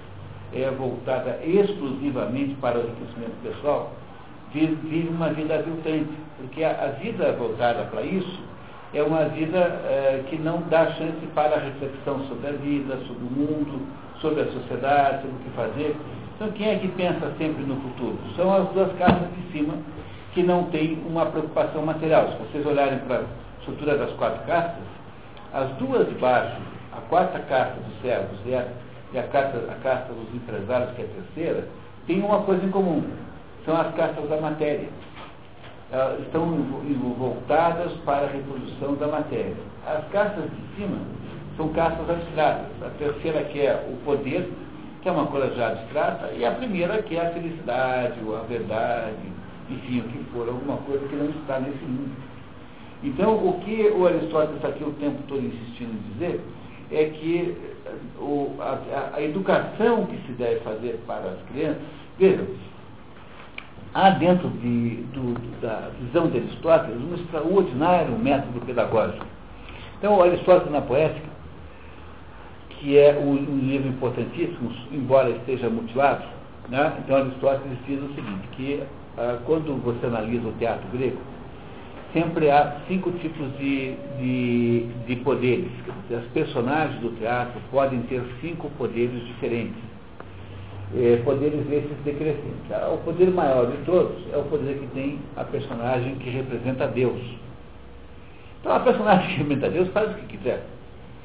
é 0.52 0.70
voltada 0.70 1.39
exclusivamente 1.44 2.55
para 2.57 2.78
o 2.78 2.82
enriquecimento 2.82 3.35
pessoal, 3.43 3.93
vive, 4.52 4.74
vive 4.89 5.09
uma 5.09 5.31
vida 5.31 5.55
aviltante, 5.55 6.11
porque 6.36 6.65
a, 6.65 6.70
a 6.70 6.86
vida 7.01 7.32
voltada 7.32 7.85
para 7.85 8.02
isso 8.02 8.40
é 8.93 9.02
uma 9.02 9.24
vida 9.27 9.59
é, 9.59 10.24
que 10.28 10.36
não 10.36 10.62
dá 10.69 10.86
chance 10.93 11.24
para 11.35 11.57
a 11.57 11.61
reflexão 11.61 12.24
sobre 12.27 12.48
a 12.48 12.52
vida, 12.52 12.97
sobre 13.07 13.24
o 13.24 13.31
mundo, 13.31 13.86
sobre 14.20 14.43
a 14.43 14.47
sociedade, 14.47 15.23
sobre 15.23 15.36
o 15.36 15.39
que 15.40 15.51
fazer. 15.51 15.97
Então, 16.35 16.51
quem 16.52 16.69
é 16.69 16.77
que 16.77 16.89
pensa 16.89 17.32
sempre 17.39 17.62
no 17.62 17.77
futuro? 17.77 18.19
São 18.35 18.52
as 18.52 18.69
duas 18.70 18.93
casas 18.98 19.28
de 19.36 19.52
cima 19.52 19.74
que 20.35 20.43
não 20.43 20.65
têm 20.65 20.98
uma 21.07 21.27
preocupação 21.27 21.82
material. 21.82 22.28
Se 22.28 22.36
vocês 22.39 22.66
olharem 22.66 22.98
para 23.01 23.24
estrutura 23.60 23.96
das 23.96 24.12
quatro 24.12 24.44
castas, 24.46 24.84
as 25.52 25.68
duas 25.76 26.08
de 26.08 26.14
baixo, 26.16 26.60
a 26.92 27.00
quarta 27.08 27.38
casta 27.40 27.80
dos 27.80 28.00
servos 28.02 28.38
e 28.44 28.54
a, 28.54 28.66
e 29.12 29.18
a, 29.18 29.22
casta, 29.24 29.58
a 29.70 29.74
casta 29.82 30.12
dos 30.12 30.34
empresários, 30.34 30.90
que 30.94 31.02
é 31.02 31.04
a 31.04 31.08
terceira, 31.08 31.68
têm 32.06 32.20
uma 32.20 32.42
coisa 32.42 32.64
em 32.64 32.70
comum. 32.70 33.04
São 33.64 33.78
as 33.78 33.94
castas 33.94 34.28
da 34.28 34.40
matéria 34.40 34.88
estão 36.20 36.46
voltadas 37.18 37.92
para 38.04 38.26
a 38.26 38.30
reprodução 38.30 38.94
da 38.94 39.08
matéria. 39.08 39.56
As 39.86 40.06
castas 40.10 40.44
de 40.44 40.76
cima 40.76 40.98
são 41.56 41.68
castas 41.70 42.08
abstratas. 42.08 42.66
A 42.82 42.90
terceira 42.90 43.42
que 43.44 43.60
é 43.60 43.74
o 43.90 43.96
poder, 44.04 44.48
que 45.02 45.08
é 45.08 45.12
uma 45.12 45.26
coisa 45.26 45.52
já 45.56 45.68
abstrata, 45.68 46.30
e 46.32 46.44
a 46.44 46.52
primeira 46.52 47.02
que 47.02 47.16
é 47.16 47.26
a 47.26 47.30
felicidade, 47.30 48.20
ou 48.24 48.36
a 48.36 48.42
verdade, 48.42 49.16
enfim, 49.68 50.00
o 50.00 50.02
que 50.04 50.24
for, 50.32 50.48
alguma 50.48 50.76
coisa 50.78 51.06
que 51.08 51.16
não 51.16 51.30
está 51.30 51.58
nesse 51.58 51.84
mundo. 51.84 52.30
Então, 53.02 53.35
o 53.35 53.60
que 53.64 53.89
o 53.89 54.06
Aristóteles 54.06 54.56
está 54.56 54.68
aqui 54.68 54.85
o 54.85 54.93
tempo 54.93 55.22
todo 55.27 55.44
insistindo 55.44 55.93
em 55.93 56.12
dizer 56.12 56.40
é 56.93 57.05
que 57.05 57.56
o, 58.18 58.56
a, 58.60 59.16
a 59.16 59.22
educação 59.22 60.06
que 60.06 60.16
se 60.27 60.32
deve 60.32 60.60
fazer 60.60 61.01
para 61.06 61.31
as 61.31 61.43
crianças, 61.51 61.82
vejam, 62.18 62.47
há 63.94 64.10
dentro 64.10 64.48
de, 64.48 64.97
do, 65.14 65.35
da 65.60 65.90
visão 66.01 66.28
de 66.28 66.39
Aristóteles 66.39 67.01
um 67.01 67.14
extraordinário 67.14 68.18
método 68.18 68.60
pedagógico. 68.66 69.24
Então, 69.98 70.22
Aristóteles 70.22 70.72
na 70.72 70.81
Poética, 70.81 71.28
que 72.70 72.98
é 72.98 73.18
um, 73.18 73.32
um 73.32 73.59
livro 73.59 73.89
importantíssimo, 73.89 74.72
embora 74.93 75.31
esteja 75.31 75.68
mutilado, 75.68 76.24
né? 76.68 76.94
então 77.05 77.16
Aristóteles 77.16 77.78
diz 77.86 78.01
o 78.02 78.14
seguinte, 78.14 78.48
que 78.52 78.82
ah, 79.18 79.39
quando 79.44 79.82
você 79.82 80.06
analisa 80.06 80.48
o 80.48 80.52
teatro 80.52 80.86
grego, 80.93 81.18
sempre 82.12 82.50
há 82.50 82.80
cinco 82.88 83.10
tipos 83.12 83.46
de, 83.58 83.94
de, 84.18 84.86
de 85.06 85.16
poderes. 85.16 85.70
As 86.10 86.24
personagens 86.32 87.00
do 87.00 87.10
teatro 87.18 87.60
podem 87.70 88.00
ter 88.02 88.22
cinco 88.40 88.68
poderes 88.70 89.24
diferentes 89.26 89.90
eh, 90.94 91.20
poderes 91.24 91.60
esses 91.70 91.96
decrescentes. 92.04 92.70
Ah, 92.72 92.90
o 92.92 92.98
poder 92.98 93.30
maior 93.30 93.70
de 93.70 93.76
todos 93.84 94.16
é 94.32 94.36
o 94.36 94.42
poder 94.44 94.76
que 94.78 94.86
tem 94.88 95.18
a 95.36 95.44
personagem 95.44 96.16
que 96.16 96.30
representa 96.30 96.86
Deus. 96.88 97.20
Então 98.60 98.72
a 98.72 98.80
personagem 98.80 99.28
que 99.28 99.36
representa 99.42 99.70
Deus 99.70 99.88
faz 99.90 100.10
o 100.10 100.14
que 100.14 100.36
quiser. 100.36 100.64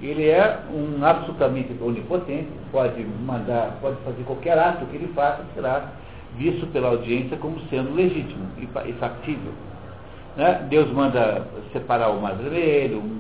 Ele 0.02 0.30
é 0.30 0.60
um 0.72 1.04
absolutamente 1.04 1.74
onipotente, 1.82 2.50
pode 2.72 3.02
mandar, 3.26 3.78
pode 3.82 3.96
fazer 4.04 4.24
qualquer 4.24 4.58
ato 4.58 4.86
que 4.88 4.98
ele 4.98 5.12
faça, 5.16 5.44
será 5.56 5.94
visto 6.38 6.68
pela 6.68 6.90
audiência 6.90 7.38
como 7.38 7.60
sendo 7.70 7.96
legítimo 7.96 8.46
e, 8.58 8.90
e 8.90 8.94
factível. 8.94 9.54
Né? 10.36 10.66
Deus 10.70 10.92
manda 10.92 11.48
separar 11.72 12.10
o 12.10 12.22
mar 12.22 12.36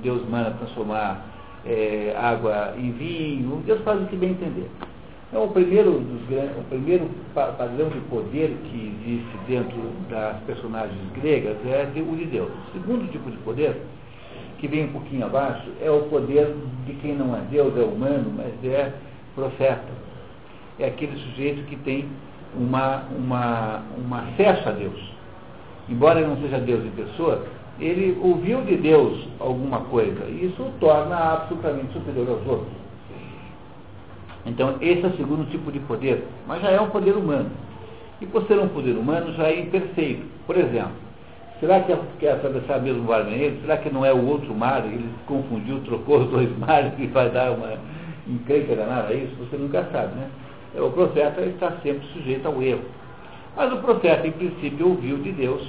Deus 0.02 0.28
manda 0.30 0.52
transformar 0.52 1.26
é, 1.66 2.16
água 2.18 2.74
em 2.78 2.92
vinho, 2.92 3.64
Deus 3.66 3.82
faz 3.82 4.02
o 4.02 4.06
que 4.06 4.16
bem 4.16 4.32
entender. 4.32 4.70
Então, 5.30 5.46
o 5.46 5.50
primeiro, 5.50 6.00
dos, 6.00 6.22
o 6.58 6.64
primeiro 6.70 7.10
padrão 7.34 7.90
de 7.90 8.00
poder 8.02 8.56
que 8.66 8.96
existe 9.02 9.38
dentro 9.48 9.78
das 10.10 10.38
personagens 10.44 10.98
gregas 11.14 11.58
é 11.66 11.90
o 12.00 12.16
de 12.16 12.26
Deus. 12.26 12.52
O 12.52 12.72
segundo 12.74 13.12
tipo 13.12 13.32
de 13.32 13.38
poder, 13.38 13.82
que 14.60 14.68
vem 14.68 14.86
um 14.86 14.92
pouquinho 14.92 15.26
abaixo, 15.26 15.68
é 15.82 15.90
o 15.90 16.04
poder 16.04 16.56
de 16.86 16.94
quem 17.02 17.16
não 17.16 17.36
é 17.36 17.42
Deus, 17.50 17.76
é 17.78 17.82
humano, 17.82 18.32
mas 18.38 18.54
é 18.64 18.94
profeta. 19.34 20.06
É 20.80 20.88
aquele 20.88 21.18
sujeito 21.18 21.64
que 21.64 21.76
tem 21.78 22.06
uma, 22.56 23.04
uma, 23.18 23.84
um 23.98 24.14
acesso 24.14 24.70
a 24.70 24.72
Deus. 24.72 25.15
Embora 25.90 26.20
ele 26.20 26.30
não 26.30 26.38
seja 26.38 26.58
Deus 26.60 26.84
em 26.84 26.90
pessoa, 26.92 27.46
ele 27.80 28.18
ouviu 28.22 28.62
de 28.62 28.76
Deus 28.78 29.28
alguma 29.40 29.82
coisa, 29.82 30.26
e 30.26 30.46
isso 30.46 30.64
o 30.64 30.72
torna 30.80 31.16
absolutamente 31.16 31.94
superior 31.94 32.30
aos 32.30 32.48
outros. 32.48 32.86
Então, 34.46 34.76
esse 34.80 35.04
é 35.04 35.08
o 35.08 35.18
segundo 35.18 35.50
tipo 35.50 35.72
de 35.72 35.80
poder, 35.80 36.24
mas 36.48 36.62
já 36.62 36.70
é 36.70 36.80
um 36.80 36.90
poder 36.90 37.14
humano. 37.14 37.50
E 38.22 38.26
por 38.26 38.44
ser 38.44 38.60
um 38.60 38.70
poder 38.70 38.92
humano, 38.92 39.34
já 39.34 39.48
é 39.48 39.60
imperfeito. 39.60 40.24
Por 40.46 40.56
exemplo, 40.56 40.92
será 41.60 41.82
que 41.82 41.96
quer 42.20 42.34
atravessar 42.34 42.82
mesmo 42.82 43.02
o 43.02 43.06
mar 43.06 43.26
negro? 43.26 43.60
Será 43.62 43.78
que 43.78 43.90
não 43.90 44.06
é 44.06 44.14
o 44.14 44.26
outro 44.26 44.54
mar? 44.54 44.86
Ele 44.86 45.10
confundiu, 45.26 45.82
trocou 45.82 46.20
os 46.20 46.30
dois 46.30 46.50
mares 46.60 46.94
e 46.98 47.08
vai 47.08 47.30
dar 47.30 47.52
uma 47.52 47.74
encrenca 48.28 48.76
danada 48.76 49.10
a 49.10 49.14
isso? 49.14 49.36
Você 49.40 49.58
nunca 49.58 49.84
sabe, 49.92 50.16
né? 50.16 50.30
O 50.76 50.92
profeta 50.92 51.42
está 51.42 51.72
sempre 51.82 52.06
sujeito 52.14 52.46
ao 52.46 52.62
erro. 52.62 52.82
Mas 53.56 53.72
o 53.72 53.78
profeta, 53.78 54.28
em 54.28 54.32
princípio, 54.32 54.90
ouviu 54.90 55.18
de 55.18 55.32
Deus 55.32 55.66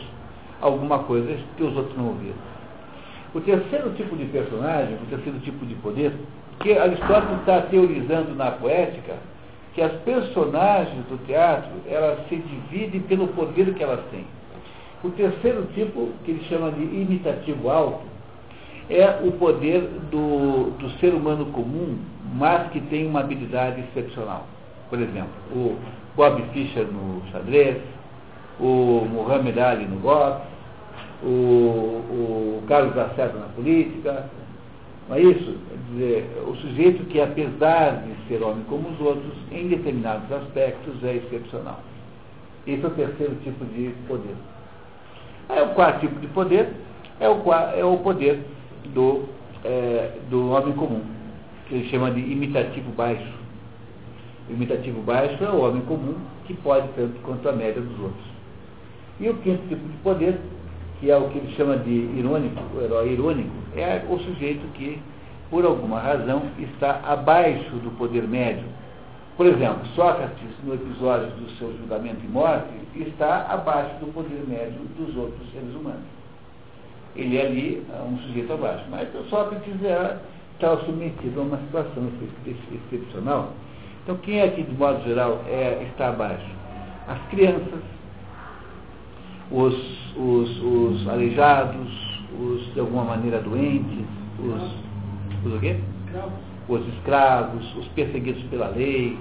alguma 0.60 1.00
coisa 1.00 1.36
que 1.56 1.62
os 1.62 1.76
outros 1.76 1.96
não 1.96 2.08
ouviram. 2.08 2.36
O 3.34 3.40
terceiro 3.40 3.90
tipo 3.90 4.16
de 4.16 4.24
personagem, 4.26 4.94
o 4.94 5.06
terceiro 5.10 5.38
tipo 5.40 5.64
de 5.66 5.74
poder, 5.76 6.12
que 6.60 6.76
Aristóteles 6.76 7.40
está 7.40 7.60
teorizando 7.62 8.34
na 8.34 8.50
poética 8.52 9.14
que 9.74 9.82
as 9.82 9.92
personagens 10.02 11.04
do 11.04 11.18
teatro 11.26 11.70
elas 11.86 12.26
se 12.28 12.36
dividem 12.36 13.02
pelo 13.02 13.28
poder 13.28 13.74
que 13.74 13.82
elas 13.82 14.00
têm. 14.10 14.24
O 15.04 15.10
terceiro 15.10 15.68
tipo, 15.74 16.08
que 16.24 16.30
ele 16.30 16.44
chama 16.48 16.72
de 16.72 16.82
imitativo 16.82 17.68
alto, 17.68 18.00
é 18.88 19.20
o 19.22 19.32
poder 19.32 19.82
do, 20.10 20.70
do 20.78 20.90
ser 20.98 21.12
humano 21.12 21.46
comum, 21.46 21.98
mas 22.34 22.70
que 22.70 22.80
tem 22.80 23.06
uma 23.06 23.20
habilidade 23.20 23.82
excepcional. 23.82 24.46
Por 24.88 24.98
exemplo, 24.98 25.28
o 25.52 25.76
Bob 26.16 26.42
Fischer 26.52 26.86
no 26.86 27.22
xadrez, 27.30 27.76
o 28.58 29.06
Muhammad 29.12 29.58
Ali 29.58 29.84
no 29.84 29.96
boxe, 29.96 30.42
o, 31.22 31.26
o 31.26 32.62
Carlos 32.66 32.94
Lacerda 32.94 33.38
na 33.38 33.46
política, 33.48 34.28
não 35.08 35.16
é 35.16 35.20
isso? 35.20 35.56
dizer, 35.90 36.28
o 36.46 36.54
sujeito 36.56 37.04
que, 37.04 37.20
apesar 37.20 38.02
de 38.02 38.28
ser 38.28 38.42
homem 38.42 38.64
como 38.68 38.88
os 38.88 39.00
outros, 39.00 39.32
em 39.50 39.68
determinados 39.68 40.30
aspectos 40.30 41.02
é 41.04 41.16
excepcional. 41.16 41.80
Esse 42.66 42.84
é 42.84 42.86
o 42.86 42.90
terceiro 42.90 43.34
tipo 43.44 43.64
de 43.66 43.94
poder. 44.08 44.34
Aí 45.48 45.62
o 45.62 45.68
quarto 45.68 46.00
tipo 46.00 46.18
de 46.18 46.26
poder 46.28 46.68
é 47.20 47.28
o, 47.28 47.40
é 47.52 47.84
o 47.84 47.98
poder 47.98 48.40
do, 48.92 49.24
é, 49.64 50.12
do 50.28 50.50
homem 50.50 50.72
comum, 50.74 51.02
que 51.68 51.76
ele 51.76 51.88
chama 51.88 52.10
de 52.10 52.20
imitativo 52.20 52.90
baixo. 52.92 53.45
Imitativo 54.48 55.00
baixo 55.02 55.42
é 55.42 55.50
o 55.50 55.60
homem 55.60 55.82
comum, 55.82 56.14
que 56.46 56.54
pode 56.54 56.88
tanto 56.96 57.20
quanto 57.22 57.48
a 57.48 57.52
média 57.52 57.80
dos 57.80 57.98
outros. 58.00 58.24
E 59.18 59.28
o 59.28 59.34
quinto 59.38 59.66
tipo 59.68 59.86
de 59.88 59.96
poder, 59.98 60.38
que 61.00 61.10
é 61.10 61.16
o 61.16 61.28
que 61.28 61.38
ele 61.38 61.54
chama 61.56 61.76
de 61.78 61.90
irônico, 61.90 62.60
o 62.76 62.80
herói 62.80 63.12
irônico, 63.12 63.50
é 63.74 64.04
o 64.08 64.18
sujeito 64.18 64.66
que 64.74 65.00
por 65.50 65.64
alguma 65.64 66.00
razão, 66.00 66.42
está 66.58 67.00
abaixo 67.04 67.76
do 67.76 67.96
poder 67.96 68.26
médio. 68.26 68.64
Por 69.36 69.46
exemplo, 69.46 69.86
Sócrates, 69.94 70.48
no 70.64 70.74
episódio 70.74 71.28
do 71.32 71.50
seu 71.58 71.76
julgamento 71.78 72.24
e 72.24 72.28
morte, 72.28 72.68
está 72.96 73.46
abaixo 73.48 73.94
do 74.00 74.12
poder 74.12 74.44
médio 74.48 74.80
dos 74.98 75.14
outros 75.16 75.50
seres 75.52 75.74
humanos. 75.74 76.04
Ele 77.14 77.36
é 77.36 77.46
ali 77.46 77.86
é 77.92 78.02
um 78.02 78.18
sujeito 78.18 78.52
abaixo. 78.52 78.84
Mas 78.90 79.08
Sócrates 79.28 79.82
era, 79.84 80.20
estava 80.54 80.84
submetido 80.84 81.40
a 81.40 81.42
uma 81.44 81.58
situação 81.58 82.08
excepcional. 82.46 83.52
Então, 84.06 84.16
quem 84.18 84.38
é 84.38 84.46
que, 84.46 84.62
de 84.62 84.72
modo 84.72 85.02
geral, 85.02 85.42
é, 85.48 85.84
está 85.90 86.10
abaixo? 86.10 86.46
As 87.08 87.18
crianças, 87.28 87.80
os, 89.50 89.74
os, 90.16 90.62
os 90.62 91.08
aleijados, 91.08 92.22
os 92.38 92.72
de 92.72 92.78
alguma 92.78 93.02
maneira 93.02 93.40
doentes, 93.40 94.06
os 94.38 94.86
os 95.44 95.60
quê? 95.60 95.76
Os 96.68 96.86
escravos, 96.94 97.76
os 97.76 97.86
perseguidos 97.88 98.42
pela 98.44 98.68
lei, 98.68 99.18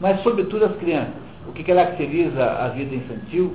mas 0.00 0.22
sobretudo 0.22 0.64
as 0.64 0.76
crianças. 0.76 1.28
O 1.46 1.52
que 1.52 1.62
caracteriza 1.62 2.44
a 2.44 2.68
vida 2.68 2.94
infantil 2.94 3.54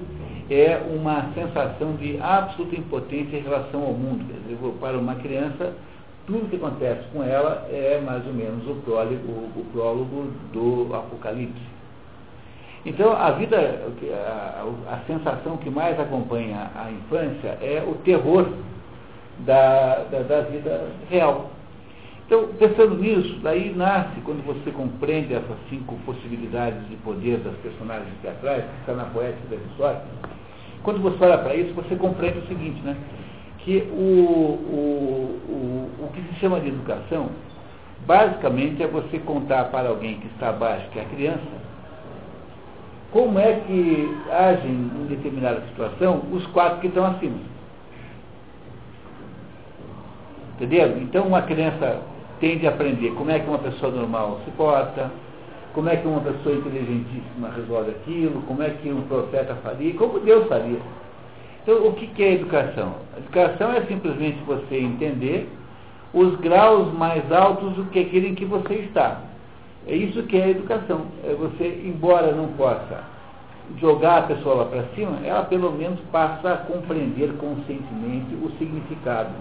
é 0.51 0.81
uma 0.95 1.31
sensação 1.33 1.95
de 1.95 2.19
absoluta 2.21 2.75
impotência 2.75 3.37
em 3.37 3.41
relação 3.41 3.81
ao 3.81 3.93
mundo. 3.93 4.23
Quer 4.27 4.53
dizer, 4.53 4.73
para 4.79 4.99
uma 4.99 5.15
criança, 5.15 5.73
tudo 6.25 6.49
que 6.49 6.55
acontece 6.55 7.03
com 7.11 7.23
ela 7.23 7.67
é 7.69 8.01
mais 8.03 8.25
ou 8.25 8.33
menos 8.33 8.65
o 8.67 8.75
prólogo, 8.81 9.49
o 9.55 9.65
prólogo 9.73 10.31
do 10.53 10.95
Apocalipse. 10.95 11.73
Então, 12.85 13.13
a 13.13 13.31
vida, 13.31 13.57
a, 13.57 14.93
a, 14.93 14.97
sensação 15.07 15.57
que 15.57 15.69
mais 15.69 15.97
acompanha 15.99 16.69
a 16.75 16.91
infância 16.91 17.57
é 17.61 17.81
o 17.87 17.95
terror 18.03 18.45
da, 19.39 20.03
da, 20.11 20.19
da, 20.19 20.41
vida 20.41 20.89
real. 21.09 21.49
Então, 22.25 22.47
pensando 22.59 22.95
nisso, 22.95 23.39
daí 23.41 23.73
nasce, 23.73 24.19
quando 24.25 24.45
você 24.45 24.71
compreende 24.71 25.33
essas 25.33 25.57
cinco 25.69 25.95
possibilidades 26.05 26.87
de 26.89 26.95
poder 26.97 27.37
das 27.39 27.55
personagens 27.57 28.13
teatrais, 28.21 28.63
que 28.63 28.79
está 28.81 28.93
na 28.93 29.05
poética 29.05 29.47
das 29.49 29.61
histórias, 29.71 30.01
quando 30.83 31.01
você 31.01 31.23
olha 31.23 31.37
para 31.37 31.55
isso, 31.55 31.73
você 31.73 31.95
compreende 31.95 32.39
o 32.39 32.47
seguinte, 32.47 32.81
né? 32.81 32.97
Que 33.63 33.77
o, 33.91 33.95
o, 33.95 35.41
o, 35.49 36.05
o 36.05 36.11
que 36.13 36.21
se 36.21 36.39
chama 36.39 36.59
de 36.59 36.67
educação, 36.67 37.29
basicamente 38.05 38.83
é 38.83 38.87
você 38.87 39.19
contar 39.19 39.65
para 39.65 39.89
alguém 39.89 40.19
que 40.19 40.27
está 40.27 40.49
abaixo, 40.49 40.89
que 40.91 40.99
é 40.99 41.03
a 41.03 41.05
criança, 41.05 41.63
como 43.11 43.39
é 43.39 43.61
que 43.67 44.17
agem 44.31 44.71
em 44.71 45.05
determinada 45.07 45.61
situação 45.69 46.23
os 46.31 46.45
quatro 46.47 46.79
que 46.81 46.87
estão 46.87 47.05
acima. 47.05 47.37
Entendeu? 50.55 50.97
Então 50.97 51.27
uma 51.27 51.43
criança 51.43 52.01
tende 52.39 52.67
a 52.67 52.71
aprender 52.71 53.11
como 53.11 53.31
é 53.31 53.39
que 53.39 53.47
uma 53.47 53.59
pessoa 53.59 53.91
normal 53.91 54.41
se 54.43 54.51
porta, 54.51 55.11
como 55.73 55.89
é 55.89 55.95
que 55.95 56.07
uma 56.07 56.21
pessoa 56.21 56.55
inteligentíssima 56.55 57.49
resolve 57.55 57.91
aquilo, 57.91 58.41
como 58.43 58.61
é 58.61 58.69
que 58.71 58.91
um 58.91 59.01
profeta 59.03 59.55
faria, 59.55 59.93
como 59.93 60.19
Deus 60.19 60.47
faria. 60.47 60.79
Então, 61.63 61.87
o 61.87 61.93
que 61.93 62.21
é 62.21 62.33
educação? 62.33 62.95
Educação 63.17 63.71
é 63.71 63.81
simplesmente 63.85 64.37
você 64.45 64.77
entender 64.77 65.49
os 66.13 66.35
graus 66.35 66.93
mais 66.93 67.31
altos 67.31 67.73
do 67.73 67.85
que 67.85 67.99
aquele 67.99 68.29
em 68.29 68.35
que 68.35 68.45
você 68.45 68.75
está. 68.75 69.21
É 69.87 69.95
isso 69.95 70.23
que 70.23 70.37
é 70.37 70.49
educação. 70.49 71.07
É 71.23 71.33
você, 71.33 71.81
embora 71.85 72.33
não 72.33 72.49
possa 72.49 73.03
jogar 73.79 74.17
a 74.17 74.21
pessoa 74.23 74.55
lá 74.55 74.65
para 74.65 74.83
cima, 74.95 75.19
ela 75.23 75.43
pelo 75.43 75.71
menos 75.71 75.99
passa 76.11 76.53
a 76.53 76.57
compreender 76.57 77.33
conscientemente 77.37 78.35
o 78.35 78.51
significado 78.59 79.31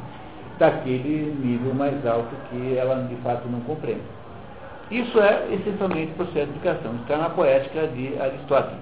daquele 0.59 1.35
nível 1.41 1.75
mais 1.75 2.07
alto 2.07 2.35
que 2.49 2.77
ela 2.77 3.03
de 3.03 3.17
fato 3.17 3.49
não 3.49 3.61
compreende. 3.61 4.03
Isso 4.91 5.19
é 5.21 5.49
essencialmente 5.53 6.13
o 6.13 6.25
processo 6.25 6.47
de 6.47 6.59
educação. 6.59 6.95
Está 7.03 7.17
na 7.17 7.31
poética 7.31 7.89
de 7.89 8.17
Aristóteles. 8.21 8.79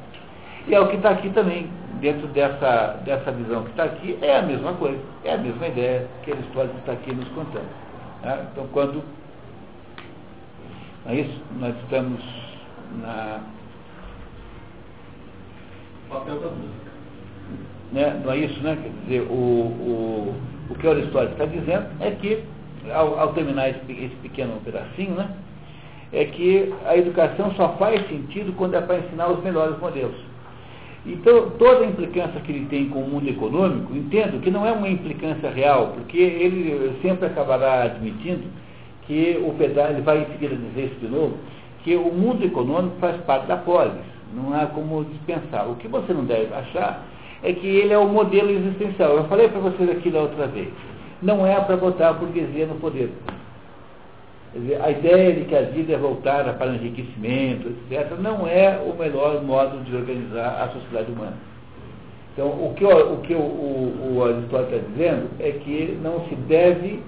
E 0.66 0.74
é 0.74 0.80
o 0.80 0.88
que 0.88 0.96
está 0.96 1.10
aqui 1.10 1.30
também, 1.30 1.70
dentro 2.00 2.26
dessa, 2.28 2.98
dessa 3.04 3.30
visão 3.30 3.64
que 3.64 3.70
está 3.70 3.84
aqui, 3.84 4.18
é 4.22 4.36
a 4.36 4.42
mesma 4.42 4.72
coisa, 4.74 4.98
é 5.24 5.34
a 5.34 5.38
mesma 5.38 5.68
ideia 5.68 6.06
que 6.22 6.32
Aristóteles 6.32 6.76
está 6.78 6.92
aqui 6.92 7.14
nos 7.14 7.28
contando. 7.28 7.68
Né? 8.22 8.46
Então, 8.52 8.66
quando 8.72 9.02
é 11.06 11.14
isso, 11.14 11.40
nós 11.58 11.74
estamos 11.82 12.22
na. 13.02 13.40
papel 16.08 16.40
da 16.40 16.48
música. 16.48 16.90
Né? 17.92 18.20
Não 18.24 18.32
é 18.32 18.36
isso, 18.38 18.60
né? 18.62 18.78
Quer 18.82 18.90
dizer, 19.04 19.20
o, 19.30 19.34
o, 19.34 20.34
o 20.70 20.74
que 20.74 20.86
Aristóteles 20.86 21.32
está 21.32 21.46
dizendo 21.46 21.86
é 22.00 22.10
que, 22.12 22.44
ao, 22.92 23.18
ao 23.18 23.32
terminar 23.32 23.70
esse, 23.70 23.92
esse, 23.92 24.14
pequeno 24.22 24.60
pedacinho, 24.64 25.14
né? 25.14 25.30
É 26.12 26.24
que 26.24 26.74
a 26.86 26.96
educação 26.96 27.54
só 27.54 27.76
faz 27.76 28.06
sentido 28.08 28.52
quando 28.56 28.74
é 28.74 28.80
para 28.80 28.98
ensinar 28.98 29.28
os 29.28 29.42
melhores 29.42 29.78
modelos. 29.78 30.29
Então, 31.06 31.50
toda 31.58 31.84
a 31.84 31.88
implicância 31.88 32.40
que 32.40 32.52
ele 32.52 32.66
tem 32.66 32.88
com 32.90 33.00
o 33.00 33.08
mundo 33.08 33.28
econômico, 33.28 33.94
entendo 33.94 34.40
que 34.42 34.50
não 34.50 34.66
é 34.66 34.72
uma 34.72 34.88
implicância 34.88 35.50
real, 35.50 35.94
porque 35.94 36.18
ele 36.18 36.98
sempre 37.00 37.26
acabará 37.26 37.84
admitindo 37.84 38.44
que 39.06 39.42
o 39.42 39.54
pedágio, 39.54 39.94
ele 39.94 40.02
vai 40.02 40.22
em 40.22 40.26
seguida 40.26 40.54
dizer 40.54 40.86
isso 40.86 41.00
de 41.00 41.08
novo, 41.08 41.38
que 41.82 41.96
o 41.96 42.12
mundo 42.12 42.44
econômico 42.44 42.96
faz 43.00 43.16
parte 43.22 43.46
da 43.46 43.56
polis, 43.56 43.92
não 44.34 44.52
há 44.54 44.66
como 44.66 45.04
dispensar. 45.04 45.68
O 45.70 45.76
que 45.76 45.88
você 45.88 46.12
não 46.12 46.24
deve 46.24 46.52
achar 46.54 47.06
é 47.42 47.52
que 47.52 47.66
ele 47.66 47.94
é 47.94 47.98
o 47.98 48.06
modelo 48.06 48.50
existencial. 48.50 49.16
Eu 49.16 49.24
falei 49.24 49.48
para 49.48 49.60
vocês 49.60 49.88
aqui 49.90 50.10
da 50.10 50.20
outra 50.20 50.46
vez, 50.48 50.68
não 51.22 51.46
é 51.46 51.58
para 51.60 51.78
botar 51.78 52.10
a 52.10 52.12
burguesia 52.12 52.66
no 52.66 52.74
poder. 52.74 53.10
Dizer, 54.52 54.82
a 54.82 54.90
ideia 54.90 55.32
de 55.32 55.44
que 55.44 55.54
a 55.54 55.62
vida 55.62 55.92
é 55.92 55.96
voltada 55.96 56.52
para 56.54 56.72
o 56.72 56.74
enriquecimento, 56.74 57.68
etc., 57.68 58.18
não 58.18 58.48
é 58.48 58.80
o 58.84 58.96
melhor 58.98 59.40
modo 59.42 59.84
de 59.84 59.94
organizar 59.94 60.60
a 60.62 60.68
sociedade 60.70 61.12
humana. 61.12 61.36
Então, 62.32 62.48
o 62.48 62.74
que, 62.74 62.84
o, 62.84 63.16
que 63.18 63.34
o, 63.34 63.38
o, 63.38 64.16
o 64.16 64.24
Aristóteles 64.24 64.82
está 64.82 64.92
dizendo 64.92 65.30
é 65.38 65.52
que 65.52 65.98
não 66.02 66.26
se 66.26 66.34
deve 66.34 67.00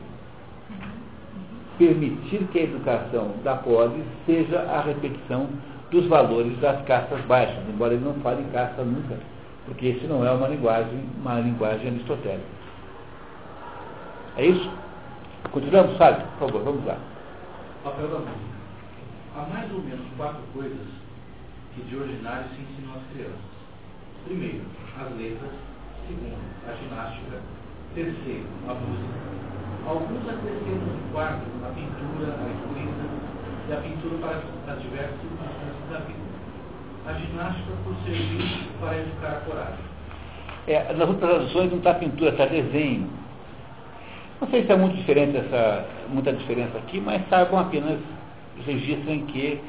permitir 1.79 2.45
que 2.53 2.61
a 2.61 2.63
educação 2.63 3.33
da 3.43 3.57
polis 3.57 4.05
seja 4.25 4.61
a 4.61 4.81
repetição 4.83 5.49
dos 5.91 6.07
valores 6.07 6.57
das 6.61 6.81
castas 6.85 7.21
baixas, 7.23 7.59
embora 7.69 7.95
ele 7.95 8.05
não 8.05 8.15
fale 8.15 8.45
casta 8.53 8.83
nunca, 8.83 9.17
porque 9.67 9.89
esse 9.89 10.07
não 10.07 10.25
é 10.25 10.31
uma 10.31 10.49
linguagem, 10.49 11.01
uma 11.21 11.41
linguagem 11.41 11.89
aristotélica. 11.89 12.63
É 14.37 14.47
isso? 14.47 14.71
Continuamos, 15.51 15.97
sabe? 15.99 16.23
Por 16.39 16.49
favor, 16.49 16.63
vamos 16.63 16.85
lá. 16.87 16.97
Papel 17.83 18.07
da 18.07 18.19
música. 18.19 18.63
Há 19.35 19.43
mais 19.53 19.73
ou 19.73 19.81
menos 19.83 20.07
quatro 20.17 20.41
coisas 20.53 20.87
que 21.75 21.83
de 21.83 21.97
ordinário 21.97 22.47
se 22.51 22.63
ensinam 22.63 22.95
às 22.95 23.03
crianças. 23.11 23.53
Primeiro, 24.25 24.63
as 25.01 25.11
letras. 25.17 25.51
Segundo, 26.07 26.39
a 26.63 26.73
ginástica. 26.79 27.43
Terceiro, 27.95 28.47
a 28.69 28.75
música. 28.75 29.19
Alguns 29.85 30.29
acrescentam 30.29 30.95
no 30.95 31.13
quarto 31.13 31.43
a 31.65 31.75
pintura, 31.75 32.31
a 32.31 32.47
escrita 32.55 33.05
e 33.69 33.73
a 33.73 33.77
pintura 33.79 34.19
para 34.19 34.75
as 34.75 34.83
diversas 34.83 35.21
circunstâncias 35.21 35.91
da 35.91 35.99
vida. 36.07 36.23
A 37.07 37.13
ginástica 37.15 37.73
por 37.83 37.97
servir 38.05 38.69
para 38.79 38.99
educar 38.99 39.29
a 39.29 39.41
coragem. 39.41 39.85
É, 40.69 40.93
nas 40.93 41.09
outras 41.09 41.31
traduções 41.31 41.71
não 41.71 41.79
está 41.79 41.95
pintura, 41.95 42.31
está 42.31 42.47
desenho. 42.47 43.22
Não 44.43 44.49
sei 44.49 44.67
se 44.67 44.73
é 44.73 44.77
muito 44.77 44.97
diferente 44.97 45.37
essa, 45.37 45.87
muita 46.09 46.33
diferença 46.33 46.77
aqui, 46.77 47.01
mas 47.01 47.23
saibam 47.29 47.61
apenas, 47.61 48.01
registrem 48.67 49.25
que 49.27 49.61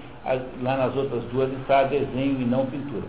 lá 0.64 0.78
nas 0.78 0.96
outras 0.96 1.24
duas 1.26 1.54
está 1.60 1.84
desenho 1.84 2.42
e 2.42 2.44
não 2.46 2.66
pintura. 2.66 3.06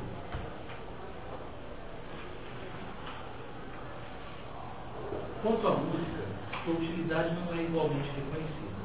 Quanto 5.43 5.67
à 5.67 5.71
música, 5.71 6.21
sua 6.67 6.75
utilidade 6.75 7.35
não 7.35 7.59
é 7.59 7.63
igualmente 7.63 8.11
reconhecida. 8.15 8.77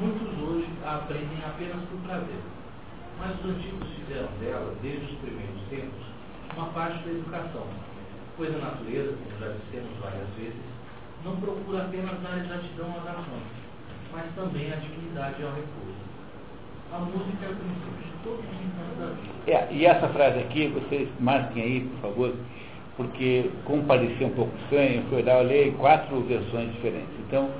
Muitos 0.00 0.48
hoje 0.48 0.68
a 0.86 0.94
aprendem 0.94 1.38
apenas 1.44 1.82
por 1.88 1.98
prazer, 2.06 2.40
mas 3.18 3.36
os 3.40 3.50
antigos 3.50 3.88
fizeram 3.96 4.28
dela, 4.38 4.72
desde 4.80 5.06
os 5.06 5.18
primeiros 5.18 5.60
tempos, 5.70 6.06
uma 6.56 6.66
parte 6.66 7.02
da 7.02 7.10
educação, 7.10 7.66
pois 8.36 8.54
a 8.54 8.58
natureza, 8.58 9.12
como 9.12 9.40
já 9.40 9.48
dissemos 9.48 9.90
várias 10.00 10.28
vezes, 10.38 10.75
não 11.26 11.36
procura 11.36 11.82
apenas 11.82 12.20
dar 12.20 12.38
exatidão 12.38 12.88
às 12.98 13.08
ações, 13.08 13.42
mas 14.12 14.24
também 14.36 14.72
a 14.72 14.76
dignidade 14.76 15.42
ao 15.42 15.50
repouso. 15.50 16.06
A 16.92 16.98
música 17.00 17.46
é 17.46 17.50
o 17.50 17.56
princípio 17.56 18.06
de 18.06 18.22
todos 18.22 18.44
os 18.44 18.60
encantos 18.62 18.98
da 19.00 19.06
vida. 19.06 19.34
É, 19.48 19.74
e 19.74 19.84
essa 19.84 20.08
frase 20.08 20.38
aqui, 20.38 20.68
vocês 20.68 21.08
marquem 21.18 21.62
aí, 21.62 21.80
por 21.80 22.10
favor, 22.10 22.34
porque, 22.96 23.50
como 23.64 23.82
parecia 23.82 24.26
um 24.26 24.30
pouco 24.30 24.56
estranho, 24.62 25.02
eu 25.10 25.36
olhei 25.38 25.72
quatro 25.72 26.20
versões 26.20 26.72
diferentes. 26.74 27.12
Então, 27.26 27.50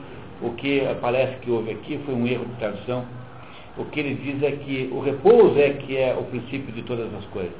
o 0.41 0.53
que 0.53 0.83
parece 1.01 1.37
que 1.41 1.51
houve 1.51 1.73
aqui 1.73 2.01
foi 2.07 2.15
um 2.15 2.27
erro 2.27 2.47
de 2.47 2.53
tradução. 2.55 3.05
O 3.77 3.85
que 3.87 4.01
ele 4.01 4.15
diz 4.15 4.43
é 4.43 4.53
que 4.53 4.89
o 4.93 5.01
repouso 5.01 5.59
é 5.59 5.71
que 5.71 5.97
é 5.97 6.17
o 6.19 6.23
princípio 6.25 6.73
de 6.73 6.83
todas 6.83 7.13
as 7.13 7.25
coisas. 7.27 7.53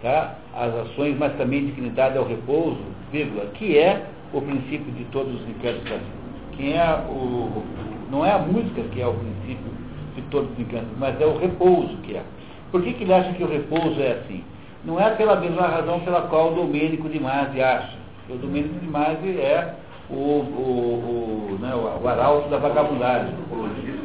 Tá? 0.00 0.36
As 0.54 0.72
ações, 0.74 1.18
mas 1.18 1.36
também 1.36 1.66
dignidade 1.66 2.16
é 2.16 2.20
o 2.20 2.24
repouso, 2.24 2.80
vírgula, 3.10 3.46
que 3.54 3.76
é 3.76 4.06
o 4.32 4.40
princípio 4.40 4.92
de 4.92 5.04
todos 5.06 5.34
os 5.34 5.48
encantos 5.48 5.84
da 5.84 5.96
vida. 5.96 6.26
Quem 6.56 6.76
é 6.76 7.04
o, 7.08 7.62
não 8.10 8.24
é 8.24 8.32
a 8.32 8.38
música 8.38 8.82
que 8.82 9.00
é 9.00 9.06
o 9.06 9.14
princípio 9.14 9.72
de 10.14 10.22
todos 10.22 10.50
os 10.52 10.58
encantos, 10.58 10.88
mas 10.98 11.20
é 11.20 11.26
o 11.26 11.38
repouso 11.38 11.96
que 11.98 12.16
é. 12.16 12.22
Por 12.70 12.82
que, 12.82 12.92
que 12.94 13.04
ele 13.04 13.14
acha 13.14 13.32
que 13.32 13.44
o 13.44 13.48
repouso 13.48 14.00
é 14.00 14.12
assim? 14.12 14.42
Não 14.84 15.00
é 15.00 15.10
pela 15.10 15.36
mesma 15.36 15.66
razão 15.66 16.00
pela 16.00 16.22
qual 16.22 16.52
o 16.52 16.54
Domênico 16.54 17.08
de 17.08 17.20
Masi 17.20 17.60
acha. 17.60 17.96
O 18.28 18.34
Domênico 18.36 18.78
de 18.78 18.86
Masi 18.86 19.40
é 19.40 19.74
o, 20.08 20.14
o, 20.14 21.50
o, 21.52 21.58
né, 21.60 21.74
o 21.74 22.08
arauto 22.08 22.48
da 22.48 22.58
vagabundagem, 22.58 23.34
apologista, 23.44 24.02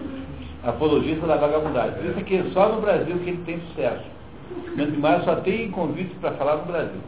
apologista 0.64 1.28
da 1.28 1.36
vagabundagem. 1.38 1.94
Por 1.94 2.06
isso 2.06 2.20
é 2.20 2.24
que 2.24 2.52
só 2.52 2.70
no 2.70 2.82
Brasil 2.82 3.18
que 3.20 3.30
ele 3.30 3.44
tem 3.46 3.60
sucesso. 3.70 4.04
O 4.52 4.70
Domênico 4.72 4.92
de 4.94 5.00
Masi 5.00 5.26
só 5.26 5.36
tem 5.38 5.72
convites 5.72 6.18
para 6.20 6.32
falar 6.32 6.58
no 6.58 6.66
Brasil. 6.66 7.02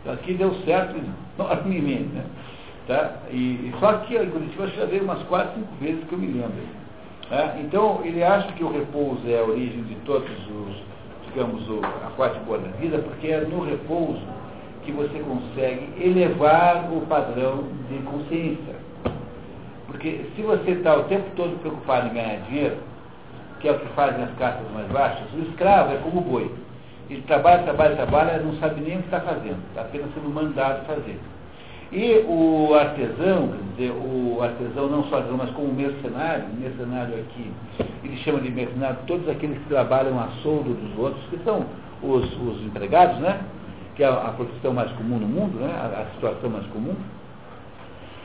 Então 0.00 0.14
aqui 0.14 0.34
deu 0.34 0.54
certo 0.64 0.96
enormemente. 1.38 2.10
Né? 2.14 2.24
Tá? 2.86 3.14
E, 3.30 3.36
e 3.36 3.74
só 3.80 3.90
aqui 3.90 4.16
em 4.16 4.30
Curitiba 4.30 4.66
já 4.68 4.84
veio 4.84 5.04
umas 5.04 5.22
quatro, 5.24 5.54
cinco 5.54 5.74
vezes 5.80 6.04
que 6.04 6.12
eu 6.12 6.18
me 6.18 6.26
lembro. 6.26 6.52
Tá? 7.28 7.56
Então 7.60 8.00
ele 8.04 8.22
acha 8.22 8.52
que 8.52 8.62
o 8.62 8.70
repouso 8.70 9.22
é 9.26 9.38
a 9.38 9.44
origem 9.44 9.82
de 9.84 9.94
todos 10.04 10.28
os 10.28 10.94
digamos, 11.34 11.68
o, 11.68 11.80
a 11.84 12.10
parte 12.16 12.38
boa 12.40 12.58
da 12.58 12.68
vida, 12.78 12.98
porque 12.98 13.26
é 13.26 13.40
no 13.40 13.64
repouso 13.64 14.22
que 14.84 14.92
você 14.92 15.18
consegue 15.18 15.90
elevar 16.00 16.92
o 16.92 17.00
padrão 17.06 17.64
de 17.90 17.98
consciência. 18.04 18.76
Porque 19.86 20.26
se 20.36 20.42
você 20.42 20.72
está 20.72 20.96
o 20.96 21.04
tempo 21.04 21.24
todo 21.34 21.58
preocupado 21.60 22.08
em 22.08 22.14
ganhar 22.14 22.40
dinheiro, 22.42 22.76
que 23.58 23.68
é 23.68 23.72
o 23.72 23.78
que 23.78 23.86
fazem 23.94 24.22
as 24.22 24.32
castas 24.34 24.70
mais 24.72 24.86
baixas, 24.88 25.26
o 25.34 25.40
escravo 25.50 25.92
é 25.92 25.96
como 25.98 26.20
o 26.20 26.24
boi. 26.24 26.50
Ele 27.10 27.22
trabalha, 27.22 27.64
trabalha, 27.64 27.96
trabalha, 27.96 28.38
não 28.38 28.54
sabe 28.56 28.80
nem 28.80 28.96
o 28.96 29.00
que 29.00 29.06
está 29.06 29.20
fazendo, 29.20 29.58
está 29.68 29.82
apenas 29.82 30.12
sendo 30.14 30.30
mandado 30.30 30.86
fazer. 30.86 31.18
E 31.94 32.24
o 32.26 32.74
artesão, 32.74 33.50
quer 33.76 33.86
dizer, 33.86 33.92
o 33.92 34.42
artesão 34.42 34.88
não 34.88 35.04
só 35.04 35.18
artesão, 35.18 35.36
mas 35.36 35.50
como 35.50 35.72
mercenário, 35.72 36.46
mercenário 36.58 37.14
aqui, 37.14 37.52
ele 38.02 38.16
chama 38.16 38.40
de 38.40 38.50
mercenário 38.50 38.98
todos 39.06 39.28
aqueles 39.28 39.56
que 39.58 39.68
trabalham 39.68 40.18
a 40.18 40.26
soldo 40.42 40.74
dos 40.74 40.98
outros, 40.98 41.24
que 41.30 41.38
são 41.44 41.64
os, 42.02 42.24
os 42.40 42.60
empregados, 42.62 43.20
né? 43.20 43.38
Que 43.94 44.02
é 44.02 44.08
a, 44.08 44.34
profissão 44.36 44.74
mais 44.74 44.90
comum 44.92 45.20
no 45.20 45.28
mundo, 45.28 45.60
né? 45.60 45.72
A, 45.72 46.00
a 46.00 46.06
situação 46.16 46.50
mais 46.50 46.66
comum. 46.66 46.96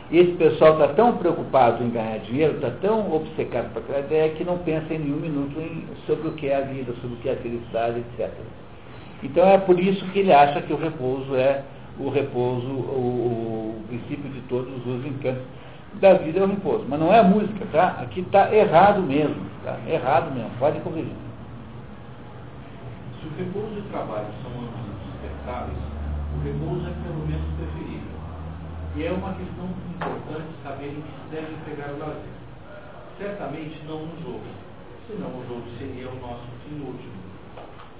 E 0.09 0.17
esse 0.17 0.31
pessoal 0.31 0.73
está 0.73 0.87
tão 0.87 1.17
preocupado 1.17 1.83
em 1.83 1.91
ganhar 1.91 2.17
dinheiro, 2.21 2.55
está 2.55 2.71
tão 2.81 3.13
obcecado 3.13 3.71
para 3.71 3.83
aquela 3.83 3.99
ideia 3.99 4.29
que 4.29 4.43
não 4.43 4.57
pensa 4.57 4.91
em 4.95 4.97
nenhum 4.97 5.17
minuto 5.17 5.59
em, 5.59 5.85
sobre 6.07 6.29
o 6.29 6.31
que 6.31 6.47
é 6.47 6.55
a 6.55 6.61
vida, 6.61 6.91
sobre 7.01 7.17
o 7.17 7.19
que 7.19 7.29
é 7.29 7.33
a 7.33 7.37
felicidade, 7.37 7.99
etc. 7.99 8.31
Então 9.21 9.47
é 9.47 9.59
por 9.59 9.79
isso 9.79 10.03
que 10.07 10.19
ele 10.19 10.33
acha 10.33 10.59
que 10.63 10.73
o 10.73 10.77
repouso 10.77 11.35
é 11.35 11.61
o 11.99 12.09
repouso, 12.09 12.65
o, 12.65 13.75
o 13.75 13.83
princípio 13.87 14.29
de 14.31 14.41
todos 14.47 14.73
os 14.85 15.05
encantos 15.05 15.43
da 15.95 16.13
vida 16.13 16.39
é 16.39 16.43
o 16.43 16.47
repouso. 16.47 16.85
Mas 16.87 16.99
não 16.99 17.13
é 17.13 17.19
a 17.19 17.23
música, 17.23 17.65
tá? 17.71 17.99
Aqui 18.01 18.21
está 18.21 18.53
errado 18.55 19.01
mesmo, 19.01 19.35
tá? 19.63 19.77
Errado 19.85 20.33
mesmo, 20.33 20.51
pode 20.57 20.79
corrigir. 20.79 21.11
Se 23.19 23.27
o 23.27 23.31
repouso 23.37 23.75
e 23.75 23.79
o 23.79 23.91
trabalho 23.91 24.27
são 24.41 24.51
ambos 24.51 24.79
indispensáveis, 25.03 25.77
o 26.35 26.43
repouso 26.43 26.87
é 26.87 26.93
pelo 27.03 27.27
menos 27.27 27.47
preferível. 27.59 28.19
E 28.95 29.03
é 29.03 29.11
uma 29.11 29.33
questão 29.33 29.67
importante 29.95 30.49
saber 30.63 30.87
em 30.87 31.01
que 31.01 31.11
se 31.11 31.35
deve 31.35 31.53
empregar 31.53 31.91
o 31.91 31.99
lazer. 31.99 32.39
Certamente 33.17 33.83
não 33.85 34.07
no 34.07 34.15
jogo, 34.23 34.47
senão 35.05 35.27
o 35.27 35.43
jogo 35.49 35.67
seria 35.77 36.07
o 36.07 36.15
nosso 36.21 36.47
fim 36.63 36.79
último. 36.79 37.19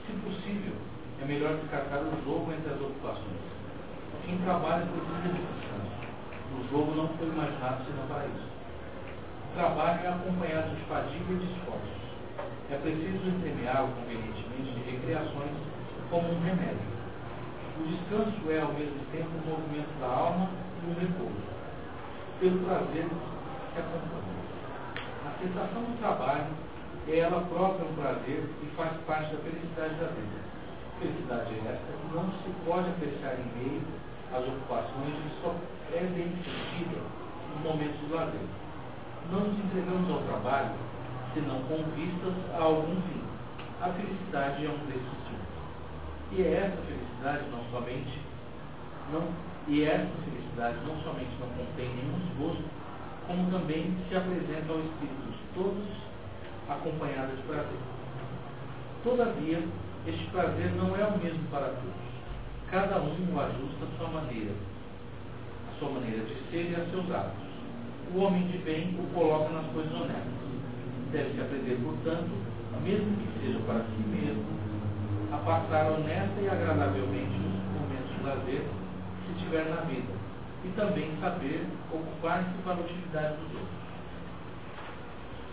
Se 0.08 0.14
possível, 0.24 0.74
é 1.22 1.26
melhor 1.26 1.58
descartar 1.58 2.00
o 2.00 2.16
jogo 2.24 2.54
entre 2.54 2.72
as 2.72 2.80
ocupações 2.80 3.49
quem 4.30 4.38
trabalha 4.46 4.86
de 4.86 4.94
descanso. 4.94 5.90
O 6.54 6.70
jogo 6.70 6.94
não 6.94 7.08
foi 7.18 7.28
imaginado 7.30 7.84
senão 7.86 8.06
para 8.06 8.28
isso. 8.28 8.46
O 8.46 9.56
trabalho 9.56 10.06
é 10.06 10.08
acompanhado 10.08 10.70
de 10.76 10.86
fadiga 10.86 11.34
e 11.34 11.36
de 11.36 11.46
esforços. 11.50 11.98
É 12.70 12.78
preciso 12.78 13.26
entremeá-lo 13.26 13.90
convenientemente 13.98 14.70
de 14.70 14.92
recreações 14.92 15.58
como 16.12 16.30
um 16.30 16.40
remédio. 16.46 16.94
O 17.80 17.88
descanso 17.90 18.52
é, 18.52 18.62
ao 18.62 18.74
mesmo 18.74 19.02
tempo, 19.10 19.34
o 19.34 19.50
movimento 19.50 20.00
da 20.00 20.06
alma 20.06 20.50
e 20.86 20.92
o 20.92 21.00
repouso. 21.00 21.50
Pelo 22.40 22.60
prazer 22.70 23.10
que 23.10 23.80
acompanha. 23.82 24.30
A 25.26 25.32
sensação 25.42 25.82
do 25.90 25.98
trabalho 25.98 26.54
é 27.08 27.18
ela 27.18 27.42
própria 27.50 27.90
um 27.90 27.96
prazer 27.96 28.46
e 28.62 28.66
faz 28.78 28.94
parte 29.08 29.34
da 29.34 29.42
felicidade 29.42 29.96
da 29.96 30.08
vida. 30.14 30.38
Felicidade 31.00 31.56
esta 31.66 31.90
que 31.98 32.14
não 32.14 32.30
se 32.30 32.50
pode 32.68 32.90
apreciar 32.90 33.34
em 33.34 33.58
meio 33.58 33.82
as 34.32 34.48
ocupações 34.48 35.16
só 35.42 35.56
é 35.92 36.00
sentida 36.00 37.02
nos 37.50 37.64
momentos 37.64 38.00
de 38.00 38.14
lazer. 38.14 38.42
Não 39.32 39.40
nos 39.40 39.60
entregamos 39.60 40.10
ao 40.12 40.22
trabalho 40.22 40.76
senão 41.34 41.62
com 41.64 41.84
vistas 41.96 42.34
a 42.54 42.64
algum 42.64 42.96
fim. 43.02 43.22
A 43.82 43.90
felicidade 43.90 44.66
é 44.66 44.70
um 44.70 44.78
desses 44.86 45.18
fins. 45.28 45.50
E 46.32 46.44
é 46.44 46.66
essa 46.66 46.78
felicidade 46.78 47.50
não 47.50 47.64
somente 47.72 48.20
não, 49.12 49.28
e 49.68 49.84
essa 49.84 50.10
felicidade 50.24 50.78
não 50.86 50.96
somente 51.02 51.32
não 51.40 51.48
contém 51.50 51.90
nenhum 51.90 52.20
esboço, 52.28 52.64
como 53.26 53.50
também 53.50 53.96
se 54.08 54.16
apresenta 54.16 54.72
ao 54.72 54.80
espírito 54.80 55.32
de 55.32 55.54
todos 55.56 55.88
acompanhada 56.70 57.36
de 57.36 57.42
prazer. 57.44 57.80
Todavia, 59.04 59.64
este 60.06 60.26
prazer 60.26 60.72
não 60.76 60.96
é 60.96 61.04
o 61.06 61.18
mesmo 61.18 61.48
para 61.50 61.70
todos 61.70 62.09
cada 62.72 62.98
um 63.00 63.34
o 63.34 63.40
ajusta 63.40 63.86
à 63.86 63.98
sua 63.98 64.10
maneira, 64.10 64.54
à 65.70 65.80
sua 65.80 65.90
maneira 65.90 66.24
de 66.26 66.36
ser 66.52 66.70
e 66.70 66.76
a 66.76 66.86
seus 66.92 67.10
atos. 67.12 67.50
O 68.14 68.20
homem 68.20 68.48
de 68.48 68.58
bem 68.60 68.96
o 69.00 69.14
coloca 69.14 69.50
nas 69.50 69.66
coisas 69.74 69.94
honestas. 69.94 70.50
Deve-se 71.12 71.42
aprender, 71.42 71.80
portanto, 71.84 72.30
mesmo 72.84 73.18
que 73.18 73.40
seja 73.42 73.60
para 73.66 73.84
si 73.84 74.02
mesmo, 74.08 74.46
a 75.32 75.38
passar 75.38 75.92
honesta 75.92 76.42
e 76.42 76.50
agradavelmente 76.50 77.38
os 77.38 77.82
momentos 77.82 78.16
de 78.16 78.24
lazer 78.24 78.64
que 79.26 79.44
tiver 79.44 79.66
na 79.70 79.82
vida, 79.82 80.14
e 80.66 80.70
também 80.76 81.12
saber 81.20 81.66
ocupar-se 81.92 82.50
para 82.64 82.74
a 82.74 82.80
utilidade 82.80 83.38
dos 83.38 83.62
outros. 83.62 83.80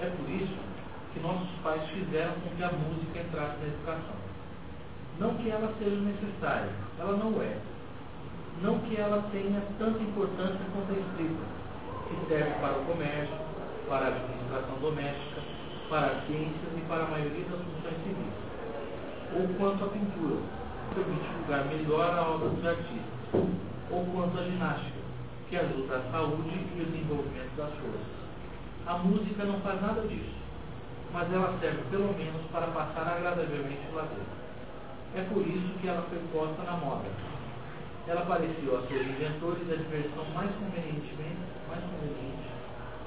É 0.01 0.07
por 0.07 0.29
isso 0.31 0.57
que 1.13 1.21
nossos 1.21 1.49
pais 1.63 1.83
fizeram 1.89 2.35
com 2.41 2.57
que 2.57 2.63
a 2.63 2.73
música 2.73 3.21
entrasse 3.21 3.57
na 3.61 3.69
educação. 3.69 4.26
Não 5.19 5.35
que 5.35 5.49
ela 5.49 5.73
seja 5.79 5.97
necessária, 5.97 6.71
ela 6.99 7.17
não 7.17 7.41
é. 7.41 7.57
Não 8.63 8.79
que 8.81 8.97
ela 8.97 9.25
tenha 9.33 9.63
tanta 9.79 10.03
importância 10.03 10.61
quanto 10.73 10.93
a 10.93 11.01
escrita, 11.01 11.45
que 12.09 12.29
serve 12.29 12.51
para 12.61 12.79
o 12.79 12.85
comércio, 12.85 13.37
para 13.89 14.05
a 14.05 14.09
administração 14.09 14.77
doméstica, 14.81 15.41
para 15.89 16.07
as 16.07 16.27
ciências 16.27 16.73
e 16.77 16.81
para 16.89 17.05
a 17.05 17.09
maioria 17.09 17.45
das 17.45 17.61
funções 17.61 17.97
civis. 18.05 18.35
Ou 19.33 19.49
quanto 19.57 19.85
à 19.85 19.89
pintura, 19.89 20.37
que 20.89 20.95
permite 20.95 21.27
julgar 21.33 21.65
melhor 21.65 22.19
a 22.19 22.23
obra 22.31 22.49
dos 22.51 22.67
artistas. 22.67 23.07
Ou 23.91 24.05
quanto 24.13 24.39
à 24.39 24.43
ginástica, 24.45 25.01
que 25.49 25.57
ajuda 25.57 25.97
a 25.97 26.11
saúde 26.11 26.61
e 26.77 26.83
o 26.83 26.87
desenvolvimento 26.87 27.57
das 27.57 27.73
forças. 27.75 28.17
A 28.87 28.99
música 28.99 29.45
não 29.45 29.61
faz 29.61 29.81
nada 29.81 30.03
disso, 30.03 30.37
mas 31.13 31.33
ela 31.33 31.57
serve 31.59 31.83
pelo 31.91 32.13
menos 32.19 32.43
para 32.53 32.67
passar 32.69 33.17
agradavelmente 33.17 33.81
o 33.93 33.97
lazer. 33.97 34.46
É 35.17 35.23
por 35.33 35.43
isso 35.43 35.73
que 35.81 35.89
ela 35.89 36.05
foi 36.09 36.21
posta 36.33 36.63
na 36.63 36.77
moda. 36.77 37.09
Ela 38.07 38.21
pareceu 38.27 38.79
a 38.79 38.87
seus 38.87 39.07
inventores 39.07 39.65
a 39.73 39.77
diversão 39.77 40.25
mais 40.35 40.51
convenientemente, 40.61 41.41
mais 41.69 41.83
conveniente 41.85 42.47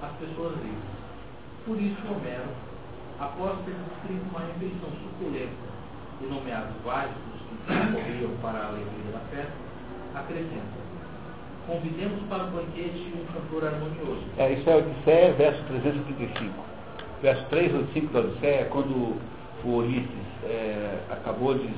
às 0.01 0.11
pessoas 0.17 0.57
livres. 0.57 0.99
Por 1.65 1.79
isso 1.79 2.01
Homero, 2.09 2.49
após 3.19 3.57
ter 3.63 3.75
descrito 3.77 4.25
uma 4.31 4.41
refeição 4.41 4.89
suculenta 5.05 5.69
e 6.21 6.25
nomeado 6.25 6.73
vários 6.83 7.15
dos 7.15 7.41
que 7.45 7.93
concorriam 7.93 8.31
para 8.41 8.57
a 8.57 8.67
alegria 8.67 9.11
da 9.13 9.19
festa, 9.29 9.53
acrescenta 10.15 10.89
convidemos 11.69 12.19
para 12.27 12.45
o 12.45 12.47
banquete 12.47 13.13
um 13.13 13.25
cantor 13.31 13.65
harmonioso. 13.65 14.23
É, 14.37 14.53
isso 14.53 14.67
é 14.67 14.75
Odisseia, 14.77 15.33
verso 15.33 15.63
335. 15.65 16.53
Verso 17.21 17.45
3 17.49 17.75
ou 17.75 17.87
5 17.93 18.13
da 18.13 18.19
Odisseia, 18.21 18.65
quando 18.65 19.15
o 19.63 19.77
Ulisses 19.77 20.09
é, 20.43 20.99
acabou 21.11 21.53
de 21.53 21.69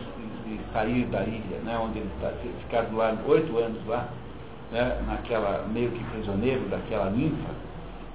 de 0.51 0.59
sair 0.73 1.05
da 1.05 1.23
ilha, 1.23 1.59
né, 1.63 1.77
onde 1.81 1.99
ele 1.99 2.09
está 2.15 2.31
ficado 2.63 2.95
lá 2.95 3.15
oito 3.27 3.57
anos 3.57 3.85
lá, 3.87 4.09
né, 4.71 4.97
naquela 5.07 5.65
meio 5.71 5.91
que 5.91 6.03
prisioneiro 6.05 6.61
daquela 6.69 7.09
ninfa, 7.09 7.49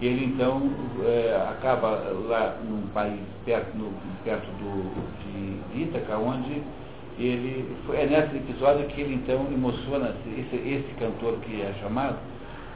ele 0.01 0.27
então 0.27 0.71
é, 1.05 1.49
acaba 1.51 1.89
lá 2.29 2.57
num 2.69 2.87
país 2.89 3.21
perto, 3.45 3.77
no, 3.77 3.93
perto 4.25 4.47
do, 4.59 5.73
de 5.73 5.83
Ítaca, 5.83 6.19
onde 6.19 6.63
ele 7.19 7.75
é 7.95 8.07
nesse 8.07 8.37
episódio 8.37 8.87
que 8.89 9.01
ele 9.01 9.15
então 9.15 9.47
emociona 9.51 10.15
esse, 10.37 10.57
esse 10.57 10.95
cantor 10.99 11.39
que 11.39 11.63
é 11.63 11.73
chamado, 11.81 12.17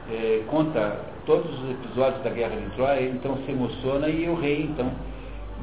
é, 0.09 0.43
conta 0.47 0.99
todos 1.27 1.51
os 1.59 1.69
episódios 1.69 2.23
da 2.23 2.31
guerra 2.31 2.55
de 2.55 2.75
Troia, 2.75 2.99
ele 2.99 3.17
então 3.17 3.37
se 3.45 3.51
emociona 3.51 4.09
e 4.09 4.27
o 4.27 4.33
rei 4.33 4.63
então 4.63 4.91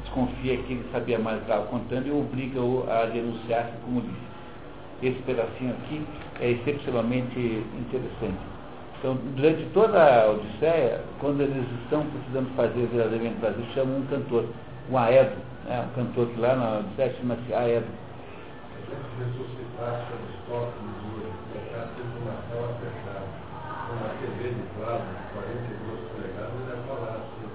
desconfia 0.01 0.57
que 0.57 0.73
ele 0.73 0.85
sabia 0.91 1.19
mais 1.19 1.37
do 1.37 1.45
que 1.45 1.51
estava 1.51 1.65
contando 1.67 2.07
e 2.07 2.11
obriga-o 2.11 2.85
a 2.89 3.05
denunciar-se 3.05 3.71
como 3.85 4.01
disse. 4.01 4.29
Esse 5.01 5.19
pedacinho 5.23 5.71
aqui 5.71 6.05
é 6.41 6.51
excepcionalmente 6.51 7.39
interessante. 7.39 8.39
Então, 8.99 9.15
durante 9.35 9.63
toda 9.73 9.95
a 9.97 10.29
Odisseia, 10.31 10.99
quando 11.19 11.39
eles 11.41 11.65
estão 11.83 12.05
precisando 12.05 12.53
fazer 12.55 12.85
verdadeiramente 12.87 13.39
Brasil, 13.39 13.63
chamam 13.73 13.99
um 13.99 14.05
cantor, 14.07 14.45
um 14.91 14.97
Aedo, 14.97 15.37
né? 15.65 15.87
um 15.87 15.95
cantor 15.95 16.27
que 16.27 16.39
lá 16.39 16.55
na 16.55 16.79
Odisseia 16.79 17.15
chama-se 17.15 17.53
Aedo. 17.53 17.87
TV 24.19 24.49
de 24.51 24.63
plasma, 24.75 25.15
42 25.33 25.99
polegadas, 26.11 26.59
ele 26.59 26.83
falar 26.85 27.23
assim, 27.23 27.47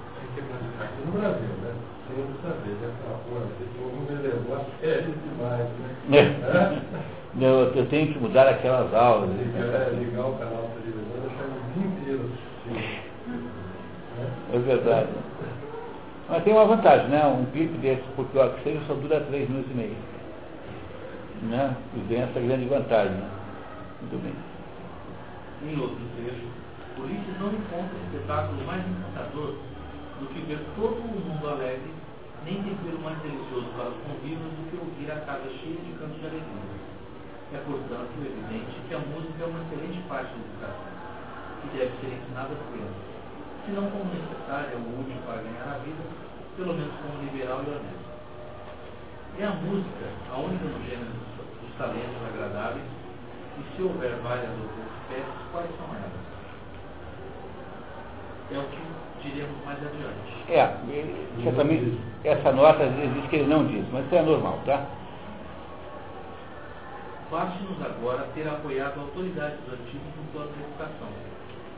aqui 0.81 1.01
no 1.05 1.13
Brasil, 1.13 1.55
né? 1.61 1.77
sem 2.09 2.25
saber 2.41 2.75
dessa 2.81 3.21
porra, 3.29 3.47
esse 3.53 3.69
povo 3.77 4.01
me 4.01 4.17
levou 4.17 4.57
a 4.57 4.65
né? 5.57 5.69
É. 6.13 7.45
Eu, 7.45 7.75
eu 7.75 7.87
tenho 7.87 8.13
que 8.13 8.19
mudar 8.19 8.49
aquelas 8.49 8.93
aulas. 8.95 9.31
Ligar, 9.31 9.65
é, 9.65 9.91
ligar 9.99 10.27
o 10.27 10.39
canal 10.39 10.63
da 10.63 10.69
televisão 10.81 11.17
e 11.17 11.21
deixar 11.29 11.45
o 11.45 11.59
dia 11.75 11.87
inteiro. 11.87 12.31
É 14.53 14.59
verdade. 14.59 15.09
Mas 16.29 16.45
tem 16.45 16.53
uma 16.53 16.65
vantagem, 16.65 17.09
né? 17.09 17.27
Um 17.27 17.45
clipe 17.47 17.77
desse 17.79 18.03
porque 18.17 18.39
o 18.39 18.51
que 18.51 18.63
seja 18.63 18.81
só 18.87 18.95
dura 18.95 19.21
três 19.23 19.49
minutos 19.49 19.71
e 19.73 19.75
meio. 19.75 19.97
Né? 21.43 21.77
E 21.97 22.01
vem 22.09 22.23
essa 22.23 22.41
grande 22.41 22.67
vantagem. 22.67 23.13
Né? 23.13 23.29
Muito 24.01 24.23
bem. 24.23 24.33
Em 25.71 25.81
outro 25.81 25.99
trecho, 26.17 26.47
Ulisses 26.99 27.41
não 27.41 27.49
encontra 27.49 27.99
espetáculo 28.07 28.65
mais 28.65 28.83
encantador 28.87 29.55
do 30.21 30.27
que 30.29 30.41
ver 30.47 30.61
todo 30.77 30.97
o 30.97 31.09
mundo 31.09 31.49
alegre, 31.49 31.91
nem 32.45 32.63
tempero 32.63 33.01
mais 33.01 33.19
delicioso 33.25 33.67
para 33.73 33.89
os 33.89 33.97
convívios 34.05 34.53
do 34.53 34.63
que 34.69 34.77
ouvir 34.77 35.09
a 35.11 35.25
casa 35.25 35.49
cheia 35.49 35.81
de 35.81 35.97
cantos 35.97 36.21
de 36.21 36.29
alegria. 36.29 36.77
É, 37.53 37.59
portanto, 37.65 38.13
evidente 38.21 38.77
que 38.89 38.95
a 38.95 39.01
música 39.01 39.41
é 39.41 39.47
uma 39.47 39.61
excelente 39.65 40.01
parte 40.09 40.29
da 40.29 40.45
educação, 40.45 40.93
que 41.63 41.69
deve 41.73 41.93
ser 42.01 42.11
ensinada 42.13 42.53
às 42.53 42.63
crianças, 42.69 43.05
se 43.65 43.71
não 43.73 43.89
como 43.89 44.13
necessária 44.13 44.77
ou 44.77 45.01
útil 45.01 45.17
para 45.25 45.41
ganhar 45.41 45.73
a 45.73 45.79
vida, 45.81 46.05
pelo 46.57 46.75
menos 46.75 46.93
como 47.01 47.25
liberal 47.25 47.65
e 47.65 47.71
honesto. 47.73 48.13
É 49.39 49.45
a 49.45 49.51
música 49.51 50.05
a 50.31 50.37
única 50.37 50.65
no 50.69 50.85
gênero 50.85 51.17
dos 51.65 51.73
talentos 51.79 52.21
agradáveis, 52.29 52.85
e 53.57 53.63
se 53.73 53.83
houver 53.83 54.21
várias 54.21 54.51
outras 54.51 54.85
espécies, 55.01 55.49
quais 55.51 55.71
são 55.79 55.89
elas? 55.97 56.25
É 58.53 58.59
o 58.59 58.69
que 58.69 58.83
diremos 59.25 59.65
mais 59.65 59.79
adiante. 59.79 60.35
É, 60.49 60.77
certamente 61.43 61.99
essa 62.25 62.53
nota 62.53 62.87
diz 62.89 63.27
que 63.29 63.37
ele 63.37 63.49
não 63.49 63.67
diz, 63.67 63.85
mas 63.93 64.05
isso 64.07 64.15
é 64.15 64.23
normal, 64.23 64.61
tá? 64.67 64.87
Baste-nos 67.31 67.83
agora 67.83 68.29
ter 68.35 68.47
apoiado 68.47 69.01
autoridades 69.01 69.59
antigas 69.67 70.15
no 70.17 70.31
plano 70.33 70.53
de 70.53 70.61
educação, 70.61 71.09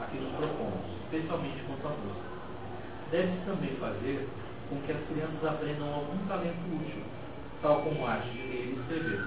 a 0.02 0.06
que 0.06 0.18
nos 0.18 0.32
propomos, 0.36 0.84
especialmente 1.04 1.62
quanto 1.66 1.86
à 1.86 1.90
música. 1.96 2.36
Deve-se 3.10 3.38
também 3.46 3.70
fazer 3.80 4.28
com 4.68 4.76
que 4.82 4.92
as 4.92 4.98
crianças 5.08 5.44
aprendam 5.44 5.94
algum 5.94 6.18
talento 6.26 6.66
útil, 6.74 7.02
tal 7.62 7.80
como 7.82 8.04
a 8.04 8.10
arte 8.10 8.28
de 8.30 8.42
ler 8.42 8.74
e 8.74 8.80
escrever, 8.80 9.24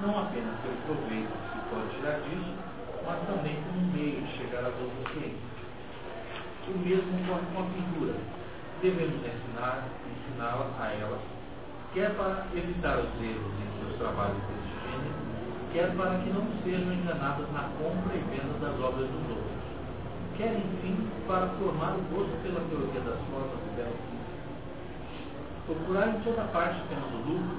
não 0.00 0.18
apenas 0.18 0.54
pelo 0.62 0.76
proveito 0.86 1.28
que 1.28 1.48
se 1.52 1.60
pode 1.68 1.96
tirar 1.96 2.20
disso, 2.20 2.54
mas 3.04 3.18
também 3.26 3.56
como 3.62 3.78
um 3.78 3.92
meio 3.92 4.22
de 4.22 4.32
chegar 4.38 4.60
às 4.60 4.74
outras 4.80 5.12
ciências. 5.12 5.45
O 6.68 6.78
mesmo 6.78 7.14
com 7.26 7.60
a 7.60 7.66
pintura. 7.70 8.14
Devemos 8.82 9.14
ensinar, 9.14 9.86
ensiná-la 10.10 10.70
a 10.80 10.92
elas, 10.92 11.20
quer 11.94 12.10
para 12.16 12.46
evitar 12.54 12.98
os 12.98 13.22
erros 13.22 13.54
em 13.62 13.68
seus 13.80 13.96
trabalhos 13.98 14.36
desse 14.36 14.74
gênero, 14.82 15.14
quer 15.72 15.96
para 15.96 16.18
que 16.18 16.30
não 16.30 16.44
sejam 16.62 16.92
enganadas 16.92 17.46
na 17.52 17.70
compra 17.78 18.14
e 18.14 18.20
venda 18.34 18.58
das 18.60 18.74
obras 18.80 19.08
dos 19.08 19.30
outros, 19.30 19.56
quer, 20.36 20.58
enfim, 20.58 21.08
para 21.26 21.46
formar 21.56 21.94
o 21.94 22.02
gosto 22.12 22.36
pela 22.42 22.60
teoria 22.68 23.00
das 23.00 23.18
formas 23.30 23.62
e 23.62 23.76
belas 23.76 24.16
Procurar 25.66 26.08
em 26.08 26.20
toda 26.20 26.42
parte 26.52 26.80
apenas 26.82 27.10
o 27.14 27.30
lucro 27.30 27.56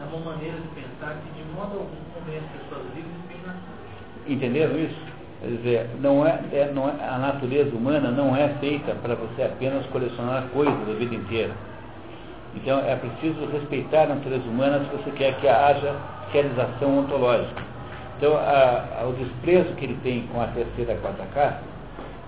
é 0.00 0.04
uma 0.04 0.32
maneira 0.32 0.58
de 0.58 0.68
pensar 0.68 1.16
que 1.22 1.30
de 1.32 1.44
modo 1.52 1.78
algum 1.78 1.96
convém 2.12 2.38
as 2.38 2.44
pessoas 2.52 2.84
livres 2.94 3.16
bem 3.28 3.38
nascidas. 3.46 4.28
Entenderam 4.28 4.78
isso? 4.78 5.15
Quer 5.46 5.52
dizer, 5.58 5.90
não 6.00 6.26
é, 6.26 6.40
é, 6.52 6.72
não 6.74 6.88
é, 6.88 6.92
a 7.08 7.18
natureza 7.18 7.70
humana 7.76 8.10
não 8.10 8.34
é 8.34 8.48
feita 8.58 8.96
para 9.00 9.14
você 9.14 9.44
apenas 9.44 9.86
colecionar 9.86 10.42
coisas 10.52 10.74
a 10.74 10.92
vida 10.94 11.14
inteira. 11.14 11.52
Então 12.56 12.80
é 12.80 12.96
preciso 12.96 13.46
respeitar 13.52 14.02
a 14.02 14.06
natureza 14.16 14.42
humana 14.42 14.80
se 14.80 14.96
você 14.96 15.10
quer 15.12 15.36
que 15.36 15.46
haja 15.46 15.94
realização 16.32 16.98
ontológica. 16.98 17.62
Então 18.18 18.36
a, 18.36 19.02
a, 19.02 19.06
o 19.06 19.12
desprezo 19.12 19.72
que 19.74 19.84
ele 19.84 19.96
tem 20.02 20.26
com 20.32 20.42
a 20.42 20.48
terceira 20.48 20.94
e 20.94 20.96
a 20.96 20.98
quarta 20.98 21.24
casta 21.32 21.60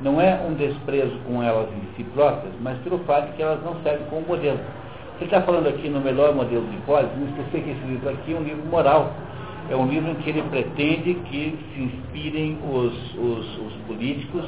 não 0.00 0.20
é 0.20 0.40
um 0.48 0.54
desprezo 0.54 1.18
com 1.26 1.42
elas 1.42 1.66
em 1.72 1.96
si 1.96 2.04
próprias, 2.14 2.54
mas 2.60 2.78
pelo 2.82 3.00
fato 3.00 3.32
que 3.34 3.42
elas 3.42 3.60
não 3.64 3.74
servem 3.82 4.06
como 4.10 4.24
modelo. 4.28 4.60
Você 5.18 5.24
está 5.24 5.40
falando 5.42 5.66
aqui 5.66 5.88
no 5.88 6.00
melhor 6.00 6.32
modelo 6.36 6.64
de 6.68 6.76
hipótese, 6.76 7.10
não 7.18 7.26
esquecer 7.30 7.64
que 7.64 7.70
esse 7.70 7.84
livro 7.84 8.10
aqui 8.10 8.32
é 8.32 8.36
um 8.36 8.44
livro 8.44 8.64
moral. 8.66 9.10
É 9.70 9.76
um 9.76 9.86
livro 9.86 10.10
em 10.10 10.14
que 10.16 10.30
ele 10.30 10.42
pretende 10.42 11.14
que 11.14 11.58
se 11.74 11.82
inspirem 11.82 12.58
os, 12.64 12.94
os, 13.14 13.58
os 13.58 13.72
políticos, 13.86 14.44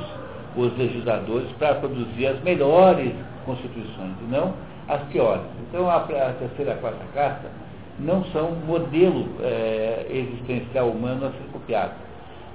os 0.56 0.76
legisladores, 0.76 1.50
para 1.58 1.74
produzir 1.76 2.26
as 2.26 2.42
melhores 2.42 3.12
constituições 3.44 4.14
e 4.22 4.30
não 4.30 4.54
as 4.88 5.02
piores. 5.04 5.42
Então 5.68 5.88
a, 5.88 5.96
a 5.96 6.32
terceira 6.32 6.72
e 6.72 6.74
a 6.74 6.76
quarta 6.76 7.04
casta 7.14 7.50
não 7.98 8.24
são 8.26 8.52
modelo 8.66 9.28
é, 9.40 10.06
existencial 10.10 10.88
humano 10.88 11.26
a 11.26 11.30
ser 11.30 11.44
copiado. 11.52 11.92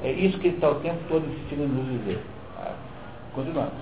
É 0.03 0.11
isso 0.11 0.39
que 0.39 0.47
ele 0.47 0.55
está 0.55 0.69
o 0.69 0.75
tempo 0.75 0.99
todo 1.07 1.25
insistindo 1.25 1.63
em 1.63 1.67
nos 1.67 1.99
dizer. 1.99 2.19
Tá? 2.57 2.73
Continuamos. 3.33 3.73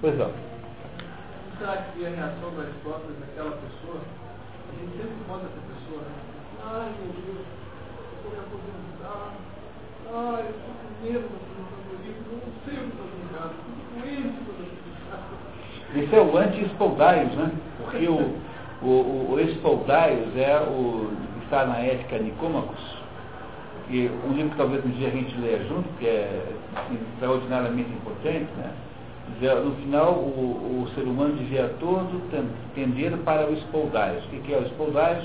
Pois 0.00 0.18
não 0.18 0.52
será 1.62 1.76
que 1.76 2.04
a 2.04 2.10
reação 2.10 2.50
da 2.56 2.62
Aristóteles 2.62 3.16
daquela 3.20 3.52
pessoa? 3.52 4.00
A 4.02 4.80
gente 4.80 4.96
sempre 4.96 5.14
manda 5.28 5.44
essa 5.46 5.62
pessoa, 5.62 6.02
né? 6.02 6.31
Ai, 6.64 6.92
meu 6.98 7.12
Deus, 7.12 7.46
eu 8.12 8.22
vou 8.22 8.30
me 8.30 8.38
aposentar. 8.38 9.34
Ai, 10.14 10.42
eu 10.42 10.50
estou 10.50 10.74
com 10.78 10.88
medo 11.04 11.26
da 11.28 11.34
aposentadoria, 11.34 12.14
eu 12.14 12.38
não 12.38 12.52
sei 12.64 12.74
o 12.74 12.82
que 12.82 12.92
estou 12.92 13.06
brincando, 13.12 13.52
estou 13.72 14.02
doente 14.02 14.36
quando 15.92 16.04
Esse 16.04 16.14
é 16.14 16.20
o 16.20 16.38
anti-espaldaios, 16.38 17.32
né? 17.32 17.50
Porque 17.78 18.06
o, 18.06 18.34
o, 18.80 18.88
o, 18.88 19.32
o 19.32 19.40
espaldaios 19.40 20.36
é 20.36 20.60
o, 20.60 21.10
está 21.42 21.66
na 21.66 21.78
ética 21.78 22.18
Nicômacos, 22.18 22.80
que 23.88 24.10
um 24.24 24.32
livro 24.32 24.52
que 24.52 24.56
talvez 24.56 24.84
um 24.84 24.90
dia 24.90 25.08
a 25.08 25.10
gente 25.10 25.36
leia 25.38 25.64
junto, 25.64 25.88
que 25.98 26.06
é 26.06 26.46
extraordinariamente 27.14 27.90
importante, 27.90 28.50
né? 28.56 28.72
no 29.64 29.74
final, 29.76 30.12
o, 30.12 30.84
o, 30.84 30.94
ser 30.94 31.02
humano 31.02 31.34
devia 31.36 31.68
todo 31.80 32.22
tender 32.74 33.16
para 33.18 33.48
o 33.48 33.52
espoldaios. 33.54 34.24
O 34.26 34.28
que 34.28 34.52
é 34.52 34.58
o 34.58 34.62
espoldaios? 34.62 35.24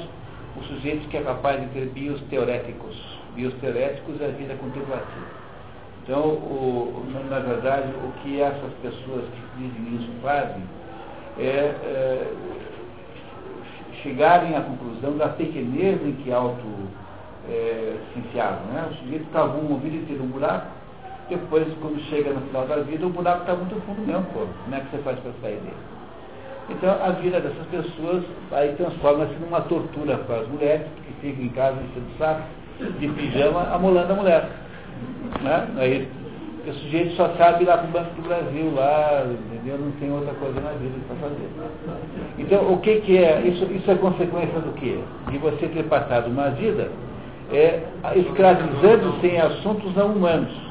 O 0.57 0.63
sujeito 0.63 1.07
que 1.09 1.17
é 1.17 1.21
capaz 1.21 1.61
de 1.61 1.67
ter 1.67 1.85
bios 1.89 2.19
teoréticos. 2.29 2.95
Bios 3.35 3.53
teoréticos 3.55 4.19
é 4.21 4.25
a 4.25 4.29
vida 4.29 4.55
contemplativa. 4.55 5.27
Então, 6.03 6.21
o, 6.21 7.05
na 7.29 7.39
verdade, 7.39 7.89
o 8.03 8.11
que 8.21 8.41
essas 8.41 8.71
pessoas 8.81 9.25
que 9.25 9.57
dizem 9.57 9.95
isso 9.95 10.09
fazem 10.21 10.63
é, 11.37 11.43
é 11.43 12.33
chegarem 14.01 14.55
à 14.55 14.61
conclusão 14.61 15.17
da 15.17 15.29
pequenez 15.29 16.01
em 16.01 16.13
que 16.13 16.31
auto 16.31 16.65
é, 17.49 17.97
se 18.13 18.19
enfiavam. 18.19 18.65
Né? 18.73 18.87
O 18.91 18.95
sujeito 18.95 19.25
cavou 19.31 19.61
uma 19.61 19.79
vida 19.79 19.97
inteira 19.97 20.23
um 20.23 20.27
buraco, 20.27 20.67
depois, 21.29 21.67
quando 21.81 21.99
chega 22.09 22.31
no 22.31 22.41
final 22.41 22.65
da 22.67 22.77
vida, 22.77 23.05
o 23.05 23.09
buraco 23.09 23.41
está 23.41 23.53
muito 23.53 23.75
fundo 23.85 24.01
mesmo, 24.01 24.23
pô. 24.33 24.45
Como 24.63 24.75
é 24.75 24.79
que 24.79 24.91
você 24.91 24.97
faz 25.03 25.19
para 25.19 25.31
sair 25.41 25.57
dele? 25.57 25.96
Então, 26.69 26.95
a 27.01 27.11
vida 27.11 27.39
dessas 27.39 27.65
pessoas 27.67 28.23
aí 28.51 28.73
transforma-se 28.75 29.33
numa 29.35 29.61
tortura 29.61 30.17
para 30.17 30.41
as 30.41 30.47
mulheres, 30.47 30.85
que 31.05 31.13
ficam 31.21 31.45
em 31.45 31.49
casa 31.49 31.77
enchendo 31.77 32.17
saco, 32.17 32.43
de 32.99 33.07
pijama, 33.07 33.73
amolando 33.73 34.13
a 34.13 34.15
mulher. 34.15 34.49
Né? 35.41 35.67
Aí, 35.77 36.07
o 36.67 36.73
sujeito 36.73 37.15
só 37.15 37.29
sabe 37.37 37.63
ir 37.63 37.67
lá 37.67 37.77
para 37.77 37.87
o 37.87 37.91
Banco 37.91 38.21
do 38.21 38.27
Brasil, 38.27 38.73
lá, 38.75 39.25
entendeu? 39.25 39.77
Não 39.77 39.91
tem 39.91 40.11
outra 40.11 40.33
coisa 40.33 40.59
na 40.59 40.71
vida 40.71 40.95
para 41.07 41.15
fazer. 41.15 41.49
Então, 42.37 42.73
o 42.73 42.77
que, 42.79 42.99
que 43.01 43.17
é? 43.17 43.39
Isso, 43.41 43.63
isso 43.71 43.89
é 43.89 43.95
consequência 43.95 44.59
do 44.59 44.73
quê? 44.73 44.99
De 45.31 45.37
você 45.37 45.67
ter 45.67 45.83
passado 45.83 46.27
uma 46.27 46.49
vida 46.49 46.91
é, 47.53 47.83
escravizando-se 48.15 49.27
em 49.27 49.39
assuntos 49.39 49.95
não 49.95 50.07
humanos 50.07 50.67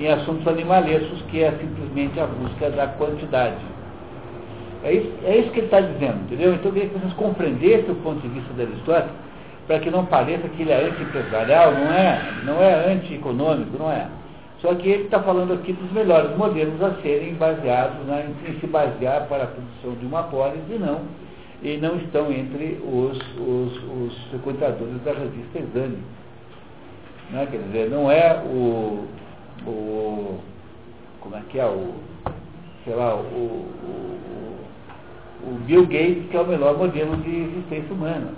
em 0.00 0.08
assuntos 0.08 0.48
animalescos, 0.48 1.20
que 1.30 1.42
é 1.42 1.52
simplesmente 1.52 2.18
a 2.18 2.26
busca 2.26 2.70
da 2.70 2.86
quantidade. 2.88 3.58
É 4.82 4.92
isso, 4.92 5.12
é 5.24 5.36
isso 5.38 5.50
que 5.50 5.60
ele 5.60 5.66
está 5.66 5.80
dizendo, 5.80 6.22
entendeu? 6.24 6.54
Então 6.54 6.66
eu 6.66 6.72
queria 6.72 6.88
que 6.88 6.98
vocês 6.98 7.12
compreendessem 7.14 7.90
o 7.90 7.96
ponto 7.96 8.20
de 8.20 8.28
vista 8.28 8.52
de 8.54 8.62
Aristóteles, 8.62 9.12
para 9.66 9.78
que 9.78 9.90
não 9.90 10.06
pareça 10.06 10.48
que 10.48 10.62
ele 10.62 10.72
é 10.72 10.86
anti-empresarial, 10.86 11.72
não 11.72 11.92
é, 11.92 12.32
não 12.44 12.62
é 12.62 12.92
anti-econômico, 12.92 13.78
não 13.78 13.90
é. 13.90 14.08
Só 14.60 14.74
que 14.74 14.88
ele 14.88 15.04
está 15.04 15.20
falando 15.22 15.52
aqui 15.52 15.72
dos 15.72 15.90
melhores 15.92 16.36
modelos 16.36 16.82
a 16.82 16.94
serem 17.02 17.34
baseados 17.34 18.06
na, 18.06 18.20
em 18.20 18.58
se 18.58 18.66
basear 18.66 19.26
para 19.26 19.44
a 19.44 19.46
produção 19.46 19.94
de 20.00 20.06
uma 20.06 20.24
polis 20.24 20.62
e 20.68 20.78
não, 20.78 21.00
e 21.62 21.76
não 21.76 21.96
estão 21.96 22.30
entre 22.32 22.80
os, 22.82 23.18
os, 23.38 23.82
os 23.84 24.24
frequentadores 24.30 25.00
da 25.02 25.12
revista 25.12 25.58
Exame. 25.58 25.98
Né? 27.30 27.46
Quer 27.50 27.58
dizer, 27.58 27.90
não 27.90 28.10
é 28.10 28.42
o, 28.44 29.06
o 29.66 30.38
como 31.20 31.36
é 31.36 31.42
que 31.48 31.58
é 31.58 31.66
o 31.66 31.94
sei 32.84 32.94
lá, 32.94 33.14
o, 33.14 33.18
o, 33.18 34.58
o 35.42 35.58
Bill 35.66 35.86
Gates, 35.86 36.28
que 36.30 36.36
é 36.36 36.40
o 36.40 36.46
melhor 36.46 36.76
modelo 36.76 37.16
de 37.18 37.30
existência 37.30 37.92
humana. 37.92 38.32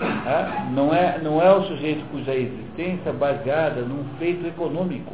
É? 0.00 0.70
Não, 0.72 0.94
é, 0.94 1.18
não 1.22 1.40
é 1.40 1.52
o 1.54 1.62
sujeito 1.64 2.04
cuja 2.10 2.34
existência 2.34 3.10
é 3.10 3.12
baseada 3.12 3.80
num 3.82 4.04
feito 4.18 4.46
econômico. 4.46 5.12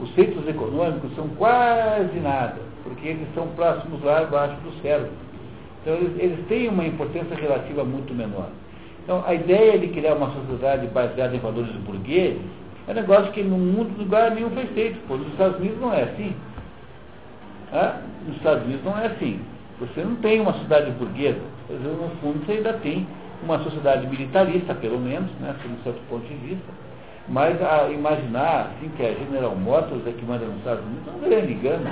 Os 0.00 0.10
feitos 0.12 0.46
econômicos 0.48 1.14
são 1.14 1.28
quase 1.28 2.18
nada, 2.20 2.56
porque 2.82 3.08
eles 3.08 3.28
são 3.34 3.46
próximos 3.48 4.02
lá 4.02 4.20
abaixo 4.20 4.56
do 4.62 4.72
cérebro. 4.82 5.12
Então 5.82 5.94
eles, 5.94 6.18
eles 6.18 6.46
têm 6.46 6.68
uma 6.68 6.86
importância 6.86 7.36
relativa 7.36 7.84
muito 7.84 8.14
menor. 8.14 8.48
Então 9.04 9.22
a 9.26 9.34
ideia 9.34 9.78
de 9.78 9.88
criar 9.88 10.14
uma 10.14 10.32
sociedade 10.32 10.86
baseada 10.88 11.34
em 11.36 11.40
valores 11.40 11.74
burgueses 11.76 12.40
é 12.88 12.92
um 12.92 12.94
negócio 12.94 13.30
que 13.32 13.42
no 13.42 13.56
mundo, 13.56 13.96
lugar 13.98 14.32
nenhum 14.32 14.50
foi 14.50 14.66
feito. 14.66 14.98
Pô, 15.06 15.16
nos 15.16 15.28
Estados 15.28 15.58
Unidos 15.58 15.80
não 15.80 15.92
é 15.92 16.02
assim. 16.02 16.34
Ah, 17.72 18.00
nos 18.26 18.36
Estados 18.36 18.64
Unidos 18.64 18.84
não 18.84 18.98
é 18.98 19.06
assim. 19.06 19.40
Você 19.80 20.04
não 20.04 20.16
tem 20.16 20.40
uma 20.40 20.52
sociedade 20.52 20.90
burguesa. 20.92 21.40
No 21.70 22.10
fundo, 22.20 22.44
você 22.44 22.52
ainda 22.52 22.74
tem 22.74 23.06
uma 23.42 23.58
sociedade 23.60 24.06
militarista, 24.06 24.74
pelo 24.74 24.98
menos, 24.98 25.30
né, 25.40 25.54
sob 25.62 25.74
um 25.74 25.82
certo 25.82 26.00
ponto 26.08 26.26
de 26.26 26.34
vista. 26.34 26.72
Mas 27.28 27.60
a 27.62 27.88
imaginar 27.90 28.72
assim, 28.72 28.90
que 28.90 29.02
a 29.02 29.14
General 29.14 29.54
Motors 29.54 30.06
é 30.06 30.10
que 30.10 30.24
manda 30.24 30.44
nos 30.44 30.58
Estados 30.58 30.84
Unidos 30.84 31.06
é 31.06 31.10
um 31.10 31.28
grande 31.30 31.52
engano. 31.52 31.90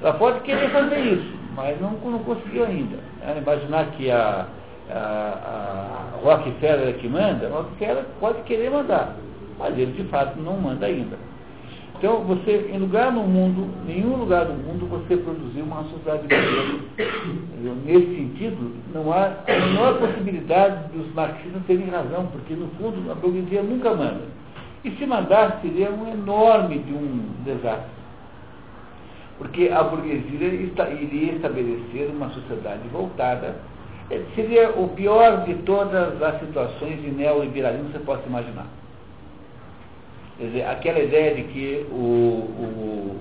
Ela 0.00 0.12
pode 0.14 0.40
querer 0.40 0.70
fazer 0.70 0.98
isso, 1.00 1.34
mas 1.56 1.80
não, 1.80 1.92
não 1.92 2.18
conseguiu 2.20 2.64
ainda. 2.64 2.98
É, 3.22 3.38
imaginar 3.38 3.86
que 3.92 4.10
a, 4.10 4.46
a, 4.90 4.96
a 4.96 6.18
Rockefeller 6.22 6.88
é 6.88 6.92
que 6.92 7.08
manda, 7.08 7.48
Rockefeller 7.48 8.04
pode 8.20 8.42
querer 8.42 8.70
mandar, 8.70 9.16
mas 9.58 9.76
ele 9.78 9.92
de 9.92 10.04
fato 10.04 10.38
não 10.40 10.56
manda 10.56 10.86
ainda. 10.86 11.16
Então, 12.00 12.24
você, 12.24 12.70
em 12.72 12.78
lugar 12.78 13.12
no 13.12 13.24
mundo, 13.24 13.68
nenhum 13.86 14.16
lugar 14.16 14.46
do 14.46 14.54
mundo, 14.54 14.86
você 14.88 15.18
produziu 15.18 15.62
uma 15.64 15.84
sociedade 15.84 16.26
brasileira. 16.26 16.78
Nesse 17.84 18.16
sentido, 18.16 18.72
não 18.94 19.12
há 19.12 19.34
a 19.46 19.66
menor 19.66 19.98
possibilidade 19.98 20.88
dos 20.94 21.12
marxistas 21.12 21.62
terem 21.66 21.90
razão, 21.90 22.26
porque, 22.32 22.54
no 22.54 22.68
fundo, 22.78 23.12
a 23.12 23.14
burguesia 23.14 23.62
nunca 23.62 23.90
manda. 23.90 24.22
E 24.82 24.92
se 24.92 25.04
mandasse, 25.04 25.60
seria 25.60 25.90
um 25.90 26.10
enorme 26.10 26.78
de 26.78 26.90
um 26.90 27.22
desastre. 27.44 28.00
Porque 29.36 29.68
a 29.68 29.82
burguesia 29.82 30.54
iria 31.02 31.32
estabelecer 31.34 32.08
uma 32.16 32.30
sociedade 32.30 32.88
voltada. 32.90 33.56
Eh, 34.10 34.22
seria 34.34 34.70
o 34.70 34.88
pior 34.88 35.44
de 35.44 35.52
todas 35.64 36.22
as 36.22 36.40
situações 36.40 37.02
de 37.02 37.10
neoliberalismo 37.10 37.88
que 37.88 37.98
você 37.98 38.04
possa 38.06 38.26
imaginar 38.26 38.79
Quer 40.40 40.46
dizer, 40.46 40.64
aquela 40.64 40.98
ideia 41.00 41.34
de 41.34 41.42
que 41.52 41.86
o, 41.90 41.94
o, 41.94 43.20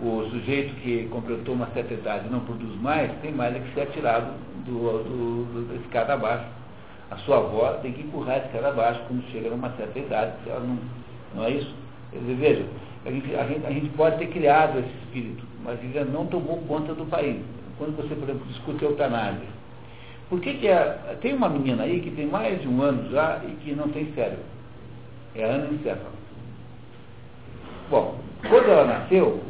o 0.00 0.30
sujeito 0.30 0.72
que 0.76 1.08
completou 1.10 1.56
uma 1.56 1.66
certa 1.74 1.94
idade 1.94 2.30
não 2.30 2.38
produz 2.38 2.80
mais, 2.80 3.10
tem 3.22 3.32
mais 3.32 3.56
é 3.56 3.58
que 3.58 3.74
ser 3.74 3.80
atirado 3.80 4.34
do, 4.64 5.02
do, 5.02 5.44
do, 5.52 5.68
da 5.68 5.74
escada 5.80 6.14
abaixo. 6.14 6.44
A 7.10 7.16
sua 7.16 7.38
avó 7.38 7.72
tem 7.82 7.92
que 7.92 8.02
empurrar 8.02 8.36
a 8.36 8.46
escada 8.46 8.68
abaixo 8.68 9.00
quando 9.08 9.28
chega 9.32 9.50
numa 9.50 9.70
certa 9.70 9.98
idade, 9.98 10.32
se 10.44 10.50
ela 10.50 10.60
não, 10.60 10.78
não 11.34 11.44
é 11.44 11.50
isso? 11.50 11.74
Quer 12.12 12.20
dizer, 12.20 12.34
veja, 12.36 12.64
a 13.04 13.10
gente, 13.10 13.34
a, 13.34 13.46
gente, 13.48 13.66
a 13.66 13.70
gente 13.72 13.88
pode 13.96 14.18
ter 14.18 14.26
criado 14.28 14.78
esse 14.78 14.94
espírito, 15.06 15.44
mas 15.64 15.76
ele 15.82 16.04
não 16.12 16.26
tomou 16.26 16.58
conta 16.68 16.94
do 16.94 17.04
país. 17.06 17.42
Quando 17.78 17.96
você, 17.96 18.14
por 18.14 18.28
exemplo, 18.28 18.46
discute 18.46 18.84
eutanásia, 18.84 19.48
por 20.28 20.38
que, 20.38 20.54
que 20.54 20.68
é, 20.68 21.16
tem 21.20 21.34
uma 21.34 21.48
menina 21.48 21.82
aí 21.82 21.98
que 21.98 22.12
tem 22.12 22.26
mais 22.26 22.62
de 22.62 22.68
um 22.68 22.80
ano 22.80 23.10
já 23.10 23.40
e 23.44 23.56
que 23.56 23.74
não 23.74 23.88
tem 23.88 24.12
cérebro? 24.14 24.44
É 25.34 25.42
a 25.44 25.48
Ana 25.48 25.74
Encéfalo. 25.74 26.20
Bom, 27.90 28.14
quando 28.48 28.70
ela 28.70 28.84
nasceu, 28.84 29.40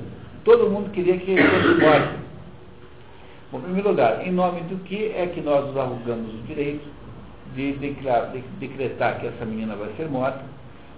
todo 0.45 0.71
mundo 0.71 0.91
queria 0.93 1.19
que 1.19 1.37
fosse 1.37 1.81
morta. 1.81 2.15
Bom, 3.53 3.59
em 3.59 3.63
primeiro 3.63 3.91
lugar, 3.91 4.27
em 4.27 4.33
nome 4.33 4.63
do 4.63 4.77
que 4.85 5.13
é 5.15 5.27
que 5.27 5.43
nós 5.43 5.67
nos 5.67 5.77
arrogamos 5.77 6.33
o 6.33 6.43
direito 6.47 6.89
de, 7.55 7.73
declarar, 7.73 8.33
de 8.33 8.41
decretar 8.59 9.21
que 9.21 9.27
essa 9.27 9.45
menina 9.45 9.77
vai 9.77 9.91
ser 9.99 10.09
morta, 10.09 10.41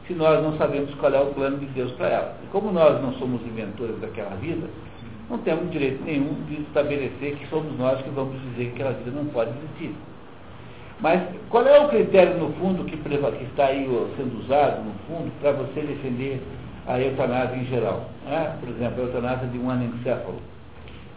se 0.07 0.15
nós 0.15 0.41
não 0.41 0.57
sabemos 0.57 0.95
qual 0.95 1.13
é 1.13 1.21
o 1.21 1.35
plano 1.35 1.59
de 1.59 1.67
Deus 1.67 1.91
para 1.93 2.09
ela? 2.11 2.37
E 2.45 2.47
como 2.53 2.71
nós 2.71 3.03
não 3.03 3.13
somos 3.15 3.43
inventores 3.43 3.99
daquela 4.01 4.37
vida, 4.37 4.69
não 5.29 5.39
temos 5.39 5.69
direito 5.73 6.05
nenhum 6.05 6.35
de 6.47 6.63
estabelecer 6.63 7.37
que 7.37 7.49
somos 7.49 7.77
nós 7.77 8.01
que 8.03 8.11
vamos 8.11 8.41
dizer 8.51 8.67
que 8.67 8.83
aquela 8.83 8.93
vida 8.93 9.11
não 9.11 9.27
pode 9.27 9.51
existir. 9.51 9.93
Mas 11.01 11.21
qual 11.51 11.67
é 11.67 11.81
o 11.81 11.89
critério, 11.89 12.39
no 12.39 12.53
fundo, 12.53 12.85
que, 12.85 12.97
que 12.97 13.45
está 13.45 13.67
aí 13.67 13.85
sendo 14.17 14.41
usado, 14.45 14.85
no 14.85 14.93
fundo, 15.09 15.33
para 15.41 15.51
você 15.51 15.81
defender 15.81 16.41
a 16.87 17.01
eutanásia 17.01 17.57
em 17.57 17.67
geral. 17.67 18.09
Né? 18.25 18.57
Por 18.61 18.69
exemplo, 18.69 19.03
a 19.03 19.07
eutanásia 19.07 19.49
de 19.49 19.59
um 19.59 19.71
anencéfalo. 19.71 20.41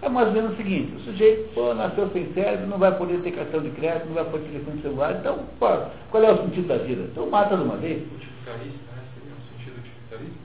É 0.02 0.10
mais 0.10 0.28
ou 0.28 0.34
menos 0.34 0.54
o 0.54 0.56
seguinte, 0.58 0.94
o 0.96 1.00
sujeito 1.00 1.54
pô, 1.54 1.74
nasceu 1.74 2.10
sem 2.12 2.32
cérebro, 2.34 2.68
não 2.68 2.78
vai 2.78 2.96
poder 2.96 3.22
ter 3.22 3.32
cartão 3.32 3.62
de 3.62 3.70
crédito, 3.72 4.08
não 4.08 4.14
vai 4.14 4.26
poder 4.26 4.44
ter 4.44 4.52
telefone 4.52 4.82
celular, 4.82 5.16
então 5.20 5.40
pô, 5.58 5.68
qual 6.12 6.24
é 6.24 6.32
o 6.32 6.38
sentido 6.44 6.68
da 6.68 6.78
vida? 6.78 7.08
Então 7.12 7.30
mata 7.30 7.56
de 7.56 7.64
uma 7.64 7.78
vez. 7.78 8.04
Utilitarista, 8.04 8.78
né? 8.94 9.02
Seria 9.16 9.34
um 9.34 9.58
sentido 9.58 9.80
utilitarista? 9.80 10.40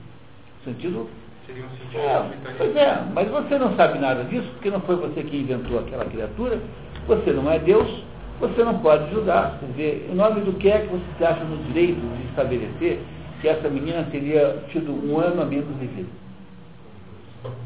Sentido? 0.63 1.09
Seria 1.45 1.65
um 1.65 1.69
sentido 1.69 1.99
é, 1.99 2.19
utilitarista. 2.21 2.53
Pois 2.57 2.75
é, 2.75 3.03
mas 3.13 3.29
você 3.29 3.59
não 3.59 3.75
sabe 3.75 3.99
nada 3.99 4.23
disso, 4.23 4.47
porque 4.53 4.71
não 4.71 4.81
foi 4.81 4.95
você 4.95 5.21
que 5.21 5.37
inventou 5.37 5.79
aquela 5.79 6.05
criatura, 6.05 6.59
você 7.05 7.31
não 7.31 7.51
é 7.51 7.59
Deus, 7.59 8.03
você 8.39 8.63
não 8.63 8.79
pode 8.79 9.11
julgar. 9.11 9.59
Quer 9.59 9.65
dizer, 9.67 10.09
em 10.11 10.15
nome 10.15 10.41
do 10.41 10.53
que 10.53 10.69
é 10.69 10.79
que 10.79 10.87
você 10.87 11.05
se 11.17 11.23
acha 11.23 11.43
no 11.43 11.57
direito 11.65 11.99
de 11.99 12.29
estabelecer 12.29 12.99
que 13.41 13.47
essa 13.47 13.67
menina 13.69 14.07
teria 14.11 14.63
tido 14.69 14.91
um 14.91 15.19
ano 15.19 15.41
a 15.41 15.45
menos 15.45 15.67
de 15.79 15.87
vida. 15.87 16.09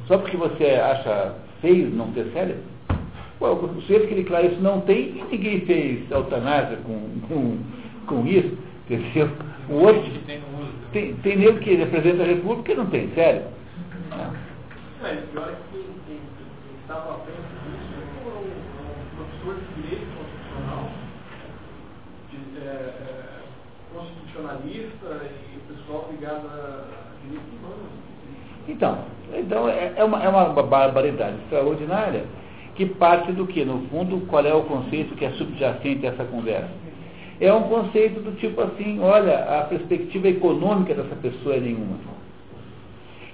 Só 0.08 0.18
porque 0.18 0.38
você 0.38 0.66
acha 0.66 1.36
feio 1.62 1.90
não 1.90 2.12
ter 2.14 2.32
cérebro? 2.32 2.64
Ué, 3.42 3.50
o 3.50 3.82
sujeito 3.82 4.08
que 4.08 4.16
declara 4.16 4.46
isso 4.46 4.62
não 4.62 4.82
tem 4.82 5.18
e 5.18 5.24
ninguém 5.30 5.62
fez 5.62 6.10
eutanásia 6.10 6.78
com, 6.78 7.20
com, 7.28 7.58
com 8.08 8.26
isso, 8.26 8.58
entendeu? 8.90 9.30
O 9.70 9.74
outro 9.74 10.04
tem, 10.94 11.14
tem 11.16 11.38
nego 11.38 11.60
que 11.60 11.76
representa 11.76 12.24
a 12.24 12.28
República 12.28 12.72
e 12.72 12.76
não 12.76 12.86
tem 12.86 13.10
cérebro. 13.14 13.50
É, 15.04 15.14
o 15.14 15.28
pior 15.28 15.50
é 15.50 15.56
que 15.72 15.86
quem 16.08 16.20
estava 16.82 17.16
à 17.16 17.20
frente 17.20 17.42
disso 17.66 17.96
foram 18.24 18.44
professores 19.18 19.64
de 19.76 19.82
direito 19.82 20.08
constitucional, 20.16 20.90
de, 22.32 22.38
é, 22.60 22.70
é, 22.70 23.40
constitucionalista 23.94 25.22
e 25.54 25.55
pessoal 25.86 26.10
ligado 26.12 26.48
a. 26.48 26.84
Então, 28.68 28.98
então 29.34 29.70
é, 29.70 29.94
é, 29.96 30.04
uma, 30.04 30.24
é 30.24 30.28
uma 30.28 30.46
barbaridade 30.46 31.38
extraordinária 31.44 32.24
que 32.76 32.86
parte 32.86 33.32
do 33.32 33.48
que, 33.48 33.64
no 33.64 33.88
fundo, 33.88 34.26
qual 34.28 34.46
é 34.46 34.54
o 34.54 34.64
conceito 34.64 35.16
que 35.16 35.24
é 35.24 35.32
subjacente 35.32 36.06
a 36.06 36.10
essa 36.10 36.26
conversa? 36.26 36.70
É 37.40 37.52
um 37.54 37.64
conceito 37.64 38.22
do 38.22 38.38
tipo 38.38 38.62
assim, 38.62 39.00
olha, 39.00 39.60
a 39.60 39.64
perspectiva 39.64 40.28
econômica 40.28 40.94
dessa 40.94 41.16
pessoa 41.16 41.56
é 41.56 41.60
nenhuma. 41.60 42.16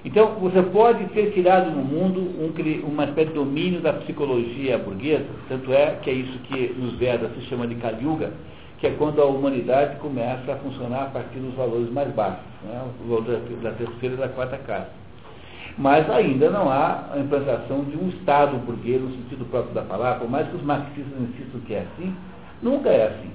Então, 0.04 0.36
você 0.40 0.62
pode 0.64 1.06
ter 1.10 1.32
tirado 1.32 1.70
no 1.72 1.84
mundo 1.84 2.20
um, 2.20 2.52
uma 2.88 3.06
espécie 3.06 3.30
de 3.30 3.36
domínio 3.36 3.82
da 3.82 3.94
psicologia 3.94 4.78
burguesa, 4.78 5.28
tanto 5.48 5.72
é 5.72 5.98
que 6.02 6.10
é 6.10 6.14
isso 6.14 6.38
que 6.40 6.76
nos 6.78 6.94
Vedas 6.96 7.32
se 7.36 7.42
chama 7.42 7.68
de 7.68 7.76
Kaliuga, 7.76 8.32
que 8.82 8.88
é 8.88 8.96
quando 8.98 9.22
a 9.22 9.26
humanidade 9.26 9.98
começa 9.98 10.52
a 10.52 10.56
funcionar 10.56 11.04
a 11.04 11.06
partir 11.06 11.38
dos 11.38 11.54
valores 11.54 11.88
mais 11.92 12.12
baixos, 12.16 12.44
né? 12.64 12.82
o 13.06 13.08
valor 13.08 13.24
da, 13.62 13.72
terceira 13.74 14.16
e 14.16 14.18
da 14.18 14.28
quarta 14.28 14.58
casa. 14.58 14.90
Mas 15.78 16.10
ainda 16.10 16.50
não 16.50 16.68
há 16.68 17.06
a 17.14 17.20
implantação 17.20 17.84
de 17.84 17.96
um 17.96 18.10
Estado 18.10 18.58
burguês 18.58 19.00
no 19.00 19.12
sentido 19.12 19.46
próprio 19.52 19.76
da 19.76 19.84
palavra, 19.84 20.22
por 20.22 20.30
mais 20.32 20.48
que 20.48 20.56
os 20.56 20.64
marxistas 20.64 21.14
insistam 21.22 21.62
que 21.62 21.76
é 21.76 21.82
assim, 21.82 22.16
nunca 22.64 22.90
é 22.90 23.06
assim. 23.06 23.30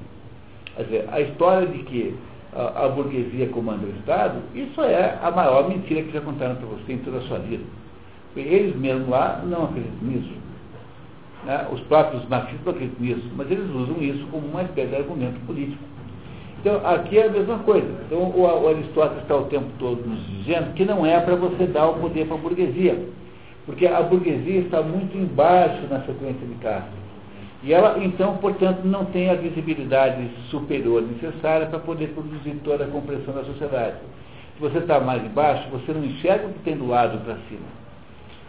Quer 0.74 0.82
dizer, 0.82 1.08
a 1.12 1.20
história 1.20 1.68
de 1.68 1.78
que 1.84 2.18
a, 2.52 2.86
a 2.86 2.88
burguesia 2.88 3.48
comanda 3.50 3.86
o 3.86 3.90
Estado, 4.00 4.40
isso 4.52 4.82
é 4.82 5.16
a 5.22 5.30
maior 5.30 5.68
mentira 5.68 6.02
que 6.02 6.10
já 6.10 6.20
contaram 6.22 6.56
para 6.56 6.66
você 6.66 6.92
em 6.92 6.98
toda 6.98 7.18
a 7.18 7.22
sua 7.22 7.38
vida. 7.38 7.62
Eles 8.34 8.74
mesmos 8.74 9.08
lá 9.08 9.42
não 9.46 9.66
acreditam 9.66 10.08
nisso. 10.08 10.34
Né? 11.46 11.68
Os 11.72 11.80
próprios 11.82 12.28
marxistas 12.28 12.66
acreditam 12.66 13.06
nisso, 13.06 13.30
mas 13.36 13.48
eles 13.48 13.70
usam 13.70 14.02
isso 14.02 14.26
como 14.32 14.48
uma 14.48 14.62
espécie 14.62 14.88
de 14.88 14.96
argumento 14.96 15.38
político. 15.46 15.82
Então, 16.60 16.84
aqui 16.84 17.18
é 17.18 17.26
a 17.26 17.30
mesma 17.30 17.60
coisa. 17.60 17.86
Então, 18.04 18.18
o, 18.18 18.42
o 18.42 18.68
Aristóteles 18.68 19.22
está 19.22 19.36
o 19.36 19.44
tempo 19.44 19.66
todo 19.78 20.04
nos 20.04 20.26
dizendo 20.26 20.74
que 20.74 20.84
não 20.84 21.06
é 21.06 21.20
para 21.20 21.36
você 21.36 21.68
dar 21.68 21.86
o 21.86 22.00
poder 22.00 22.26
para 22.26 22.36
a 22.36 22.40
burguesia, 22.40 22.98
porque 23.64 23.86
a 23.86 24.02
burguesia 24.02 24.60
está 24.60 24.82
muito 24.82 25.16
embaixo 25.16 25.86
na 25.88 26.00
sequência 26.00 26.44
de 26.44 26.54
classes. 26.56 27.06
E 27.62 27.72
ela, 27.72 27.96
então, 28.02 28.36
portanto, 28.38 28.80
não 28.84 29.04
tem 29.04 29.30
a 29.30 29.34
visibilidade 29.34 30.28
superior 30.50 31.02
necessária 31.02 31.66
para 31.66 31.78
poder 31.78 32.08
produzir 32.08 32.60
toda 32.64 32.84
a 32.84 32.88
compressão 32.88 33.34
da 33.34 33.44
sociedade. 33.44 33.96
Se 34.56 34.60
você 34.60 34.78
está 34.78 34.98
mais 34.98 35.24
embaixo, 35.24 35.68
você 35.70 35.92
não 35.92 36.04
enxerga 36.04 36.46
o 36.46 36.52
que 36.52 36.58
tem 36.60 36.76
do 36.76 36.88
lado 36.88 37.18
para 37.24 37.36
cima. 37.48 37.85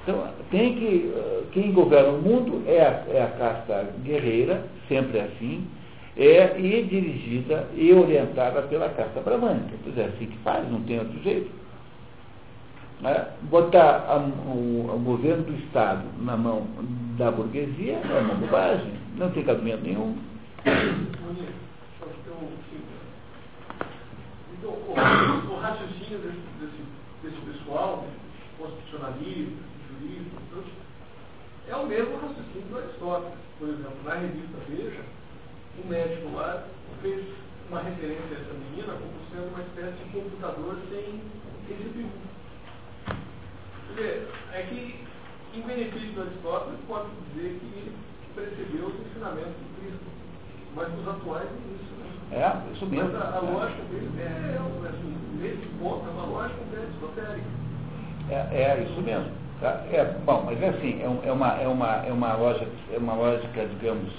Então, 0.08 0.26
tem 0.50 0.74
que, 0.76 1.12
eh, 1.14 1.44
quem 1.52 1.74
governa 1.74 2.12
o 2.12 2.22
mundo 2.22 2.64
é 2.66 2.82
a, 2.82 3.04
é 3.14 3.24
a 3.24 3.28
casta 3.38 3.94
guerreira, 4.06 4.64
sempre 4.88 5.20
assim, 5.20 5.68
é, 6.16 6.58
e 6.58 6.82
dirigida 6.84 7.68
e 7.76 7.92
orientada 7.92 8.62
pela 8.62 8.88
casta 8.88 9.20
bramânica. 9.20 9.76
Pois 9.84 9.98
é 9.98 10.06
assim 10.06 10.28
que 10.28 10.38
faz, 10.38 10.66
não 10.72 10.82
tem 10.84 11.00
outro 11.00 11.22
jeito. 11.24 11.52
Né? 13.02 13.28
Botar 13.50 14.06
a, 14.08 14.18
o, 14.18 14.96
o, 14.96 15.00
governo 15.00 15.44
do 15.44 15.54
Estado 15.66 16.06
na 16.22 16.38
mão 16.38 16.66
da 17.18 17.30
burguesia 17.30 18.00
é 18.10 18.22
uma 18.22 18.36
bobagem, 18.36 18.94
não 19.18 19.30
tem 19.32 19.44
cabimento 19.44 19.84
nenhum. 19.84 20.16
Então, 24.58 24.72
o 24.72 25.60
raciocínio 25.60 26.20
desse, 26.20 26.40
desse, 26.62 26.82
desse 27.24 27.42
pessoal, 27.42 28.06
constitucionalista, 28.58 29.77
é 31.70 31.76
o 31.76 31.86
mesmo 31.86 32.16
raciocínio 32.16 32.68
do 32.70 32.78
Aristóteles. 32.78 33.34
Por 33.60 33.70
exemplo, 33.70 34.04
na 34.06 34.14
revista 34.16 34.58
Veja, 34.70 35.02
o 35.84 35.88
médico 35.88 36.36
lá 36.36 36.64
fez 37.02 37.26
uma 37.70 37.82
referência 37.82 38.38
a 38.38 38.42
essa 38.42 38.54
menina 38.54 38.94
como 38.94 39.18
sendo 39.32 39.50
uma 39.50 39.64
espécie 39.64 40.04
de 40.04 40.10
computador 40.12 40.78
sem, 40.90 41.22
sem 41.68 41.78
CPU. 41.78 42.10
Porque 43.88 44.22
é 44.54 44.62
que, 44.70 45.00
em 45.54 45.62
benefício 45.62 46.14
do 46.14 46.22
Aristóteles, 46.22 46.80
pode 46.88 47.10
dizer 47.34 47.60
que 47.60 47.66
ele 47.66 47.96
percebeu 48.36 48.88
os 48.88 49.08
ensinamentos 49.08 49.54
do 49.54 49.82
Cristo. 49.82 50.06
Mas 50.76 50.88
os 51.00 51.08
atuais 51.08 51.48
é 51.48 51.74
isso, 51.74 51.94
né? 51.98 52.08
É, 52.32 52.74
isso 52.74 52.86
mesmo. 52.86 53.12
Mas 53.12 53.22
a, 53.22 53.38
a 53.38 53.40
lógica 53.40 53.84
dele 53.84 54.12
é, 54.20 54.58
assim, 54.90 55.18
nesse 55.42 55.66
ponto, 55.80 56.08
é 56.08 56.12
uma 56.12 56.26
lógica 56.26 56.62
aristotélica. 56.78 57.48
É, 58.30 58.62
é 58.62 58.84
isso 58.84 59.02
mesmo. 59.02 59.47
Tá? 59.60 59.82
É, 59.92 60.04
bom, 60.24 60.44
mas 60.46 60.62
é 60.62 60.70
assim, 60.70 61.02
é, 61.02 61.28
é, 61.28 61.32
uma, 61.32 61.60
é, 61.60 61.68
uma, 61.68 62.06
é, 62.06 62.12
uma 62.12 62.34
lógica, 62.36 62.68
é 62.94 62.98
uma 62.98 63.14
lógica, 63.16 63.66
digamos, 63.66 64.12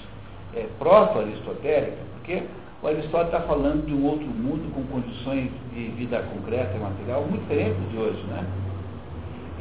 é, 0.53 0.65
proto-aristotélica, 0.77 1.97
porque 2.13 2.43
o 2.83 2.87
Aristóteles 2.87 3.33
está 3.33 3.41
falando 3.41 3.85
de 3.85 3.93
um 3.93 4.05
outro 4.05 4.25
mundo 4.25 4.69
com 4.73 4.83
condições 4.93 5.49
de 5.73 5.85
vida 5.91 6.21
concreta 6.33 6.75
e 6.75 6.79
material 6.79 7.21
muito 7.21 7.41
diferentes 7.41 7.89
de 7.89 7.97
hoje, 7.97 8.21
né? 8.27 8.45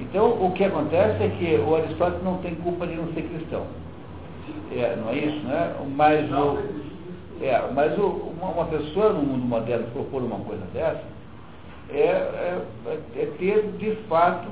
Então, 0.00 0.30
o 0.44 0.52
que 0.52 0.64
acontece 0.64 1.22
é 1.22 1.28
que 1.28 1.56
o 1.56 1.76
Aristóteles 1.76 2.24
não 2.24 2.38
tem 2.38 2.54
culpa 2.56 2.86
de 2.86 2.94
não 2.94 3.12
ser 3.12 3.22
cristão. 3.22 3.64
É, 4.72 4.96
não 4.96 5.10
é 5.10 5.14
isso, 5.16 5.46
né? 5.46 5.74
Mas, 5.94 6.30
o, 6.32 6.58
é, 7.40 7.70
mas 7.72 7.96
o, 7.98 8.32
uma, 8.36 8.50
uma, 8.50 8.64
pessoa 8.66 9.12
no 9.12 9.22
mundo 9.22 9.44
moderno 9.44 9.86
propor 9.92 10.22
uma 10.22 10.38
coisa 10.40 10.62
dessa 10.72 11.17
é, 11.90 12.00
é, 12.00 12.62
é 13.16 13.26
ter, 13.38 13.72
de 13.78 13.96
fato, 14.08 14.48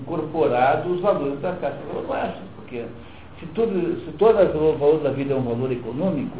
incorporado 0.00 0.92
os 0.92 1.00
valores 1.00 1.40
da 1.40 1.52
Caixa 1.56 1.78
Oeste. 2.08 2.42
Porque 2.56 2.84
se, 3.40 3.46
tudo, 3.46 4.04
se 4.04 4.12
todo 4.12 4.38
o 4.38 4.78
valor 4.78 5.00
da 5.00 5.10
vida 5.10 5.34
é 5.34 5.36
um 5.36 5.42
valor 5.42 5.70
econômico, 5.72 6.38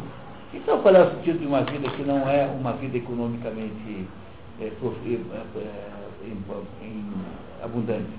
então 0.53 0.81
qual 0.81 0.95
é 0.95 1.03
o 1.03 1.11
sentido 1.15 1.39
de 1.39 1.47
uma 1.47 1.61
vida 1.63 1.89
que 1.89 2.03
não 2.03 2.27
é 2.29 2.45
uma 2.45 2.73
vida 2.73 2.97
economicamente 2.97 4.07
é, 4.61 4.65
é, 4.65 5.21
é, 5.57 5.83
abundante? 7.61 8.09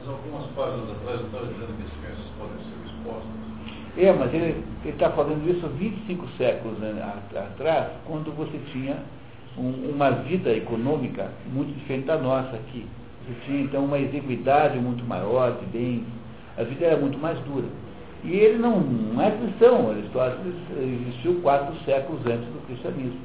Mas 0.00 0.08
algumas 0.08 0.46
páginas 0.56 0.90
atrás 0.90 1.20
estava 1.20 1.46
dizendo 1.46 1.76
que 1.76 1.84
as 1.84 1.92
crianças 2.00 2.26
podem 2.36 2.58
ser 2.58 2.90
expostas. 2.90 3.48
É, 3.96 4.12
mas 4.12 4.34
ele 4.34 4.64
está 4.84 5.10
fazendo 5.10 5.48
isso 5.50 5.64
há 5.66 5.68
25 5.68 6.28
séculos 6.36 6.78
né, 6.78 7.02
atrás, 7.34 7.92
quando 8.06 8.32
você 8.36 8.58
tinha 8.72 8.96
um, 9.58 9.90
uma 9.94 10.10
vida 10.10 10.54
econômica 10.54 11.30
muito 11.52 11.72
diferente 11.74 12.06
da 12.06 12.16
nossa 12.16 12.56
aqui. 12.56 12.86
Tinha 13.44 13.60
então 13.60 13.84
uma 13.84 13.98
exiguidade 13.98 14.78
muito 14.78 15.04
maior 15.04 15.52
de 15.58 15.66
bens, 15.66 16.04
a 16.56 16.62
vida 16.62 16.86
era 16.86 16.96
muito 16.96 17.18
mais 17.18 17.38
dura. 17.40 17.66
E 18.24 18.32
ele 18.32 18.58
não, 18.58 18.80
não 18.80 19.22
é 19.22 19.30
cristão, 19.30 19.90
Aristóteles 19.90 20.54
existiu 20.80 21.40
quatro 21.42 21.74
séculos 21.84 22.20
antes 22.26 22.46
do 22.48 22.66
cristianismo. 22.66 23.20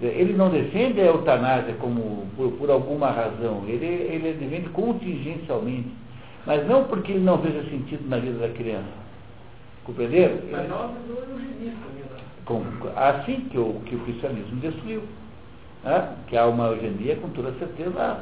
Ele 0.00 0.32
não 0.32 0.48
defende 0.48 1.00
a 1.00 1.06
eutanásia 1.06 1.74
como 1.74 2.26
por, 2.36 2.52
por 2.52 2.70
alguma 2.70 3.10
razão, 3.10 3.64
ele, 3.66 3.84
ele 3.84 4.32
defende 4.32 4.68
contingencialmente, 4.70 5.88
mas 6.46 6.66
não 6.66 6.84
porque 6.84 7.12
ele 7.12 7.24
não 7.24 7.36
veja 7.36 7.62
sentido 7.68 8.08
na 8.08 8.18
vida 8.18 8.38
da 8.38 8.48
criança. 8.48 9.08
Compreenderam? 9.84 10.36
Mas 10.50 10.68
nós 10.68 10.90
não 11.08 11.34
eugenista 11.34 11.88
como, 12.48 12.64
Assim 12.96 13.40
que 13.50 13.58
o, 13.58 13.74
que 13.84 13.94
o 13.94 13.98
cristianismo 14.00 14.58
destruiu. 14.60 15.02
Né? 15.84 16.08
Que 16.26 16.36
há 16.36 16.46
uma 16.46 16.66
eugenia 16.68 17.16
com 17.16 17.28
toda 17.30 17.52
certeza, 17.58 18.18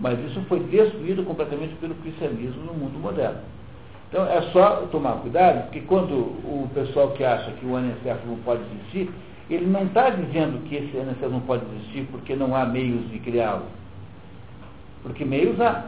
mas 0.00 0.18
isso 0.20 0.40
foi 0.48 0.60
destruído 0.60 1.24
completamente 1.24 1.74
pelo 1.76 1.94
cristianismo 1.96 2.64
no 2.64 2.74
mundo 2.74 2.98
moderno. 2.98 3.38
Então 4.08 4.26
é 4.26 4.42
só 4.52 4.86
tomar 4.92 5.14
cuidado, 5.14 5.64
porque 5.64 5.80
quando 5.80 6.12
o 6.14 6.70
pessoal 6.74 7.10
que 7.12 7.24
acha 7.24 7.50
que 7.52 7.66
o 7.66 7.76
anencefalo 7.76 8.20
não 8.26 8.38
pode 8.38 8.62
existir, 8.62 9.10
ele 9.50 9.66
não 9.66 9.84
está 9.84 10.10
dizendo 10.10 10.62
que 10.68 10.76
esse 10.76 10.96
anencefalo 10.96 11.32
não 11.32 11.40
pode 11.40 11.64
existir 11.76 12.06
porque 12.10 12.34
não 12.36 12.54
há 12.54 12.64
meios 12.64 13.10
de 13.10 13.18
criá-lo. 13.18 13.66
Porque 15.02 15.24
meios 15.24 15.60
há. 15.60 15.86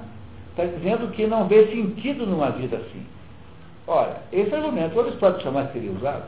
Está 0.50 0.64
dizendo 0.64 1.10
que 1.12 1.26
não 1.26 1.46
vê 1.46 1.66
sentido 1.68 2.26
numa 2.26 2.50
vida 2.50 2.76
assim. 2.76 3.02
Ora, 3.86 4.22
esse 4.32 4.54
argumento 4.54 4.96
o 4.96 5.00
Aristóteles 5.00 5.44
jamais 5.44 5.70
teria 5.70 5.92
usado. 5.92 6.24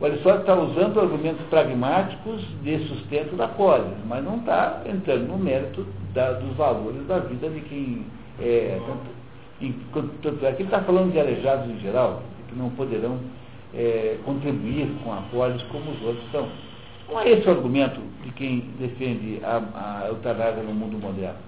O 0.00 0.06
Aristóteles 0.06 0.40
está 0.40 0.54
usando 0.54 0.98
argumentos 0.98 1.44
pragmáticos 1.48 2.42
de 2.62 2.78
sustento 2.88 3.36
da 3.36 3.48
polis, 3.48 3.92
mas 4.06 4.24
não 4.24 4.38
está 4.38 4.80
entrando 4.86 5.28
no 5.28 5.36
mérito 5.36 5.86
da, 6.14 6.32
dos 6.32 6.56
valores 6.56 7.06
da 7.06 7.18
vida 7.18 7.50
de 7.50 7.60
quem 7.60 8.06
é, 8.40 8.80
tanto, 9.92 10.10
tanto 10.22 10.46
é 10.46 10.52
ele 10.52 10.62
está 10.62 10.80
falando 10.80 11.12
de 11.12 11.20
aleijados 11.20 11.68
em 11.70 11.78
geral, 11.80 12.22
que 12.48 12.56
não 12.56 12.70
poderão 12.70 13.18
é, 13.74 14.16
contribuir 14.24 14.88
com 15.04 15.12
a 15.12 15.18
polis 15.30 15.62
como 15.64 15.90
os 15.90 16.02
outros 16.02 16.24
estão. 16.24 16.48
Não 17.10 17.20
é 17.20 17.28
esse 17.28 17.46
o 17.46 17.50
argumento 17.50 18.00
de 18.24 18.30
quem 18.32 18.60
defende 18.78 19.40
a, 19.44 20.02
a 20.02 20.08
eutanásia 20.08 20.62
no 20.62 20.72
mundo 20.72 20.98
moderno. 20.98 21.38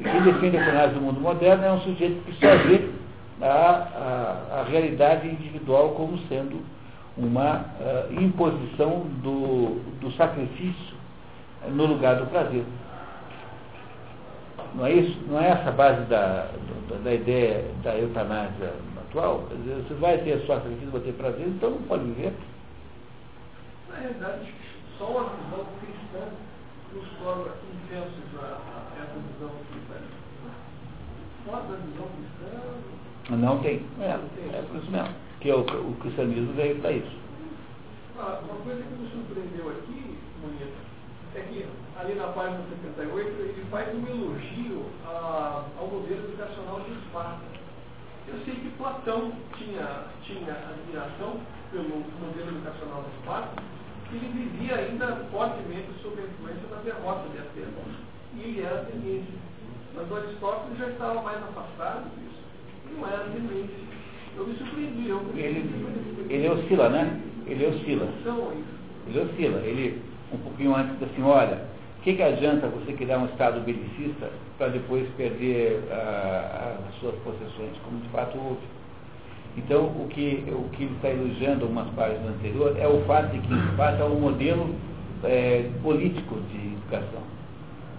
E 0.00 0.02
quem 0.02 0.22
defende 0.22 0.56
a 0.56 0.60
eutanásia 0.60 0.96
no 0.96 1.02
mundo 1.02 1.20
moderno 1.20 1.64
é 1.64 1.72
um 1.72 1.80
sujeito 1.82 2.20
que 2.24 2.32
só 2.32 2.56
vê 2.66 2.88
a, 3.40 3.46
a, 3.46 4.60
a 4.60 4.64
realidade 4.64 5.28
individual 5.28 5.90
como 5.90 6.18
sendo 6.28 6.60
uma 7.16 7.64
uh, 7.80 8.20
imposição 8.20 9.06
do, 9.22 9.80
do 10.00 10.12
sacrifício 10.12 10.96
no 11.68 11.86
lugar 11.86 12.16
do 12.16 12.26
prazer. 12.26 12.64
Não 14.74 14.84
é 14.84 14.92
isso? 14.92 15.18
Não 15.26 15.40
é 15.40 15.48
essa 15.48 15.70
a 15.70 15.72
base 15.72 16.02
da, 16.02 16.50
da, 16.88 16.96
da 17.02 17.14
ideia 17.14 17.64
da 17.82 17.96
eutanásia 17.96 18.74
atual? 18.98 19.46
Quer 19.48 19.56
dizer, 19.56 19.74
você 19.82 19.94
vai 19.94 20.18
ter 20.18 20.38
só 20.46 20.56
sacrifício, 20.56 20.90
vai 20.90 21.00
ter 21.00 21.12
prazer, 21.12 21.46
então 21.48 21.70
não 21.70 21.82
pode 21.82 22.04
viver. 22.04 22.34
Na 23.88 23.96
realidade, 23.96 24.54
só 24.98 25.04
a 25.04 25.22
visão 25.22 25.66
cristã 25.80 26.26
nos 26.92 27.08
torna 27.22 27.52
intensos 27.72 28.40
a, 28.40 28.44
a 28.44 29.02
essa 29.02 29.18
visão 29.32 29.50
cristã. 29.70 29.96
Fora 31.46 31.62
da 31.62 31.76
visão 31.76 32.06
cristã. 32.16 33.36
Não 33.36 33.58
tem. 33.60 33.82
É, 34.00 34.58
é 34.58 34.62
por 34.68 34.76
isso 34.76 34.90
mesmo. 34.90 35.25
Que 35.40 35.52
o, 35.52 35.60
o 35.60 35.96
cristianismo 36.00 36.52
veio 36.54 36.80
para 36.80 36.92
isso. 36.92 37.16
Ah, 38.18 38.40
uma 38.48 38.56
coisa 38.64 38.82
que 38.82 38.94
me 38.94 39.10
surpreendeu 39.10 39.70
aqui, 39.70 40.18
Moneta, 40.40 40.80
é 41.34 41.40
que 41.40 41.66
ali 41.98 42.14
na 42.14 42.28
página 42.28 42.64
78 42.82 43.28
ele 43.40 43.66
faz 43.70 43.94
um 43.94 44.06
elogio 44.06 44.86
a, 45.04 45.64
ao 45.78 45.86
modelo 45.88 46.24
educacional 46.24 46.80
de 46.80 46.92
Esparta. 46.92 47.44
Eu 48.28 48.38
sei 48.44 48.54
que 48.54 48.70
Platão 48.78 49.32
tinha, 49.56 50.06
tinha 50.22 50.52
admiração 50.52 51.40
pelo 51.70 52.04
modelo 52.20 52.56
educacional 52.56 53.04
de 53.04 53.16
Esparta, 53.18 53.62
que 54.08 54.16
ele 54.16 54.28
vivia 54.28 54.76
ainda 54.76 55.16
fortemente 55.30 55.88
sob 56.02 56.20
a 56.20 56.24
influência 56.24 56.68
da 56.68 56.76
derrota 56.76 57.28
de 57.28 57.38
Atenas. 57.38 57.96
E 58.34 58.40
ele 58.40 58.62
era 58.62 58.80
ateniense. 58.80 59.32
Mas 59.94 60.12
Aristóteles 60.12 60.78
já 60.78 60.88
estava 60.88 61.22
mais 61.22 61.42
afastado 61.42 62.04
disso. 62.16 62.42
Não 62.96 63.06
era 63.06 63.24
ateniense. 63.24 63.86
Eu 64.36 64.46
me 64.46 64.54
surpreendi. 64.54 65.08
Eu 65.08 65.20
ele, 65.34 65.70
ele 66.28 66.48
oscila, 66.48 66.88
né? 66.90 67.20
Ele 67.46 67.66
oscila. 67.66 68.08
Ele 69.08 69.20
oscila. 69.20 69.58
Ele, 69.60 70.02
um 70.32 70.38
pouquinho 70.38 70.74
antes 70.76 70.98
da 70.98 71.06
senhora, 71.14 71.66
o 71.98 72.02
que, 72.02 72.14
que 72.14 72.22
adianta 72.22 72.68
você 72.68 72.92
criar 72.92 73.18
um 73.18 73.26
Estado 73.26 73.60
belicista 73.64 74.30
para 74.58 74.68
depois 74.68 75.08
perder 75.16 75.82
ah, 75.90 76.76
as 76.88 77.00
suas 77.00 77.14
possessões, 77.16 77.72
como 77.84 78.00
de 78.00 78.08
fato 78.08 78.36
houve? 78.38 78.76
Então, 79.56 79.84
o 79.86 80.06
que, 80.10 80.44
o 80.48 80.68
que 80.70 80.84
ele 80.84 80.94
está 80.96 81.08
elogiando 81.08 81.64
algumas 81.64 81.88
páginas 81.94 82.28
anteriores 82.28 82.76
é 82.78 82.86
o 82.86 83.00
fato 83.04 83.32
de 83.32 83.38
que 83.38 83.54
Esparta 83.54 84.02
é 84.02 84.04
um 84.04 84.20
modelo 84.20 84.74
é, 85.24 85.70
político 85.82 86.36
de 86.52 86.74
educação. 86.74 87.22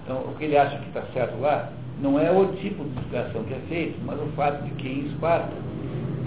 Então, 0.03 0.17
o 0.17 0.35
que 0.37 0.45
ele 0.45 0.57
acha 0.57 0.77
que 0.77 0.87
está 0.87 1.01
certo 1.13 1.39
lá 1.41 1.71
não 1.99 2.19
é 2.19 2.29
o 2.31 2.53
tipo 2.57 2.83
de 2.83 2.99
educação 2.99 3.43
que 3.43 3.55
é 3.55 3.59
feito, 3.67 3.99
mas 4.05 4.21
o 4.21 4.27
fato 4.35 4.63
de 4.65 4.71
que 4.75 4.87
em 4.87 5.07
Esparta, 5.07 5.51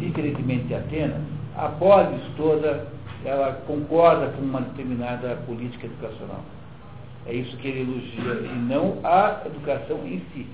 diferentemente 0.00 0.64
de 0.64 0.74
Atenas, 0.74 1.22
a 1.56 1.68
polis 1.68 2.22
toda 2.36 2.88
ela 3.24 3.52
concorda 3.66 4.28
com 4.28 4.42
uma 4.42 4.60
determinada 4.62 5.36
política 5.46 5.86
educacional. 5.86 6.40
É 7.26 7.34
isso 7.34 7.56
que 7.58 7.68
ele 7.68 7.82
elogia, 7.82 8.50
e 8.50 8.58
não 8.58 8.98
a 9.04 9.42
educação 9.44 9.98
em 10.06 10.22
si. 10.32 10.46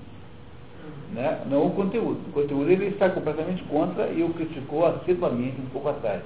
Né? 1.13 1.41
Não 1.49 1.67
o 1.67 1.71
conteúdo. 1.71 2.19
O 2.27 2.31
conteúdo 2.33 2.69
ele 2.69 2.87
está 2.87 3.09
completamente 3.09 3.63
contra 3.63 4.07
e 4.07 4.21
o 4.21 4.33
criticou 4.33 4.85
assiduamente 4.85 5.61
um 5.61 5.69
pouco 5.69 5.89
atrás. 5.89 6.21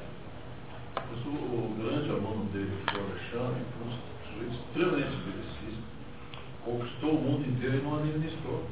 Mas 0.95 1.26
o, 1.26 1.76
grande 1.77 2.10
aluno 2.10 2.45
dele, 2.45 2.72
o 2.88 2.98
Alexandre, 2.98 3.61
foi 3.77 3.88
um 3.88 3.98
sujeito 4.34 4.65
extremamente 4.65 5.15
belicista, 5.23 5.84
conquistou 6.65 7.11
o 7.11 7.22
mundo 7.22 7.48
inteiro 7.48 7.77
e 7.77 7.81
não 7.81 7.98
administrou. 7.98 8.64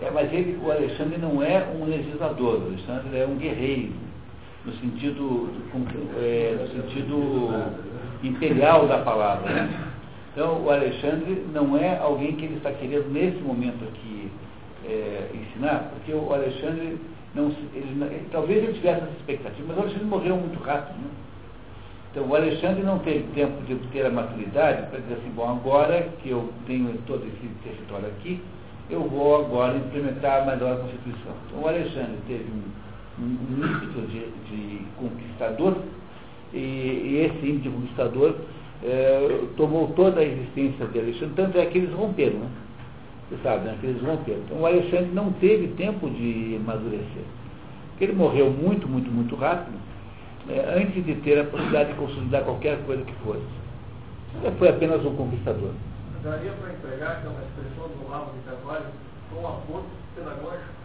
É, 0.00 0.10
mas 0.10 0.32
ele, 0.32 0.58
o 0.62 0.70
Alexandre 0.70 1.18
não 1.18 1.42
é 1.42 1.66
um 1.74 1.84
legislador, 1.84 2.60
o 2.60 2.66
Alexandre 2.66 3.18
é 3.18 3.26
um 3.26 3.36
guerreiro 3.36 3.92
no 4.64 4.72
sentido, 4.74 5.50
é, 6.20 6.56
no 6.60 6.68
sentido 6.68 7.72
imperial 8.22 8.86
da 8.86 8.98
palavra. 8.98 9.52
Né? 9.52 9.84
Então, 10.32 10.62
o 10.62 10.70
Alexandre 10.70 11.44
não 11.52 11.76
é 11.76 11.98
alguém 11.98 12.36
que 12.36 12.44
ele 12.44 12.56
está 12.58 12.70
querendo, 12.70 13.10
nesse 13.10 13.38
momento 13.38 13.82
aqui, 13.84 14.30
é, 14.86 15.30
ensinar, 15.34 15.90
porque 15.92 16.12
o 16.12 16.32
Alexandre, 16.32 16.98
não, 17.34 17.48
ele, 17.74 18.04
ele, 18.04 18.26
talvez 18.30 18.62
ele 18.62 18.74
tivesse 18.74 19.02
essa 19.02 19.10
expectativa, 19.18 19.64
mas 19.66 19.76
o 19.76 19.80
Alexandre 19.80 20.06
morreu 20.06 20.36
muito 20.36 20.62
rápido. 20.62 20.96
Né? 20.96 21.10
Então, 22.10 22.26
o 22.26 22.34
Alexandre 22.34 22.82
não 22.82 23.00
teve 23.00 23.24
tempo 23.34 23.60
de 23.64 23.74
ter 23.88 24.06
a 24.06 24.10
maturidade 24.10 24.86
para 24.90 25.00
dizer 25.00 25.14
assim, 25.14 25.30
bom, 25.34 25.48
agora 25.48 26.08
que 26.22 26.30
eu 26.30 26.52
tenho 26.66 26.96
todo 27.06 27.24
esse 27.26 27.48
território 27.64 28.06
aqui, 28.06 28.40
eu 28.90 29.02
vou 29.02 29.44
agora 29.44 29.76
implementar 29.76 30.42
a 30.42 30.46
melhor 30.46 30.80
Constituição. 30.80 31.32
Então, 31.46 31.62
o 31.62 31.68
Alexandre 31.68 32.18
teve 32.26 32.44
um 32.50 32.88
um 33.20 33.64
ímpeto 33.64 34.00
de, 34.02 34.20
de 34.48 34.82
conquistador, 34.96 35.76
e 36.52 37.26
esse 37.26 37.46
índio 37.46 37.72
conquistador 37.72 38.36
é, 38.82 39.44
tomou 39.56 39.88
toda 39.88 40.20
a 40.20 40.24
existência 40.24 40.86
de 40.86 40.98
Alexandre, 40.98 41.34
tanto 41.34 41.58
é 41.58 41.66
que 41.66 41.78
eles 41.78 41.92
romperam, 41.92 42.38
né? 42.38 42.48
Você 43.28 43.42
sabe, 43.42 43.66
né? 43.66 43.76
que 43.80 43.86
eles 43.86 44.02
romperam. 44.02 44.40
Então 44.46 44.60
o 44.60 44.66
Alexandre 44.66 45.10
não 45.12 45.32
teve 45.32 45.68
tempo 45.76 46.08
de 46.08 46.56
amadurecer. 46.56 47.24
Porque 47.90 48.04
ele 48.04 48.14
morreu 48.14 48.50
muito, 48.50 48.88
muito, 48.88 49.10
muito 49.10 49.34
rápido, 49.36 49.76
é, 50.48 50.80
antes 50.80 51.04
de 51.04 51.14
ter 51.16 51.38
a 51.38 51.44
possibilidade 51.44 51.90
de 51.90 51.98
consolidar 51.98 52.44
qualquer 52.44 52.78
coisa 52.86 53.02
que 53.02 53.12
fosse. 53.24 53.42
Ele 54.42 54.54
foi 54.56 54.68
apenas 54.68 55.04
um 55.04 55.14
conquistador. 55.14 55.72
Daria 56.22 56.52
para 56.52 56.72
empregar 56.72 57.18
aquela 57.18 57.40
expressão 57.42 57.88
do 57.88 58.08
rabo 58.10 58.32
de 58.32 58.40
trabalho 58.40 58.86
com 59.30 59.46
apoio 59.46 59.84
pedagógico? 60.14 60.78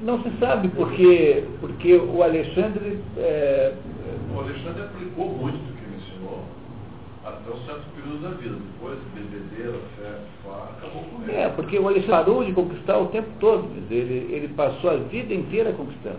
Não 0.00 0.22
se 0.22 0.30
sabe, 0.38 0.68
porque, 0.68 1.44
porque 1.60 1.94
o 1.94 2.22
Alexandre. 2.22 3.00
É, 3.16 3.74
o 4.34 4.40
Alexandre 4.40 4.82
aplicou 4.82 5.28
muito 5.28 5.56
do 5.56 5.72
que 5.76 5.84
ele 5.84 5.96
ensinou 5.96 6.44
até 7.24 7.50
um 7.50 7.66
certo 7.66 7.84
período 7.94 8.22
da 8.22 8.30
vida. 8.30 8.56
Depois, 8.56 8.98
bebedeira, 9.14 9.78
fé, 9.96 10.18
fá, 10.44 10.70
acabou 10.76 11.02
com 11.04 11.22
ele. 11.22 11.32
É, 11.32 11.48
porque 11.48 11.78
o 11.78 11.88
Alexandre 11.88 12.10
parou 12.10 12.44
de 12.44 12.52
conquistar 12.52 12.98
o 12.98 13.06
tempo 13.06 13.28
todo. 13.38 13.68
Ele, 13.90 14.34
ele 14.34 14.48
passou 14.48 14.90
a 14.90 14.96
vida 14.96 15.32
inteira 15.32 15.72
conquistando. 15.72 16.18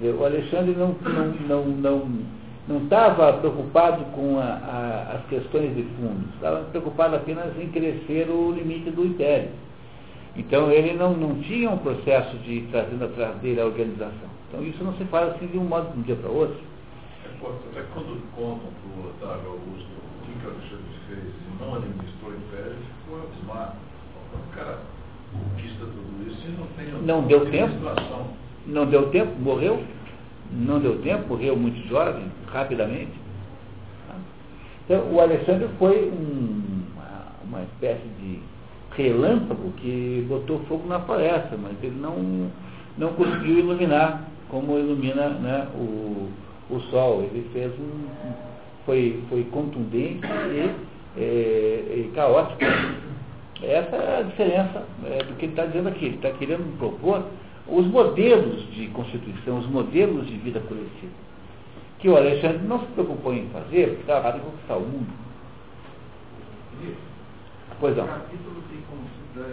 O 0.00 0.24
Alexandre 0.24 0.74
não 0.74 0.96
não 1.02 1.26
não 1.46 1.64
não 1.64 2.41
não 2.68 2.84
estava 2.84 3.32
preocupado 3.34 4.04
com 4.12 4.38
a, 4.38 4.44
a, 4.44 5.16
as 5.16 5.26
questões 5.26 5.74
de 5.74 5.82
fundo, 5.82 6.28
estava 6.34 6.64
preocupado 6.66 7.16
apenas 7.16 7.56
em 7.58 7.68
crescer 7.68 8.28
o 8.30 8.52
limite 8.52 8.90
do 8.90 9.04
império. 9.04 9.50
Então 10.36 10.70
ele 10.70 10.94
não, 10.94 11.12
não 11.14 11.40
tinha 11.42 11.70
um 11.70 11.78
processo 11.78 12.36
de 12.38 12.62
trazendo 12.70 13.04
atrás 13.04 13.36
dele 13.38 13.60
a 13.60 13.66
organização. 13.66 14.30
Então 14.48 14.62
isso 14.62 14.82
não 14.82 14.94
se 14.94 15.04
faz 15.04 15.34
assim 15.34 15.46
de 15.46 15.58
um 15.58 15.64
modo 15.64 15.92
de 15.92 15.98
um 15.98 16.02
dia 16.02 16.16
para 16.16 16.30
outro. 16.30 16.56
É, 17.24 17.28
até 17.28 17.86
quando 17.92 18.22
contam 18.34 18.68
para 18.70 19.00
o 19.00 19.10
Otávio 19.10 19.50
Augusto 19.50 19.88
o 19.88 20.40
que 20.40 20.46
o 20.46 20.50
Alexandre 20.50 20.84
fez 21.08 21.20
e 21.20 21.62
não 21.62 21.74
administrou 21.74 22.30
o 22.30 22.36
império, 22.36 22.76
ficou 23.02 23.22
abismado. 23.22 23.76
O 24.32 24.56
cara 24.56 24.78
conquista 25.32 25.84
tudo 25.84 26.30
isso 26.30 26.46
e 26.46 26.50
não 26.52 26.66
tem 26.68 27.06
não 27.06 27.26
deu 27.26 27.50
tempo 27.50 27.74
Não 28.66 28.86
deu 28.86 29.10
tempo, 29.10 29.32
morreu. 29.40 29.82
Não 30.52 30.78
deu 30.78 31.00
tempo, 31.02 31.28
morreu 31.28 31.56
muito 31.56 31.88
jovem, 31.88 32.24
rapidamente. 32.46 33.12
Então 34.84 35.10
o 35.12 35.20
Alexandre 35.20 35.68
foi 35.78 36.10
um, 36.10 36.82
uma, 37.44 37.62
espécie 37.62 38.06
de 38.20 38.40
relâmpago 38.96 39.72
que 39.78 40.26
botou 40.28 40.60
fogo 40.68 40.86
na 40.88 41.00
floresta, 41.00 41.56
mas 41.56 41.72
ele 41.82 41.98
não, 41.98 42.50
não 42.98 43.12
conseguiu 43.14 43.60
iluminar 43.60 44.24
como 44.48 44.78
ilumina 44.78 45.30
né, 45.30 45.66
o, 45.74 46.28
o 46.70 46.80
sol. 46.90 47.22
Ele 47.22 47.48
fez 47.52 47.72
um. 47.78 48.32
foi, 48.84 49.22
foi 49.30 49.44
contundente 49.44 50.26
e, 50.26 50.70
é, 51.16 51.94
e 51.96 52.12
caótico. 52.14 52.60
Essa 53.62 53.96
é 53.96 54.18
a 54.18 54.22
diferença 54.22 54.82
é, 55.06 55.22
do 55.22 55.34
que 55.36 55.46
ele 55.46 55.52
está 55.52 55.64
dizendo 55.66 55.88
aqui. 55.88 56.06
Ele 56.06 56.16
está 56.16 56.30
querendo 56.32 56.76
propor 56.78 57.22
os 57.66 57.86
modelos 57.86 58.68
de 58.72 58.88
constituição, 58.88 59.58
os 59.58 59.66
modelos 59.66 60.26
de 60.26 60.36
vida 60.36 60.60
coletiva. 60.60 61.12
Que 61.98 62.08
o 62.08 62.16
Alexandre 62.16 62.66
não 62.66 62.80
se 62.80 62.86
preocupou 62.86 63.32
em 63.32 63.48
fazer, 63.50 63.88
porque 63.88 64.00
estava 64.00 64.36
em 64.36 64.40
conquistar 64.40 64.76
o 64.76 64.80
mundo. 64.80 65.12
Pois 67.78 67.96
não. 67.96 68.04
O 68.04 68.08
capítulo 68.08 68.62
tem 68.68 68.80
como 68.88 69.02
da 69.34 69.48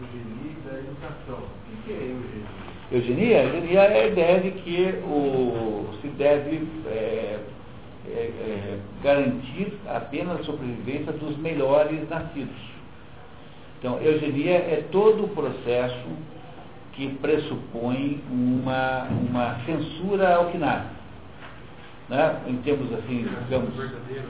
eugenia 0.00 0.50
e 0.50 0.68
da 0.68 0.78
educação. 0.78 1.38
O 1.38 1.82
que 1.84 1.92
é 1.92 1.96
eugenia? 1.96 2.62
Eugenia? 2.90 3.42
Eugenia 3.44 3.80
é 3.80 4.02
a 4.02 4.06
ideia 4.08 4.40
de 4.40 4.50
que 4.50 4.94
o, 5.04 5.88
se 6.00 6.08
deve 6.08 6.66
é, 6.86 7.38
é, 8.08 8.10
é, 8.10 8.78
garantir 9.02 9.72
apenas 9.88 10.40
a 10.40 10.44
sobrevivência 10.44 11.12
dos 11.12 11.36
melhores 11.38 12.08
nascidos. 12.08 12.72
Então, 13.78 14.00
eugenia 14.00 14.54
é 14.54 14.84
todo 14.92 15.24
o 15.24 15.28
processo 15.28 16.08
que 16.92 17.08
pressupõe 17.20 18.20
uma, 18.30 19.04
uma 19.28 19.56
censura 19.64 20.36
ao 20.36 20.46
que 20.46 20.58
nasce. 20.58 20.88
Né? 22.08 22.36
Em 22.46 22.56
termos 22.58 22.92
assim, 22.92 23.26
digamos. 23.44 23.74
Verdadeiro. 23.74 24.28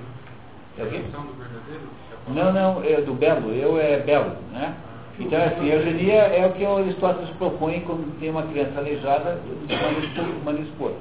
É 0.78 0.82
o 0.84 0.90
quê? 0.90 0.98
do 0.98 1.34
verdadeiro? 1.38 1.82
Não, 2.28 2.52
não, 2.52 2.84
é 2.84 3.00
do 3.00 3.14
belo, 3.14 3.50
eu 3.50 3.78
é 3.78 3.98
belo, 3.98 4.36
né? 4.52 4.74
Então, 5.18 5.42
assim, 5.44 5.70
a 5.70 5.74
eugenia 5.74 6.14
é 6.14 6.46
o 6.46 6.52
que 6.52 6.64
o 6.64 6.76
Aristóteles 6.76 7.28
propõe 7.36 7.80
quando 7.80 8.18
tem 8.18 8.30
uma 8.30 8.44
criança 8.44 8.78
aleijada, 8.78 9.38
manda 10.44 10.60
expor. 10.60 10.92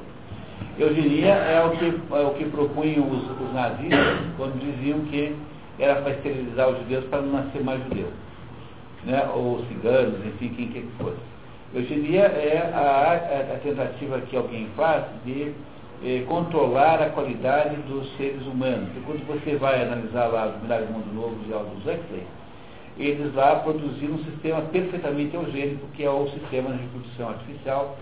Eugenia 0.77 1.33
é 1.33 1.63
o 1.63 1.71
que, 1.71 1.85
é 1.85 2.21
o 2.21 2.33
que 2.33 2.45
propunham 2.45 3.09
os, 3.09 3.23
os 3.29 3.53
nazistas 3.53 4.19
quando 4.37 4.59
diziam 4.59 4.99
que 5.01 5.35
era 5.79 6.01
para 6.01 6.11
esterilizar 6.11 6.69
os 6.69 6.79
judeus 6.79 7.05
para 7.05 7.21
não 7.21 7.33
nascer 7.33 7.63
mais 7.63 7.81
judeu. 7.83 8.11
Né? 9.05 9.29
Ou 9.33 9.63
ciganos, 9.65 10.25
enfim, 10.25 10.49
quem 10.49 10.67
quer 10.67 10.81
que 10.81 10.91
fosse. 10.97 11.17
Eugenia 11.73 12.23
é 12.23 12.71
a, 12.73 12.79
a, 12.79 13.55
a 13.55 13.59
tentativa 13.59 14.19
que 14.21 14.35
alguém 14.35 14.67
faz 14.75 15.05
de 15.23 15.53
eh, 16.03 16.25
controlar 16.27 17.01
a 17.01 17.09
qualidade 17.11 17.75
dos 17.83 18.11
seres 18.17 18.45
humanos. 18.45 18.89
E 18.97 18.99
quando 19.05 19.25
você 19.25 19.55
vai 19.55 19.81
analisar 19.81 20.25
lá 20.27 20.47
o 20.47 20.61
Milagre 20.61 20.87
do 20.87 20.93
Mundo 20.93 21.13
Novo 21.13 21.35
de 21.45 21.53
Aldous 21.53 21.79
Huxley, 21.79 22.23
eles 22.97 23.33
lá 23.33 23.55
produziram 23.57 24.15
um 24.15 24.23
sistema 24.25 24.61
perfeitamente 24.63 25.33
eugênico, 25.33 25.87
que 25.93 26.03
é 26.03 26.09
o 26.09 26.27
sistema 26.29 26.71
de 26.71 26.81
reprodução 26.81 27.29
artificial, 27.29 27.97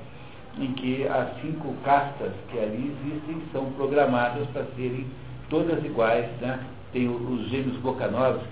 em 0.58 0.74
que 0.74 1.08
as 1.08 1.40
cinco 1.42 1.74
castas 1.86 2.32
que 2.52 2.58
ali 2.58 2.96
existem 3.06 3.42
são 3.52 3.66
programadas 3.74 4.48
para 4.48 4.66
serem 4.76 5.06
todas 5.50 5.84
iguais, 5.86 6.26
né? 6.42 6.60
tem 6.92 7.08
os 7.08 7.48
gêmeos 7.50 7.78
Bokanovski, 7.78 8.48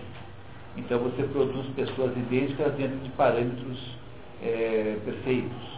então 0.77 0.99
você 0.99 1.23
produz 1.23 1.65
pessoas 1.76 2.15
idênticas 2.15 2.72
dentro 2.76 2.98
de 2.98 3.10
parâmetros 3.10 3.96
é, 4.43 4.97
perfeitos 5.03 5.77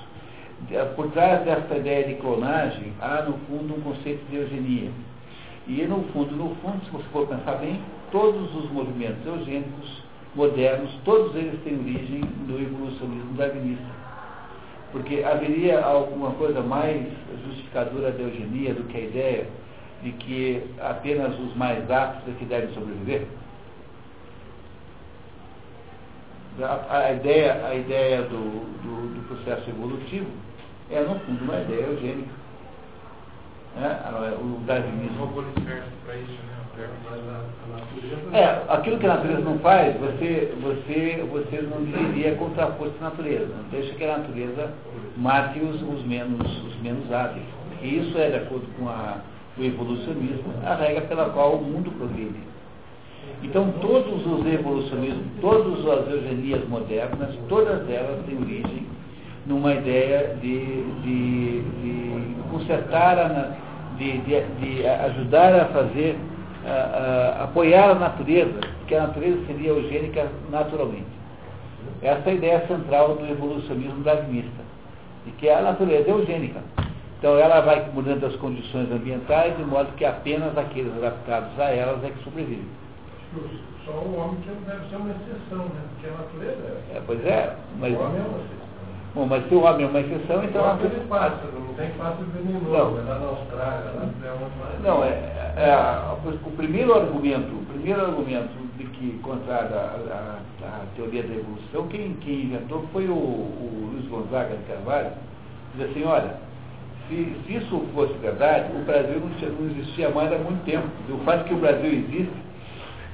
por 0.96 1.10
trás 1.12 1.44
dessa 1.46 1.78
ideia 1.78 2.08
de 2.08 2.16
clonagem, 2.16 2.94
há 3.00 3.24
no 3.24 3.38
fundo 3.48 3.76
um 3.76 3.82
conceito 3.82 4.24
de 4.30 4.36
eugenia. 4.36 4.92
E 5.68 5.86
no 5.86 6.04
fundo, 6.12 6.36
no 6.36 6.56
fundo, 6.56 6.84
se 6.84 6.92
você 6.92 7.06
for 7.12 7.28
pensar 7.28 7.56
bem, 7.56 7.80
todos 8.12 8.54
os 8.56 8.70
movimentos 8.72 9.26
eugênicos 9.26 10.04
modernos, 10.36 10.92
todos 11.06 11.36
eles 11.36 11.60
têm 11.64 11.80
origem 11.80 12.22
no 12.48 12.60
evolucionismo 12.60 13.34
darwinista. 13.34 14.00
Porque 14.92 15.24
haveria 15.24 15.80
alguma 15.82 16.32
coisa 16.32 16.62
mais 16.62 17.06
justificadora 17.46 18.12
da 18.12 18.24
eugenia 18.24 18.74
do 18.74 18.84
que 18.86 18.98
a 18.98 19.02
ideia 19.02 19.48
de 20.04 20.12
que 20.14 20.64
apenas 20.80 21.38
os 21.40 21.56
mais 21.56 21.90
aptos 21.92 22.34
é 22.34 22.38
que 22.40 22.46
devem 22.46 22.74
sobreviver? 22.74 23.28
A, 26.62 26.98
a 26.98 27.14
ideia, 27.14 27.66
a 27.66 27.76
ideia 27.76 28.22
do, 28.24 28.38
do, 28.82 29.14
do 29.16 29.28
processo 29.28 29.70
evolutivo 29.70 30.28
é, 30.92 31.02
no 31.02 31.20
fundo, 31.20 31.44
uma 31.44 31.62
ideia 31.62 31.86
eugênica. 31.86 32.40
É, 33.78 34.36
o 34.42 34.60
darwinismo. 34.66 35.30
É, 38.34 38.64
aquilo 38.68 38.98
que 38.98 39.06
a 39.06 39.16
natureza 39.16 39.42
não 39.42 39.60
faz, 39.60 39.96
você, 40.00 40.54
você, 40.62 41.28
você 41.30 41.62
não 41.62 41.86
diria 41.86 42.36
contraposto 42.36 42.96
à 43.02 43.10
natureza. 43.10 43.54
Deixa 43.72 43.94
que 43.94 44.04
a 44.04 44.18
natureza 44.18 44.74
mate 45.18 45.60
os, 45.60 45.82
os, 45.82 46.06
menos, 46.06 46.64
os 46.66 46.82
menos 46.82 47.12
hábeis. 47.12 47.46
E 47.82 48.00
isso 48.00 48.18
é, 48.18 48.30
de 48.30 48.38
acordo 48.38 48.66
com 48.78 48.90
a, 48.90 49.18
o 49.58 49.64
evolucionismo, 49.64 50.54
a 50.66 50.74
regra 50.76 51.02
pela 51.02 51.30
qual 51.30 51.56
o 51.56 51.64
mundo 51.64 51.92
progride. 51.92 52.40
Então, 53.42 53.72
todos 53.82 54.26
os 54.26 54.46
evolucionismos, 54.46 55.26
todas 55.40 55.80
as 55.88 56.12
eugenias 56.12 56.68
modernas, 56.68 57.36
todas 57.48 57.90
elas 57.90 58.26
têm 58.26 58.38
origem 58.38 58.86
numa 59.46 59.74
ideia 59.74 60.36
de, 60.42 60.84
de, 61.02 61.62
de 61.62 62.36
consertar, 62.52 63.18
a, 63.18 63.56
de, 63.98 64.18
de, 64.20 64.42
de, 64.42 64.88
ajudar 64.88 65.56
a 65.56 65.66
fazer, 65.66 66.18
a, 66.66 66.70
a, 67.40 67.44
apoiar 67.46 67.92
a 67.92 67.96
natureza, 67.96 68.60
porque 68.80 68.96
a 68.96 69.08
natureza 69.08 69.46
seria 69.48 69.70
eugênica 69.70 70.28
naturalmente. 70.52 71.20
Essa 72.02 72.30
é 72.30 72.32
a 72.32 72.36
ideia 72.36 72.68
central 72.68 73.16
do 73.16 73.26
evolucionismo 73.26 74.04
darwinista, 74.04 74.62
de 75.26 75.32
que 75.32 75.50
a 75.50 75.62
natureza 75.62 76.10
é 76.10 76.12
eugênica. 76.12 76.62
Então 77.18 77.38
ela 77.38 77.60
vai 77.62 77.90
mudando 77.94 78.26
as 78.26 78.36
condições 78.38 78.90
ambientais 78.92 79.56
de 79.58 79.64
modo 79.64 79.94
que 79.98 80.06
apenas 80.06 80.58
aqueles 80.58 80.94
adaptados 80.98 81.60
a 81.60 81.66
elas 81.66 82.04
é 82.04 82.10
que 82.10 82.24
sobrevivem. 82.24 82.66
Só 83.86 83.92
o 83.92 84.18
homem 84.18 84.42
que 84.42 84.50
não 84.50 84.62
deve 84.62 84.90
ser 84.90 84.96
uma 84.96 85.10
exceção, 85.12 85.66
né? 85.66 85.82
Porque 85.94 86.08
a 86.08 86.12
natureza 86.12 86.84
é. 86.94 86.98
é 86.98 87.02
pois 87.06 87.26
é, 87.26 87.56
mas. 87.80 87.94
O 87.94 88.02
homem 88.02 88.18
é 88.18 88.26
uma 88.26 88.38
exceção. 88.40 88.60
Bom, 89.16 89.26
mas 89.26 89.48
se 89.48 89.56
o 89.56 89.64
homem 89.64 89.86
é 89.86 89.90
uma 89.90 90.00
exceção, 90.02 90.44
então... 90.44 90.62
Não, 90.62 90.74
aquele 90.74 91.08
pássaro, 91.08 91.52
não 91.60 91.74
tem 91.74 91.90
pássaro 91.98 92.26
venenoso, 92.26 92.70
não. 92.70 93.00
é 93.00 93.04
lá 93.04 93.20
na 93.20 93.26
Austrália, 93.26 93.92
lá 93.96 94.06
na 94.06 94.88
Não, 94.88 95.04
é, 95.04 95.08
é, 95.08 95.70
é, 95.70 96.30
o 96.46 96.52
primeiro 96.52 96.94
argumento, 96.94 97.48
o 97.48 97.66
primeiro 97.74 98.02
argumento 98.02 98.54
de 98.78 98.84
que 98.84 99.20
contrário 99.24 99.76
a, 99.76 100.40
teoria 100.96 101.24
da 101.24 101.34
evolução, 101.34 101.88
quem, 101.88 102.14
quem 102.22 102.44
inventou 102.44 102.86
foi 102.94 103.08
o, 103.08 103.14
o 103.14 103.92
Luiz 103.94 104.08
Gonzaga 104.10 104.56
de 104.56 104.64
Carvalho, 104.66 105.12
diz 105.76 105.90
assim, 105.90 106.04
olha, 106.04 106.36
Se, 107.08 107.36
se 107.48 107.56
isso 107.56 107.84
fosse 107.96 108.14
verdade, 108.20 108.72
o 108.76 108.86
Brasil 108.86 109.20
não, 109.20 109.50
não 109.50 109.72
existia 109.72 110.10
mais 110.12 110.32
há 110.32 110.38
muito 110.38 110.64
tempo. 110.66 110.88
O 111.10 111.18
fato 111.26 111.46
que 111.46 111.54
o 111.56 111.58
Brasil 111.58 111.92
existe 111.92 112.49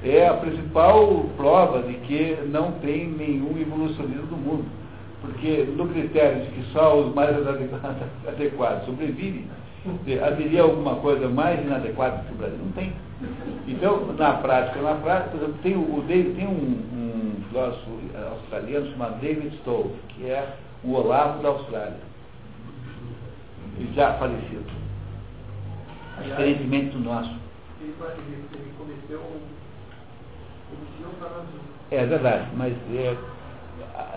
é 0.02 0.26
a 0.26 0.34
principal 0.34 1.24
prova 1.36 1.82
de 1.82 1.94
que 1.94 2.38
não 2.46 2.72
tem 2.72 3.08
nenhum 3.08 3.58
evolucionismo 3.58 4.26
no 4.30 4.36
mundo. 4.36 4.64
Porque 5.20 5.66
no 5.76 5.88
critério 5.88 6.44
de 6.44 6.50
que 6.50 6.72
só 6.72 7.00
os 7.00 7.14
mais 7.14 7.34
adequados 8.28 8.84
sobrevivem, 8.84 9.46
haveria 10.24 10.62
alguma 10.62 10.96
coisa 10.96 11.28
mais 11.28 11.60
inadequada 11.60 12.24
que 12.24 12.32
o 12.34 12.36
Brasil? 12.36 12.58
Não 12.58 12.72
tem. 12.72 12.92
Então, 13.66 14.12
na 14.12 14.34
prática, 14.34 14.80
na 14.82 14.94
prática, 14.96 15.30
por 15.30 15.38
exemplo, 15.38 15.58
tem, 15.62 15.76
o, 15.76 16.04
tem 16.06 16.46
um, 16.46 16.50
um 16.50 17.42
filósofo 17.48 17.90
australiano 18.32 18.90
chamado 18.90 19.20
David 19.20 19.56
Stove, 19.58 19.94
que 20.08 20.26
é 20.26 20.56
o 20.84 20.92
Olavo 20.92 21.42
da 21.42 21.48
Austrália. 21.48 21.96
E 23.78 23.92
já 23.94 24.14
falecido. 24.14 24.64
Diferentemente 26.22 26.90
do 26.90 27.00
nosso. 27.00 27.30
Ele, 27.80 27.94
ele, 28.00 28.44
ele 28.54 28.72
cometeu 28.78 29.20
é 31.90 32.04
verdade, 32.04 32.48
mas 32.56 32.72
é, 32.94 33.16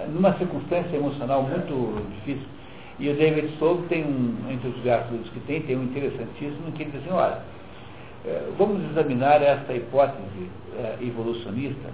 numa 0.10 0.34
circunstância 0.38 0.96
emocional 0.96 1.44
muito 1.44 2.04
difícil. 2.16 2.48
E 3.00 3.10
o 3.10 3.16
David 3.16 3.54
Stove 3.56 3.88
tem 3.88 4.04
um, 4.04 4.52
entre 4.52 4.68
os 4.70 4.84
gastos 4.84 5.30
que 5.30 5.40
tem, 5.42 5.62
tem 5.62 5.78
um 5.78 5.84
interessantíssimo 5.84 6.72
que 6.74 6.84
ele 6.84 6.92
diz 6.92 7.02
assim, 7.02 7.12
olha, 7.12 7.40
é, 8.26 8.50
vamos 8.58 8.84
examinar 8.92 9.42
esta 9.42 9.74
hipótese 9.74 10.50
é, 10.78 10.98
evolucionista 11.02 11.90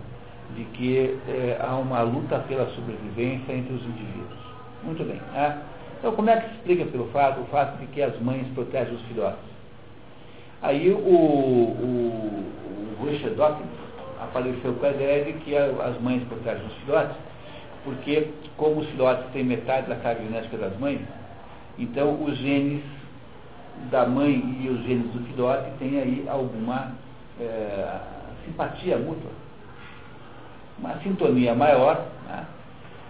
de 0.55 0.63
que 0.65 1.19
é, 1.27 1.59
há 1.61 1.75
uma 1.75 2.01
luta 2.01 2.39
pela 2.47 2.65
sobrevivência 2.71 3.53
entre 3.53 3.73
os 3.73 3.83
indivíduos. 3.83 4.39
Muito 4.83 5.03
bem. 5.03 5.21
Né? 5.33 5.61
Então, 5.99 6.13
como 6.13 6.29
é 6.29 6.37
que 6.37 6.49
se 6.49 6.55
explica 6.55 6.85
pelo 6.85 7.07
fato, 7.07 7.41
o 7.41 7.45
fato 7.45 7.77
de 7.79 7.87
que 7.87 8.01
as 8.01 8.19
mães 8.19 8.47
protegem 8.55 8.95
os 8.95 9.01
filhotes? 9.03 9.55
Aí 10.61 10.91
o, 10.91 10.97
o, 10.97 12.45
o 12.99 13.05
Richard 13.05 13.35
Dawkins 13.35 13.67
apareceu 14.21 14.73
com 14.73 14.85
a 14.85 14.89
ideia 14.89 15.25
de 15.25 15.33
que 15.39 15.55
as 15.55 16.01
mães 16.01 16.23
protegem 16.27 16.65
os 16.65 16.73
filhotes, 16.77 17.15
porque 17.83 18.29
como 18.57 18.81
os 18.81 18.87
filhotes 18.89 19.25
têm 19.31 19.43
metade 19.43 19.87
da 19.87 19.95
carga 19.97 20.23
genética 20.23 20.57
das 20.57 20.77
mães, 20.79 21.01
então 21.77 22.23
os 22.23 22.37
genes 22.37 22.83
da 23.91 24.05
mãe 24.05 24.57
e 24.61 24.69
os 24.69 24.83
genes 24.85 25.11
do 25.11 25.19
filhote 25.27 25.69
têm 25.79 25.99
aí 25.99 26.25
alguma 26.27 26.93
é, 27.39 27.99
simpatia 28.45 28.97
mútua. 28.97 29.31
Uma 30.79 30.97
sintonia 31.01 31.53
maior. 31.53 32.05
Né? 32.27 32.45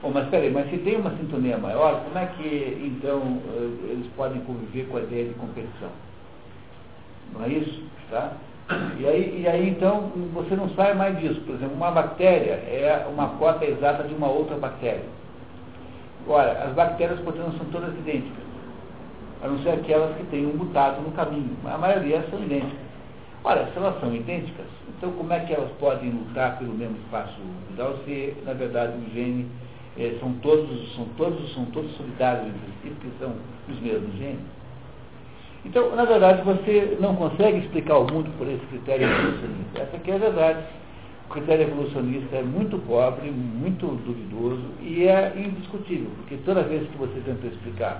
Bom, 0.01 0.11
mas 0.11 0.27
peraí, 0.29 0.51
mas 0.51 0.69
se 0.69 0.77
tem 0.79 0.97
uma 0.97 1.11
sintonia 1.11 1.57
maior, 1.57 2.03
como 2.03 2.17
é 2.17 2.25
que 2.27 2.77
então 2.83 3.41
eh, 3.55 3.91
eles 3.91 4.07
podem 4.15 4.41
conviver 4.41 4.87
com 4.87 4.97
a 4.97 5.01
ideia 5.01 5.29
de 5.29 5.33
competição? 5.35 5.89
Não 7.33 7.43
é 7.43 7.49
isso? 7.49 7.83
Tá? 8.11 8.33
E 8.99 9.05
aí, 9.05 9.41
e 9.41 9.47
aí 9.47 9.69
então 9.69 10.11
você 10.33 10.55
não 10.55 10.69
sai 10.71 10.93
mais 10.95 11.17
disso. 11.19 11.39
Por 11.41 11.55
exemplo, 11.55 11.75
uma 11.75 11.91
bactéria 11.91 12.53
é 12.53 13.07
uma 13.11 13.29
cota 13.37 13.65
exata 13.65 14.03
de 14.03 14.13
uma 14.13 14.27
outra 14.27 14.57
bactéria. 14.57 15.05
Ora, 16.27 16.63
as 16.63 16.73
bactérias, 16.73 17.19
portanto, 17.19 17.55
são 17.57 17.67
todas 17.67 17.93
idênticas, 17.99 18.43
a 19.43 19.47
não 19.47 19.59
ser 19.59 19.69
aquelas 19.69 20.15
que 20.17 20.23
têm 20.25 20.47
um 20.47 20.55
mutado 20.55 21.01
no 21.01 21.11
caminho. 21.11 21.55
A 21.65 21.77
maioria 21.77 22.25
são 22.31 22.41
idênticas. 22.41 22.85
Ora, 23.43 23.67
se 23.71 23.77
elas 23.77 23.99
são 23.99 24.15
idênticas, 24.15 24.65
então 24.97 25.11
como 25.11 25.31
é 25.31 25.41
que 25.41 25.53
elas 25.53 25.69
podem 25.79 26.09
lutar 26.09 26.57
pelo 26.57 26.73
mesmo 26.73 26.97
espaço 27.05 27.35
vital 27.69 27.95
se, 28.03 28.35
na 28.43 28.53
verdade, 28.53 28.93
o 28.97 29.13
gene 29.13 29.45
eh, 29.99 30.17
são 30.19 30.33
todos, 30.41 30.95
são 30.95 31.05
todos, 31.15 31.53
são 31.53 31.65
todos 31.65 31.95
solidários 31.95 32.47
entre 32.47 32.71
si, 32.81 32.89
porque 32.89 33.09
são 33.19 33.33
os 33.69 33.79
mesmos 33.79 34.15
genes? 34.15 34.54
Então, 35.65 35.95
na 35.95 36.05
verdade, 36.05 36.43
você 36.43 36.95
não 36.99 37.15
consegue 37.15 37.57
explicar 37.57 37.97
o 37.97 38.11
mundo 38.11 38.29
por 38.37 38.47
esse 38.47 38.65
critério 38.67 39.09
evolucionista. 39.09 39.81
Essa 39.81 39.97
aqui 39.97 40.11
é 40.11 40.15
a 40.15 40.19
verdade. 40.19 40.63
O 41.27 41.33
critério 41.33 41.67
evolucionista 41.67 42.35
é 42.35 42.43
muito 42.43 42.77
pobre, 42.85 43.31
muito 43.31 43.87
duvidoso 43.87 44.61
e 44.79 45.07
é 45.07 45.33
indiscutível, 45.35 46.07
porque 46.17 46.37
toda 46.45 46.61
vez 46.61 46.87
que 46.87 46.97
você 46.97 47.19
tenta 47.25 47.47
explicar 47.47 47.99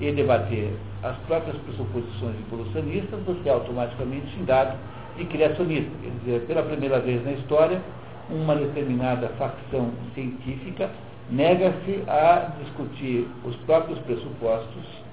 e 0.00 0.10
debater 0.10 0.72
as 1.04 1.16
próprias 1.18 1.56
pressuposições 1.58 2.34
evolucionistas, 2.48 3.20
você 3.24 3.48
é 3.48 3.52
automaticamente 3.52 4.26
xingado 4.34 4.76
de 5.16 5.24
criacionista. 5.26 5.90
Quer 6.02 6.10
dizer, 6.24 6.46
pela 6.46 6.64
primeira 6.64 6.98
vez 6.98 7.24
na 7.24 7.32
história, 7.32 7.80
uma 8.28 8.56
determinada 8.56 9.28
facção 9.38 9.90
científica 10.14 10.90
nega-se 11.30 12.02
a 12.08 12.52
discutir 12.60 13.28
os 13.44 13.54
próprios 13.58 14.00
pressupostos 14.00 15.03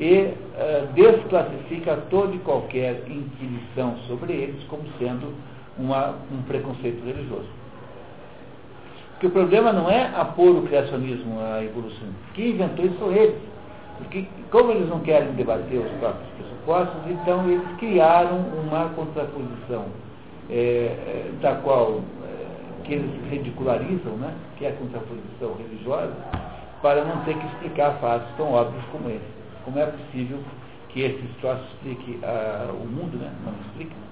e 0.00 0.32
uh, 0.32 0.86
desclassifica 0.94 1.98
toda 2.08 2.34
e 2.34 2.38
qualquer 2.38 3.02
inquisição 3.06 3.98
sobre 4.08 4.32
eles 4.32 4.64
como 4.64 4.82
sendo 4.98 5.34
uma, 5.78 6.14
um 6.32 6.40
preconceito 6.48 7.04
religioso. 7.04 7.48
Porque 9.12 9.26
o 9.26 9.30
problema 9.30 9.70
não 9.70 9.90
é 9.90 10.10
apor 10.16 10.56
o 10.56 10.62
criacionismo 10.62 11.38
à 11.38 11.62
evolução. 11.62 12.08
Quem 12.32 12.52
inventou 12.52 12.86
isso 12.86 12.98
são 12.98 13.12
eles. 13.12 13.36
Porque, 13.98 14.26
como 14.50 14.72
eles 14.72 14.88
não 14.88 15.00
querem 15.00 15.32
debater 15.32 15.78
os 15.78 15.92
próprios 15.98 16.26
pressupostos, 16.38 17.10
então 17.10 17.46
eles 17.50 17.68
criaram 17.78 18.38
uma 18.38 18.88
contraposição 18.94 19.84
é, 20.48 21.30
da 21.42 21.56
qual 21.56 22.00
é, 22.24 22.82
que 22.84 22.94
eles 22.94 23.10
ridicularizam, 23.30 24.14
né, 24.14 24.32
que 24.56 24.64
é 24.64 24.70
a 24.70 24.72
contraposição 24.72 25.52
religiosa, 25.58 26.14
para 26.80 27.04
não 27.04 27.22
ter 27.24 27.36
que 27.36 27.46
explicar 27.48 27.98
fatos 28.00 28.28
tão 28.38 28.54
óbvios 28.54 28.82
como 28.90 29.10
esse. 29.10 29.39
Como 29.70 29.78
é 29.84 29.86
possível 29.86 30.42
que 30.88 31.02
esse 31.02 31.22
troço 31.40 31.62
explique 31.74 32.18
ah, 32.24 32.72
o 32.72 32.84
mundo, 32.88 33.16
né? 33.18 33.32
Não 33.44 33.52
explica. 33.68 34.09